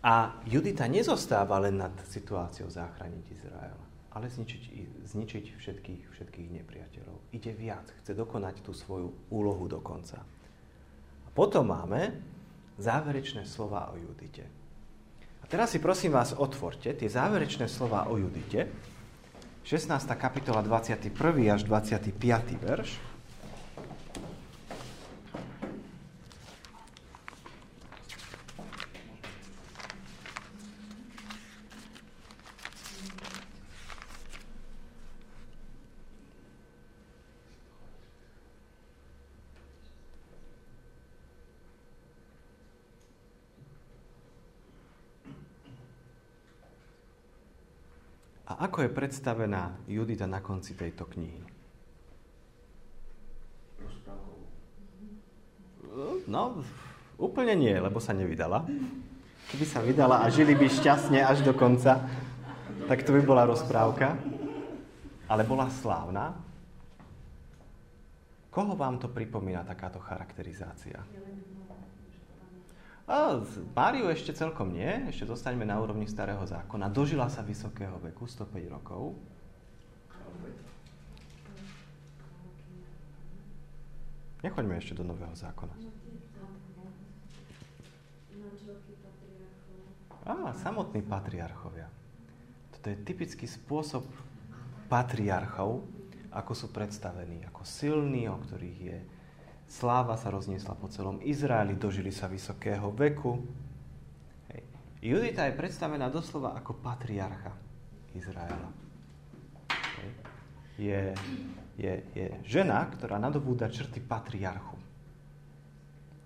A 0.00 0.40
Judita 0.48 0.88
nezostáva 0.88 1.60
len 1.60 1.76
nad 1.76 1.92
situáciou 2.08 2.72
záchraniť 2.72 3.24
Izrael, 3.36 3.76
ale 4.16 4.32
zničiť, 4.32 4.62
zničiť 5.04 5.44
všetkých, 5.60 6.02
všetkých 6.16 6.48
nepriateľov. 6.56 7.36
Ide 7.36 7.52
viac, 7.52 7.84
chce 8.00 8.16
dokonať 8.16 8.64
tú 8.64 8.72
svoju 8.72 9.12
úlohu 9.28 9.68
do 9.68 9.76
konca. 9.84 10.24
A 11.24 11.28
potom 11.36 11.68
máme 11.68 12.16
záverečné 12.80 13.44
slova 13.44 13.92
o 13.92 14.00
Judite. 14.00 14.48
A 15.40 15.44
teraz 15.44 15.76
si 15.76 15.78
prosím 15.84 16.16
vás 16.16 16.32
otvorte 16.32 16.96
tie 16.96 17.08
záverečné 17.12 17.68
slova 17.68 18.08
o 18.08 18.16
Judite. 18.16 18.72
16. 19.68 19.84
kapitola 20.16 20.64
21. 20.64 21.12
až 21.52 21.68
25. 21.68 22.16
verš. 22.56 23.09
Ako 48.60 48.84
je 48.84 48.92
predstavená 48.92 49.80
Judita 49.88 50.28
na 50.28 50.44
konci 50.44 50.76
tejto 50.76 51.08
knihy? 51.08 51.40
No, 56.28 56.60
úplne 57.16 57.56
nie, 57.56 57.72
lebo 57.72 58.04
sa 58.04 58.12
nevydala. 58.12 58.68
Keby 59.48 59.64
sa 59.64 59.80
vydala 59.80 60.20
a 60.22 60.28
žili 60.28 60.52
by 60.52 60.68
šťastne 60.68 61.24
až 61.24 61.40
do 61.40 61.56
konca, 61.56 62.04
tak 62.84 63.00
to 63.02 63.16
by 63.16 63.24
bola 63.24 63.48
rozprávka. 63.48 64.20
Ale 65.24 65.42
bola 65.48 65.72
slávna. 65.72 66.36
Koho 68.52 68.76
vám 68.76 69.00
to 69.00 69.08
pripomína 69.08 69.64
takáto 69.64 69.98
charakterizácia? 70.04 71.00
A 73.10 73.42
Máriu 73.74 74.06
ešte 74.06 74.30
celkom 74.30 74.70
nie, 74.70 74.86
ešte 75.10 75.26
zostaňme 75.26 75.66
na 75.66 75.82
úrovni 75.82 76.06
starého 76.06 76.46
zákona. 76.46 76.86
Dožila 76.86 77.26
sa 77.26 77.42
vysokého 77.42 77.98
veku, 77.98 78.30
105 78.30 78.70
rokov. 78.70 79.18
Nechoďme 84.46 84.78
ešte 84.78 84.94
do 84.94 85.02
nového 85.02 85.34
zákona. 85.34 85.74
Á, 90.30 90.54
samotní 90.62 91.02
patriarchovia. 91.02 91.90
Toto 92.70 92.94
je 92.94 92.96
typický 93.02 93.50
spôsob 93.50 94.06
patriarchov, 94.86 95.82
ako 96.30 96.52
sú 96.54 96.70
predstavení, 96.70 97.42
ako 97.42 97.66
silní, 97.66 98.30
o 98.30 98.38
ktorých 98.38 98.78
je 98.78 98.98
Sláva 99.70 100.18
sa 100.18 100.34
rozniesla 100.34 100.74
po 100.74 100.90
celom 100.90 101.22
Izraeli, 101.22 101.78
dožili 101.78 102.10
sa 102.10 102.26
vysokého 102.26 102.90
veku. 102.90 103.38
Hej. 104.50 104.66
Judita 104.98 105.46
je 105.46 105.54
predstavená 105.54 106.10
doslova 106.10 106.58
ako 106.58 106.82
patriarcha 106.82 107.54
Izraela. 108.18 108.66
Hej. 109.70 110.10
Je, 110.74 111.00
je, 111.78 111.92
je 112.18 112.26
žena, 112.42 112.82
ktorá 112.90 113.22
nadobúda 113.22 113.70
črty 113.70 114.02
patriarchu. 114.02 114.74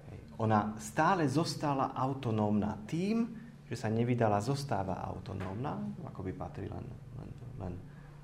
Hej. 0.08 0.18
Ona 0.40 0.80
stále 0.80 1.28
zostala 1.28 1.92
autonómna 1.92 2.80
tým, 2.88 3.28
že 3.68 3.76
sa 3.76 3.92
nevydala, 3.92 4.40
zostáva 4.40 5.04
autonómna, 5.04 5.84
ako 6.08 6.24
by 6.24 6.32
patrí 6.32 6.64
len, 6.72 6.86
len, 7.20 7.30
len, 7.60 7.74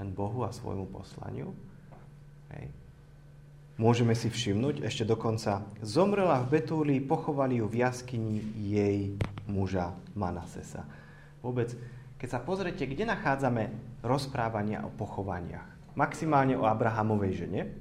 len 0.01 0.09
Bohu 0.17 0.49
a 0.49 0.51
svojmu 0.51 0.89
poslaniu. 0.89 1.53
Hej. 2.57 2.80
Môžeme 3.81 4.13
si 4.13 4.29
všimnúť, 4.29 4.85
ešte 4.85 5.09
dokonca 5.09 5.65
zomrela 5.81 6.45
v 6.45 6.61
Betúlii, 6.61 7.01
pochovali 7.01 7.65
ju 7.65 7.67
v 7.73 7.81
jaskyni 7.81 8.45
jej 8.61 9.17
muža 9.49 9.97
Manasesa. 10.13 10.85
Vôbec, 11.41 11.73
keď 12.21 12.29
sa 12.29 12.45
pozrete, 12.45 12.85
kde 12.85 13.09
nachádzame 13.09 13.73
rozprávania 14.05 14.85
o 14.85 14.93
pochovaniach. 14.93 15.97
Maximálne 15.97 16.61
o 16.61 16.69
Abrahamovej 16.69 17.33
žene, 17.33 17.73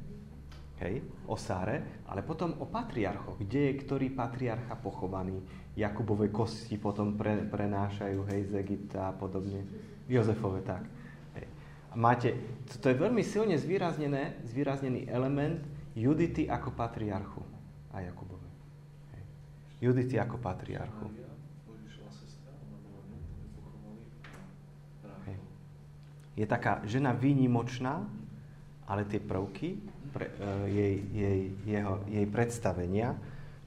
hej, 0.80 1.03
o 1.27 1.35
Sáre, 1.35 2.07
ale 2.07 2.23
potom 2.23 2.55
o 2.63 2.65
patriarchoch. 2.71 3.35
Kde 3.35 3.67
je 3.67 3.84
ktorý 3.84 4.15
patriarcha 4.15 4.80
pochovaný? 4.80 5.43
Jakubové 5.76 6.31
kosti 6.31 6.80
potom 6.80 7.19
pre, 7.19 7.43
prenášajú 7.43 8.23
hej, 8.31 8.47
z 8.47 8.53
Egypta 8.55 9.11
a 9.11 9.15
podobne. 9.19 9.67
Jozefove 10.07 10.63
tak. 10.63 10.88
Hej. 11.35 11.45
A 11.91 11.93
máte, 11.99 12.39
to 12.80 12.88
je 12.88 12.95
veľmi 12.95 13.19
silne 13.19 13.59
zvýraznené, 13.59 14.39
zvýraznený 14.47 15.11
element 15.11 15.59
Judity 15.99 16.47
ako 16.47 16.71
patriarchu 16.71 17.43
a 17.91 17.99
Jakubove. 17.99 18.47
Hej. 19.11 19.23
Judity 19.84 20.15
ako 20.15 20.39
patriarchu. 20.39 21.11
Hej. 25.27 25.38
Je 26.39 26.45
taká 26.47 26.80
žena 26.88 27.11
výnimočná, 27.11 28.07
ale 28.88 29.03
tie 29.03 29.19
prvky 29.19 29.76
pre, 30.15 30.31
uh, 30.39 30.63
jej, 30.71 31.03
jej, 31.11 31.41
jeho, 31.67 31.99
jej 32.07 32.26
predstavenia 32.31 33.19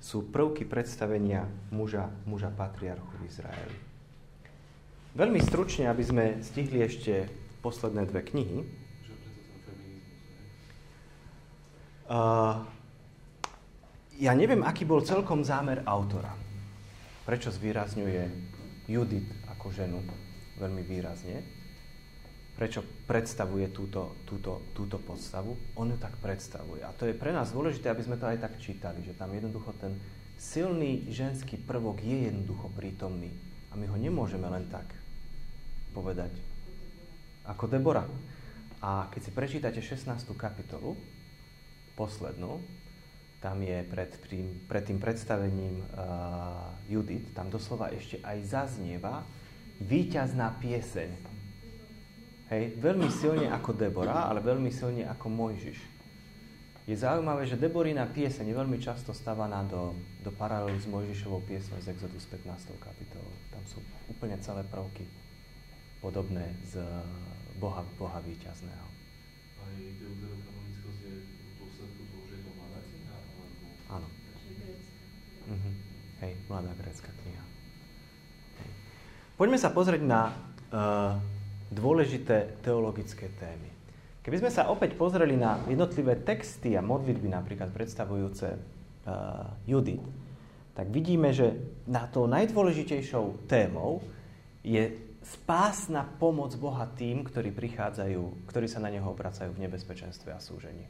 sú 0.03 0.27
prvky 0.27 0.67
predstavenia 0.67 1.47
muža, 1.71 2.11
muža 2.27 2.51
patriarchu 2.51 3.13
v 3.21 3.23
Izraeli. 3.29 3.79
Veľmi 5.15 5.39
stručne, 5.45 5.87
aby 5.87 6.03
sme 6.03 6.25
stihli 6.41 6.81
ešte 6.83 7.29
posledné 7.63 8.09
dve 8.11 8.25
knihy, 8.27 8.82
Uh, 12.07 12.67
ja 14.19 14.33
neviem, 14.39 14.63
aký 14.63 14.87
bol 14.87 15.03
celkom 15.03 15.43
zámer 15.43 15.83
autora. 15.87 16.35
Prečo 17.23 17.55
zvýrazňuje 17.55 18.23
Judit 18.91 19.27
ako 19.51 19.71
ženu 19.71 20.03
veľmi 20.59 20.83
výrazne. 20.83 21.43
Prečo 22.59 22.85
predstavuje 23.09 23.73
túto, 23.73 24.19
túto, 24.29 24.63
túto 24.77 25.01
postavu. 25.01 25.57
On 25.79 25.89
ju 25.89 25.97
tak 25.97 26.19
predstavuje. 26.21 26.85
A 26.85 26.95
to 26.95 27.09
je 27.09 27.17
pre 27.17 27.33
nás 27.33 27.55
dôležité, 27.55 27.89
aby 27.89 28.05
sme 28.05 28.21
to 28.21 28.29
aj 28.29 28.43
tak 28.43 28.59
čítali, 28.61 29.01
že 29.03 29.17
tam 29.17 29.33
jednoducho 29.33 29.73
ten 29.81 29.97
silný 30.37 31.09
ženský 31.09 31.59
prvok 31.63 32.03
je 32.03 32.29
jednoducho 32.29 32.69
prítomný. 32.75 33.31
A 33.73 33.79
my 33.79 33.89
ho 33.89 33.97
nemôžeme 33.97 34.45
len 34.51 34.69
tak 34.69 34.91
povedať. 35.97 36.35
Ako 37.49 37.67
Debora. 37.67 38.05
A 38.83 39.07
keď 39.15 39.21
si 39.23 39.31
prečítate 39.31 39.81
16. 39.81 40.11
kapitolu, 40.35 40.99
poslednú, 41.95 42.63
tam 43.43 43.59
je 43.59 43.83
pred 43.91 44.11
tým, 44.31 44.47
pred 44.71 44.87
tým 44.87 45.03
predstavením 45.03 45.83
uh, 45.83 46.71
Judit, 46.87 47.35
tam 47.35 47.51
doslova 47.51 47.91
ešte 47.91 48.23
aj 48.23 48.39
zaznieva 48.47 49.27
víťazná 49.83 50.55
pieseň. 50.63 51.11
Hej, 52.55 52.79
veľmi 52.79 53.09
silne 53.11 53.51
ako 53.51 53.75
Debora, 53.75 54.31
ale 54.31 54.39
veľmi 54.45 54.71
silne 54.71 55.09
ako 55.11 55.27
Mojžiš. 55.27 55.93
Je 56.83 56.99
zaujímavé, 56.99 57.47
že 57.47 57.55
Deborina 57.55 58.03
pieseň 58.11 58.43
je 58.51 58.59
veľmi 58.59 58.79
často 58.83 59.15
stávaná 59.15 59.63
do, 59.63 59.95
do 60.19 60.35
paralelu 60.35 60.75
s 60.83 60.91
Mojžišovou 60.91 61.43
piesňou 61.47 61.79
z 61.79 61.95
Exodus 61.95 62.27
15. 62.27 62.75
kapitolou. 62.83 63.35
Tam 63.55 63.63
sú 63.71 63.79
úplne 64.11 64.35
celé 64.43 64.67
prvky 64.67 65.07
podobné 66.03 66.51
z 66.67 66.83
Boha, 67.63 67.87
Boha 67.95 68.19
víťazného. 68.27 68.87
Aj 69.63 69.79
Áno. 73.93 74.09
Mhm. 75.53 75.71
Hej, 76.23 76.33
mladá 76.49 76.73
grécka 76.79 77.11
kniha. 77.11 77.45
Hej. 78.63 78.71
Poďme 79.37 79.59
sa 79.59 79.75
pozrieť 79.75 80.03
na 80.07 80.31
uh, 80.31 81.19
dôležité 81.69 82.63
teologické 82.63 83.29
témy. 83.37 83.69
Keby 84.23 84.39
sme 84.39 84.51
sa 84.55 84.71
opäť 84.71 84.95
pozreli 84.95 85.35
na 85.35 85.59
jednotlivé 85.67 86.15
texty 86.23 86.79
a 86.79 86.81
modlitby, 86.81 87.27
napríklad 87.27 87.75
predstavujúce 87.75 88.55
uh, 88.55 89.51
Judit, 89.67 90.01
tak 90.73 90.89
vidíme, 90.95 91.35
že 91.35 91.59
na 91.91 92.07
to 92.07 92.31
najdôležitejšou 92.31 93.51
témou 93.51 94.01
je 94.63 94.95
spásna 95.27 96.07
pomoc 96.07 96.55
Boha 96.55 96.87
tým, 96.95 97.27
ktorí 97.27 97.51
prichádzajú, 97.51 98.47
ktorí 98.47 98.71
sa 98.71 98.79
na 98.79 98.95
Neho 98.95 99.11
obracajú 99.11 99.53
v 99.59 99.67
nebezpečenstve 99.67 100.31
a 100.33 100.39
súžení. 100.39 100.87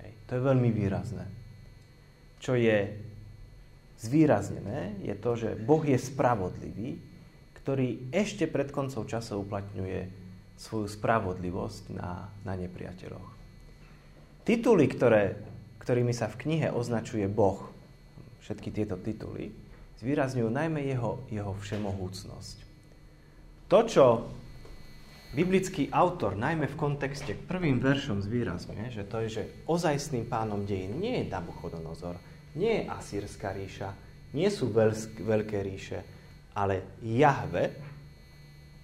Hej. 0.00 0.10
To 0.30 0.38
je 0.38 0.40
veľmi 0.40 0.70
výrazné 0.70 1.39
čo 2.40 2.56
je 2.56 2.96
zvýraznené, 4.00 4.96
je 5.04 5.14
to, 5.14 5.36
že 5.36 5.50
Boh 5.60 5.84
je 5.84 6.00
spravodlivý, 6.00 6.96
ktorý 7.60 8.08
ešte 8.10 8.48
pred 8.48 8.72
koncov 8.72 9.04
časov 9.04 9.44
uplatňuje 9.44 10.08
svoju 10.56 10.88
spravodlivosť 10.88 11.92
na, 11.92 12.32
na 12.44 12.56
nepriateľoch. 12.56 13.28
Tituly, 14.48 14.88
ktoré, 14.88 15.36
ktorými 15.84 16.16
sa 16.16 16.32
v 16.32 16.48
knihe 16.48 16.68
označuje 16.72 17.28
Boh, 17.28 17.68
všetky 18.40 18.72
tieto 18.72 18.96
tituly, 18.96 19.52
zvýrazňujú 20.00 20.48
najmä 20.48 20.80
jeho, 20.88 21.20
jeho 21.28 21.52
všemohúcnosť. 21.60 22.56
To, 23.68 23.78
čo 23.84 24.04
biblický 25.36 25.92
autor, 25.92 26.34
najmä 26.34 26.66
v 26.72 26.80
kontexte 26.80 27.36
k 27.36 27.46
prvým 27.46 27.78
veršom 27.78 28.24
zvýrazňuje, 28.24 28.90
že 28.90 29.04
to 29.06 29.16
je, 29.22 29.28
že 29.28 29.42
ozajstným 29.68 30.26
pánom 30.26 30.64
dejín 30.64 30.98
nie 30.98 31.22
je 31.22 31.30
Nabuchodonozor, 31.30 32.18
nie 32.56 32.82
je 32.82 32.88
Asýrska 32.90 33.54
ríša, 33.54 33.90
nie 34.34 34.46
sú 34.50 34.70
veľké 34.70 35.58
ríše, 35.62 35.98
ale 36.54 36.98
Jahve, 37.02 37.74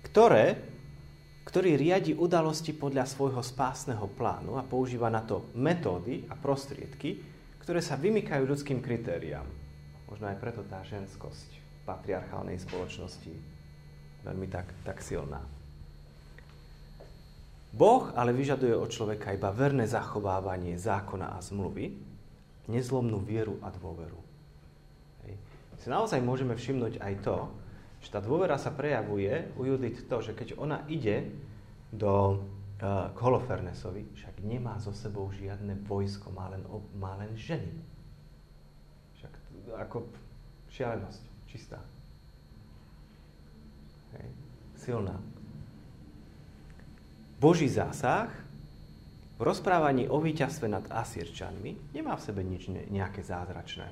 ktoré, 0.07 0.59
ktorý 1.47 1.79
riadi 1.79 2.13
udalosti 2.15 2.75
podľa 2.75 3.07
svojho 3.07 3.43
spásneho 3.43 4.07
plánu 4.11 4.59
a 4.59 4.67
používa 4.67 5.11
na 5.11 5.23
to 5.23 5.51
metódy 5.55 6.27
a 6.31 6.35
prostriedky, 6.35 7.23
ktoré 7.63 7.83
sa 7.83 7.99
vymykajú 7.99 8.43
ľudským 8.47 8.79
kritériám. 8.79 9.47
Možno 10.07 10.31
aj 10.31 10.39
preto 10.39 10.63
tá 10.67 10.83
ženskosť 10.87 11.51
v 11.51 11.79
patriarchálnej 11.87 12.59
spoločnosti 12.63 13.35
veľmi 14.27 14.47
tak, 14.51 14.67
tak 14.83 14.99
silná. 15.03 15.39
Boh 17.71 18.11
ale 18.17 18.35
vyžaduje 18.35 18.73
od 18.75 18.91
človeka 18.91 19.37
iba 19.37 19.53
verné 19.53 19.87
zachovávanie 19.87 20.75
zákona 20.81 21.37
a 21.37 21.39
zmluvy, 21.45 21.93
nezlomnú 22.67 23.23
vieru 23.23 23.59
a 23.63 23.71
dôveru. 23.71 24.19
Hej. 25.27 25.35
Si 25.79 25.87
naozaj 25.91 26.23
môžeme 26.23 26.59
všimnúť 26.59 26.99
aj 26.99 27.15
to, 27.23 27.37
že 28.03 28.13
tá 28.13 28.21
dôvera 28.23 28.59
sa 28.61 28.71
prejavuje 28.71 29.51
u 29.59 29.67
Judith 29.67 30.07
to, 30.07 30.23
že 30.23 30.37
keď 30.37 30.59
ona 30.59 30.83
ide 30.87 31.31
do, 31.91 32.43
uh, 32.83 33.11
Holofernesovi, 33.17 34.07
však 34.15 34.45
nemá 34.45 34.77
so 34.79 34.93
sebou 34.93 35.31
žiadne 35.33 35.81
vojsko, 35.87 36.31
má 36.31 36.53
len, 36.53 36.63
má 36.99 37.17
len 37.17 37.33
ženy. 37.35 37.73
Však 39.17 39.33
ako 39.81 40.07
šialenosť, 40.71 41.23
čistá. 41.49 41.81
Hej. 44.17 44.29
Silná. 44.77 45.17
Boží 47.37 47.69
zásah 47.69 48.33
v 49.37 49.41
rozprávaní 49.45 50.09
o 50.09 50.17
víťazstve 50.17 50.67
nad 50.69 50.85
Asírčanmi 50.89 51.93
nemá 51.93 52.17
v 52.17 52.25
sebe 52.25 52.41
nič 52.41 52.73
nejaké 52.73 53.21
zázračné. 53.21 53.89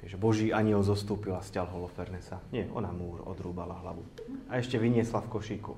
Že 0.00 0.16
Boží 0.16 0.48
aniel 0.48 0.80
zostúpil 0.80 1.36
a 1.36 1.44
stial 1.44 1.68
Holofernesa. 1.68 2.40
Nie, 2.48 2.64
ona 2.72 2.88
múr 2.88 3.20
odrúbala 3.28 3.76
hlavu. 3.84 4.00
A 4.48 4.56
ešte 4.56 4.80
vyniesla 4.80 5.20
v 5.20 5.28
košíku. 5.28 5.76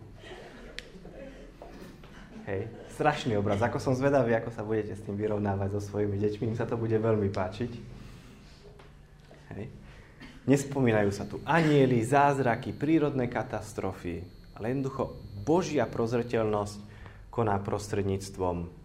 Hej, 2.46 2.70
strašný 2.94 3.34
obraz. 3.38 3.58
Ako 3.58 3.82
som 3.82 3.98
zvedavý, 3.98 4.34
ako 4.38 4.50
sa 4.54 4.62
budete 4.62 4.94
s 4.94 5.02
tým 5.02 5.18
vyrovnávať 5.18 5.78
so 5.78 5.80
svojimi 5.82 6.22
deťmi, 6.22 6.54
im 6.54 6.58
sa 6.58 6.66
to 6.66 6.78
bude 6.78 6.94
veľmi 6.94 7.30
páčiť. 7.34 7.72
Hej. 9.58 9.66
Nespomínajú 10.46 11.10
sa 11.14 11.22
tu 11.22 11.38
anieli, 11.46 12.02
zázraky, 12.02 12.74
prírodné 12.74 13.30
katastrofy, 13.30 14.26
ale 14.58 14.74
jednoducho 14.74 15.14
Božia 15.42 15.86
prozreteľnosť 15.86 16.78
koná 17.30 17.62
prostredníctvom 17.62 18.81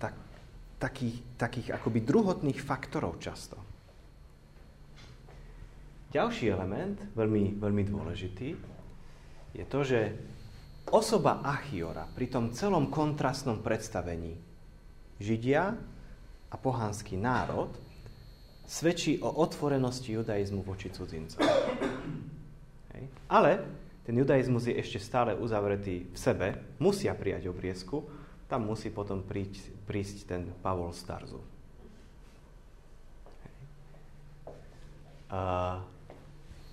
tak, 0.00 0.14
takých, 0.80 1.16
takých 1.36 1.68
akoby 1.76 2.00
druhotných 2.04 2.60
faktorov 2.60 3.20
často. 3.20 3.56
Ďalší 6.14 6.46
element, 6.46 6.98
veľmi, 7.18 7.58
veľmi 7.58 7.84
dôležitý, 7.90 8.48
je 9.54 9.64
to, 9.66 9.80
že 9.82 10.00
osoba 10.90 11.42
Achiora 11.42 12.06
pri 12.06 12.26
tom 12.30 12.54
celom 12.54 12.90
kontrastnom 12.90 13.58
predstavení 13.62 14.38
Židia 15.18 15.74
a 16.50 16.56
pohanský 16.58 17.18
národ 17.18 17.70
svedčí 18.66 19.18
o 19.22 19.30
otvorenosti 19.30 20.14
judaizmu 20.14 20.62
voči 20.62 20.90
cudzincom. 20.90 21.42
Ale 23.26 23.50
ten 24.06 24.14
judaizmus 24.14 24.68
je 24.68 24.78
ešte 24.78 25.00
stále 25.00 25.34
uzavretý 25.34 26.06
v 26.12 26.18
sebe, 26.18 26.48
musia 26.78 27.16
prijať 27.16 27.50
obriezku, 27.50 28.04
tam 28.48 28.68
musí 28.68 28.92
potom 28.92 29.24
príť, 29.24 29.72
prísť 29.88 30.16
ten 30.28 30.42
Pavol 30.60 30.92
Starzu. 30.92 31.40
Uh, 35.34 35.82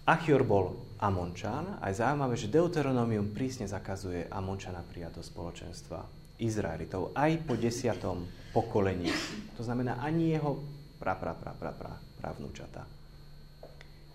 Achior 0.05 0.43
bol 0.45 0.75
Amončan 1.01 1.81
a 1.81 1.89
je 1.89 1.97
zaujímavé, 1.97 2.37
že 2.37 2.51
Deuteronomium 2.51 3.33
prísne 3.33 3.65
zakazuje 3.65 4.29
Amončana 4.29 4.85
prijať 4.85 5.17
do 5.17 5.23
spoločenstva 5.25 6.05
Izraelitov 6.41 7.13
aj 7.13 7.41
po 7.45 7.53
desiatom 7.57 8.25
pokolení. 8.53 9.09
To 9.57 9.65
znamená 9.65 10.01
ani 10.01 10.33
jeho 10.33 10.61
pra, 10.97 11.13
pra, 11.17 11.33
pra, 11.33 11.53
pra, 11.53 11.73
pra, 11.73 11.93
pravnúčata. 12.21 12.85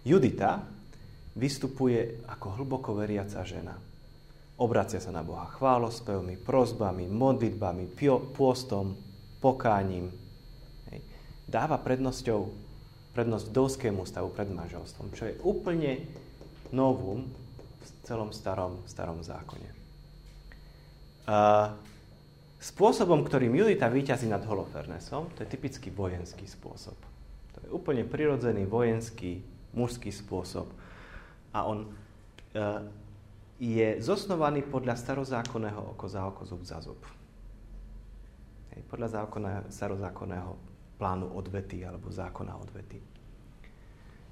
Judita, 0.07 0.63
vystupuje 1.35 2.23
ako 2.31 2.63
hlboko 2.63 2.95
veriaca 2.95 3.43
žena. 3.43 3.75
Obracia 4.57 4.97
sa 5.05 5.13
na 5.13 5.21
Boha 5.21 5.45
chválospevmi, 5.53 6.41
prozbami, 6.41 7.05
modlitbami, 7.13 7.93
pôstom, 8.33 8.97
pokáním. 9.45 10.09
Dáva 11.45 11.77
prednosťou, 11.77 12.49
prednosť 13.13 13.47
dovskému 13.53 14.09
stavu 14.09 14.33
pred 14.33 14.49
manželstvom, 14.49 15.13
čo 15.13 15.29
je 15.29 15.35
úplne 15.45 16.09
novum 16.73 17.29
v 17.85 17.89
celom 18.09 18.33
starom, 18.33 18.81
starom 18.89 19.21
zákone. 19.21 19.69
A 21.29 21.71
spôsobom, 22.57 23.23
ktorým 23.29 23.53
Judita 23.53 23.93
vyťazí 23.93 24.25
nad 24.25 24.41
Holofernesom, 24.43 25.31
to 25.37 25.45
je 25.45 25.53
typický 25.53 25.93
vojenský 25.93 26.49
spôsob. 26.49 26.97
To 27.55 27.59
je 27.61 27.69
úplne 27.71 28.09
prirodzený 28.09 28.65
vojenský, 28.65 29.45
mužský 29.77 30.09
spôsob 30.09 30.67
a 31.53 31.69
on 31.69 31.85
e, 31.85 31.89
je 33.57 34.01
zosnovaný 34.05 34.65
podľa 34.69 35.01
starozákonného 35.01 35.97
oko 35.97 36.07
za 36.09 36.29
oko, 36.29 36.45
zub 36.45 36.63
za 36.65 36.81
zub. 36.85 37.01
Hej, 38.77 38.85
podľa 38.93 39.23
zákona, 39.23 39.73
starozákonného 39.73 40.57
plánu 41.01 41.33
odvety 41.33 41.85
alebo 41.85 42.13
zákona 42.13 42.57
odvety. 42.57 43.01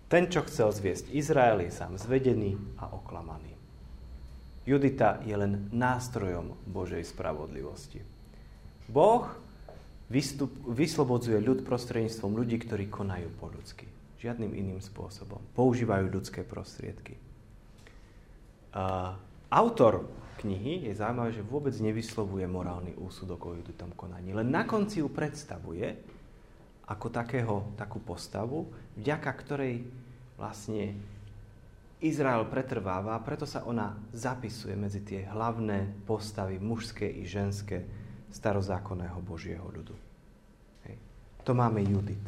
Ten, 0.09 0.29
čo 0.29 0.45
chcel 0.45 0.69
zviesť 0.71 1.11
Izrael, 1.17 1.65
je 1.65 1.73
sám 1.73 1.97
zvedený 1.97 2.55
a 2.77 2.93
oklamaný. 2.93 3.57
Judita 4.65 5.21
je 5.25 5.37
len 5.37 5.69
nástrojom 5.73 6.57
Božej 6.69 7.05
spravodlivosti. 7.05 8.01
Boh 8.89 9.29
vystup, 10.09 10.53
vyslobodzuje 10.69 11.41
ľud 11.41 11.65
prostredníctvom 11.65 12.33
ľudí, 12.37 12.61
ktorí 12.61 12.89
konajú 12.89 13.29
po 13.41 13.49
ľudsky 13.49 13.89
žiadnym 14.25 14.57
iným 14.57 14.81
spôsobom. 14.81 15.37
Používajú 15.53 16.09
ľudské 16.09 16.41
prostriedky. 16.41 17.21
Autor 19.49 20.03
knihy 20.43 20.91
je 20.91 20.99
zaujímavé, 20.99 21.31
že 21.31 21.47
vôbec 21.47 21.73
nevyslovuje 21.79 22.45
morálny 22.51 22.99
úsudok 22.99 23.41
o 23.47 23.55
juditom 23.55 23.95
konaní. 23.95 24.35
Len 24.35 24.51
na 24.51 24.67
konci 24.67 24.99
ju 25.01 25.09
predstavuje 25.09 25.95
ako 26.85 27.07
takého, 27.09 27.73
takú 27.81 28.03
postavu, 28.03 28.69
vďaka 28.99 29.31
ktorej 29.41 29.87
vlastne 30.37 30.99
Izrael 32.05 32.45
pretrváva, 32.51 33.17
preto 33.25 33.49
sa 33.49 33.65
ona 33.65 33.97
zapisuje 34.13 34.77
medzi 34.77 35.01
tie 35.01 35.25
hlavné 35.25 36.05
postavy 36.05 36.61
mužské 36.61 37.09
i 37.09 37.25
ženské 37.25 37.89
starozákonného 38.29 39.17
Božieho 39.25 39.65
ľudu. 39.65 39.97
Hej. 40.85 41.01
To 41.49 41.57
máme 41.57 41.81
Judit. 41.81 42.21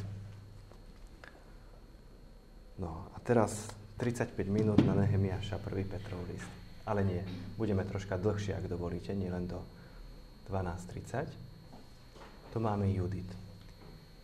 No 2.80 3.12
a 3.12 3.20
teraz 3.20 3.68
35 3.96 4.36
minút 4.52 4.84
na 4.84 4.92
Nehemiáša, 4.92 5.56
prvý 5.56 5.88
Petrov 5.88 6.20
list. 6.28 6.44
Ale 6.84 7.00
nie, 7.00 7.24
budeme 7.56 7.80
troška 7.80 8.20
dlhšie, 8.20 8.52
ak 8.52 8.68
dovolíte, 8.68 9.16
nie 9.16 9.32
len 9.32 9.48
do 9.48 9.64
12.30. 10.52 11.32
To 12.52 12.60
máme 12.60 12.92
Judit. 12.92 13.26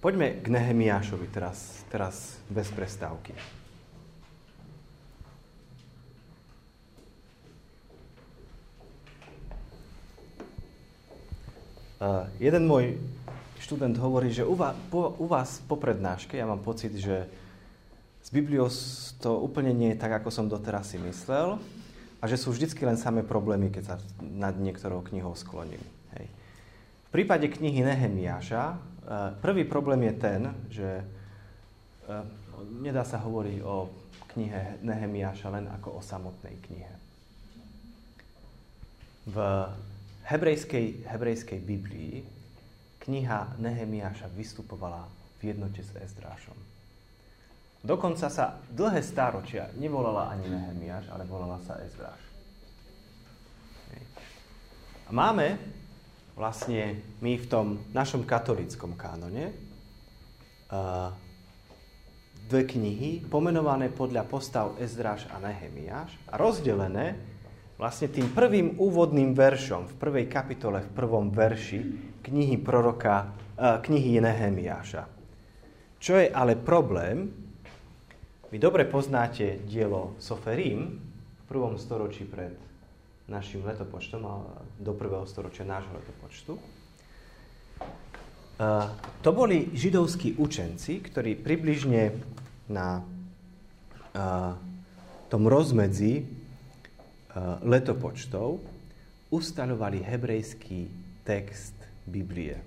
Poďme 0.04 0.44
k 0.44 0.46
Nehemiášovi 0.52 1.26
teraz, 1.32 1.88
teraz 1.88 2.36
bez 2.52 2.68
prestávky. 2.68 3.32
Uh, 12.02 12.26
jeden 12.42 12.66
môj 12.66 12.98
študent 13.62 13.94
hovorí, 14.02 14.34
že 14.34 14.42
u 14.42 14.58
vás, 14.58 14.74
po, 14.90 15.14
u 15.16 15.30
vás 15.30 15.62
po 15.64 15.78
prednáške, 15.78 16.34
ja 16.34 16.50
mám 16.50 16.60
pocit, 16.60 16.92
že 16.98 17.30
Bibliou 18.32 18.72
to 19.20 19.36
úplne 19.44 19.76
nie 19.76 19.92
je 19.92 20.00
tak, 20.00 20.16
ako 20.16 20.32
som 20.32 20.48
doteraz 20.48 20.88
si 20.88 20.98
myslel 20.98 21.60
a 22.18 22.24
že 22.24 22.40
sú 22.40 22.48
vždycky 22.48 22.80
len 22.88 22.96
samé 22.96 23.20
problémy, 23.20 23.68
keď 23.68 23.84
sa 23.84 23.96
nad 24.24 24.56
niektorou 24.56 25.04
knihou 25.04 25.36
skloním. 25.36 25.82
Hej. 26.16 26.32
V 27.06 27.08
prípade 27.12 27.44
knihy 27.52 27.84
Nehemiáša 27.84 28.62
e, 28.72 28.76
prvý 29.44 29.68
problém 29.68 30.08
je 30.08 30.14
ten, 30.16 30.40
že 30.72 30.88
e, 30.96 31.04
nedá 32.80 33.04
sa 33.04 33.20
hovoriť 33.20 33.58
o 33.68 33.92
knihe 34.32 34.80
Nehemiáša 34.80 35.52
len 35.52 35.68
ako 35.68 35.98
o 35.98 36.00
samotnej 36.00 36.56
knihe. 36.64 36.94
V 39.28 39.36
hebrejskej, 40.24 41.04
hebrejskej 41.04 41.60
Biblii 41.60 42.24
kniha 43.04 43.60
Nehemiáša 43.60 44.32
vystupovala 44.32 45.04
v 45.36 45.52
jednote 45.52 45.84
s 45.84 45.92
Ezdrášom. 46.00 46.71
Dokonca 47.82 48.30
sa 48.30 48.62
dlhé 48.70 49.02
stáročia 49.02 49.66
nevolala 49.74 50.30
ani 50.30 50.46
Nehemiáš, 50.46 51.10
ale 51.10 51.26
volala 51.26 51.58
sa 51.66 51.82
Ezdráš. 51.82 52.22
A 55.06 55.10
máme 55.10 55.58
vlastne 56.38 57.02
my 57.18 57.36
v 57.42 57.46
tom 57.50 57.66
našom 57.90 58.22
katolickom 58.22 58.94
kánone 58.94 59.50
dve 62.46 62.62
knihy 62.64 63.26
pomenované 63.26 63.90
podľa 63.90 64.30
postav 64.30 64.78
Ezdráš 64.78 65.26
a 65.34 65.42
Nehemiáš 65.42 66.14
a 66.30 66.38
rozdelené 66.38 67.18
vlastne 67.76 68.06
tým 68.14 68.30
prvým 68.30 68.78
úvodným 68.78 69.34
veršom 69.34 69.90
v 69.90 69.98
prvej 69.98 70.26
kapitole, 70.30 70.86
v 70.86 70.90
prvom 70.94 71.34
verši 71.34 71.80
knihy 72.22 72.62
proroka, 72.62 73.34
knihy 73.58 74.22
Nehemiáša. 74.22 75.02
Čo 75.98 76.22
je 76.22 76.30
ale 76.30 76.54
problém, 76.54 77.41
vy 78.52 78.60
dobre 78.60 78.84
poznáte 78.84 79.64
dielo 79.64 80.12
Soferím 80.20 81.00
v 81.40 81.42
prvom 81.48 81.80
storočí 81.80 82.28
pred 82.28 82.52
našim 83.24 83.64
letopočtom, 83.64 84.28
do 84.76 84.92
prvého 84.92 85.24
storočia 85.24 85.64
nášho 85.64 85.96
letopočtu. 85.96 86.52
To 89.24 89.30
boli 89.32 89.72
židovskí 89.72 90.36
učenci, 90.36 91.00
ktorí 91.00 91.40
približne 91.40 92.12
na 92.68 93.00
tom 95.32 95.42
rozmedzi 95.48 96.28
letopočtov 97.64 98.60
ustaľovali 99.32 100.04
hebrejský 100.04 100.92
text 101.24 101.72
Biblie. 102.04 102.60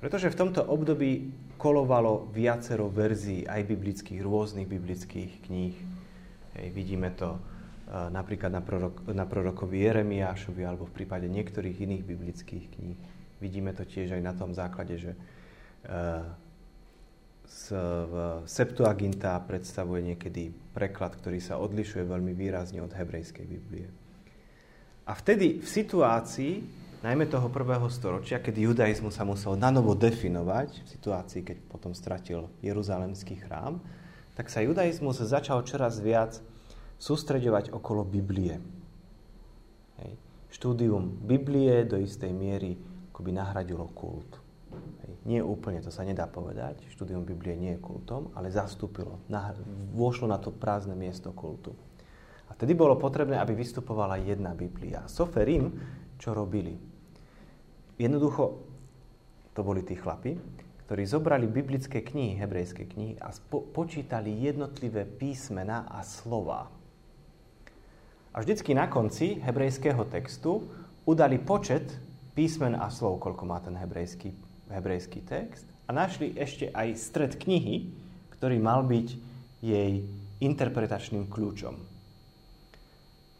Pretože 0.00 0.32
v 0.32 0.40
tomto 0.40 0.64
období 0.64 1.28
kolovalo 1.56 2.28
viacero 2.30 2.86
verzií 2.92 3.48
aj 3.48 3.66
biblických, 3.66 4.20
rôznych 4.22 4.68
biblických 4.68 5.32
kníh. 5.48 5.76
Hej, 6.56 6.68
vidíme 6.72 7.12
to 7.12 7.36
uh, 7.36 8.08
napríklad 8.12 8.52
na, 8.52 8.62
prorok, 8.64 9.02
na 9.12 9.28
prorokovi 9.28 9.84
Jeremiášovi 9.84 10.62
alebo 10.64 10.88
v 10.88 11.02
prípade 11.02 11.28
niektorých 11.28 11.76
iných 11.82 12.02
biblických 12.04 12.64
kníh. 12.76 12.98
Vidíme 13.40 13.76
to 13.76 13.84
tiež 13.84 14.16
aj 14.16 14.22
na 14.24 14.32
tom 14.32 14.56
základe, 14.56 14.96
že 14.96 15.12
uh, 15.12 16.24
s, 17.46 17.70
v 17.72 18.14
Septuaginta 18.44 19.38
predstavuje 19.44 20.14
niekedy 20.14 20.50
preklad, 20.74 21.14
ktorý 21.16 21.38
sa 21.40 21.56
odlišuje 21.62 22.04
veľmi 22.04 22.32
výrazne 22.34 22.82
od 22.82 22.92
hebrejskej 22.92 23.46
Biblie. 23.46 23.88
A 25.06 25.14
vtedy 25.14 25.62
v 25.62 25.68
situácii, 25.68 26.54
najmä 27.06 27.30
toho 27.30 27.46
prvého 27.46 27.86
storočia, 27.86 28.42
keď 28.42 28.74
judaizmus 28.74 29.14
sa 29.14 29.22
musel 29.22 29.54
nanovo 29.54 29.94
definovať, 29.94 30.82
v 30.82 30.88
situácii, 30.90 31.40
keď 31.46 31.56
potom 31.70 31.94
stratil 31.94 32.50
Jeruzalemský 32.66 33.38
chrám, 33.46 33.78
tak 34.34 34.50
sa 34.50 34.58
judaizmus 34.58 35.22
začal 35.22 35.62
čoraz 35.62 36.02
viac 36.02 36.42
sústreďovať 36.98 37.70
okolo 37.70 38.02
Biblie. 38.02 38.58
Hej. 40.02 40.18
Štúdium 40.50 41.06
Biblie 41.22 41.86
do 41.86 41.94
istej 41.94 42.34
miery 42.34 42.74
akoby 43.14 43.30
nahradilo 43.30 43.86
kult. 43.94 44.42
Hej. 45.06 45.12
Nie 45.24 45.40
úplne, 45.46 45.78
to 45.80 45.94
sa 45.94 46.02
nedá 46.02 46.26
povedať. 46.26 46.90
Štúdium 46.90 47.22
Biblie 47.22 47.54
nie 47.54 47.78
je 47.78 47.80
kultom, 47.80 48.34
ale 48.34 48.50
zastúpilo, 48.50 49.22
vošlo 49.94 50.26
na 50.26 50.42
to 50.42 50.50
prázdne 50.50 50.98
miesto 50.98 51.30
kultu. 51.30 51.70
A 52.50 52.54
vtedy 52.58 52.74
bolo 52.74 52.98
potrebné, 52.98 53.38
aby 53.38 53.54
vystupovala 53.54 54.18
jedna 54.18 54.52
Biblia. 54.58 55.06
Soferim, 55.06 55.70
čo 56.18 56.34
robili? 56.34 56.95
Jednoducho, 57.96 58.60
to 59.56 59.64
boli 59.64 59.80
tí 59.80 59.96
chlapi, 59.96 60.36
ktorí 60.86 61.02
zobrali 61.02 61.50
biblické 61.50 62.04
knihy, 62.04 62.38
hebrejské 62.38 62.86
knihy 62.86 63.18
a 63.18 63.34
spo- 63.34 63.64
počítali 63.64 64.30
jednotlivé 64.36 65.02
písmená 65.02 65.88
a 65.90 66.04
slova. 66.06 66.70
A 68.30 68.36
vždycky 68.38 68.76
na 68.76 68.86
konci 68.86 69.40
hebrejského 69.40 70.04
textu 70.12 70.68
udali 71.08 71.40
počet 71.40 71.88
písmen 72.36 72.76
a 72.76 72.92
slov, 72.92 73.18
koľko 73.18 73.42
má 73.48 73.58
ten 73.64 73.72
hebrejský, 73.74 74.36
hebrejský 74.68 75.24
text 75.24 75.64
a 75.88 75.96
našli 75.96 76.36
ešte 76.36 76.68
aj 76.68 77.00
stred 77.00 77.32
knihy, 77.40 77.90
ktorý 78.36 78.60
mal 78.60 78.84
byť 78.84 79.08
jej 79.64 80.04
interpretačným 80.44 81.32
kľúčom. 81.32 81.80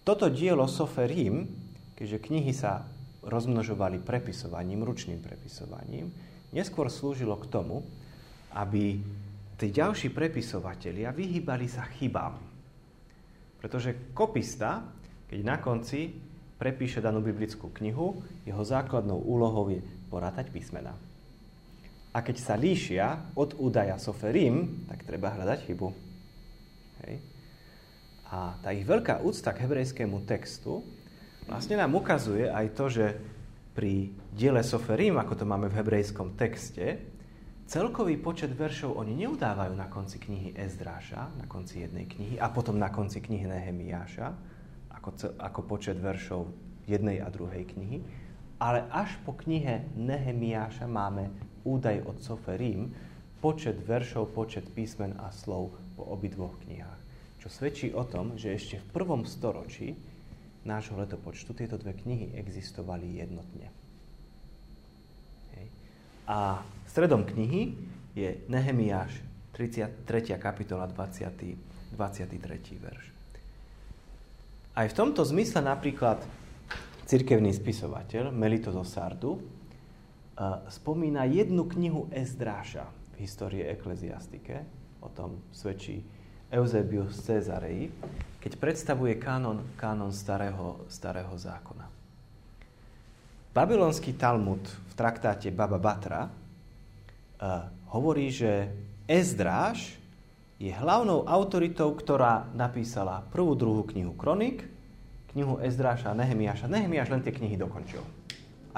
Toto 0.01 0.27
dielo 0.33 0.65
Soferim, 0.65 1.45
keďže 1.93 2.19
knihy 2.25 2.53
sa 2.57 2.89
rozmnožovali 3.27 3.99
prepisovaním, 4.01 4.87
ručným 4.87 5.19
prepisovaním, 5.19 6.15
neskôr 6.55 6.87
slúžilo 6.87 7.35
k 7.43 7.51
tomu, 7.51 7.83
aby 8.55 9.03
tí 9.59 9.67
ďalší 9.69 10.15
prepisovatelia 10.15 11.11
vyhýbali 11.11 11.67
sa 11.67 11.85
chybám. 11.99 12.39
Pretože 13.61 14.15
kopista, 14.15 14.87
keď 15.27 15.41
na 15.43 15.57
konci 15.59 16.15
prepíše 16.57 17.03
danú 17.03 17.21
biblickú 17.21 17.69
knihu, 17.83 18.23
jeho 18.47 18.63
základnou 18.65 19.21
úlohou 19.21 19.69
je 19.75 19.83
porátať 20.09 20.49
písmena. 20.55 20.95
A 22.17 22.25
keď 22.25 22.37
sa 22.41 22.55
líšia 22.57 23.37
od 23.37 23.53
údaja 23.61 24.01
soferim, 24.01 24.89
tak 24.89 25.05
treba 25.05 25.37
hľadať 25.37 25.59
chybu. 25.69 25.89
Hej. 27.05 27.21
A 28.33 28.57
tá 28.65 28.73
ich 28.73 28.89
veľká 28.89 29.21
úcta 29.21 29.53
k 29.53 29.69
hebrejskému 29.69 30.25
textu 30.25 30.81
vlastne 31.47 31.79
nám 31.79 31.95
ukazuje 31.95 32.51
aj 32.51 32.67
to, 32.75 32.85
že 32.91 33.07
pri 33.77 34.11
diele 34.33 34.65
Soferim, 34.65 35.21
ako 35.21 35.35
to 35.37 35.45
máme 35.45 35.69
v 35.71 35.79
hebrejskom 35.79 36.35
texte, 36.35 36.99
celkový 37.69 38.17
počet 38.19 38.55
veršov 38.55 38.97
oni 38.97 39.27
neudávajú 39.27 39.75
na 39.77 39.87
konci 39.87 40.17
knihy 40.23 40.57
Ezdráša, 40.57 41.37
na 41.37 41.47
konci 41.47 41.85
jednej 41.85 42.09
knihy, 42.09 42.41
a 42.41 42.49
potom 42.51 42.81
na 42.81 42.89
konci 42.89 43.21
knihy 43.21 43.45
Nehemiáša, 43.45 44.27
ako, 44.97 45.37
ako 45.39 45.61
počet 45.67 45.99
veršov 46.01 46.49
jednej 46.89 47.21
a 47.21 47.29
druhej 47.29 47.69
knihy, 47.69 48.01
ale 48.57 48.89
až 48.89 49.13
po 49.29 49.37
knihe 49.37 49.93
Nehemiáša 49.99 50.89
máme 50.89 51.29
údaj 51.69 52.01
od 52.09 52.17
Soferim, 52.25 52.95
počet 53.45 53.77
veršov, 53.85 54.33
počet 54.33 54.73
písmen 54.73 55.13
a 55.21 55.29
slov 55.29 55.77
po 55.95 56.09
obidvoch 56.09 56.57
knihách. 56.65 57.01
Čo 57.45 57.49
svedčí 57.53 57.93
o 57.93 58.03
tom, 58.09 58.41
že 58.41 58.57
ešte 58.57 58.81
v 58.81 58.87
prvom 58.97 59.23
storočí 59.29 59.93
nášho 60.67 60.99
letopočtu 60.99 61.55
tieto 61.55 61.79
dve 61.79 61.95
knihy 61.95 62.35
existovali 62.35 63.23
jednotne. 63.23 63.71
Hej. 65.55 65.67
A 66.27 66.61
stredom 66.91 67.23
knihy 67.23 67.79
je 68.19 68.43
Nehemiáš 68.51 69.15
33. 69.55 70.37
kapitola 70.37 70.91
20. 70.91 71.95
23. 71.95 72.83
verš. 72.83 73.05
Aj 74.77 74.85
v 74.85 74.97
tomto 74.97 75.25
zmysle 75.25 75.65
napríklad 75.65 76.21
cirkevný 77.09 77.55
spisovateľ 77.55 78.29
Melito 78.35 78.69
zo 78.69 78.85
Sardu 78.85 79.33
uh, 79.33 79.41
spomína 80.69 81.25
jednu 81.25 81.65
knihu 81.65 82.13
Ezdráša 82.13 82.85
v 83.17 83.25
histórii 83.25 83.65
ekleziastike, 83.65 84.67
o 85.01 85.09
tom 85.09 85.41
svedčí 85.55 86.05
Eusebius 86.53 87.17
Cezarei, 87.25 87.89
keď 88.47 88.63
predstavuje 88.63 89.19
kánon, 89.19 89.75
kánon 89.75 90.15
starého, 90.15 90.87
starého 90.87 91.35
zákona. 91.35 91.83
Babylonský 93.51 94.15
Talmud 94.15 94.63
v 94.63 94.95
traktáte 94.95 95.51
Baba 95.51 95.83
Batra 95.83 96.31
uh, 96.31 96.31
hovorí, 97.91 98.31
že 98.31 98.71
Ezdráš 99.11 99.99
je 100.63 100.71
hlavnou 100.71 101.27
autoritou, 101.27 101.91
ktorá 101.99 102.47
napísala 102.55 103.27
prvú, 103.35 103.59
druhú 103.59 103.83
knihu 103.91 104.15
Kronik, 104.15 104.63
knihu 105.35 105.59
Ezdráša 105.59 106.15
a 106.15 106.19
Nehemiáša. 106.23 106.71
Nehemiáš 106.71 107.11
len 107.11 107.27
tie 107.27 107.35
knihy 107.35 107.59
dokončil. 107.59 108.07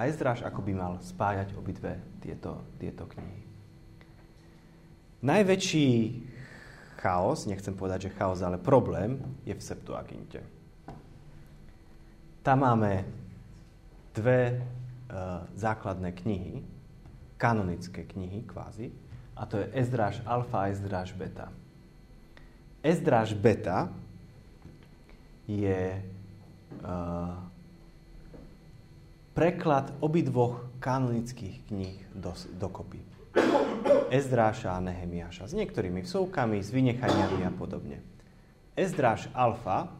A 0.00 0.08
Ezdráš 0.08 0.48
ako 0.48 0.64
by 0.64 0.72
mal 0.72 0.96
spájať 1.04 1.52
obidve 1.60 2.00
tieto, 2.24 2.64
tieto 2.80 3.04
knihy. 3.04 3.44
Najväčší 5.20 5.88
chaos, 6.98 7.46
nechcem 7.46 7.72
povedať, 7.78 8.10
že 8.10 8.16
chaos, 8.18 8.42
ale 8.42 8.58
problém 8.58 9.22
je 9.46 9.54
v 9.54 9.62
Septuaginte. 9.62 10.42
Tam 12.42 12.66
máme 12.66 13.06
dve 14.14 14.58
uh, 14.58 15.46
základné 15.54 16.12
knihy, 16.12 16.66
kanonické 17.38 18.02
knihy 18.02 18.42
kvázi, 18.42 18.90
a 19.38 19.46
to 19.46 19.62
je 19.62 19.70
Ezdráž 19.72 20.18
alfa 20.26 20.66
a 20.66 20.68
Ezdráž 20.74 21.14
beta. 21.14 21.54
Ezdráž 22.82 23.38
beta 23.38 23.94
je 25.46 26.02
uh, 26.82 27.38
preklad 29.38 29.94
obidvoch 30.02 30.66
kanonických 30.82 31.62
kníh 31.70 32.02
do, 32.14 32.34
dokopy. 32.58 33.07
Ezdráša 34.08 34.76
a 34.76 34.80
Nehemiáša. 34.80 35.48
S 35.48 35.54
niektorými 35.54 36.00
vsúkami, 36.00 36.64
s 36.64 36.72
vynechaniami 36.72 37.44
a 37.44 37.52
podobne. 37.52 38.00
Ezdráš 38.72 39.28
Alfa, 39.36 39.92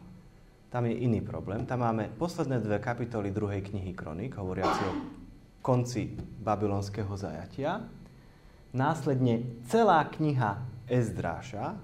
tam 0.69 0.85
je 0.85 0.97
iný 1.01 1.21
problém. 1.21 1.65
Tam 1.65 1.81
máme 1.81 2.13
posledné 2.17 2.61
dve 2.61 2.77
kapitoly 2.77 3.33
druhej 3.33 3.65
knihy 3.65 3.93
Kronik, 3.97 4.37
hovoriaci 4.37 4.81
o 4.85 4.93
konci 5.61 6.13
babylonského 6.41 7.09
zajatia. 7.17 7.85
Následne 8.73 9.61
celá 9.65 10.05
kniha 10.05 10.61
Ezdráša, 10.85 11.77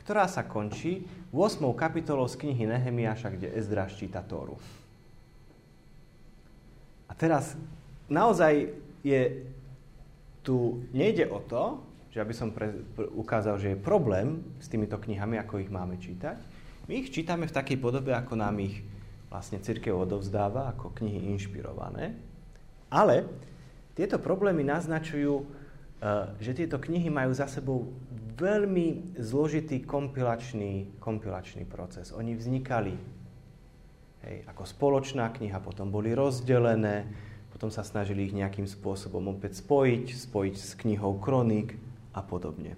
ktorá 0.00 0.28
sa 0.28 0.44
končí 0.44 1.08
8. 1.32 1.64
kapitolou 1.76 2.28
z 2.28 2.40
knihy 2.40 2.68
Nehemiáša, 2.68 3.32
kde 3.32 3.52
Ezdráš 3.56 3.96
číta 3.96 4.20
Tóru. 4.20 4.60
A 7.08 7.12
teraz 7.16 7.56
naozaj 8.08 8.70
je, 9.00 9.48
tu 10.40 10.84
nejde 10.92 11.28
o 11.28 11.40
to, 11.44 11.84
že 12.10 12.18
aby 12.18 12.34
som 12.34 12.50
pre, 12.50 12.74
pre, 12.98 13.06
ukázal, 13.06 13.60
že 13.62 13.74
je 13.74 13.78
problém 13.78 14.42
s 14.58 14.66
týmito 14.66 14.98
knihami, 14.98 15.38
ako 15.38 15.62
ich 15.62 15.70
máme 15.70 15.94
čítať. 16.00 16.36
My 16.90 16.98
ich 16.98 17.14
čítame 17.14 17.46
v 17.46 17.54
takej 17.54 17.78
podobe, 17.78 18.10
ako 18.10 18.34
nám 18.34 18.58
ich 18.58 18.82
vlastne 19.30 19.62
církev 19.62 19.94
odovzdáva, 19.94 20.74
ako 20.74 20.90
knihy 20.90 21.30
inšpirované. 21.30 22.18
Ale 22.90 23.30
tieto 23.94 24.18
problémy 24.18 24.66
naznačujú, 24.66 25.34
e, 25.38 25.44
že 26.42 26.58
tieto 26.58 26.82
knihy 26.82 27.06
majú 27.06 27.30
za 27.30 27.46
sebou 27.46 27.94
veľmi 28.34 29.14
zložitý 29.22 29.86
kompilačný, 29.86 30.98
kompilačný 30.98 31.62
proces. 31.62 32.10
Oni 32.10 32.34
vznikali 32.34 32.98
hej, 34.26 34.36
ako 34.50 34.66
spoločná 34.66 35.30
kniha, 35.30 35.62
potom 35.62 35.94
boli 35.94 36.10
rozdelené, 36.10 37.06
potom 37.60 37.68
sa 37.68 37.84
snažili 37.84 38.24
ich 38.24 38.32
nejakým 38.32 38.64
spôsobom 38.64 39.36
opäť 39.36 39.60
spojiť, 39.60 40.16
spojiť 40.16 40.54
s 40.56 40.72
knihou 40.80 41.20
kronik 41.20 41.76
a 42.16 42.24
podobne. 42.24 42.72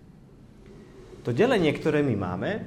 To 1.23 1.31
delenie, 1.31 1.71
ktoré 1.71 2.03
my 2.03 2.19
máme, 2.19 2.67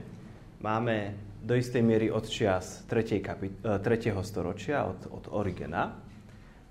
máme 0.63 1.11
do 1.43 1.59
istej 1.59 1.83
miery 1.83 2.07
od 2.07 2.23
čias 2.23 2.87
3. 2.87 3.19
Kapit- 3.19 3.59
3. 3.59 4.15
storočia, 4.23 4.87
od, 4.87 5.11
od 5.11 5.27
Origena. 5.35 5.91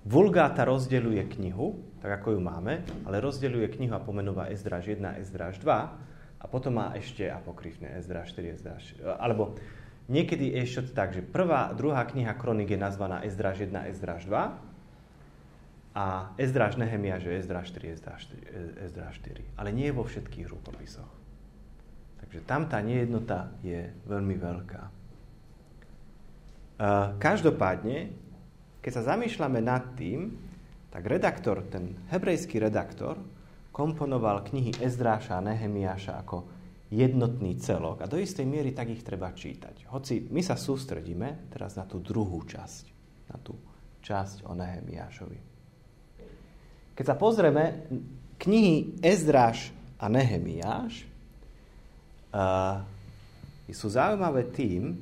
Vulgáta 0.01 0.65
rozdeľuje 0.65 1.37
knihu, 1.37 1.77
tak 2.01 2.25
ako 2.25 2.33
ju 2.33 2.41
máme, 2.41 2.81
ale 3.05 3.21
rozdeľuje 3.21 3.69
knihu 3.77 3.93
a 3.93 4.01
pomenúva 4.01 4.49
Ezdráž 4.49 4.97
1, 4.97 5.21
Ezdráž 5.21 5.61
2 5.61 6.41
a 6.41 6.45
potom 6.49 6.73
má 6.73 6.97
ešte 6.97 7.29
apokryfné 7.29 7.93
Ezdráž 8.01 8.33
4, 8.33 8.49
Ezdráž... 8.49 8.97
Alebo 9.21 9.61
niekedy 10.09 10.57
je 10.57 10.65
ešte 10.65 10.89
tak, 10.97 11.13
že 11.13 11.21
prvá, 11.21 11.69
druhá 11.77 12.01
kniha 12.01 12.33
kronik 12.33 12.73
je 12.73 12.81
nazvaná 12.81 13.21
Ezdráž 13.21 13.69
1, 13.69 13.93
Ezdráž 13.93 14.25
2 14.25 14.64
a 15.95 16.35
Ezdráž 16.35 16.75
Nehemia, 16.75 17.23
že 17.23 17.31
Ezdráž 17.39 17.71
4, 17.71 17.95
Ezdráž 17.95 18.27
4, 18.27 18.83
Ezdráž 18.83 19.15
4. 19.23 19.55
Ale 19.55 19.71
nie 19.71 19.87
vo 19.95 20.03
všetkých 20.03 20.51
rukopisoch. 20.51 21.07
Takže 22.19 22.43
tam 22.43 22.67
tá 22.67 22.83
nejednota 22.83 23.55
je 23.63 23.95
veľmi 24.03 24.35
veľká. 24.35 24.83
Každopádne, 27.15 28.11
keď 28.83 28.91
sa 28.91 29.15
zamýšľame 29.15 29.63
nad 29.63 29.95
tým, 29.95 30.35
tak 30.91 31.07
redaktor, 31.07 31.63
ten 31.71 31.95
hebrejský 32.11 32.59
redaktor, 32.59 33.15
komponoval 33.71 34.43
knihy 34.43 34.75
Ezdráša 34.83 35.39
a 35.39 35.45
Nehemiáša 35.47 36.19
ako 36.19 36.51
jednotný 36.91 37.55
celok 37.59 38.03
a 38.03 38.11
do 38.11 38.19
istej 38.19 38.43
miery 38.43 38.75
tak 38.75 38.91
ich 38.91 39.03
treba 39.03 39.31
čítať. 39.31 39.87
Hoci 39.95 40.27
my 40.27 40.43
sa 40.43 40.59
sústredíme 40.59 41.47
teraz 41.51 41.79
na 41.79 41.87
tú 41.87 42.03
druhú 42.03 42.43
časť, 42.43 42.83
na 43.31 43.39
tú 43.39 43.55
časť 44.03 44.43
o 44.43 44.51
Nehemiášovi. 44.55 45.54
Keď 46.95 47.05
sa 47.05 47.15
pozrieme, 47.19 47.85
knihy 48.39 49.03
Ezdráš 49.03 49.75
a 49.99 50.07
Nehemiáš 50.07 51.03
uh, 52.31 52.79
sú 53.67 53.91
zaujímavé 53.91 54.47
tým, 54.47 54.95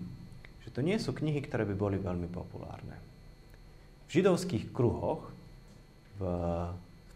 že 0.65 0.73
to 0.73 0.81
nie 0.81 0.97
sú 0.97 1.13
knihy, 1.13 1.37
ktoré 1.45 1.69
by 1.69 1.75
boli 1.77 1.97
veľmi 2.01 2.29
populárne. 2.33 2.97
V 4.09 4.21
židovských 4.21 4.73
kruhoch 4.73 5.29
v, 6.17 6.21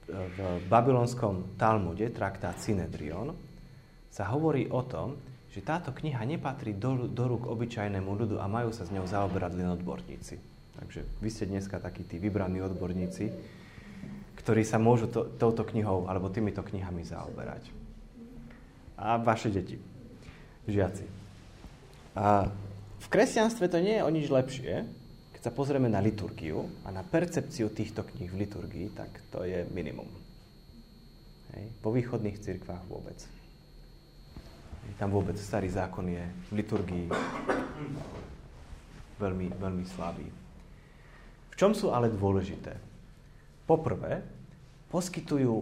v 0.09 0.37
babylonskom 0.69 1.57
Talmude, 1.57 2.09
traktát 2.13 2.57
Synedrion, 2.61 3.33
sa 4.09 4.29
hovorí 4.33 4.65
o 4.69 4.81
tom, 4.85 5.17
že 5.53 5.65
táto 5.65 5.89
kniha 5.93 6.21
nepatrí 6.25 6.77
do, 6.77 7.09
do 7.09 7.23
rúk 7.25 7.49
obyčajnému 7.49 8.09
ľudu 8.13 8.35
a 8.37 8.45
majú 8.45 8.69
sa 8.69 8.85
s 8.85 8.93
ňou 8.93 9.09
zaoberať 9.09 9.57
len 9.57 9.73
odborníci. 9.73 10.37
Takže 10.77 11.01
vy 11.17 11.29
ste 11.33 11.49
dneska 11.49 11.81
takí 11.81 12.05
tí 12.05 12.21
vybraní 12.21 12.61
odborníci, 12.61 13.33
ktorí 14.48 14.64
sa 14.64 14.80
môžu 14.80 15.11
to, 15.11 15.28
touto 15.36 15.68
knihou 15.68 16.07
alebo 16.07 16.32
týmito 16.32 16.64
knihami 16.64 17.03
zaoberať. 17.03 17.68
A 18.95 19.19
vaše 19.19 19.52
deti, 19.52 19.76
žiaci. 20.64 21.03
A 22.15 22.48
v 22.95 23.07
kresťanstve 23.11 23.68
to 23.68 23.84
nie 23.84 23.99
je 23.99 24.07
o 24.07 24.10
nič 24.15 24.32
lepšie, 24.32 24.88
keď 25.36 25.41
sa 25.44 25.52
pozrieme 25.52 25.91
na 25.91 25.99
liturgiu 25.99 26.64
a 26.88 26.95
na 26.95 27.03
percepciu 27.03 27.76
týchto 27.76 28.07
kníh 28.07 28.32
v 28.32 28.48
liturgii, 28.48 28.88
tak 28.95 29.11
to 29.36 29.44
je 29.44 29.68
minimum. 29.68 30.07
Hej. 31.52 31.68
Po 31.84 31.91
východných 31.91 32.40
cirkvách 32.40 32.88
vôbec. 32.88 33.19
Hej. 33.19 34.91
Tam 34.95 35.11
vôbec 35.11 35.36
starý 35.36 35.68
zákon 35.68 36.07
je 36.07 36.24
v 36.24 36.64
liturgii 36.64 37.11
veľmi, 39.19 39.60
veľmi 39.60 39.84
slabý. 39.91 40.28
V 41.52 41.56
čom 41.60 41.76
sú 41.76 41.91
ale 41.91 42.07
dôležité? 42.07 42.80
Poprvé, 43.68 44.36
poskytujú 44.88 45.53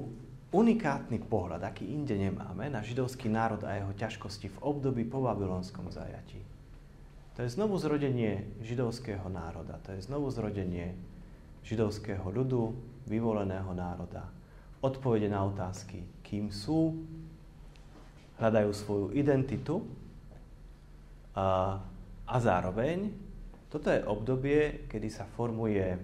unikátny 0.56 1.19
pohľad, 1.26 1.61
aký 1.65 1.89
inde 1.91 2.15
nemáme, 2.15 2.72
na 2.72 2.80
židovský 2.80 3.27
národ 3.27 3.60
a 3.68 3.76
jeho 3.76 3.91
ťažkosti 3.91 4.47
v 4.56 4.61
období 4.64 5.03
po 5.03 5.19
babylonskom 5.19 5.91
zajatí. 5.91 6.39
To 7.35 7.43
je 7.43 7.52
znovu 7.52 7.76
zrodenie 7.76 8.47
židovského 8.64 9.27
národa, 9.27 9.76
to 9.84 9.91
je 9.91 10.07
znovu 10.07 10.31
zrodenie 10.31 10.95
židovského 11.68 12.23
ľudu, 12.23 12.72
vyvoleného 13.06 13.69
národa. 13.76 14.30
Odpovede 14.81 15.30
na 15.30 15.45
otázky, 15.45 16.02
kým 16.26 16.49
sú, 16.49 17.06
hľadajú 18.41 18.72
svoju 18.73 19.07
identitu 19.15 19.84
a, 21.35 21.80
a 22.27 22.35
zároveň 22.39 23.14
toto 23.72 23.91
je 23.91 24.07
obdobie, 24.07 24.88
kedy 24.88 25.07
sa 25.11 25.27
formuje 25.35 25.99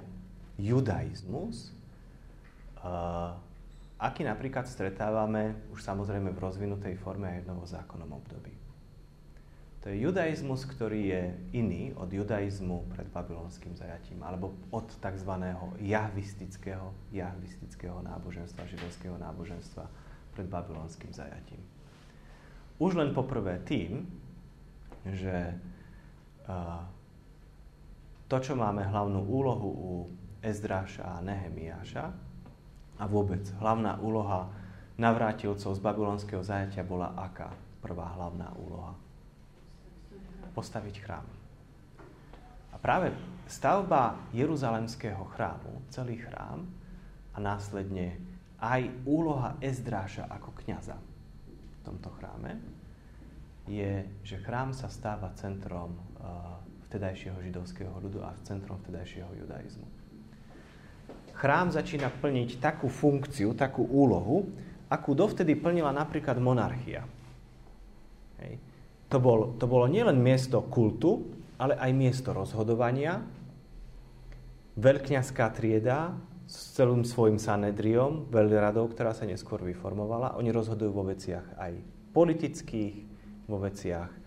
judaizmus, 0.60 1.72
aký 4.02 4.26
napríklad 4.26 4.66
stretávame 4.66 5.70
už 5.70 5.86
samozrejme 5.86 6.34
v 6.34 6.42
rozvinutej 6.42 6.98
forme 6.98 7.30
aj 7.30 7.46
v 7.46 7.50
novozákonnom 7.54 8.12
období. 8.18 8.54
To 9.82 9.90
je 9.90 10.06
judaizmus, 10.06 10.62
ktorý 10.70 11.02
je 11.10 11.24
iný 11.58 11.90
od 11.98 12.06
judaizmu 12.06 12.86
pred 12.94 13.10
babylonským 13.10 13.74
zajatím, 13.74 14.22
alebo 14.22 14.54
od 14.70 14.86
tzv. 14.86 15.34
jahvistického, 15.82 16.94
jahvistického 17.10 17.98
náboženstva, 18.06 18.70
židovského 18.70 19.18
náboženstva 19.18 19.90
pred 20.38 20.46
babylonským 20.46 21.10
zajatím. 21.10 21.66
Už 22.78 22.94
len 22.94 23.10
poprvé 23.10 23.58
tým, 23.66 24.06
že 25.02 25.58
to, 28.30 28.38
čo 28.38 28.54
máme 28.54 28.86
hlavnú 28.86 29.26
úlohu 29.26 29.70
u 29.70 29.92
Ezdráša 30.46 31.18
a 31.18 31.26
Nehemiáša, 31.26 32.14
a 33.02 33.10
vôbec 33.10 33.42
hlavná 33.58 33.98
úloha 33.98 34.54
navrátilcov 35.02 35.74
z 35.74 35.82
babylonského 35.82 36.46
zajatia 36.46 36.86
bola 36.86 37.18
aká? 37.18 37.50
Prvá 37.82 38.14
hlavná 38.14 38.54
úloha. 38.62 38.94
Postaviť 40.54 40.96
chrám. 41.02 41.26
A 42.70 42.78
práve 42.78 43.10
stavba 43.50 44.22
Jeruzalemského 44.30 45.26
chrámu, 45.34 45.82
celý 45.90 46.22
chrám 46.22 46.70
a 47.34 47.38
následne 47.42 48.22
aj 48.62 48.86
úloha 49.10 49.58
Ezdráša 49.58 50.30
ako 50.30 50.54
kniaza 50.62 51.02
v 51.50 51.82
tomto 51.82 52.14
chráme 52.22 52.62
je, 53.66 54.06
že 54.22 54.38
chrám 54.46 54.78
sa 54.78 54.86
stáva 54.86 55.34
centrom 55.34 55.98
uh, 56.22 56.62
vtedajšieho 56.86 57.42
židovského 57.42 57.94
ľudu 57.98 58.22
a 58.22 58.38
centrom 58.46 58.78
vtedajšieho 58.86 59.34
judaizmu 59.42 60.01
chrám 61.42 61.74
začína 61.74 62.14
plniť 62.14 62.62
takú 62.62 62.86
funkciu, 62.86 63.58
takú 63.58 63.82
úlohu, 63.82 64.46
akú 64.94 65.18
dovtedy 65.18 65.58
plnila 65.58 65.90
napríklad 65.90 66.38
monarchia. 66.38 67.02
Hej. 68.38 68.62
To, 69.10 69.18
bol, 69.18 69.58
to 69.58 69.66
bolo 69.66 69.90
nielen 69.90 70.22
miesto 70.22 70.62
kultu, 70.70 71.34
ale 71.58 71.74
aj 71.82 71.92
miesto 71.98 72.30
rozhodovania. 72.30 73.26
Veľkňazská 74.78 75.50
trieda 75.52 76.14
s 76.46 76.78
celým 76.78 77.02
svojim 77.02 77.42
sanedriom, 77.42 78.30
veľradou, 78.30 78.88
ktorá 78.94 79.12
sa 79.18 79.26
neskôr 79.26 79.66
vyformovala, 79.66 80.38
oni 80.38 80.54
rozhodujú 80.54 80.92
vo 80.94 81.10
veciach 81.10 81.58
aj 81.58 81.74
politických, 82.12 82.96
vo 83.48 83.58
veciach 83.60 84.10
e, 84.12 84.20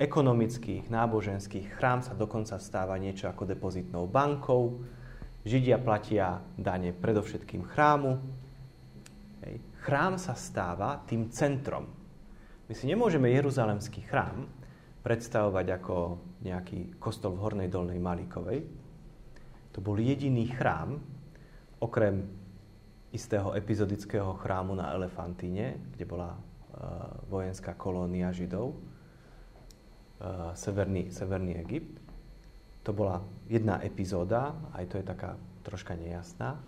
ekonomických, 0.00 0.88
náboženských. 0.88 1.76
Chrám 1.76 2.00
sa 2.04 2.12
dokonca 2.12 2.56
stáva 2.60 2.96
niečo 3.00 3.28
ako 3.28 3.44
depozitnou 3.48 4.08
bankou, 4.08 4.84
Židia 5.46 5.78
platia 5.78 6.42
dane 6.58 6.90
predovšetkým 6.90 7.62
chrámu. 7.70 8.18
Chrám 9.86 10.18
sa 10.18 10.34
stáva 10.34 10.98
tým 11.06 11.30
centrom. 11.30 11.86
My 12.66 12.74
si 12.74 12.90
nemôžeme 12.90 13.30
Jeruzalemský 13.30 14.10
chrám 14.10 14.50
predstavovať 15.06 15.66
ako 15.78 16.18
nejaký 16.42 16.98
kostol 16.98 17.38
v 17.38 17.42
Hornej 17.46 17.70
Dolnej 17.70 18.02
Malíkovej. 18.02 18.66
To 19.70 19.78
bol 19.78 19.94
jediný 20.02 20.50
chrám, 20.50 20.98
okrem 21.78 22.26
istého 23.14 23.54
epizodického 23.54 24.34
chrámu 24.42 24.74
na 24.74 24.90
Elefantíne, 24.98 25.78
kde 25.94 26.04
bola 26.10 26.34
vojenská 27.30 27.78
kolónia 27.78 28.34
Židov, 28.34 28.74
uh, 28.74 30.52
severný, 30.52 31.08
severný 31.08 31.56
Egypt. 31.64 32.02
To 32.84 32.92
bola 32.92 33.22
jedna 33.46 33.78
epizóda, 33.82 34.54
aj 34.74 34.84
to 34.90 34.94
je 34.98 35.04
taká 35.06 35.38
troška 35.62 35.98
nejasná, 35.98 36.58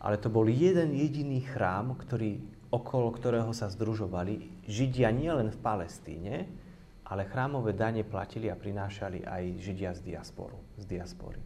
ale 0.00 0.16
to 0.16 0.32
bol 0.32 0.48
jeden 0.48 0.96
jediný 0.96 1.44
chrám, 1.44 1.98
ktorý, 1.98 2.40
okolo 2.72 3.12
ktorého 3.12 3.52
sa 3.52 3.68
združovali 3.68 4.64
Židia 4.64 5.12
nielen 5.12 5.52
v 5.52 5.58
Palestíne, 5.60 6.48
ale 7.10 7.26
chrámové 7.26 7.74
dane 7.74 8.06
platili 8.06 8.46
a 8.48 8.56
prinášali 8.56 9.26
aj 9.26 9.42
Židia 9.58 9.90
z, 9.92 10.00
diasporu, 10.14 10.56
z 10.78 10.86
diaspory. 10.86 11.42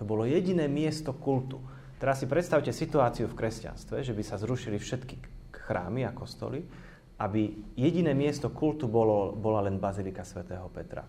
To 0.00 0.08
bolo 0.08 0.24
jediné 0.24 0.66
miesto 0.66 1.12
kultu. 1.12 1.60
Teraz 2.00 2.18
si 2.18 2.26
predstavte 2.26 2.72
situáciu 2.74 3.30
v 3.30 3.38
kresťanstve, 3.38 4.02
že 4.02 4.16
by 4.16 4.22
sa 4.24 4.40
zrušili 4.40 4.80
všetky 4.80 5.14
chrámy 5.52 6.02
a 6.08 6.16
kostoly, 6.16 6.64
aby 7.22 7.54
jediné 7.78 8.16
miesto 8.16 8.50
kultu 8.50 8.90
bolo, 8.90 9.30
bola 9.36 9.62
len 9.62 9.78
Bazilika 9.78 10.26
svätého 10.26 10.66
Petra. 10.74 11.06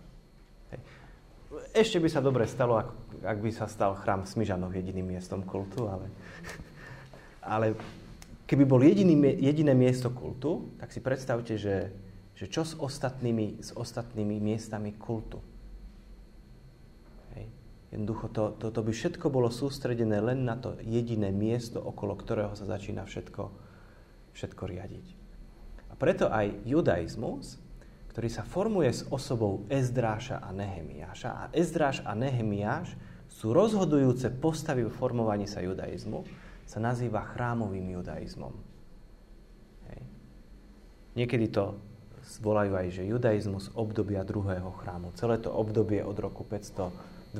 Ešte 1.74 1.98
by 1.98 2.10
sa 2.10 2.22
dobre 2.22 2.46
stalo, 2.46 2.78
ak, 2.78 2.90
ak 3.26 3.38
by 3.42 3.50
sa 3.50 3.66
stal 3.66 3.98
chrám 3.98 4.24
v 4.24 4.32
Smyžanoch 4.32 4.74
jediným 4.78 5.18
miestom 5.18 5.42
kultu, 5.42 5.90
ale, 5.90 6.06
ale 7.54 7.74
keby 8.46 8.64
bol 8.64 8.80
jediný, 8.80 9.18
jediné 9.42 9.74
miesto 9.74 10.14
kultu, 10.14 10.70
tak 10.78 10.94
si 10.94 11.02
predstavte, 11.02 11.58
že 11.58 11.90
že 12.34 12.50
čo 12.50 12.66
s 12.66 12.74
ostatnými, 12.76 13.62
s 13.62 13.72
ostatnými 13.72 14.42
miestami 14.42 14.98
kultu. 14.98 15.40
Hej. 17.38 17.48
Jednoducho 17.94 18.28
to, 18.34 18.44
to, 18.58 18.68
to 18.74 18.82
by 18.82 18.92
všetko 18.92 19.26
bolo 19.30 19.54
sústredené 19.54 20.18
len 20.18 20.44
na 20.44 20.58
to 20.58 20.76
jediné 20.82 21.30
miesto, 21.30 21.78
okolo 21.80 22.18
ktorého 22.18 22.52
sa 22.58 22.66
začína 22.66 23.06
všetko, 23.06 23.44
všetko 24.34 24.64
riadiť. 24.66 25.08
A 25.88 25.96
preto 25.96 26.28
aj 26.28 26.52
judaizmus, 26.66 27.63
ktorý 28.14 28.30
sa 28.30 28.46
formuje 28.46 28.94
s 28.94 29.10
osobou 29.10 29.66
Ezdráša 29.74 30.38
a 30.38 30.54
Nehemiáša, 30.54 31.30
a 31.34 31.44
Ezdráš 31.50 32.06
a 32.06 32.14
Nehemiáš 32.14 32.94
sú 33.26 33.58
rozhodujúce 33.58 34.30
postavy 34.30 34.86
v 34.86 34.94
formovaní 34.94 35.50
sa 35.50 35.66
judaizmu, 35.66 36.22
sa 36.70 36.78
nazýva 36.78 37.26
chrámovým 37.26 37.98
judaizmom. 37.98 38.54
Hej. 39.90 40.02
Niekedy 41.18 41.50
to 41.50 41.74
volajú 42.40 42.78
aj, 42.78 42.88
že 43.02 43.10
judaizmus 43.10 43.74
obdobia 43.74 44.22
druhého 44.22 44.70
chrámu. 44.78 45.12
Celé 45.18 45.42
to 45.42 45.50
obdobie 45.50 46.06
od 46.06 46.16
roku 46.22 46.46
520 46.46 47.34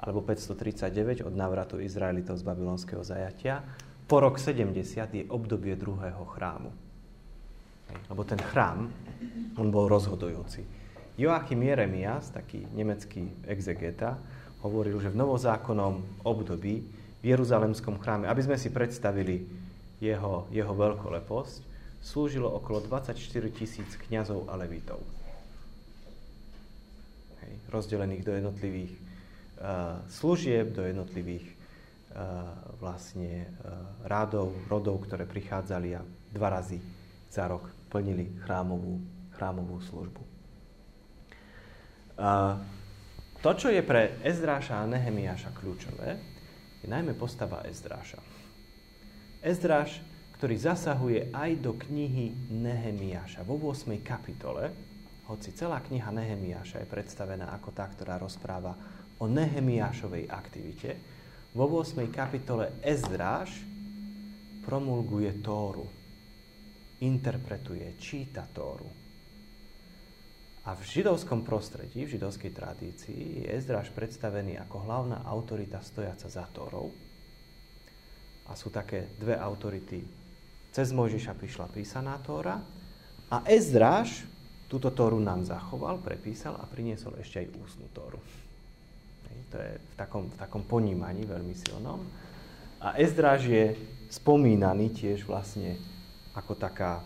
alebo 0.00 0.24
539 0.24 1.22
od 1.22 1.34
návratu 1.36 1.78
Izraelitov 1.78 2.40
z 2.40 2.44
babylonského 2.48 3.04
zajatia 3.04 3.60
po 4.08 4.24
rok 4.24 4.40
70 4.40 4.80
je 5.12 5.24
obdobie 5.28 5.76
druhého 5.76 6.24
chrámu. 6.32 6.91
Lebo 8.10 8.22
ten 8.24 8.40
chrám, 8.40 8.92
on 9.56 9.68
bol 9.68 9.88
rozhodujúci. 9.88 10.64
Joachim 11.20 11.60
Jeremias, 11.60 12.32
taký 12.32 12.64
nemecký 12.72 13.28
exegeta, 13.44 14.16
hovoril, 14.64 14.96
že 15.02 15.12
v 15.12 15.20
novozákonnom 15.20 16.24
období 16.24 16.82
v 17.22 17.24
Jeruzalemskom 17.24 18.00
chráme, 18.00 18.26
aby 18.26 18.42
sme 18.42 18.56
si 18.56 18.72
predstavili 18.72 19.44
jeho, 20.02 20.50
jeho 20.50 20.74
veľkoleposť, 20.74 21.60
slúžilo 22.02 22.50
okolo 22.50 22.82
24 22.82 23.14
tisíc 23.54 23.94
kňazov 24.08 24.50
a 24.50 24.58
levitov. 24.58 24.98
Hej, 27.46 27.54
rozdelených 27.70 28.26
do 28.26 28.32
jednotlivých 28.34 28.92
uh, 28.98 30.02
služieb, 30.10 30.74
do 30.74 30.82
jednotlivých 30.82 31.46
uh, 31.46 32.50
vlastne 32.82 33.46
uh, 33.46 34.02
rádov, 34.02 34.50
rodov, 34.66 35.06
ktoré 35.06 35.22
prichádzali 35.30 35.94
a 35.94 36.02
dva 36.34 36.48
razy 36.50 36.82
za 37.30 37.46
rok 37.46 37.70
plnili 37.92 38.32
chrámovú, 38.48 39.04
chrámovú 39.36 39.76
službu. 39.84 40.22
Uh, 42.16 42.56
to, 43.44 43.52
čo 43.52 43.68
je 43.68 43.84
pre 43.84 44.16
Ezdráša 44.24 44.80
a 44.80 44.88
Nehemiáša 44.88 45.52
kľúčové, 45.52 46.16
je 46.80 46.88
najmä 46.88 47.12
postava 47.12 47.60
Ezdráša. 47.68 48.24
Ezdráš 49.44 50.00
ktorý 50.42 50.58
zasahuje 50.58 51.30
aj 51.30 51.50
do 51.62 51.78
knihy 51.78 52.34
Nehemiáša. 52.50 53.46
Vo 53.46 53.62
8. 53.62 53.94
kapitole, 54.02 54.74
hoci 55.30 55.54
celá 55.54 55.78
kniha 55.78 56.10
Nehemiáša 56.10 56.82
je 56.82 56.90
predstavená 56.90 57.54
ako 57.54 57.70
tá, 57.70 57.86
ktorá 57.86 58.18
rozpráva 58.18 58.74
o 59.22 59.30
Nehemiášovej 59.30 60.26
aktivite, 60.26 60.98
vo 61.54 61.70
8. 61.70 62.10
kapitole 62.10 62.74
Ezdráš 62.82 63.54
promulguje 64.66 65.30
Tóru, 65.46 65.86
interpretuje, 67.02 67.98
číta 67.98 68.46
Tóru. 68.54 68.86
A 70.62 70.78
v 70.78 70.82
židovskom 70.86 71.42
prostredí, 71.42 72.06
v 72.06 72.14
židovskej 72.14 72.54
tradícii 72.54 73.42
je 73.42 73.50
Ezdráš 73.50 73.90
predstavený 73.90 74.62
ako 74.62 74.86
hlavná 74.86 75.26
autorita 75.26 75.82
stojaca 75.82 76.30
za 76.30 76.46
Tórou. 76.54 76.94
A 78.46 78.54
sú 78.54 78.70
také 78.70 79.10
dve 79.18 79.34
autority 79.34 80.22
cez 80.72 80.88
Mojžiša 80.94 81.36
prišla 81.36 81.66
písaná 81.68 82.16
Tóra 82.24 82.56
a 83.28 83.36
Ezdráš 83.44 84.24
túto 84.72 84.88
Tóru 84.88 85.20
nám 85.20 85.44
zachoval, 85.44 86.00
prepísal 86.00 86.56
a 86.56 86.64
priniesol 86.64 87.20
ešte 87.20 87.44
aj 87.44 87.58
ústnu 87.60 87.86
Tóru. 87.92 88.16
To 89.52 89.60
je 89.60 89.76
v 89.76 89.94
takom, 90.00 90.32
v 90.32 90.36
takom 90.40 90.64
ponímaní 90.64 91.28
veľmi 91.28 91.52
silnom. 91.52 92.00
A 92.80 92.96
Ezdráž 92.96 93.44
je 93.44 93.76
spomínaný 94.08 94.96
tiež 94.96 95.28
vlastne 95.28 95.76
ako 96.32 96.52
taká 96.56 97.00
e, 97.00 97.04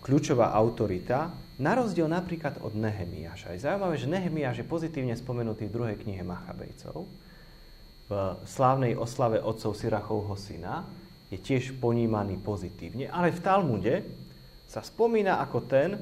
kľúčová 0.00 0.52
autorita, 0.56 1.32
na 1.60 1.78
rozdiel 1.78 2.08
napríklad 2.08 2.58
od 2.64 2.74
Nehemiáša. 2.74 3.54
Je 3.54 3.62
zaujímavé, 3.62 3.94
že 4.00 4.10
Nehemiáš 4.10 4.64
je 4.64 4.66
pozitívne 4.66 5.14
spomenutý 5.14 5.68
v 5.68 5.74
druhej 5.78 5.96
knihe 6.00 6.24
Machabejcov, 6.24 7.04
v 8.08 8.12
slávnej 8.44 8.98
oslave 8.98 9.38
otcov 9.40 9.78
Sirachovho 9.78 10.34
syna, 10.36 10.84
je 11.32 11.40
tiež 11.40 11.80
ponímaný 11.80 12.36
pozitívne. 12.44 13.08
Ale 13.08 13.32
v 13.32 13.40
Talmude 13.40 13.94
sa 14.68 14.84
spomína 14.84 15.40
ako 15.40 15.64
ten, 15.64 15.96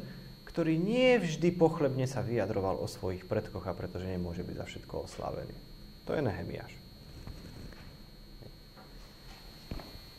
ktorý 0.50 0.74
nie 0.74 1.14
vždy 1.22 1.54
pochlebne 1.54 2.10
sa 2.10 2.26
vyjadroval 2.26 2.82
o 2.82 2.90
svojich 2.90 3.22
predkoch 3.22 3.62
a 3.70 3.76
pretože 3.76 4.10
nemôže 4.10 4.42
byť 4.42 4.56
za 4.58 4.66
všetko 4.66 5.06
oslávený. 5.06 5.54
To 6.10 6.18
je 6.18 6.22
Nehemiáš. 6.26 6.72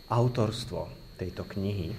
Autorstvo 0.07 1.00
tejto 1.21 1.45
knihy 1.45 1.93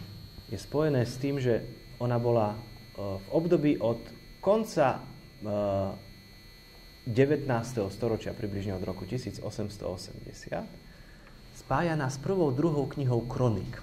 je 0.51 0.59
spojené 0.59 1.07
s 1.07 1.15
tým, 1.23 1.39
že 1.39 1.63
ona 2.03 2.19
bola 2.19 2.59
e, 2.59 2.59
v 2.99 3.27
období 3.31 3.79
od 3.79 4.03
konca 4.43 4.99
19. 5.43 7.07
E, 7.07 7.87
storočia, 7.87 8.35
približne 8.35 8.75
od 8.75 8.83
roku 8.83 9.07
1880, 9.07 9.47
spájaná 11.55 12.11
s 12.11 12.19
prvou, 12.19 12.51
druhou 12.51 12.91
knihou 12.91 13.23
Kronik. 13.31 13.79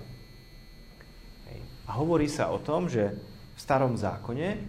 A 1.88 1.98
hovorí 1.98 2.30
sa 2.30 2.52
o 2.54 2.60
tom, 2.62 2.86
že 2.92 3.18
v 3.56 3.60
starom 3.60 3.98
zákone 3.98 4.62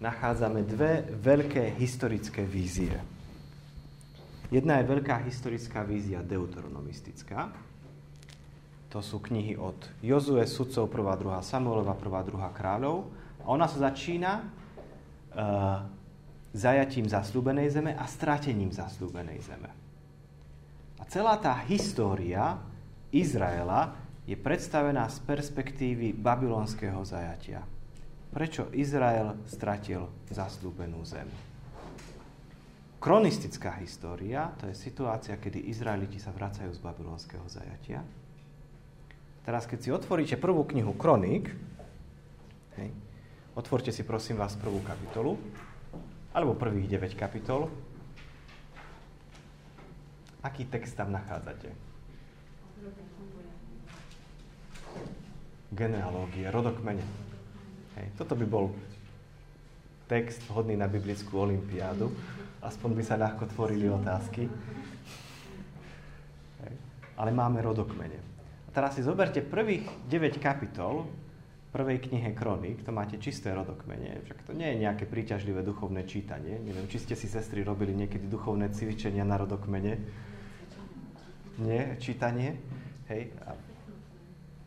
nachádzame 0.00 0.64
dve 0.64 1.04
veľké 1.20 1.76
historické 1.76 2.46
vízie. 2.48 2.96
Jedna 4.48 4.80
je 4.80 4.88
veľká 4.88 5.20
historická 5.24 5.84
vízia 5.84 6.24
deuteronomistická. 6.24 7.71
To 8.92 9.00
sú 9.00 9.24
knihy 9.24 9.56
od 9.56 9.76
Jozue, 10.04 10.44
Sudcov, 10.44 10.92
1. 10.92 11.24
2. 11.24 11.40
Samuelova, 11.40 11.96
1. 11.96 12.28
2. 12.28 12.52
kráľov. 12.52 13.08
A 13.40 13.48
ona 13.48 13.64
sa 13.64 13.88
začína 13.88 14.44
uh, 15.32 15.80
zajatím 16.52 17.08
zaslúbenej 17.08 17.72
zeme 17.72 17.96
a 17.96 18.04
strátením 18.04 18.68
zaslúbenej 18.68 19.40
zeme. 19.40 19.72
A 21.00 21.08
celá 21.08 21.40
tá 21.40 21.56
história 21.64 22.60
Izraela 23.08 23.96
je 24.28 24.36
predstavená 24.36 25.08
z 25.08 25.18
perspektívy 25.24 26.12
babylonského 26.12 27.00
zajatia. 27.02 27.64
Prečo 28.32 28.68
Izrael 28.76 29.40
stratil 29.48 30.04
zaslúbenú 30.28 31.00
zem? 31.04 31.26
Kronistická 33.02 33.82
história, 33.82 34.54
to 34.62 34.70
je 34.70 34.78
situácia, 34.78 35.34
kedy 35.34 35.66
Izraeliti 35.66 36.22
sa 36.22 36.30
vracajú 36.30 36.70
z 36.70 36.80
babylonského 36.80 37.42
zajatia. 37.50 37.98
Teraz, 39.42 39.66
keď 39.66 39.78
si 39.82 39.90
otvoríte 39.90 40.36
prvú 40.38 40.62
knihu 40.70 40.94
Kronik, 40.94 41.50
hej, 42.78 42.90
otvorte 43.58 43.90
si 43.90 44.06
prosím 44.06 44.38
vás 44.38 44.54
prvú 44.54 44.78
kapitolu, 44.86 45.34
alebo 46.32 46.54
prvých 46.54 46.88
9 46.88 47.18
kapitol, 47.18 47.66
Aký 50.42 50.66
text 50.66 50.98
tam 50.98 51.14
nachádzate? 51.14 51.70
Genealógie, 55.70 56.50
rodokmene. 56.50 57.06
Hej, 57.94 58.06
toto 58.18 58.34
by 58.34 58.44
bol 58.44 58.74
text 60.10 60.42
vhodný 60.50 60.74
na 60.74 60.90
biblickú 60.90 61.46
olimpiádu. 61.46 62.10
Aspoň 62.58 62.90
by 62.98 63.02
sa 63.06 63.14
ľahko 63.22 63.46
tvorili 63.54 63.86
otázky. 63.86 64.50
Hej. 66.66 66.74
Ale 67.14 67.30
máme 67.30 67.62
rodokmene. 67.62 68.31
Teraz 68.72 68.96
si 68.96 69.04
zoberte 69.04 69.44
prvých 69.44 69.84
9 70.08 70.40
kapitol 70.40 71.04
prvej 71.72 72.04
knihe 72.04 72.36
Kronik, 72.36 72.84
to 72.84 72.92
máte 72.92 73.16
čisté 73.16 73.56
rodokmene, 73.56 74.20
však 74.28 74.44
to 74.44 74.52
nie 74.52 74.76
je 74.76 74.82
nejaké 74.84 75.08
príťažlivé 75.08 75.64
duchovné 75.64 76.04
čítanie. 76.04 76.60
Neviem, 76.60 76.84
či 76.84 77.00
ste 77.00 77.16
si 77.16 77.24
sestry 77.24 77.64
robili 77.64 77.96
niekedy 77.96 78.28
duchovné 78.28 78.68
cvičenia 78.76 79.24
na 79.24 79.40
rodokmene. 79.40 79.92
Nie, 81.64 81.96
čítanie. 81.96 82.60
Hej. 83.08 83.32
A, 83.40 83.50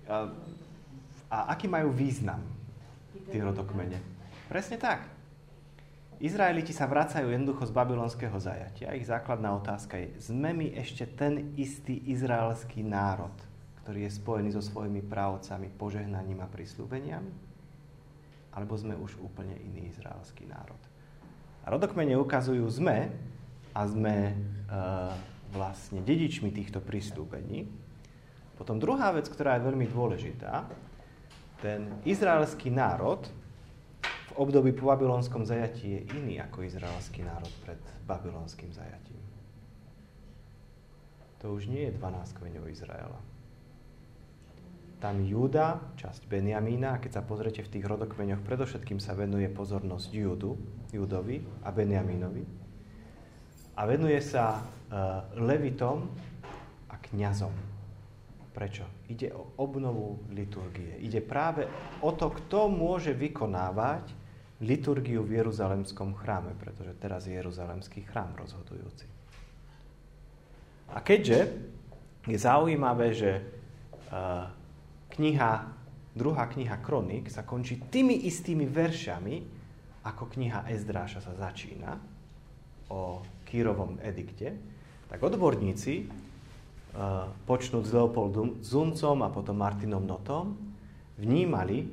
a, 0.10 0.16
a 1.30 1.38
aký 1.54 1.70
majú 1.70 1.94
význam 1.94 2.42
tie 3.30 3.42
rodokmene? 3.46 4.02
Presne 4.50 4.82
tak. 4.82 5.06
Izraeliti 6.18 6.74
sa 6.74 6.90
vracajú 6.90 7.28
jednoducho 7.30 7.70
z 7.70 7.76
babylonského 7.76 8.38
zajatia. 8.42 8.98
Ich 8.98 9.06
základná 9.06 9.54
otázka 9.54 10.00
je, 10.00 10.16
sme 10.18 10.58
my 10.58 10.74
ešte 10.74 11.06
ten 11.06 11.54
istý 11.54 12.02
izraelský 12.08 12.82
národ, 12.82 13.36
ktorý 13.86 14.10
je 14.10 14.18
spojený 14.18 14.50
so 14.50 14.66
svojimi 14.66 15.06
právcami, 15.06 15.70
požehnaním 15.70 16.42
a 16.42 16.50
prislúbeniami? 16.50 17.30
Alebo 18.58 18.74
sme 18.74 18.98
už 18.98 19.22
úplne 19.22 19.54
iný 19.62 19.94
izraelský 19.94 20.50
národ? 20.50 20.82
A 21.62 21.70
rodokmene 21.70 22.18
ukazujú 22.18 22.66
sme 22.66 23.14
a 23.78 23.82
sme 23.86 24.34
e, 24.34 24.36
vlastne 25.54 26.02
dedičmi 26.02 26.50
týchto 26.50 26.82
prislúbení. 26.82 27.70
Potom 28.58 28.82
druhá 28.82 29.14
vec, 29.14 29.30
ktorá 29.30 29.62
je 29.62 29.70
veľmi 29.70 29.86
dôležitá, 29.86 30.66
ten 31.62 32.02
izraelský 32.10 32.74
národ 32.74 33.22
v 34.02 34.32
období 34.34 34.74
po 34.74 34.90
babylonskom 34.90 35.46
zajatí 35.46 35.94
je 35.94 36.02
iný 36.18 36.42
ako 36.42 36.66
izraelský 36.66 37.22
národ 37.22 37.54
pred 37.62 37.78
babylonským 38.10 38.74
zajatím. 38.74 39.22
To 41.46 41.54
už 41.54 41.70
nie 41.70 41.86
je 41.86 41.94
12 41.94 42.34
kmeňov 42.34 42.66
Izraela 42.74 43.35
tam 45.06 45.22
Júda, 45.22 45.94
časť 46.02 46.26
Benjamína, 46.26 46.98
a 46.98 47.02
keď 47.02 47.22
sa 47.22 47.22
pozriete 47.22 47.62
v 47.62 47.78
tých 47.78 47.86
rodokmeňoch, 47.86 48.42
predovšetkým 48.42 48.98
sa 48.98 49.14
venuje 49.14 49.46
pozornosť 49.54 50.10
Júdu, 50.10 50.58
Júdovi 50.90 51.46
a 51.62 51.70
Benjamínovi. 51.70 52.42
A 53.78 53.86
venuje 53.86 54.18
sa 54.26 54.66
uh, 54.66 55.30
Levitom 55.38 56.10
a 56.90 56.98
kňazom. 56.98 57.54
Prečo? 58.50 58.90
Ide 59.06 59.30
o 59.30 59.54
obnovu 59.62 60.26
liturgie. 60.34 60.98
Ide 60.98 61.22
práve 61.22 61.70
o 62.02 62.10
to, 62.10 62.34
kto 62.42 62.66
môže 62.66 63.14
vykonávať 63.14 64.10
liturgiu 64.66 65.22
v 65.22 65.38
Jeruzalemskom 65.38 66.18
chráme, 66.18 66.58
pretože 66.58 66.98
teraz 66.98 67.30
je 67.30 67.38
Jeruzalemský 67.38 68.10
chrám 68.10 68.34
rozhodujúci. 68.42 69.06
A 70.90 70.98
keďže 70.98 71.54
je 72.26 72.38
zaujímavé, 72.42 73.14
že 73.14 73.46
uh, 74.10 74.65
kniha, 75.16 75.52
druhá 76.12 76.46
kniha 76.52 76.78
Kronik 76.84 77.32
sa 77.32 77.48
končí 77.48 77.80
tými 77.88 78.28
istými 78.28 78.68
veršami, 78.68 79.36
ako 80.06 80.30
kniha 80.36 80.70
Ezdráša 80.70 81.24
sa 81.24 81.34
začína 81.34 81.98
o 82.94 83.26
Kírovom 83.48 83.98
edikte, 84.04 84.54
tak 85.10 85.24
odborníci, 85.24 85.94
e, 86.02 86.06
počnúť 87.48 87.84
s 87.88 87.96
Leopoldom 87.96 88.62
Zuncom 88.62 89.18
a 89.26 89.34
potom 89.34 89.58
Martinom 89.58 90.06
Notom, 90.06 90.54
vnímali 91.18 91.90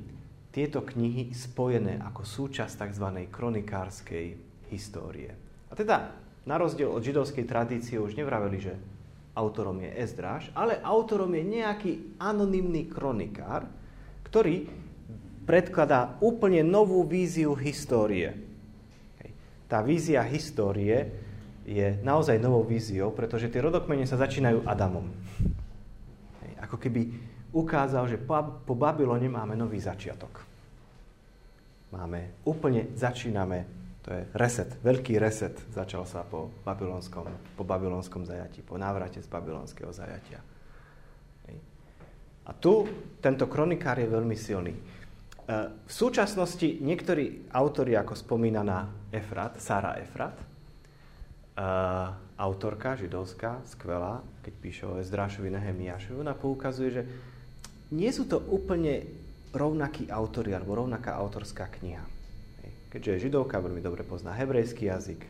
tieto 0.53 0.85
knihy 0.85 1.33
spojené 1.33 1.97
ako 1.97 2.21
súčasť 2.21 2.85
tzv. 2.85 3.07
kronikárskej 3.33 4.37
histórie. 4.69 5.33
A 5.69 5.73
teda, 5.73 6.13
na 6.45 6.61
rozdiel 6.61 6.93
od 6.93 7.01
židovskej 7.01 7.49
tradície, 7.49 7.97
už 7.97 8.13
nevraveli, 8.13 8.57
že 8.61 8.73
autorom 9.33 9.81
je 9.81 9.89
Ezdráš, 9.97 10.53
ale 10.53 10.77
autorom 10.81 11.33
je 11.33 11.43
nejaký 11.43 11.91
anonymný 12.21 12.85
kronikár, 12.85 13.65
ktorý 14.29 14.69
predkladá 15.43 16.15
úplne 16.21 16.61
novú 16.61 17.03
víziu 17.03 17.57
histórie. 17.57 18.37
Tá 19.67 19.81
vízia 19.81 20.21
histórie 20.23 21.09
je 21.65 21.97
naozaj 22.05 22.37
novou 22.37 22.61
víziou, 22.61 23.09
pretože 23.09 23.49
tie 23.49 23.63
rodokmene 23.63 24.05
sa 24.05 24.21
začínajú 24.21 24.63
Adamom. 24.69 25.09
Ako 26.61 26.77
keby 26.77 27.09
ukázal, 27.51 28.05
že 28.07 28.21
po 28.21 28.75
Babylone 28.77 29.27
máme 29.27 29.57
nový 29.57 29.81
začiatok. 29.81 30.45
Máme, 31.93 32.41
úplne 32.45 32.93
začíname 32.97 33.82
to 34.03 34.11
je 34.11 34.21
reset, 34.35 34.67
veľký 34.83 35.15
reset 35.15 35.55
začal 35.71 36.03
sa 36.03 36.27
po 36.27 36.51
babylonskom, 36.67 37.23
po 37.55 37.63
babylonskom 37.63 38.27
zajatí, 38.27 38.59
po 38.59 38.75
návrate 38.75 39.23
z 39.23 39.27
babylonského 39.31 39.95
zajatia. 39.95 40.43
A 42.43 42.51
tu 42.51 42.83
tento 43.23 43.47
kronikár 43.47 43.95
je 44.03 44.11
veľmi 44.11 44.35
silný. 44.35 44.75
E, 44.75 44.81
v 45.71 45.91
súčasnosti 45.91 46.83
niektorí 46.83 47.47
autori, 47.55 47.95
ako 47.95 48.19
spomínaná 48.19 49.07
Efrat, 49.07 49.63
Sara 49.63 49.95
Efrat, 49.95 50.35
e, 50.35 50.45
autorka 52.35 52.99
židovská, 52.99 53.63
skvelá, 53.63 54.19
keď 54.43 54.53
píše 54.59 54.83
o 54.83 54.99
Ezdrášovi 54.99 55.47
Nehemiášovi, 55.55 56.19
ona 56.19 56.35
poukazuje, 56.35 56.89
že 56.91 57.03
nie 57.95 58.11
sú 58.11 58.27
to 58.27 58.43
úplne 58.51 59.07
rovnakí 59.55 60.11
autori 60.11 60.51
alebo 60.51 60.83
rovnaká 60.83 61.15
autorská 61.15 61.71
kniha 61.79 62.12
keďže 62.93 63.09
je 63.17 63.23
židovka, 63.25 63.57
veľmi 63.57 63.81
dobre 63.81 64.05
pozná 64.05 64.37
hebrejský 64.37 64.85
jazyk, 64.85 65.25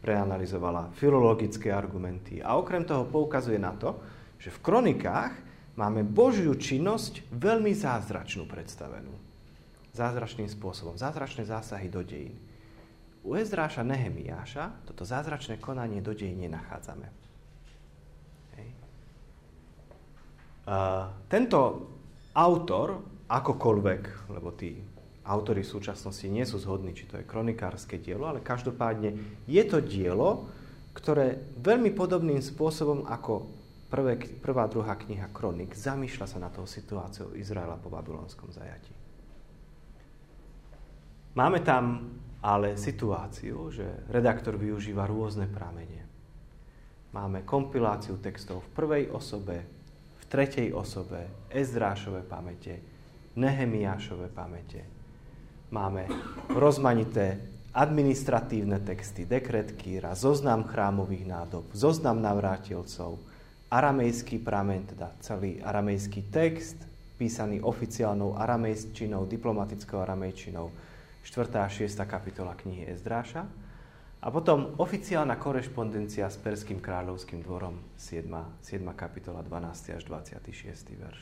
preanalizovala 0.00 0.88
filologické 0.96 1.68
argumenty 1.68 2.40
a 2.40 2.56
okrem 2.56 2.88
toho 2.88 3.04
poukazuje 3.04 3.60
na 3.60 3.76
to, 3.76 4.00
že 4.40 4.48
v 4.48 4.62
kronikách 4.64 5.32
máme 5.76 6.00
Božiu 6.00 6.56
činnosť 6.56 7.28
veľmi 7.28 7.76
zázračnú 7.76 8.48
predstavenú. 8.48 9.12
Zázračným 9.92 10.48
spôsobom, 10.48 10.96
zázračné 10.96 11.44
zásahy 11.44 11.92
do 11.92 12.00
dejín. 12.00 12.40
U 13.24 13.36
Ezdráša 13.36 13.84
Nehemiáša 13.84 14.84
toto 14.88 15.04
zázračné 15.04 15.60
konanie 15.60 16.00
do 16.00 16.12
dejín 16.12 16.44
nenachádzame. 16.44 17.08
Hej. 18.60 18.68
Uh, 20.68 21.08
tento 21.28 21.60
autor, 22.36 23.00
akokoľvek, 23.28 24.28
lebo 24.28 24.52
tí 24.52 24.93
autori 25.24 25.64
v 25.64 25.72
súčasnosti 25.72 26.28
nie 26.28 26.44
sú 26.44 26.60
zhodní, 26.60 26.92
či 26.92 27.08
to 27.08 27.16
je 27.16 27.28
kronikárske 27.28 27.96
dielo, 27.96 28.28
ale 28.28 28.44
každopádne 28.44 29.16
je 29.48 29.62
to 29.64 29.80
dielo, 29.80 30.48
ktoré 30.94 31.40
veľmi 31.58 31.90
podobným 31.96 32.44
spôsobom 32.44 33.08
ako 33.08 33.48
prvé, 33.88 34.20
prvá, 34.38 34.68
druhá 34.70 34.94
kniha 34.94 35.32
Kronik 35.32 35.74
zamýšľa 35.74 36.26
sa 36.28 36.38
na 36.38 36.52
tou 36.52 36.68
situáciou 36.68 37.34
Izraela 37.34 37.80
po 37.80 37.90
babylonskom 37.90 38.52
zajatí. 38.52 38.94
Máme 41.34 41.66
tam 41.66 42.14
ale 42.44 42.78
situáciu, 42.78 43.72
že 43.74 44.06
redaktor 44.12 44.54
využíva 44.54 45.08
rôzne 45.08 45.50
pramene. 45.50 46.06
Máme 47.10 47.42
kompiláciu 47.42 48.20
textov 48.20 48.62
v 48.68 48.72
prvej 48.76 49.04
osobe, 49.10 49.66
v 50.20 50.24
tretej 50.30 50.70
osobe, 50.70 51.48
Ezdrášové 51.50 52.22
pamäte, 52.22 52.78
Nehemiášové 53.34 54.30
pamäte, 54.30 54.93
Máme 55.74 56.06
rozmanité 56.54 57.42
administratívne 57.74 58.78
texty, 58.78 59.26
dekret 59.26 59.74
Kýra, 59.74 60.14
zoznam 60.14 60.62
chrámových 60.62 61.26
nádob, 61.26 61.66
zoznam 61.74 62.22
navrátilcov, 62.22 63.18
aramejský 63.74 64.38
pramen, 64.38 64.86
teda 64.86 65.10
celý 65.18 65.58
aramejský 65.58 66.30
text, 66.30 66.78
písaný 67.18 67.58
oficiálnou 67.58 68.38
aramejčinou, 68.38 69.26
diplomatickou 69.26 69.98
aramejčinou, 69.98 70.70
4. 71.26 71.50
a 71.58 71.66
6. 71.66 71.90
kapitola 72.06 72.54
knihy 72.54 72.94
Ezdráša. 72.94 73.42
A 74.22 74.30
potom 74.30 74.78
oficiálna 74.78 75.34
korešpondencia 75.42 76.30
s 76.30 76.38
Perským 76.38 76.78
kráľovským 76.78 77.42
dvorom, 77.42 77.82
7. 77.98 78.30
7. 78.62 78.78
kapitola, 78.94 79.42
12. 79.42 79.98
až 79.98 80.06
26. 80.06 80.94
verš. 80.94 81.20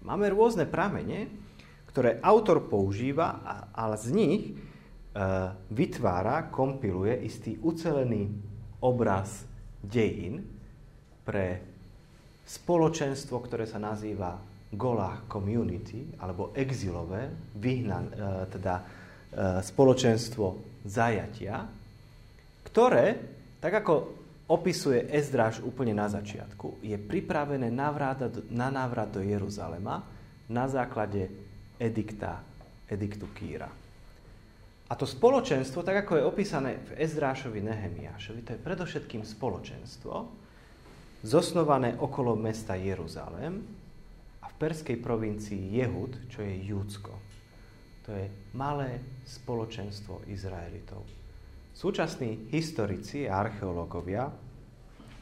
Máme 0.00 0.32
rôzne 0.32 0.64
pramene, 0.64 1.28
ktoré 1.90 2.22
autor 2.22 2.70
používa, 2.70 3.42
ale 3.74 3.98
z 3.98 4.08
nich 4.14 4.42
e, 4.46 4.52
vytvára, 5.74 6.46
kompiluje 6.54 7.26
istý 7.26 7.58
ucelený 7.58 8.30
obraz 8.78 9.42
dejín 9.82 10.46
pre 11.26 11.58
spoločenstvo, 12.46 13.42
ktoré 13.42 13.66
sa 13.66 13.82
nazýva 13.82 14.38
Golah 14.70 15.26
Community, 15.26 16.14
alebo 16.22 16.54
exilové, 16.54 17.26
vyhnan, 17.58 18.06
e, 18.06 18.14
teda 18.54 18.74
e, 18.78 18.84
spoločenstvo 19.66 20.46
zajatia, 20.86 21.66
ktoré, 22.70 23.18
tak 23.58 23.82
ako 23.82 23.94
opisuje 24.46 25.10
Ezdráž 25.10 25.58
úplne 25.62 25.94
na 25.94 26.06
začiatku, 26.06 26.86
je 26.86 26.94
pripravené 26.94 27.66
na 27.70 28.68
návrat 28.70 29.10
do 29.10 29.22
Jeruzalema 29.22 30.06
na 30.50 30.66
základe 30.66 31.49
edikta, 31.80 32.44
ediktu 32.84 33.24
Kýra. 33.32 33.72
A 34.90 34.92
to 34.98 35.06
spoločenstvo, 35.06 35.80
tak 35.80 36.04
ako 36.04 36.18
je 36.18 36.28
opísané 36.28 36.70
v 36.92 36.98
Ezdrášovi 36.98 37.62
Nehemiášovi, 37.62 38.42
to 38.44 38.52
je 38.58 38.64
predovšetkým 38.66 39.22
spoločenstvo, 39.24 40.14
zosnované 41.24 41.96
okolo 41.96 42.36
mesta 42.36 42.74
Jeruzalém 42.76 43.62
a 44.42 44.46
v 44.50 44.54
perskej 44.58 44.98
provincii 44.98 45.78
Jehud, 45.78 46.28
čo 46.28 46.42
je 46.42 46.54
Júdsko. 46.68 47.12
To 48.08 48.10
je 48.12 48.26
malé 48.58 49.22
spoločenstvo 49.22 50.26
Izraelitov. 50.26 51.06
Súčasní 51.70 52.50
historici 52.50 53.30
a 53.30 53.46
archeológovia, 53.46 54.26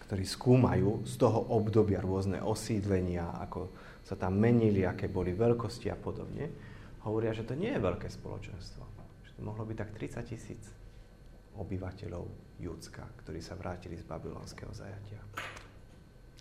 ktorí 0.09 0.25
skúmajú 0.25 1.05
z 1.05 1.15
toho 1.21 1.53
obdobia 1.53 2.01
rôzne 2.01 2.41
osídlenia, 2.41 3.37
ako 3.45 3.69
sa 4.09 4.17
tam 4.17 4.41
menili, 4.41 4.89
aké 4.89 5.05
boli 5.13 5.37
veľkosti 5.37 5.93
a 5.93 5.97
podobne, 6.01 6.49
hovoria, 7.05 7.37
že 7.37 7.45
to 7.45 7.53
nie 7.53 7.69
je 7.69 7.85
veľké 7.85 8.09
spoločenstvo. 8.09 8.81
Že 9.29 9.33
to 9.37 9.41
mohlo 9.45 9.69
byť 9.69 9.77
tak 9.77 9.91
30 9.93 10.33
tisíc 10.33 10.65
obyvateľov 11.61 12.25
Júdska, 12.57 13.05
ktorí 13.21 13.45
sa 13.45 13.53
vrátili 13.53 14.01
z 14.01 14.09
babylonského 14.09 14.73
zajatia. 14.73 15.21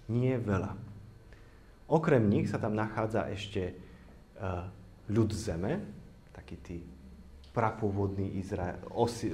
Nie 0.07 0.39
veľa. 0.39 0.71
Okrem 1.91 2.23
nich 2.31 2.47
sa 2.47 2.55
tam 2.55 2.71
nachádza 2.71 3.27
ešte 3.27 3.75
uh, 4.39 4.71
ľud 5.11 5.35
zeme, 5.35 5.83
takí 6.31 6.55
tí 6.63 6.79
prapôvodní 7.51 8.39
Izrael, 8.39 8.79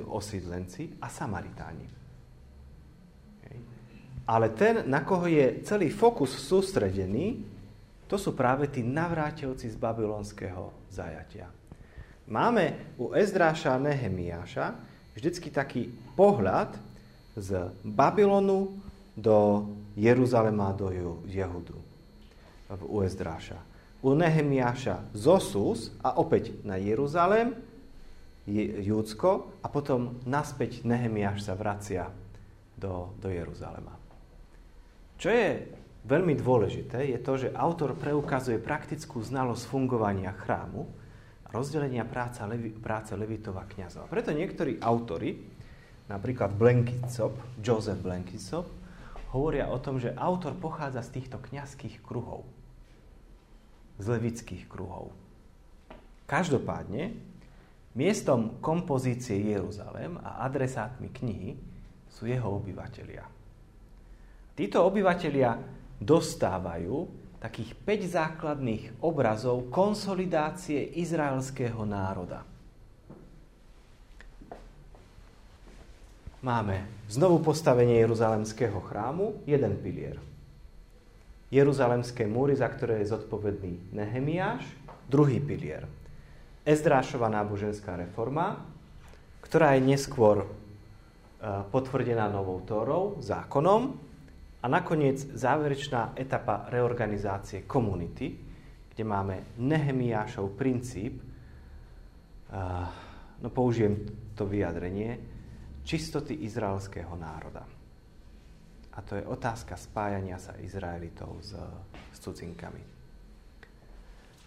osídlenci 0.09 0.97
a 0.97 1.11
Samaritáni. 1.11 2.01
Ale 4.23 4.55
ten, 4.55 4.87
na 4.87 5.03
koho 5.03 5.27
je 5.27 5.59
celý 5.67 5.91
fokus 5.91 6.31
sústredený, 6.39 7.52
to 8.13 8.21
sú 8.21 8.37
práve 8.37 8.69
tí 8.69 8.85
navrátilci 8.85 9.73
z 9.73 9.73
babylonského 9.73 10.69
zajatia. 10.93 11.49
Máme 12.29 12.93
u 13.01 13.09
Ezdráša 13.09 13.73
a 13.73 13.81
Nehemiáša 13.81 14.77
vždycky 15.17 15.49
taký 15.49 15.89
pohľad 16.13 16.77
z 17.33 17.73
Babylonu 17.81 18.77
do 19.17 19.65
Jeruzalema, 19.97 20.77
do 20.77 20.93
Jehudu 21.25 21.73
u 22.85 23.01
Ezdráša. 23.01 23.57
U 24.05 24.13
Nehemiáša 24.13 25.09
Zosus 25.17 25.89
a 26.05 26.13
opäť 26.21 26.53
na 26.61 26.77
Jeruzalem 26.77 27.57
Júdsko 28.77 29.57
a 29.65 29.73
potom 29.73 30.21
naspäť 30.29 30.85
Nehemiáš 30.85 31.49
sa 31.49 31.57
vracia 31.57 32.13
do, 32.77 33.09
do 33.17 33.33
Jeruzalema. 33.33 33.97
Čo 35.17 35.33
je 35.33 35.81
veľmi 36.03 36.35
dôležité, 36.35 37.09
je 37.09 37.19
to, 37.19 37.33
že 37.47 37.55
autor 37.55 37.95
preukazuje 37.95 38.59
praktickú 38.59 39.23
znalosť 39.23 39.63
fungovania 39.67 40.35
chrámu 40.35 40.87
a 41.43 41.47
rozdelenia 41.51 42.03
práca, 42.03 42.43
levi, 42.47 42.71
práce 42.71 43.15
levitov 43.15 43.55
a 43.59 43.65
kniazov. 43.67 44.07
A 44.07 44.11
preto 44.11 44.35
niektorí 44.35 44.79
autory, 44.83 45.39
napríklad 46.11 46.55
Blenkicop, 46.55 47.35
Joseph 47.63 48.03
Blenkicop, 48.03 48.67
hovoria 49.31 49.71
o 49.71 49.81
tom, 49.81 49.97
že 49.97 50.13
autor 50.13 50.53
pochádza 50.53 51.01
z 51.01 51.19
týchto 51.19 51.41
kňazských 51.41 52.03
kruhov, 52.05 52.45
z 53.97 54.05
levických 54.11 54.69
kruhov. 54.69 55.15
Každopádne, 56.29 57.33
Miestom 57.93 58.57
kompozície 58.57 59.53
Jeruzalém 59.53 60.17
a 60.17 60.41
adresátmi 60.49 61.13
knihy 61.13 61.53
sú 62.09 62.25
jeho 62.25 62.57
obyvatelia. 62.57 63.21
Títo 64.57 64.81
obyvatelia 64.81 65.53
dostávajú 66.03 67.07
takých 67.39 67.75
5 67.83 68.15
základných 68.19 68.83
obrazov 69.03 69.67
konsolidácie 69.71 70.95
izraelského 70.99 71.83
národa. 71.83 72.47
Máme 76.43 77.07
znovu 77.07 77.39
postavenie 77.39 78.03
Jeruzalemského 78.03 78.75
chrámu, 78.83 79.43
jeden 79.47 79.79
pilier. 79.79 80.19
Jeruzalemské 81.47 82.27
múry, 82.27 82.59
za 82.59 82.67
ktoré 82.67 82.99
je 82.99 83.15
zodpovedný 83.15 83.95
Nehemiáš, 83.95 84.67
druhý 85.07 85.39
pilier. 85.39 85.87
Ezdrášova 86.67 87.31
náboženská 87.31 87.95
reforma, 87.95 88.59
ktorá 89.43 89.75
je 89.79 89.87
neskôr 89.87 90.43
e, 90.43 90.47
potvrdená 91.71 92.27
novou 92.31 92.59
Tórou, 92.63 93.19
zákonom 93.23 94.12
a 94.63 94.65
nakoniec 94.71 95.19
záverečná 95.35 96.15
etapa 96.15 96.71
reorganizácie 96.71 97.67
komunity, 97.67 98.31
kde 98.95 99.03
máme 99.03 99.59
Nehemiášov 99.59 100.55
princíp, 100.55 101.19
no 103.43 103.49
použijem 103.51 104.07
to 104.31 104.47
vyjadrenie, 104.47 105.19
čistoty 105.83 106.47
izraelského 106.47 107.11
národa. 107.19 107.67
A 108.93 109.01
to 109.03 109.19
je 109.19 109.27
otázka 109.27 109.75
spájania 109.75 110.39
sa 110.39 110.55
Izraelitov 110.55 111.43
s, 111.43 111.51
s 112.13 112.17
cudzinkami. 112.23 112.79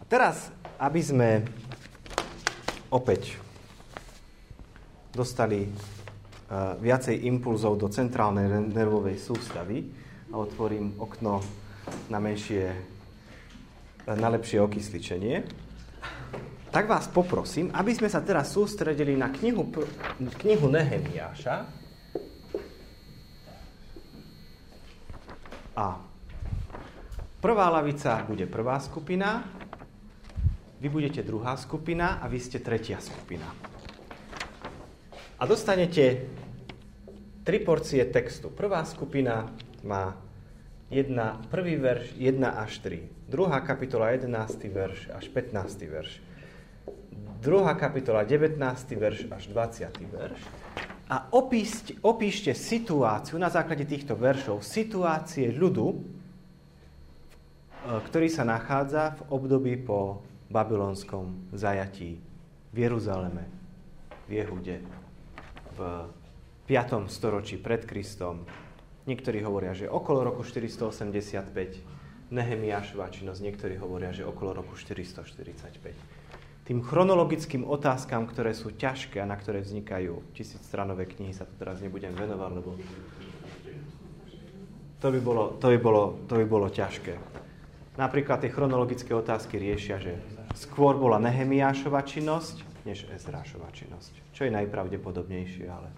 A 0.00 0.02
teraz, 0.08 0.48
aby 0.80 1.02
sme 1.02 1.44
opäť 2.88 3.36
dostali 5.10 5.66
uh, 5.66 6.78
viacej 6.78 7.26
impulzov 7.26 7.74
do 7.74 7.90
centrálnej 7.90 8.70
nervovej 8.70 9.18
sústavy 9.18 10.05
a 10.30 10.34
otvorím 10.34 10.98
okno 10.98 11.42
na 12.10 12.18
menšie, 12.18 12.74
na 14.06 14.28
lepšie 14.30 14.58
okysličenie, 14.62 15.46
tak 16.70 16.92
vás 16.92 17.08
poprosím, 17.08 17.72
aby 17.72 17.94
sme 17.94 18.10
sa 18.10 18.20
teraz 18.20 18.52
sústredili 18.52 19.16
na 19.16 19.32
knihu, 19.32 19.64
knihu 20.44 20.66
Nehemiáša 20.68 21.56
a 25.72 25.86
prvá 27.40 27.66
lavica 27.72 28.20
bude 28.28 28.44
prvá 28.44 28.76
skupina, 28.82 29.46
vy 30.76 30.92
budete 30.92 31.24
druhá 31.24 31.56
skupina 31.56 32.20
a 32.20 32.28
vy 32.28 32.36
ste 32.36 32.60
tretia 32.60 33.00
skupina. 33.00 33.48
A 35.36 35.42
dostanete 35.48 36.28
tri 37.46 37.60
porcie 37.64 38.04
textu. 38.08 38.52
Prvá 38.52 38.84
skupina 38.84 39.48
má 39.84 40.16
jedna, 40.90 41.40
prvý 41.50 41.76
verš 41.76 42.14
1 42.16 42.46
až 42.46 42.78
3. 42.78 43.28
Druhá 43.28 43.60
kapitola 43.60 44.14
11. 44.14 44.30
verš 44.70 45.10
až 45.10 45.28
15. 45.28 45.82
verš. 45.90 46.22
Druhá 47.42 47.74
kapitola 47.74 48.24
19. 48.24 48.58
verš 48.96 49.26
až 49.30 49.44
20. 49.50 49.90
verš. 50.14 50.40
A 51.06 51.30
opíšte, 51.30 51.94
opíšte 52.02 52.50
situáciu 52.50 53.38
na 53.38 53.46
základe 53.46 53.86
týchto 53.86 54.18
veršov, 54.18 54.66
situácie 54.66 55.54
ľudu, 55.54 55.94
e, 55.94 55.98
ktorý 58.10 58.26
sa 58.26 58.42
nachádza 58.42 59.14
v 59.14 59.20
období 59.30 59.78
po 59.78 60.26
babylonskom 60.50 61.54
zajatí 61.54 62.18
v 62.74 62.76
Jeruzaleme, 62.76 63.46
v 64.26 64.30
Jehude, 64.42 64.76
v 65.78 66.10
5. 66.66 67.06
storočí 67.06 67.62
pred 67.62 67.86
Kristom. 67.86 68.42
Niektorí 69.06 69.38
hovoria, 69.46 69.70
že 69.70 69.86
okolo 69.86 70.26
roku 70.26 70.42
485 70.42 72.30
Nehemiášova 72.34 73.06
činnosť, 73.06 73.38
niektorí 73.38 73.78
hovoria, 73.78 74.10
že 74.10 74.26
okolo 74.26 74.50
roku 74.50 74.74
445. 74.74 76.66
Tým 76.66 76.82
chronologickým 76.82 77.62
otázkam, 77.62 78.26
ktoré 78.26 78.50
sú 78.50 78.74
ťažké 78.74 79.22
a 79.22 79.30
na 79.30 79.38
ktoré 79.38 79.62
vznikajú 79.62 80.34
tisícstranové 80.34 81.06
knihy, 81.06 81.30
sa 81.30 81.46
tu 81.46 81.54
teraz 81.54 81.78
nebudem 81.78 82.10
venovať, 82.10 82.50
lebo 82.50 82.74
to 84.98 85.08
by 85.14 85.20
bolo, 85.22 85.54
to 85.62 85.70
by 85.70 85.78
bolo, 85.78 86.02
to 86.26 86.34
by 86.42 86.46
bolo 86.50 86.66
ťažké. 86.66 87.14
Napríklad 87.94 88.42
tie 88.42 88.50
chronologické 88.50 89.14
otázky 89.14 89.62
riešia, 89.62 90.02
že 90.02 90.18
skôr 90.58 90.98
bola 90.98 91.22
Nehemiášova 91.22 92.02
činnosť, 92.02 92.66
než 92.82 93.06
Ezrášova 93.14 93.70
činnosť. 93.70 94.34
Čo 94.34 94.50
je 94.50 94.56
najpravdepodobnejšie, 94.58 95.70
ale 95.70 95.94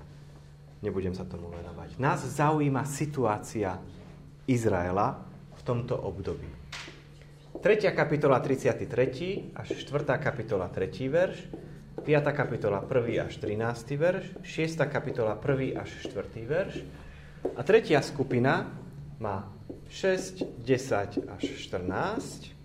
nebudem 0.83 1.15
sa 1.15 1.27
tomu 1.27 1.51
venovať. 1.51 1.99
Nás 1.99 2.23
zaujíma 2.23 2.87
situácia 2.87 3.79
Izraela 4.47 5.23
v 5.59 5.63
tomto 5.67 5.99
období. 5.99 6.49
3. 7.59 7.91
kapitola 7.91 8.39
33. 8.39 9.57
až 9.57 9.69
4. 9.75 10.23
kapitola 10.23 10.71
3. 10.71 10.87
verš, 11.11 11.39
5. 12.07 12.07
kapitola 12.31 12.79
1. 12.87 13.27
až 13.27 13.35
13. 13.43 13.99
verš, 13.99 14.25
6. 14.47 14.79
kapitola 14.87 15.35
1. 15.35 15.75
až 15.75 15.91
4. 16.07 16.47
verš 16.47 16.75
a 17.59 17.61
tretia 17.67 17.99
skupina 17.99 18.71
má 19.19 19.51
6, 19.91 20.63
10 20.63 21.27
až 21.27 21.43
14 21.43 22.59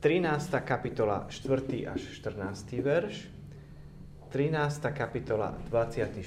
13. 0.00 0.50
kapitola 0.64 1.26
4. 1.28 1.88
až 1.88 2.00
14. 2.00 2.72
verš, 2.80 3.28
13. 4.30 4.90
kapitola 4.90 5.54
24. 5.70 6.22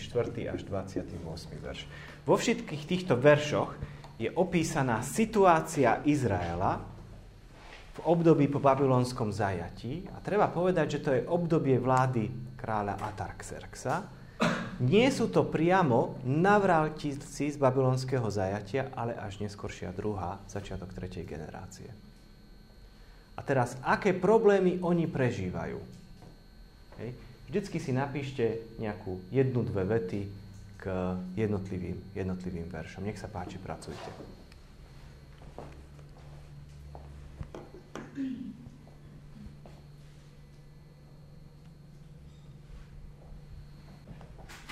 až 0.48 0.62
28. 0.64 1.20
verš. 1.60 1.84
Vo 2.24 2.36
všetkých 2.40 2.84
týchto 2.88 3.20
veršoch 3.20 3.76
je 4.20 4.32
opísaná 4.32 5.00
situácia 5.04 6.04
Izraela 6.04 6.84
v 7.96 8.00
období 8.08 8.48
po 8.48 8.64
babylonskom 8.64 9.32
zajatí. 9.32 10.08
A 10.16 10.24
treba 10.24 10.48
povedať, 10.48 11.00
že 11.00 11.04
to 11.04 11.10
je 11.16 11.28
obdobie 11.28 11.80
vlády 11.80 12.56
kráľa 12.60 13.00
Atarxerxa. 13.00 14.08
Nie 14.80 15.12
sú 15.12 15.28
to 15.28 15.44
priamo 15.44 16.20
navrátilci 16.24 17.52
z 17.52 17.58
babylonského 17.60 18.28
zajatia, 18.32 18.88
ale 18.96 19.12
až 19.20 19.44
neskoršia 19.44 19.92
druhá, 19.92 20.40
začiatok 20.48 20.96
tretej 20.96 21.28
generácie. 21.28 21.92
A 23.36 23.44
teraz, 23.44 23.76
aké 23.84 24.16
problémy 24.16 24.80
oni 24.84 25.08
prežívajú? 25.08 25.80
Hej. 27.00 27.29
Vždycky 27.50 27.82
si 27.82 27.90
napíšte 27.90 28.62
nejakú 28.78 29.26
jednu, 29.34 29.66
dve 29.66 29.82
vety 29.82 30.30
k 30.78 30.84
jednotlivým, 31.34 31.98
jednotlivým 32.14 32.70
veršom. 32.70 33.02
Nech 33.02 33.18
sa 33.18 33.26
páči, 33.26 33.58
pracujte. 33.58 34.06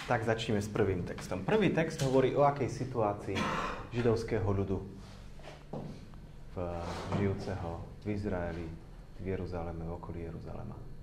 Tak 0.05 0.23
začneme 0.23 0.61
s 0.61 0.69
prvým 0.69 1.01
textom. 1.01 1.41
Prvý 1.43 1.73
text 1.73 1.99
hovorí 2.05 2.37
o 2.37 2.45
akej 2.45 2.69
situácii 2.69 3.35
židovského 3.89 4.45
ľudu 4.45 4.79
v 6.53 6.55
žijúceho 7.17 7.81
v 8.05 8.15
Izraeli, 8.15 8.69
v 9.17 9.25
Jeruzaleme, 9.33 9.81
v 9.83 9.91
okolí 9.97 10.29
Jeruzalema. 10.29 10.96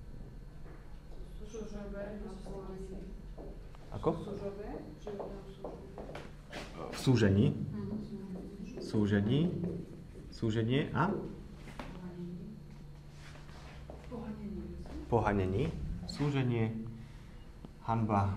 Ako? 3.95 4.09
V 6.91 6.97
súžení. 6.99 7.55
Súžení. 8.83 9.49
Súženie 10.31 10.91
a? 10.91 11.09
Pohanení. 15.07 15.71
Súženie. 16.11 16.75
Hanba 17.85 18.35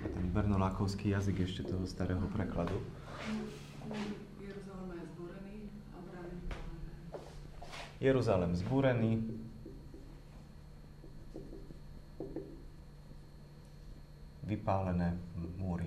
a 0.00 0.06
ten 0.08 0.26
bernolákovský 0.32 1.12
jazyk 1.12 1.44
ešte 1.44 1.64
toho 1.64 1.84
starého 1.84 2.24
prekladu. 2.32 2.76
Jeruzalém 8.00 8.56
zbúrený, 8.56 9.28
vypálené 14.50 15.14
múry. 15.62 15.86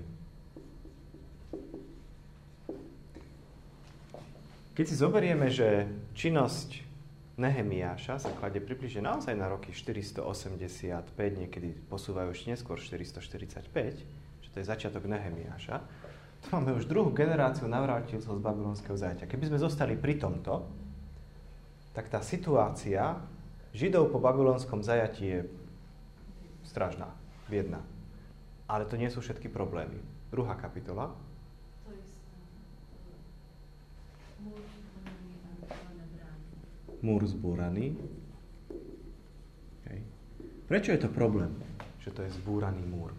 Keď 4.73 4.85
si 4.89 4.95
zoberieme, 4.97 5.51
že 5.51 5.85
činnosť 6.17 6.81
Nehemiáša 7.33 8.21
sa 8.21 8.29
kladie 8.37 8.61
približne 8.61 9.05
naozaj 9.05 9.33
na 9.33 9.49
roky 9.49 9.73
485, 9.73 11.13
niekedy 11.13 11.73
posúvajú 11.89 12.29
ešte 12.33 12.53
neskôr 12.53 12.77
445, 12.77 14.45
čo 14.45 14.49
to 14.53 14.57
je 14.61 14.65
začiatok 14.65 15.05
Nehemiáša, 15.09 15.81
to 16.43 16.47
máme 16.53 16.75
už 16.75 16.85
druhú 16.85 17.09
generáciu 17.15 17.65
navrátilcov 17.71 18.37
z 18.37 18.41
babylonského 18.41 18.97
zajatia. 18.99 19.29
Keby 19.29 19.49
sme 19.49 19.59
zostali 19.61 19.95
pri 19.97 20.19
tomto, 20.19 20.67
tak 21.93 22.09
tá 22.09 22.19
situácia 22.19 23.17
Židov 23.73 24.13
po 24.13 24.21
babylonskom 24.21 24.85
zajatí 24.85 25.23
je 25.25 25.39
strašná, 26.61 27.09
biedná. 27.49 27.81
Ale 28.67 28.87
to 28.87 28.95
nie 28.95 29.11
sú 29.11 29.19
všetky 29.19 29.51
problémy. 29.51 29.99
Druhá 30.31 30.55
kapitola. 30.55 31.13
múr 37.03 37.27
zbúraný. 37.27 37.99
Hej. 39.91 39.99
Prečo 40.71 40.95
je 40.95 41.03
to 41.03 41.11
problém, 41.11 41.51
že 41.99 42.15
to 42.15 42.23
je 42.23 42.31
zbúraný 42.39 42.79
múr? 42.87 43.11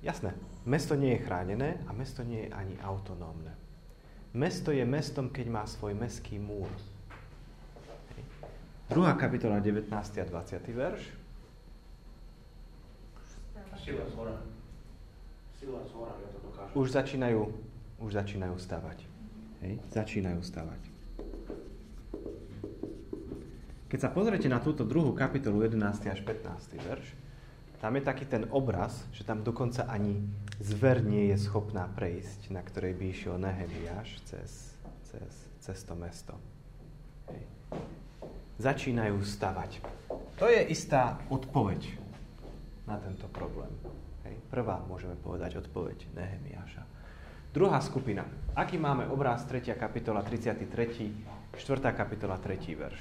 Jasné, 0.00 0.32
mesto 0.64 0.96
nie 0.96 1.18
je 1.18 1.24
chránené 1.26 1.82
a 1.84 1.92
mesto 1.92 2.24
nie 2.24 2.48
je 2.48 2.54
ani 2.54 2.78
autonómne. 2.80 3.52
Mesto 4.32 4.70
je 4.70 4.86
mestom, 4.86 5.28
keď 5.28 5.46
má 5.50 5.62
svoj 5.66 5.92
meský 5.92 6.38
múr. 6.38 6.70
Hej. 8.14 8.22
Druhá 8.88 9.18
kapitola, 9.18 9.58
19. 9.58 9.90
a 9.90 10.24
20. 10.24 10.70
verš. 10.70 11.19
Sila 13.80 14.04
zhora. 14.12 14.36
Sila 15.56 15.80
zhora, 15.88 16.12
ja 16.20 16.28
to 16.36 16.38
dokážem. 16.44 16.74
Už 16.76 16.88
začínajú, 16.92 17.40
už 18.04 18.10
začínajú 18.12 18.56
stavať. 18.60 18.98
Hej, 19.64 19.74
začínajú 19.88 20.40
stavať. 20.44 20.82
Keď 23.90 23.98
sa 23.98 24.12
pozriete 24.12 24.46
na 24.46 24.62
túto 24.62 24.86
druhú 24.86 25.16
kapitolu 25.16 25.66
11. 25.66 26.12
až 26.12 26.20
15. 26.22 26.78
verš, 26.78 27.06
tam 27.80 27.96
je 27.96 28.02
taký 28.04 28.28
ten 28.28 28.44
obraz, 28.52 29.08
že 29.10 29.24
tam 29.24 29.40
dokonca 29.40 29.88
ani 29.88 30.20
zver 30.60 31.00
nie 31.00 31.32
je 31.32 31.40
schopná 31.40 31.88
prejsť, 31.88 32.52
na 32.52 32.60
ktorej 32.60 32.92
by 32.92 33.04
išiel 33.08 33.40
Nehemiáš 33.40 34.20
cez, 34.28 34.76
cez, 35.08 35.32
cez 35.64 35.78
to 35.88 35.96
mesto. 35.96 36.36
Hej. 37.32 37.42
Začínajú 38.60 39.24
stavať. 39.24 39.80
To 40.36 40.44
je 40.44 40.60
istá 40.68 41.16
odpoveď 41.32 42.09
na 42.90 42.98
tento 42.98 43.30
problém. 43.30 43.70
Hej. 44.26 44.34
Prvá, 44.50 44.82
môžeme 44.82 45.14
povedať, 45.14 45.62
odpoveď 45.62 46.10
Nehemiáša. 46.10 46.82
Druhá 47.54 47.78
skupina. 47.78 48.26
Aký 48.58 48.78
máme 48.78 49.06
obraz 49.06 49.46
3. 49.46 49.78
kapitola 49.78 50.26
33. 50.26 51.54
4. 51.54 51.94
kapitola 51.94 52.34
3. 52.42 52.58
verš? 52.74 53.00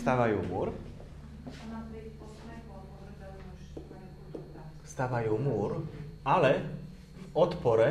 Stavajú 0.00 0.40
múr. 0.48 0.72
Stavajú 4.88 5.34
múr, 5.38 5.70
ale 6.26 6.64
v 7.14 7.24
odpore, 7.36 7.88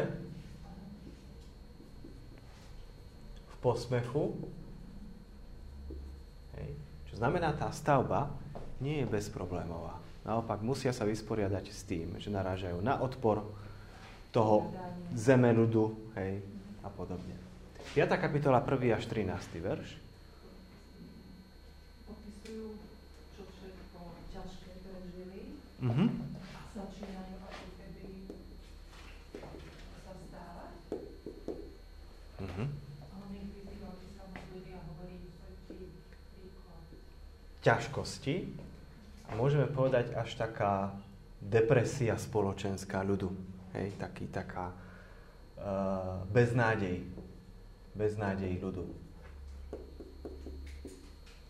v 3.47 3.55
posmechu, 3.63 4.37
hej, 6.59 6.69
čo 7.09 7.13
znamená 7.15 7.55
tá 7.55 7.71
stavba, 7.71 8.27
nie 8.83 9.01
je 9.01 9.07
bezproblémová. 9.09 9.97
Naopak 10.27 10.59
musia 10.59 10.91
sa 10.91 11.07
vysporiadať 11.07 11.71
s 11.71 11.87
tým, 11.87 12.19
že 12.19 12.27
narážajú 12.27 12.83
na 12.83 12.99
odpor, 12.99 13.47
toho 14.31 14.69
zeme 15.15 15.49
ľudu, 15.55 16.13
hej, 16.19 16.43
a 16.83 16.89
podobne. 16.91 17.33
5. 17.95 18.05
kapitola 18.19 18.59
1. 18.59 18.93
až 18.93 19.07
13. 19.07 19.33
verš. 19.63 19.97
Opisujú, 22.11 22.75
čo 23.33 23.41
všetko 23.47 23.99
ťažké 24.35 24.71
prežili. 24.83 25.57
Uh-huh. 25.79 26.07
Začínajú 26.75 27.35
ako 27.39 27.65
keby 27.79 28.07
sa 30.05 30.13
príklad. 36.35 36.83
Ťažkosti. 37.63 38.66
Môžeme 39.35 39.67
povedať 39.67 40.15
až 40.15 40.39
taká 40.39 40.95
depresia 41.43 42.15
spoločenská 42.15 43.03
ľudu. 43.03 43.33
Hej, 43.75 43.99
taký, 43.99 44.31
taká 44.31 44.71
uh, 44.71 46.23
beznádej. 46.31 47.03
Beznádej 47.91 48.55
ľudu. 48.63 48.85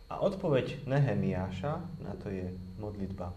A 0.07 0.23
odpoveď 0.23 0.87
Nehemiáša 0.87 1.83
na 1.99 2.15
to 2.17 2.31
je 2.31 2.47
modlitba. 2.79 3.35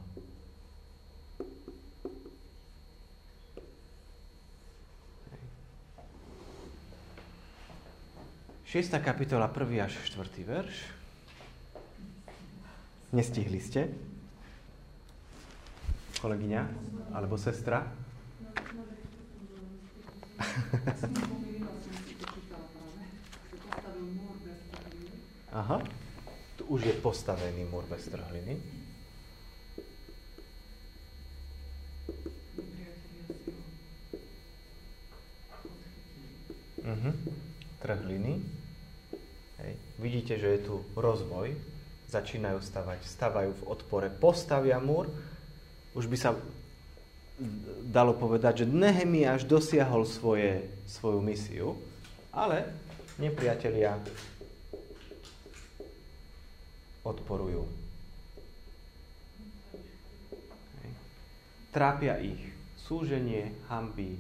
Šiesta 8.71 9.03
kapitola, 9.03 9.51
1. 9.51 9.83
až 9.83 9.99
4. 10.15 10.47
verš. 10.47 10.95
Nestihli 13.11 13.59
ste? 13.59 13.91
Kolegyňa? 16.21 16.63
Alebo 17.17 17.41
sestra? 17.41 17.81
Aha, 25.51 25.83
tu 26.61 26.63
už 26.71 26.87
je 26.87 26.95
postavený 27.01 27.65
múr 27.73 27.89
bez 27.89 28.05
trhliny. 28.07 28.61
Uh-huh. 36.85 37.13
Trhliny. 37.81 38.45
Hej. 39.65 39.73
Vidíte, 39.97 40.37
že 40.37 40.49
je 40.53 40.61
tu 40.69 40.75
rozvoj. 41.01 41.57
Začínajú 42.13 42.61
stavať, 42.61 43.09
stavajú 43.09 43.53
v 43.57 43.67
odpore, 43.73 44.13
postavia 44.13 44.77
múr. 44.77 45.09
Už 45.95 46.07
by 46.07 46.17
sa 46.19 46.31
dalo 47.91 48.13
povedať, 48.15 48.63
že 48.63 48.71
Nehemiáš 48.71 49.49
dosiahol 49.49 50.05
svoje, 50.05 50.69
svoju 50.85 51.25
misiu, 51.25 51.75
ale 52.31 52.69
nepriatelia 53.17 53.97
odporujú. 57.01 57.65
Trápia 61.71 62.19
ich 62.19 62.41
súženie, 62.77 63.55
hamby, 63.71 64.19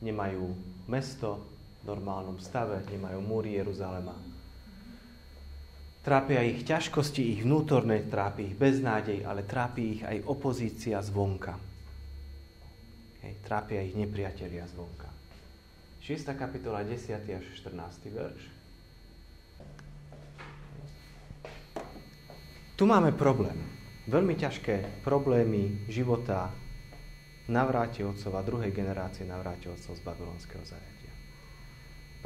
nemajú 0.00 0.56
mesto 0.88 1.44
v 1.84 1.92
normálnom 1.92 2.40
stave, 2.40 2.82
nemajú 2.88 3.20
múry 3.20 3.60
Jeruzalema. 3.60 4.31
Trápia 6.02 6.42
ich 6.42 6.66
ťažkosti, 6.66 7.38
ich 7.38 7.40
vnútorné, 7.46 8.02
trápi 8.10 8.50
ich 8.50 8.58
beznádej, 8.58 9.22
ale 9.22 9.46
trápi 9.46 9.82
ich 9.98 10.02
aj 10.02 10.26
opozícia 10.26 10.98
zvonka. 10.98 11.54
Hej, 13.22 13.38
trápia 13.46 13.86
ich 13.86 13.94
nepriatelia 13.94 14.66
zvonka. 14.66 15.06
6. 16.02 16.26
kapitola 16.34 16.82
10. 16.82 17.22
až 17.22 17.46
14. 17.54 18.10
verš. 18.10 18.42
Tu 22.74 22.82
máme 22.82 23.14
problém. 23.14 23.62
Veľmi 24.10 24.34
ťažké 24.34 25.06
problémy 25.06 25.86
života 25.86 26.50
navrátilcov 27.46 28.34
a 28.34 28.42
druhej 28.42 28.74
generácie 28.74 29.22
navrátilcov 29.22 29.94
z 29.94 30.02
babylonského 30.02 30.66
zajatia. 30.66 31.14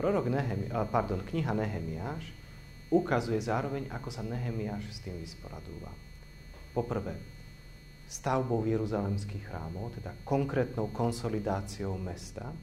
Prorok 0.01 0.33
Nehemi, 0.33 0.73
pardon, 0.89 1.21
kniha 1.21 1.53
Nehemiáš 1.53 2.46
ukazuje 2.91 3.43
zároveň, 3.43 3.91
ako 3.91 4.09
sa 4.11 4.23
Nehemiáš 4.23 4.87
s 4.91 5.03
tým 5.03 5.19
vysporadúva. 5.19 5.91
Poprvé, 6.71 7.19
stavbou 8.07 8.63
jeruzalemských 8.63 9.51
chrámov, 9.51 9.99
teda 9.99 10.15
konkrétnou 10.23 10.95
konsolidáciou 10.95 11.99
mesta, 11.99 12.55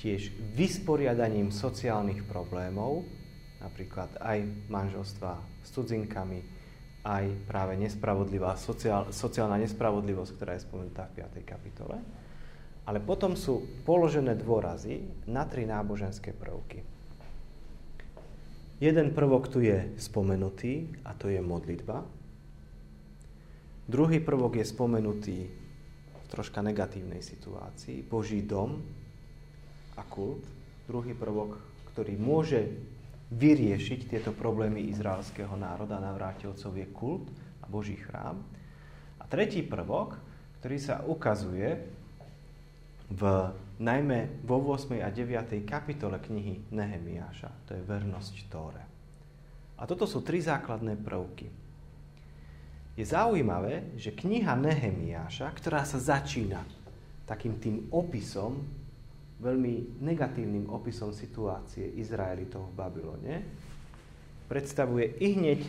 tiež 0.00 0.34
vysporiadaním 0.56 1.54
sociálnych 1.54 2.26
problémov, 2.26 3.06
napríklad 3.60 4.10
aj 4.18 4.42
manželstva 4.66 5.38
s 5.62 5.68
cudzinkami, 5.76 6.40
aj 7.04 7.24
práve 7.46 7.76
nespravodlivá 7.80 8.56
sociál, 8.56 9.12
sociálna 9.12 9.60
nespravodlivosť, 9.60 10.32
ktorá 10.36 10.52
je 10.56 10.64
spomenutá 10.64 11.08
v 11.12 11.24
5. 11.24 11.44
kapitole. 11.44 11.96
Ale 12.88 12.98
potom 12.98 13.36
sú 13.36 13.84
položené 13.86 14.34
dôrazy 14.34 15.04
na 15.28 15.46
tri 15.46 15.68
náboženské 15.68 16.34
prvky. 16.34 16.89
Jeden 18.80 19.12
prvok 19.12 19.52
tu 19.52 19.60
je 19.60 19.92
spomenutý 20.00 20.88
a 21.04 21.12
to 21.12 21.28
je 21.28 21.36
modlitba. 21.36 22.00
Druhý 23.84 24.24
prvok 24.24 24.56
je 24.56 24.64
spomenutý 24.64 25.38
v 26.16 26.26
troška 26.32 26.64
negatívnej 26.64 27.20
situácii. 27.20 28.00
Boží 28.08 28.40
dom 28.40 28.80
a 30.00 30.02
kult. 30.08 30.40
Druhý 30.88 31.12
prvok, 31.12 31.60
ktorý 31.92 32.16
môže 32.16 32.72
vyriešiť 33.28 34.16
tieto 34.16 34.32
problémy 34.32 34.88
izraelského 34.88 35.52
národa 35.60 36.00
navrátilcov 36.00 36.72
je 36.72 36.86
kult 36.88 37.28
a 37.60 37.68
Boží 37.68 38.00
chrám. 38.00 38.40
A 39.20 39.28
tretí 39.28 39.60
prvok, 39.60 40.16
ktorý 40.64 40.78
sa 40.80 41.04
ukazuje 41.04 41.84
v 43.12 43.22
najmä 43.80 44.44
vo 44.44 44.60
8. 44.60 45.00
a 45.00 45.08
9. 45.08 45.64
kapitole 45.64 46.20
knihy 46.20 46.68
Nehemiáša. 46.68 47.50
To 47.66 47.70
je 47.74 47.82
vernosť 47.82 48.34
Tóre. 48.52 48.84
A 49.80 49.88
toto 49.88 50.04
sú 50.04 50.20
tri 50.20 50.44
základné 50.44 51.00
prvky. 51.00 51.48
Je 53.00 53.04
zaujímavé, 53.08 53.96
že 53.96 54.12
kniha 54.12 54.52
Nehemiáša, 54.60 55.48
ktorá 55.56 55.88
sa 55.88 55.96
začína 55.96 56.60
takým 57.24 57.56
tým 57.56 57.88
opisom, 57.88 58.60
veľmi 59.40 60.04
negatívnym 60.04 60.68
opisom 60.68 61.16
situácie 61.16 61.96
Izraelitov 61.96 62.68
v 62.68 62.76
Babylone, 62.76 63.34
predstavuje 64.44 65.16
i 65.24 65.32
hneď 65.32 65.60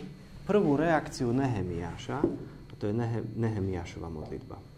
prvú 0.44 0.76
reakciu 0.76 1.32
Nehemiáša, 1.32 2.20
a 2.68 2.72
to 2.76 2.90
je 2.90 2.94
Nehemiášova 3.40 4.12
modlitba. 4.12 4.71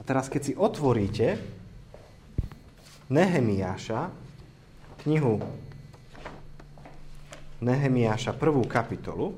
A 0.00 0.02
teraz, 0.02 0.32
keď 0.32 0.42
si 0.42 0.52
otvoríte 0.56 1.36
Nehemiáša, 3.12 4.08
knihu 5.04 5.36
Nehemiáša, 7.60 8.32
prvú 8.32 8.64
kapitolu, 8.64 9.36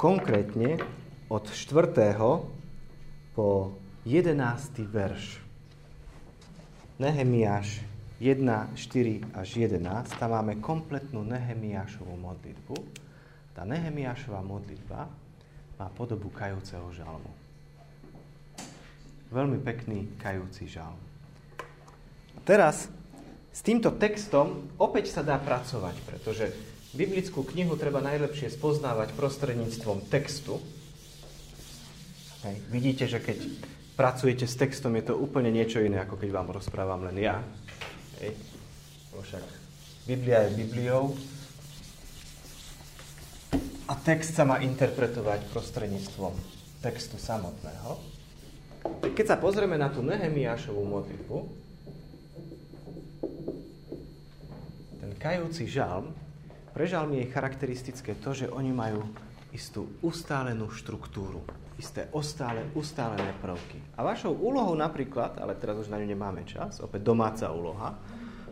konkrétne 0.00 0.80
od 1.28 1.44
4. 1.44 1.92
po 3.36 3.76
11. 4.08 4.80
verš. 4.88 5.36
Nehemiáš 6.96 7.84
1, 8.16 8.72
4 8.72 9.36
až 9.36 9.48
11, 9.56 10.16
tam 10.16 10.32
máme 10.32 10.56
kompletnú 10.56 11.20
Nehemiášovú 11.24 12.16
modlitbu. 12.16 12.76
Tá 13.52 13.68
Nehemiášová 13.68 14.40
modlitba 14.40 15.04
má 15.76 15.88
podobu 15.92 16.32
kajúceho 16.32 16.88
žalmu. 16.96 17.28
Veľmi 19.28 19.60
pekný 19.60 20.08
kajúci 20.16 20.64
žalm. 20.64 20.96
A 22.36 22.40
teraz 22.44 22.88
s 23.52 23.60
týmto 23.60 23.92
textom 24.00 24.68
opäť 24.80 25.12
sa 25.12 25.20
dá 25.20 25.36
pracovať, 25.36 25.96
pretože 26.08 26.56
biblickú 26.96 27.44
knihu 27.52 27.76
treba 27.76 28.00
najlepšie 28.00 28.48
spoznávať 28.48 29.12
prostredníctvom 29.12 30.08
textu. 30.08 30.56
Hej. 32.48 32.56
Vidíte, 32.72 33.04
že 33.04 33.20
keď 33.20 33.38
pracujete 34.00 34.48
s 34.48 34.56
textom, 34.56 34.96
je 34.96 35.12
to 35.12 35.20
úplne 35.20 35.52
niečo 35.52 35.84
iné, 35.84 36.00
ako 36.00 36.16
keď 36.16 36.32
vám 36.32 36.56
rozprávam 36.56 37.04
len 37.04 37.20
ja. 37.20 37.36
Hej. 38.24 38.32
Však 39.12 39.44
Biblia 40.08 40.48
je 40.48 40.56
Bibliou 40.56 41.12
a 43.84 43.92
text 44.00 44.32
sa 44.32 44.48
má 44.48 44.64
interpretovať 44.64 45.52
prostredníctvom 45.52 46.32
textu 46.80 47.20
samotného. 47.20 48.00
Keď 49.12 49.26
sa 49.28 49.36
pozrieme 49.36 49.76
na 49.76 49.92
tú 49.92 50.00
Nehemiášovú 50.00 50.80
modlitbu, 50.80 51.36
ten 55.04 55.12
kajúci 55.20 55.68
žalm, 55.68 56.08
pre 56.72 56.88
žalmy 56.88 57.20
je 57.20 57.32
charakteristické 57.36 58.16
to, 58.16 58.32
že 58.32 58.48
oni 58.48 58.72
majú 58.72 59.04
istú 59.52 59.92
ustálenú 60.00 60.72
štruktúru 60.72 61.44
isté 61.80 62.12
ostále, 62.12 62.68
ustálené 62.76 63.32
prvky. 63.40 63.80
A 63.96 64.04
vašou 64.04 64.36
úlohou 64.36 64.76
napríklad, 64.76 65.40
ale 65.40 65.56
teraz 65.56 65.80
už 65.80 65.88
na 65.88 65.96
ňu 65.96 66.12
nemáme 66.12 66.44
čas, 66.44 66.76
opäť 66.84 67.08
domáca 67.08 67.48
úloha 67.48 67.96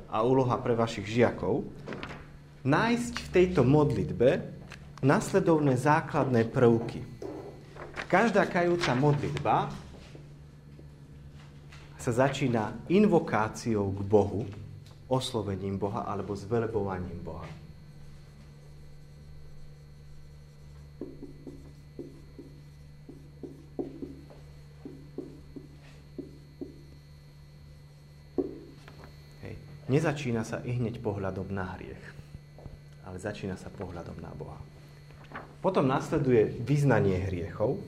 a 0.08 0.24
úloha 0.24 0.56
pre 0.64 0.72
vašich 0.72 1.04
žiakov, 1.04 1.68
nájsť 2.64 3.14
v 3.20 3.28
tejto 3.28 3.60
modlitbe 3.68 4.28
nasledovné 5.04 5.76
základné 5.76 6.48
prvky. 6.48 7.04
Každá 8.08 8.48
kajúca 8.48 8.96
modlitba 8.96 9.68
sa 12.00 12.10
začína 12.24 12.88
invokáciou 12.88 13.92
k 13.92 14.00
Bohu, 14.00 14.48
oslovením 15.12 15.76
Boha 15.76 16.08
alebo 16.08 16.32
zvelebovaním 16.32 17.20
Boha. 17.20 17.44
Nezačína 29.88 30.44
sa 30.44 30.60
i 30.68 30.76
hneď 30.76 31.00
pohľadom 31.00 31.48
na 31.48 31.64
hriech, 31.72 32.04
ale 33.08 33.16
začína 33.16 33.56
sa 33.56 33.72
pohľadom 33.72 34.20
na 34.20 34.28
Boha. 34.36 34.60
Potom 35.64 35.88
nasleduje 35.88 36.60
vyznanie 36.60 37.16
hriechov, 37.24 37.80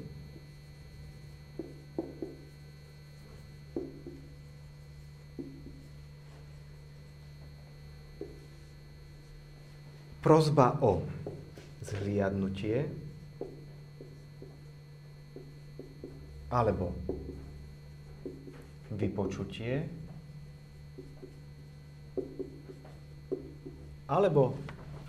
prozba 10.24 10.80
o 10.80 11.04
zhliadnutie 11.84 12.88
alebo 16.48 16.96
vypočutie 18.88 19.99
Alebo 24.10 24.58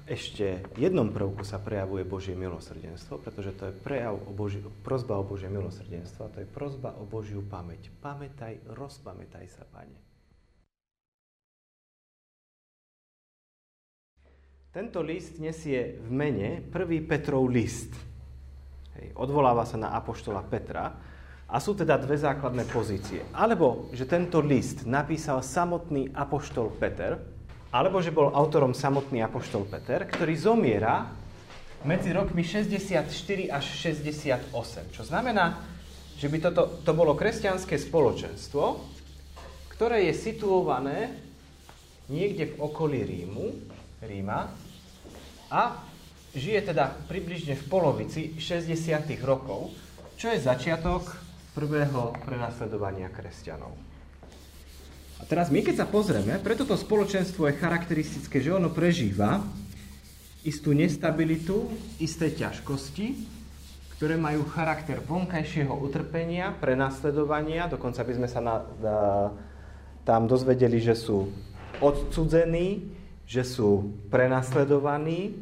ešte 0.06 0.62
jednom 0.78 1.10
prvku 1.10 1.42
sa 1.42 1.58
prejavuje 1.58 2.06
Božie 2.06 2.38
milosrdenstvo, 2.38 3.18
pretože 3.18 3.50
to 3.58 3.74
je 3.74 3.74
prejav 3.74 4.14
o 4.14 4.30
Boži, 4.30 4.62
prozba 4.86 5.18
o 5.18 5.26
Božie 5.26 5.50
milosrdenstvo 5.50 6.30
to 6.30 6.38
je 6.38 6.46
prozba 6.46 6.94
o 7.02 7.10
Božiu 7.10 7.42
pamäť. 7.42 7.90
Pamätaj, 7.98 8.62
rozpamätaj 8.78 9.46
sa, 9.50 9.66
Pane. 9.66 9.98
Tento 14.70 15.02
list 15.02 15.42
nesie 15.42 15.98
v 15.98 16.10
mene 16.14 16.62
prvý 16.62 17.02
Petrov 17.02 17.50
list. 17.50 17.92
Hej, 19.02 19.18
odvoláva 19.18 19.66
sa 19.66 19.82
na 19.82 19.98
apoštola 19.98 20.46
Petra 20.46 20.94
A 21.52 21.60
sú 21.60 21.76
teda 21.76 22.00
dve 22.00 22.16
základné 22.16 22.64
pozície. 22.72 23.28
Alebo, 23.36 23.92
že 23.92 24.08
tento 24.08 24.40
list 24.40 24.88
napísal 24.88 25.44
samotný 25.44 26.16
apoštol 26.16 26.72
Peter, 26.80 27.20
alebo, 27.72 28.04
že 28.04 28.12
bol 28.12 28.36
autorom 28.36 28.76
samotný 28.76 29.24
apoštol 29.24 29.64
Peter, 29.72 30.04
ktorý 30.04 30.36
zomiera 30.36 31.08
medzi 31.88 32.12
rokmi 32.12 32.44
64 32.44 33.08
až 33.48 33.66
68. 33.66 34.52
Čo 34.92 35.02
znamená, 35.08 35.64
že 36.20 36.28
by 36.30 36.38
toto, 36.38 36.84
to 36.84 36.92
bolo 36.94 37.18
kresťanské 37.18 37.80
spoločenstvo, 37.80 38.86
ktoré 39.74 40.12
je 40.12 40.14
situované 40.14 41.16
niekde 42.12 42.54
v 42.54 42.60
okolí 42.62 43.02
Rímu, 43.02 43.48
Ríma 44.04 44.52
a 45.50 45.62
žije 46.36 46.76
teda 46.76 46.94
približne 47.08 47.58
v 47.58 47.66
polovici 47.66 48.36
60. 48.38 48.70
rokov, 49.26 49.74
čo 50.20 50.30
je 50.30 50.38
začiatok 50.38 51.18
prvého 51.58 52.14
prenasledovania 52.24 53.10
kresťanov. 53.10 53.91
A 55.22 55.24
teraz 55.30 55.54
my, 55.54 55.62
keď 55.62 55.86
sa 55.86 55.88
pozrieme, 55.88 56.42
pre 56.42 56.58
toto 56.58 56.74
spoločenstvo 56.74 57.46
je 57.46 57.62
charakteristické, 57.62 58.42
že 58.42 58.50
ono 58.50 58.74
prežíva 58.74 59.46
istú 60.42 60.74
nestabilitu, 60.74 61.70
isté 62.02 62.34
ťažkosti, 62.34 63.38
ktoré 63.94 64.18
majú 64.18 64.50
charakter 64.50 64.98
vonkajšieho 64.98 65.78
utrpenia, 65.78 66.58
prenasledovania, 66.58 67.70
dokonca 67.70 68.02
by 68.02 68.14
sme 68.18 68.26
sa 68.26 68.42
na, 68.42 68.56
na, 68.82 68.98
tam 70.02 70.26
dozvedeli, 70.26 70.82
že 70.82 70.98
sú 70.98 71.30
odcudzení, 71.78 72.82
že 73.30 73.46
sú 73.46 73.94
prenasledovaní. 74.10 75.38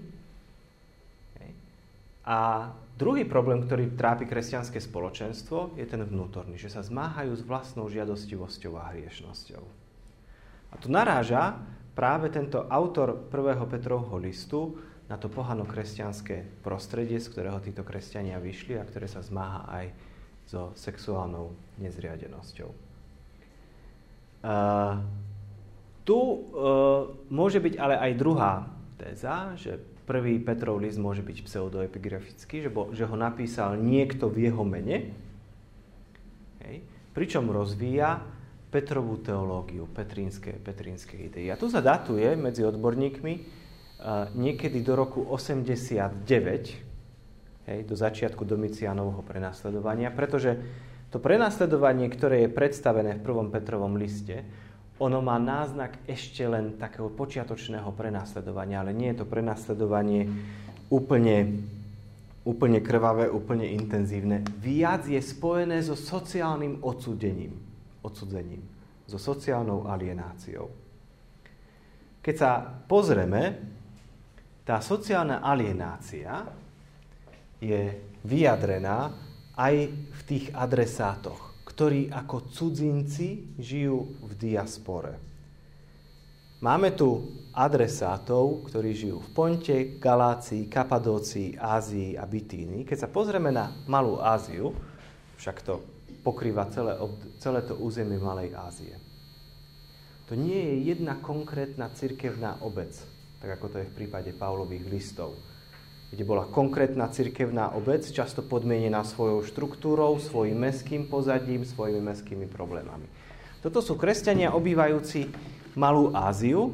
A 2.28 2.70
Druhý 3.00 3.24
problém, 3.24 3.64
ktorý 3.64 3.96
trápi 3.96 4.28
kresťanské 4.28 4.84
spoločenstvo, 4.84 5.80
je 5.80 5.88
ten 5.88 6.04
vnútorný, 6.04 6.60
že 6.60 6.68
sa 6.68 6.84
zmáhajú 6.84 7.32
s 7.32 7.48
vlastnou 7.48 7.88
žiadostivosťou 7.88 8.76
a 8.76 8.92
hriešnosťou. 8.92 9.64
A 10.70 10.76
tu 10.76 10.92
naráža 10.92 11.56
práve 11.96 12.28
tento 12.28 12.68
autor 12.68 13.16
prvého 13.32 13.64
Petrovho 13.72 14.20
listu 14.20 14.76
na 15.08 15.16
to 15.16 15.32
pohano-kresťanské 15.32 16.60
prostredie, 16.60 17.24
z 17.24 17.32
ktorého 17.32 17.64
títo 17.64 17.88
kresťania 17.88 18.36
vyšli 18.36 18.76
a 18.76 18.84
ktoré 18.84 19.08
sa 19.08 19.24
zmáha 19.24 19.64
aj 19.72 19.86
so 20.44 20.76
sexuálnou 20.76 21.56
nezriadenosťou. 21.80 22.70
Uh, 24.44 25.00
tu 26.04 26.20
uh, 26.20 26.40
môže 27.32 27.64
byť 27.64 27.74
ale 27.80 27.96
aj 27.96 28.12
druhá 28.20 28.68
téza, 29.00 29.56
že 29.56 29.80
Prvý 30.10 30.42
Petrov 30.42 30.82
list 30.82 30.98
môže 30.98 31.22
byť 31.22 31.46
pseudoepigrafický, 31.46 32.66
že, 32.66 32.70
bo, 32.74 32.90
že 32.90 33.06
ho 33.06 33.14
napísal 33.14 33.78
niekto 33.78 34.26
v 34.26 34.50
jeho 34.50 34.66
mene, 34.66 35.14
hej, 36.66 36.82
pričom 37.14 37.46
rozvíja 37.54 38.26
Petrovú 38.70 39.18
teológiu, 39.18 39.90
petrínske, 39.90 40.54
petrínske 40.62 41.18
idei. 41.18 41.50
A 41.50 41.58
tu 41.58 41.74
sa 41.74 41.82
datuje 41.82 42.38
medzi 42.38 42.62
odborníkmi 42.62 43.34
uh, 43.34 44.30
niekedy 44.38 44.86
do 44.86 44.94
roku 44.94 45.26
89, 45.26 46.22
hej, 47.66 47.80
do 47.86 47.96
začiatku 47.98 48.46
Domicianovho 48.46 49.26
prenasledovania, 49.26 50.14
pretože 50.14 50.58
to 51.10 51.18
prenasledovanie, 51.18 52.06
ktoré 52.14 52.46
je 52.46 52.54
predstavené 52.54 53.18
v 53.18 53.26
prvom 53.26 53.50
Petrovom 53.50 53.98
liste, 53.98 54.46
ono 55.00 55.24
má 55.24 55.40
náznak 55.40 56.04
ešte 56.04 56.44
len 56.44 56.76
takého 56.76 57.08
počiatočného 57.08 57.88
prenasledovania, 57.96 58.84
ale 58.84 58.92
nie 58.92 59.16
je 59.16 59.24
to 59.24 59.32
prenasledovanie 59.32 60.28
úplne, 60.92 61.64
úplne 62.44 62.84
krvavé, 62.84 63.32
úplne 63.32 63.64
intenzívne. 63.64 64.44
Viac 64.60 65.08
je 65.08 65.24
spojené 65.24 65.80
so 65.80 65.96
sociálnym 65.96 66.84
odsúdením, 66.84 67.56
odsudzením, 68.04 68.60
so 69.08 69.16
sociálnou 69.16 69.88
alienáciou. 69.88 70.68
Keď 72.20 72.36
sa 72.36 72.52
pozrieme, 72.86 73.56
tá 74.68 74.84
sociálna 74.84 75.40
alienácia 75.40 76.44
je 77.64 77.96
vyjadrená 78.28 79.16
aj 79.56 79.76
v 79.90 80.22
tých 80.28 80.46
adresátoch 80.52 81.49
ktorí 81.80 82.12
ako 82.12 82.52
cudzinci 82.52 83.56
žijú 83.56 84.20
v 84.20 84.32
diaspore. 84.36 85.16
Máme 86.60 86.92
tu 86.92 87.40
adresátov, 87.56 88.68
ktorí 88.68 88.92
žijú 88.92 89.24
v 89.24 89.30
Ponte, 89.32 89.78
Galácii, 89.96 90.68
Kapadócii, 90.68 91.56
Ázii 91.56 92.20
a 92.20 92.28
Bitíny. 92.28 92.84
Keď 92.84 92.98
sa 93.00 93.08
pozrieme 93.08 93.56
na 93.56 93.72
Malú 93.88 94.20
Áziu, 94.20 94.76
však 95.40 95.64
to 95.64 95.80
pokrýva 96.20 96.68
celé, 96.68 97.00
celé 97.40 97.64
to 97.64 97.80
územie 97.80 98.20
Malej 98.20 98.60
Ázie. 98.60 99.00
To 100.28 100.36
nie 100.36 100.60
je 100.60 100.76
jedna 100.92 101.16
konkrétna 101.24 101.96
cirkevná 101.96 102.60
obec, 102.60 102.92
tak 103.40 103.56
ako 103.56 103.72
to 103.72 103.76
je 103.80 103.88
v 103.88 103.96
prípade 104.04 104.36
Pavlových 104.36 104.84
listov 104.84 105.32
kde 106.10 106.24
bola 106.26 106.50
konkrétna 106.50 107.06
cirkevná 107.14 107.78
obec, 107.78 108.02
často 108.10 108.42
podmienená 108.42 109.06
svojou 109.06 109.46
štruktúrou, 109.46 110.18
svojim 110.18 110.58
meským 110.58 111.06
pozadím, 111.06 111.62
svojimi 111.62 112.02
meskými 112.02 112.50
problémami. 112.50 113.06
Toto 113.62 113.84
sú 113.84 113.94
kresťania 113.94 114.58
obývajúci 114.58 115.30
Malú 115.78 116.10
Áziu 116.18 116.74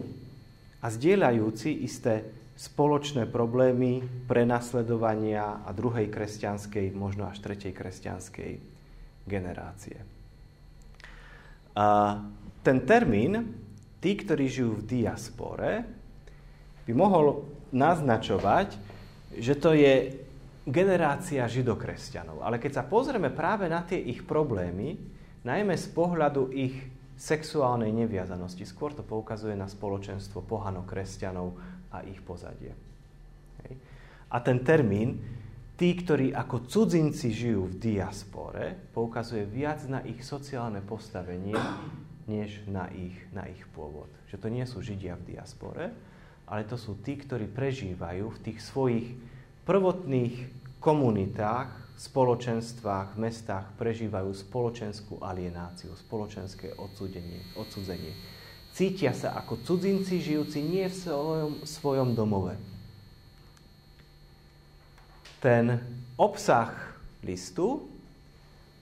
a 0.80 0.88
zdieľajúci 0.88 1.84
isté 1.84 2.32
spoločné 2.56 3.28
problémy 3.28 4.00
prenasledovania 4.32 5.68
a 5.68 5.70
druhej 5.76 6.08
kresťanskej, 6.08 6.96
možno 6.96 7.28
až 7.28 7.44
tretej 7.44 7.76
kresťanskej 7.76 8.52
generácie. 9.28 10.00
A 11.76 12.22
ten 12.64 12.88
termín, 12.88 13.52
tí, 14.00 14.16
ktorí 14.16 14.48
žijú 14.48 14.80
v 14.80 14.88
diaspore, 14.88 15.84
by 16.88 16.94
mohol 16.96 17.44
naznačovať, 17.76 18.80
že 19.40 19.56
to 19.60 19.76
je 19.76 20.26
generácia 20.66 21.46
židokresťanov. 21.46 22.42
Ale 22.42 22.58
keď 22.58 22.82
sa 22.82 22.84
pozrieme 22.84 23.30
práve 23.30 23.70
na 23.70 23.86
tie 23.86 24.02
ich 24.02 24.26
problémy, 24.26 24.98
najmä 25.46 25.78
z 25.78 25.88
pohľadu 25.94 26.50
ich 26.50 26.74
sexuálnej 27.16 27.94
neviazanosti, 27.96 28.68
skôr 28.68 28.92
to 28.92 29.06
poukazuje 29.06 29.56
na 29.56 29.70
spoločenstvo 29.70 30.44
pohano-kresťanov 30.44 31.56
a 31.94 32.04
ich 32.04 32.20
pozadie. 32.20 32.76
Hej. 33.64 33.74
A 34.34 34.38
ten 34.44 34.60
termín, 34.66 35.22
tí, 35.80 35.96
ktorí 35.96 36.36
ako 36.36 36.68
cudzinci 36.68 37.32
žijú 37.32 37.72
v 37.72 37.80
diaspore, 37.80 38.76
poukazuje 38.92 39.48
viac 39.48 39.86
na 39.88 40.04
ich 40.04 40.20
sociálne 40.28 40.84
postavenie, 40.84 41.56
než 42.26 42.66
na 42.68 42.90
ich, 42.90 43.16
na 43.32 43.46
ich 43.48 43.62
pôvod. 43.72 44.10
Že 44.34 44.38
to 44.42 44.48
nie 44.50 44.66
sú 44.66 44.82
Židia 44.82 45.14
v 45.16 45.38
diaspore, 45.38 45.94
ale 46.46 46.62
to 46.70 46.78
sú 46.78 46.98
tí, 47.02 47.18
ktorí 47.18 47.50
prežívajú 47.50 48.30
v 48.30 48.42
tých 48.42 48.60
svojich 48.62 49.08
prvotných 49.66 50.46
komunitách, 50.78 51.86
spoločenstvách, 51.96 53.16
mestách 53.18 53.66
prežívajú 53.80 54.30
spoločenskú 54.36 55.24
alienáciu, 55.24 55.96
spoločenské 55.96 56.76
odsudenie, 56.76 57.42
odsudzenie. 57.56 58.14
Cítia 58.76 59.16
sa 59.16 59.40
ako 59.40 59.64
cudzinci 59.64 60.20
žijúci 60.20 60.60
nie 60.60 60.86
v 60.92 60.96
svojom, 60.96 61.54
svojom 61.64 62.10
domove. 62.12 62.60
Ten 65.40 65.80
obsah 66.20 66.76
listu 67.24 67.88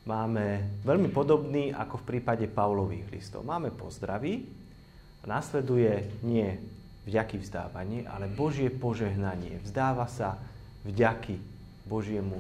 máme 0.04 0.66
veľmi 0.82 1.14
podobný 1.14 1.70
ako 1.70 2.02
v 2.02 2.08
prípade 2.10 2.50
Pavlových 2.50 3.08
listov. 3.14 3.46
Máme 3.46 3.70
pozdraví, 3.70 4.50
nasleduje 5.24 6.10
nie 6.26 6.58
vďaky 7.04 7.40
vzdávanie, 7.40 8.08
ale 8.08 8.32
Božie 8.32 8.72
požehnanie. 8.72 9.60
Vzdáva 9.64 10.08
sa 10.08 10.40
vďaky 10.88 11.40
Božiemu, 11.84 12.40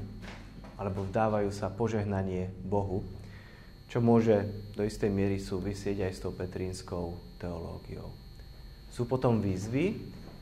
alebo 0.79 1.03
vdávajú 1.03 1.51
sa 1.51 1.67
požehnanie 1.67 2.51
Bohu, 2.63 3.03
čo 3.91 3.99
môže 3.99 4.47
do 4.73 4.87
istej 4.87 5.11
miery 5.11 5.37
súvisieť 5.37 6.07
aj 6.07 6.11
s 6.15 6.21
tou 6.23 6.31
petrínskou 6.33 7.13
teológiou. 7.37 8.09
Sú 8.89 9.05
potom 9.05 9.43
výzvy, 9.43 9.99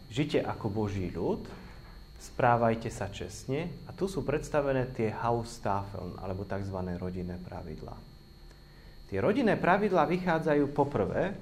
žite 0.08 0.40
ako 0.40 0.70
Boží 0.70 1.10
ľud, 1.12 1.44
správajte 2.22 2.94
sa 2.94 3.10
čestne 3.10 3.74
a 3.90 3.96
tu 3.96 4.06
sú 4.06 4.22
predstavené 4.22 4.86
tie 4.94 5.10
Haustafeln, 5.10 6.22
alebo 6.22 6.46
tzv. 6.46 6.78
rodinné 7.02 7.42
pravidlá. 7.42 7.98
Tie 9.10 9.20
rodinné 9.20 9.60
pravidlá 9.60 10.08
vychádzajú 10.08 10.72
poprvé 10.72 11.36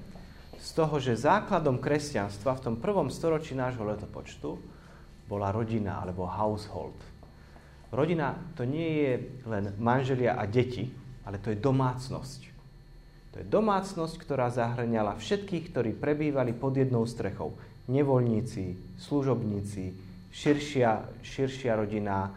z 0.60 0.70
toho, 0.76 1.00
že 1.00 1.16
základom 1.16 1.80
kresťanstva 1.80 2.60
v 2.60 2.64
tom 2.64 2.74
prvom 2.76 3.08
storočí 3.08 3.56
nášho 3.56 3.82
letopočtu 3.82 4.60
bola 5.24 5.48
rodina 5.48 6.04
alebo 6.04 6.28
household. 6.28 6.96
Rodina 7.90 8.36
to 8.54 8.68
nie 8.68 8.90
je 9.02 9.12
len 9.48 9.74
manželia 9.80 10.36
a 10.36 10.44
deti, 10.44 10.92
ale 11.24 11.40
to 11.40 11.50
je 11.50 11.58
domácnosť. 11.58 12.40
To 13.30 13.36
je 13.40 13.46
domácnosť, 13.46 14.14
ktorá 14.20 14.50
zahrňala 14.50 15.16
všetkých, 15.16 15.64
ktorí 15.70 15.90
prebývali 15.96 16.52
pod 16.54 16.76
jednou 16.76 17.06
strechou. 17.06 17.54
Nevoľníci, 17.90 18.98
služobníci, 18.98 19.84
širšia, 20.30 21.22
širšia 21.22 21.72
rodina, 21.74 22.30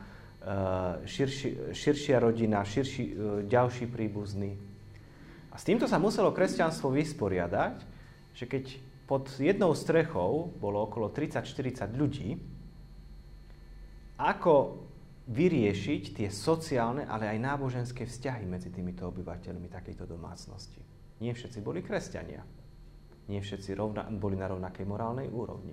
širši, 1.05 1.73
širšia 1.73 2.17
rodina, 2.19 2.65
širší, 2.65 3.03
e, 3.05 3.13
ďalší 3.47 3.85
príbuzný. 3.87 4.51
A 5.53 5.55
s 5.55 5.63
týmto 5.63 5.85
sa 5.85 6.01
muselo 6.01 6.33
kresťanstvo 6.35 6.91
vysporiadať, 6.91 7.92
že 8.33 8.49
keď 8.49 8.77
pod 9.05 9.29
jednou 9.37 9.77
strechou 9.77 10.49
bolo 10.57 10.85
okolo 10.89 11.13
30-40 11.13 11.93
ľudí, 11.93 12.29
ako 14.17 14.83
vyriešiť 15.23 16.19
tie 16.19 16.27
sociálne, 16.27 17.07
ale 17.07 17.31
aj 17.31 17.39
náboženské 17.39 18.03
vzťahy 18.03 18.43
medzi 18.43 18.67
týmito 18.67 19.07
obyvateľmi 19.07 19.71
takejto 19.71 20.03
domácnosti. 20.03 20.83
Nie 21.23 21.31
všetci 21.31 21.63
boli 21.63 21.79
kresťania. 21.79 22.43
Nie 23.31 23.39
všetci 23.39 23.71
rovna, 23.71 24.03
boli 24.11 24.35
na 24.35 24.51
rovnakej 24.51 24.83
morálnej 24.83 25.31
úrovni. 25.31 25.71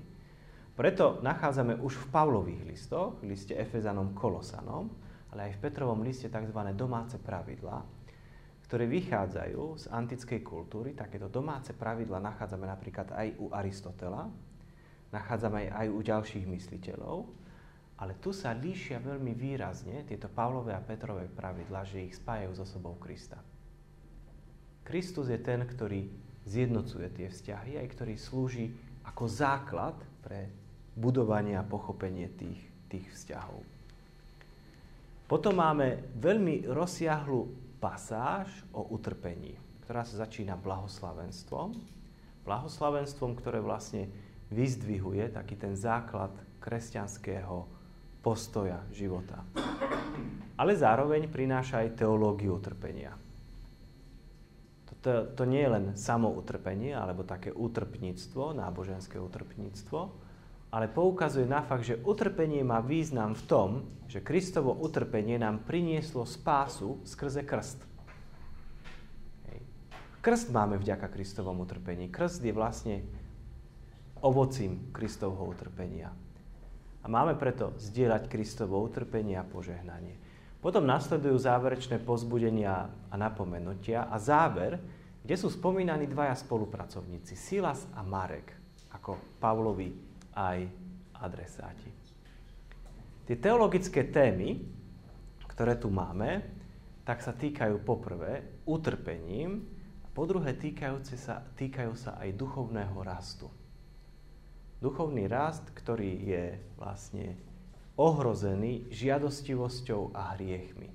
Preto 0.79 1.19
nachádzame 1.21 1.83
už 1.83 1.99
v 1.99 2.07
Pavlových 2.15 2.63
listoch, 2.63 3.19
liste 3.27 3.59
Efezanom 3.59 4.15
Kolosanom, 4.15 4.87
ale 5.35 5.51
aj 5.51 5.59
v 5.59 5.63
Petrovom 5.67 6.01
liste 6.07 6.31
tzv. 6.31 6.61
domáce 6.79 7.19
pravidla, 7.19 7.83
ktoré 8.71 8.87
vychádzajú 8.87 9.83
z 9.83 9.85
antickej 9.91 10.47
kultúry. 10.47 10.95
Takéto 10.95 11.27
domáce 11.27 11.75
pravidla 11.75 12.23
nachádzame 12.23 12.71
napríklad 12.71 13.11
aj 13.11 13.35
u 13.43 13.51
Aristotela, 13.51 14.31
nachádzame 15.11 15.75
aj 15.75 15.91
u 15.91 15.99
ďalších 15.99 16.47
mysliteľov, 16.47 17.27
ale 17.99 18.15
tu 18.23 18.31
sa 18.31 18.55
líšia 18.55 19.03
veľmi 19.03 19.35
výrazne 19.35 20.07
tieto 20.07 20.31
Pavlové 20.31 20.71
a 20.71 20.79
Petrové 20.79 21.27
pravidla, 21.27 21.83
že 21.83 22.07
ich 22.07 22.15
spájajú 22.15 22.51
s 22.55 22.63
osobou 22.63 22.95
Krista. 23.03 23.43
Kristus 24.87 25.35
je 25.35 25.43
ten, 25.43 25.67
ktorý 25.67 26.07
zjednocuje 26.47 27.11
tie 27.11 27.27
vzťahy, 27.27 27.75
aj 27.75 27.87
ktorý 27.91 28.15
slúži 28.15 28.71
ako 29.03 29.27
základ 29.27 29.99
pre 30.23 30.47
budovanie 30.95 31.59
a 31.59 31.67
pochopenie 31.67 32.31
tých, 32.39 32.63
tých 32.87 33.07
vzťahov. 33.19 33.67
Potom 35.27 35.59
máme 35.59 36.15
veľmi 36.23 36.71
rozsiahlu 36.71 37.70
pasáž 37.81 38.47
o 38.71 38.85
utrpení, 38.93 39.57
ktorá 39.89 40.05
sa 40.05 40.23
začína 40.23 40.55
blahoslavenstvom. 40.61 41.75
Blahoslavenstvom, 42.45 43.35
ktoré 43.41 43.65
vlastne 43.65 44.13
vyzdvihuje 44.53 45.33
taký 45.33 45.57
ten 45.57 45.75
základ 45.75 46.31
kresťanského 46.61 47.65
postoja 48.21 48.85
života. 48.93 49.41
Ale 50.61 50.77
zároveň 50.77 51.27
prináša 51.33 51.81
aj 51.81 52.05
teológiu 52.05 52.61
utrpenia. 52.61 53.17
To, 55.01 55.33
to 55.33 55.49
nie 55.49 55.65
je 55.65 55.71
len 55.73 55.85
samo 55.97 56.29
utrpenie, 56.29 56.93
alebo 56.93 57.25
také 57.25 57.49
utrpníctvo, 57.49 58.53
náboženské 58.53 59.17
utrpníctvo, 59.17 60.01
ale 60.71 60.87
poukazuje 60.87 61.51
na 61.51 61.67
fakt, 61.67 61.83
že 61.83 61.99
utrpenie 61.99 62.63
má 62.63 62.79
význam 62.79 63.35
v 63.35 63.43
tom, 63.51 63.69
že 64.07 64.23
Kristovo 64.23 64.71
utrpenie 64.79 65.35
nám 65.39 65.67
prinieslo 65.67 66.23
spásu 66.23 67.03
skrze 67.03 67.43
krst. 67.43 67.91
Krst 70.21 70.53
máme 70.53 70.77
vďaka 70.77 71.09
Kristovom 71.09 71.65
utrpení. 71.65 72.13
Krst 72.13 72.45
je 72.45 72.53
vlastne 72.55 73.03
ovocím 74.21 74.93
Kristovho 74.93 75.49
utrpenia. 75.49 76.13
A 77.01 77.07
máme 77.09 77.35
preto 77.41 77.73
zdieľať 77.81 78.29
Kristovo 78.29 78.85
utrpenie 78.85 79.41
a 79.41 79.49
požehnanie. 79.49 80.21
Potom 80.61 80.85
nasledujú 80.85 81.41
záverečné 81.41 82.05
pozbudenia 82.05 82.93
a 83.09 83.15
napomenutia 83.17 84.13
a 84.13 84.21
záver, 84.21 84.77
kde 85.25 85.35
sú 85.41 85.49
spomínaní 85.49 86.05
dvaja 86.05 86.37
spolupracovníci, 86.37 87.33
Silas 87.33 87.89
a 87.97 88.05
Marek, 88.05 88.53
ako 88.93 89.41
Pavlovi 89.41 90.10
aj 90.35 90.69
adresáti. 91.17 91.91
Tie 93.31 93.37
teologické 93.39 94.03
témy, 94.09 94.59
ktoré 95.47 95.79
tu 95.79 95.93
máme, 95.93 96.43
tak 97.07 97.23
sa 97.23 97.31
týkajú 97.31 97.83
poprvé 97.87 98.63
utrpením, 98.67 99.63
a 100.03 100.09
po 100.11 100.27
druhé 100.27 100.59
sa, 101.15 101.47
týkajú 101.55 101.93
sa 101.95 102.19
aj 102.19 102.35
duchovného 102.35 102.99
rastu. 103.07 103.47
Duchovný 104.83 105.31
rast, 105.31 105.71
ktorý 105.71 106.11
je 106.27 106.45
vlastne 106.75 107.39
ohrozený 107.95 108.89
žiadostivosťou 108.91 110.17
a 110.17 110.35
hriechmi. 110.35 110.91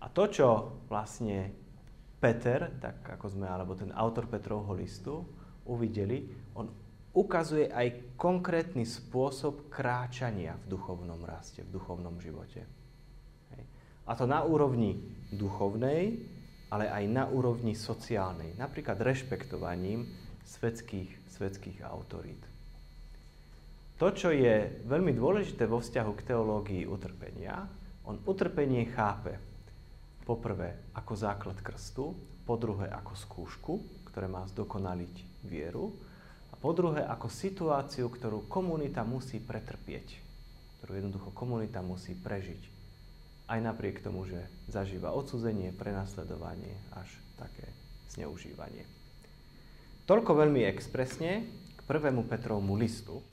A 0.00 0.06
to, 0.08 0.24
čo 0.32 0.48
vlastne 0.88 1.52
Peter, 2.22 2.72
tak 2.80 3.04
ako 3.04 3.26
sme, 3.28 3.44
alebo 3.48 3.76
ten 3.76 3.92
autor 3.92 4.24
Petrovho 4.30 4.72
listu, 4.72 5.20
uvideli, 5.68 6.24
ukazuje 7.14 7.66
aj 7.70 8.14
konkrétny 8.14 8.86
spôsob 8.86 9.66
kráčania 9.72 10.54
v 10.66 10.78
duchovnom 10.78 11.20
raste, 11.26 11.66
v 11.66 11.74
duchovnom 11.74 12.18
živote. 12.22 12.62
A 14.06 14.18
to 14.18 14.26
na 14.26 14.42
úrovni 14.42 14.98
duchovnej, 15.30 16.18
ale 16.70 16.90
aj 16.90 17.04
na 17.10 17.24
úrovni 17.30 17.78
sociálnej, 17.78 18.54
napríklad 18.58 18.98
rešpektovaním 18.98 20.06
svetských, 20.46 21.10
svetských 21.30 21.78
autorít. 21.86 22.42
To, 24.02 24.10
čo 24.10 24.32
je 24.32 24.82
veľmi 24.88 25.12
dôležité 25.12 25.68
vo 25.68 25.78
vzťahu 25.78 26.12
k 26.16 26.26
teológii 26.32 26.88
utrpenia, 26.88 27.68
on 28.08 28.18
utrpenie 28.24 28.88
chápe 28.90 29.36
poprvé 30.24 30.90
ako 30.96 31.12
základ 31.14 31.58
krstu, 31.60 32.16
po 32.48 32.54
druhé 32.58 32.90
ako 32.90 33.14
skúšku, 33.14 33.72
ktoré 34.10 34.26
má 34.26 34.42
zdokonaliť 34.50 35.46
vieru, 35.46 35.94
po 36.60 36.76
druhé, 36.76 37.00
ako 37.02 37.32
situáciu, 37.32 38.12
ktorú 38.12 38.44
komunita 38.46 39.00
musí 39.00 39.40
pretrpieť, 39.40 40.20
ktorú 40.80 40.92
jednoducho 41.00 41.32
komunita 41.32 41.80
musí 41.80 42.12
prežiť. 42.12 42.62
Aj 43.50 43.58
napriek 43.58 44.04
tomu, 44.04 44.28
že 44.28 44.44
zažíva 44.68 45.10
odsudzenie, 45.16 45.72
prenasledovanie 45.74 46.76
až 46.94 47.08
také 47.40 47.66
zneužívanie. 48.12 48.84
Toľko 50.04 50.36
veľmi 50.36 50.62
expresne 50.68 51.48
k 51.74 51.80
prvému 51.88 52.28
Petrovmu 52.28 52.76
listu. 52.76 53.24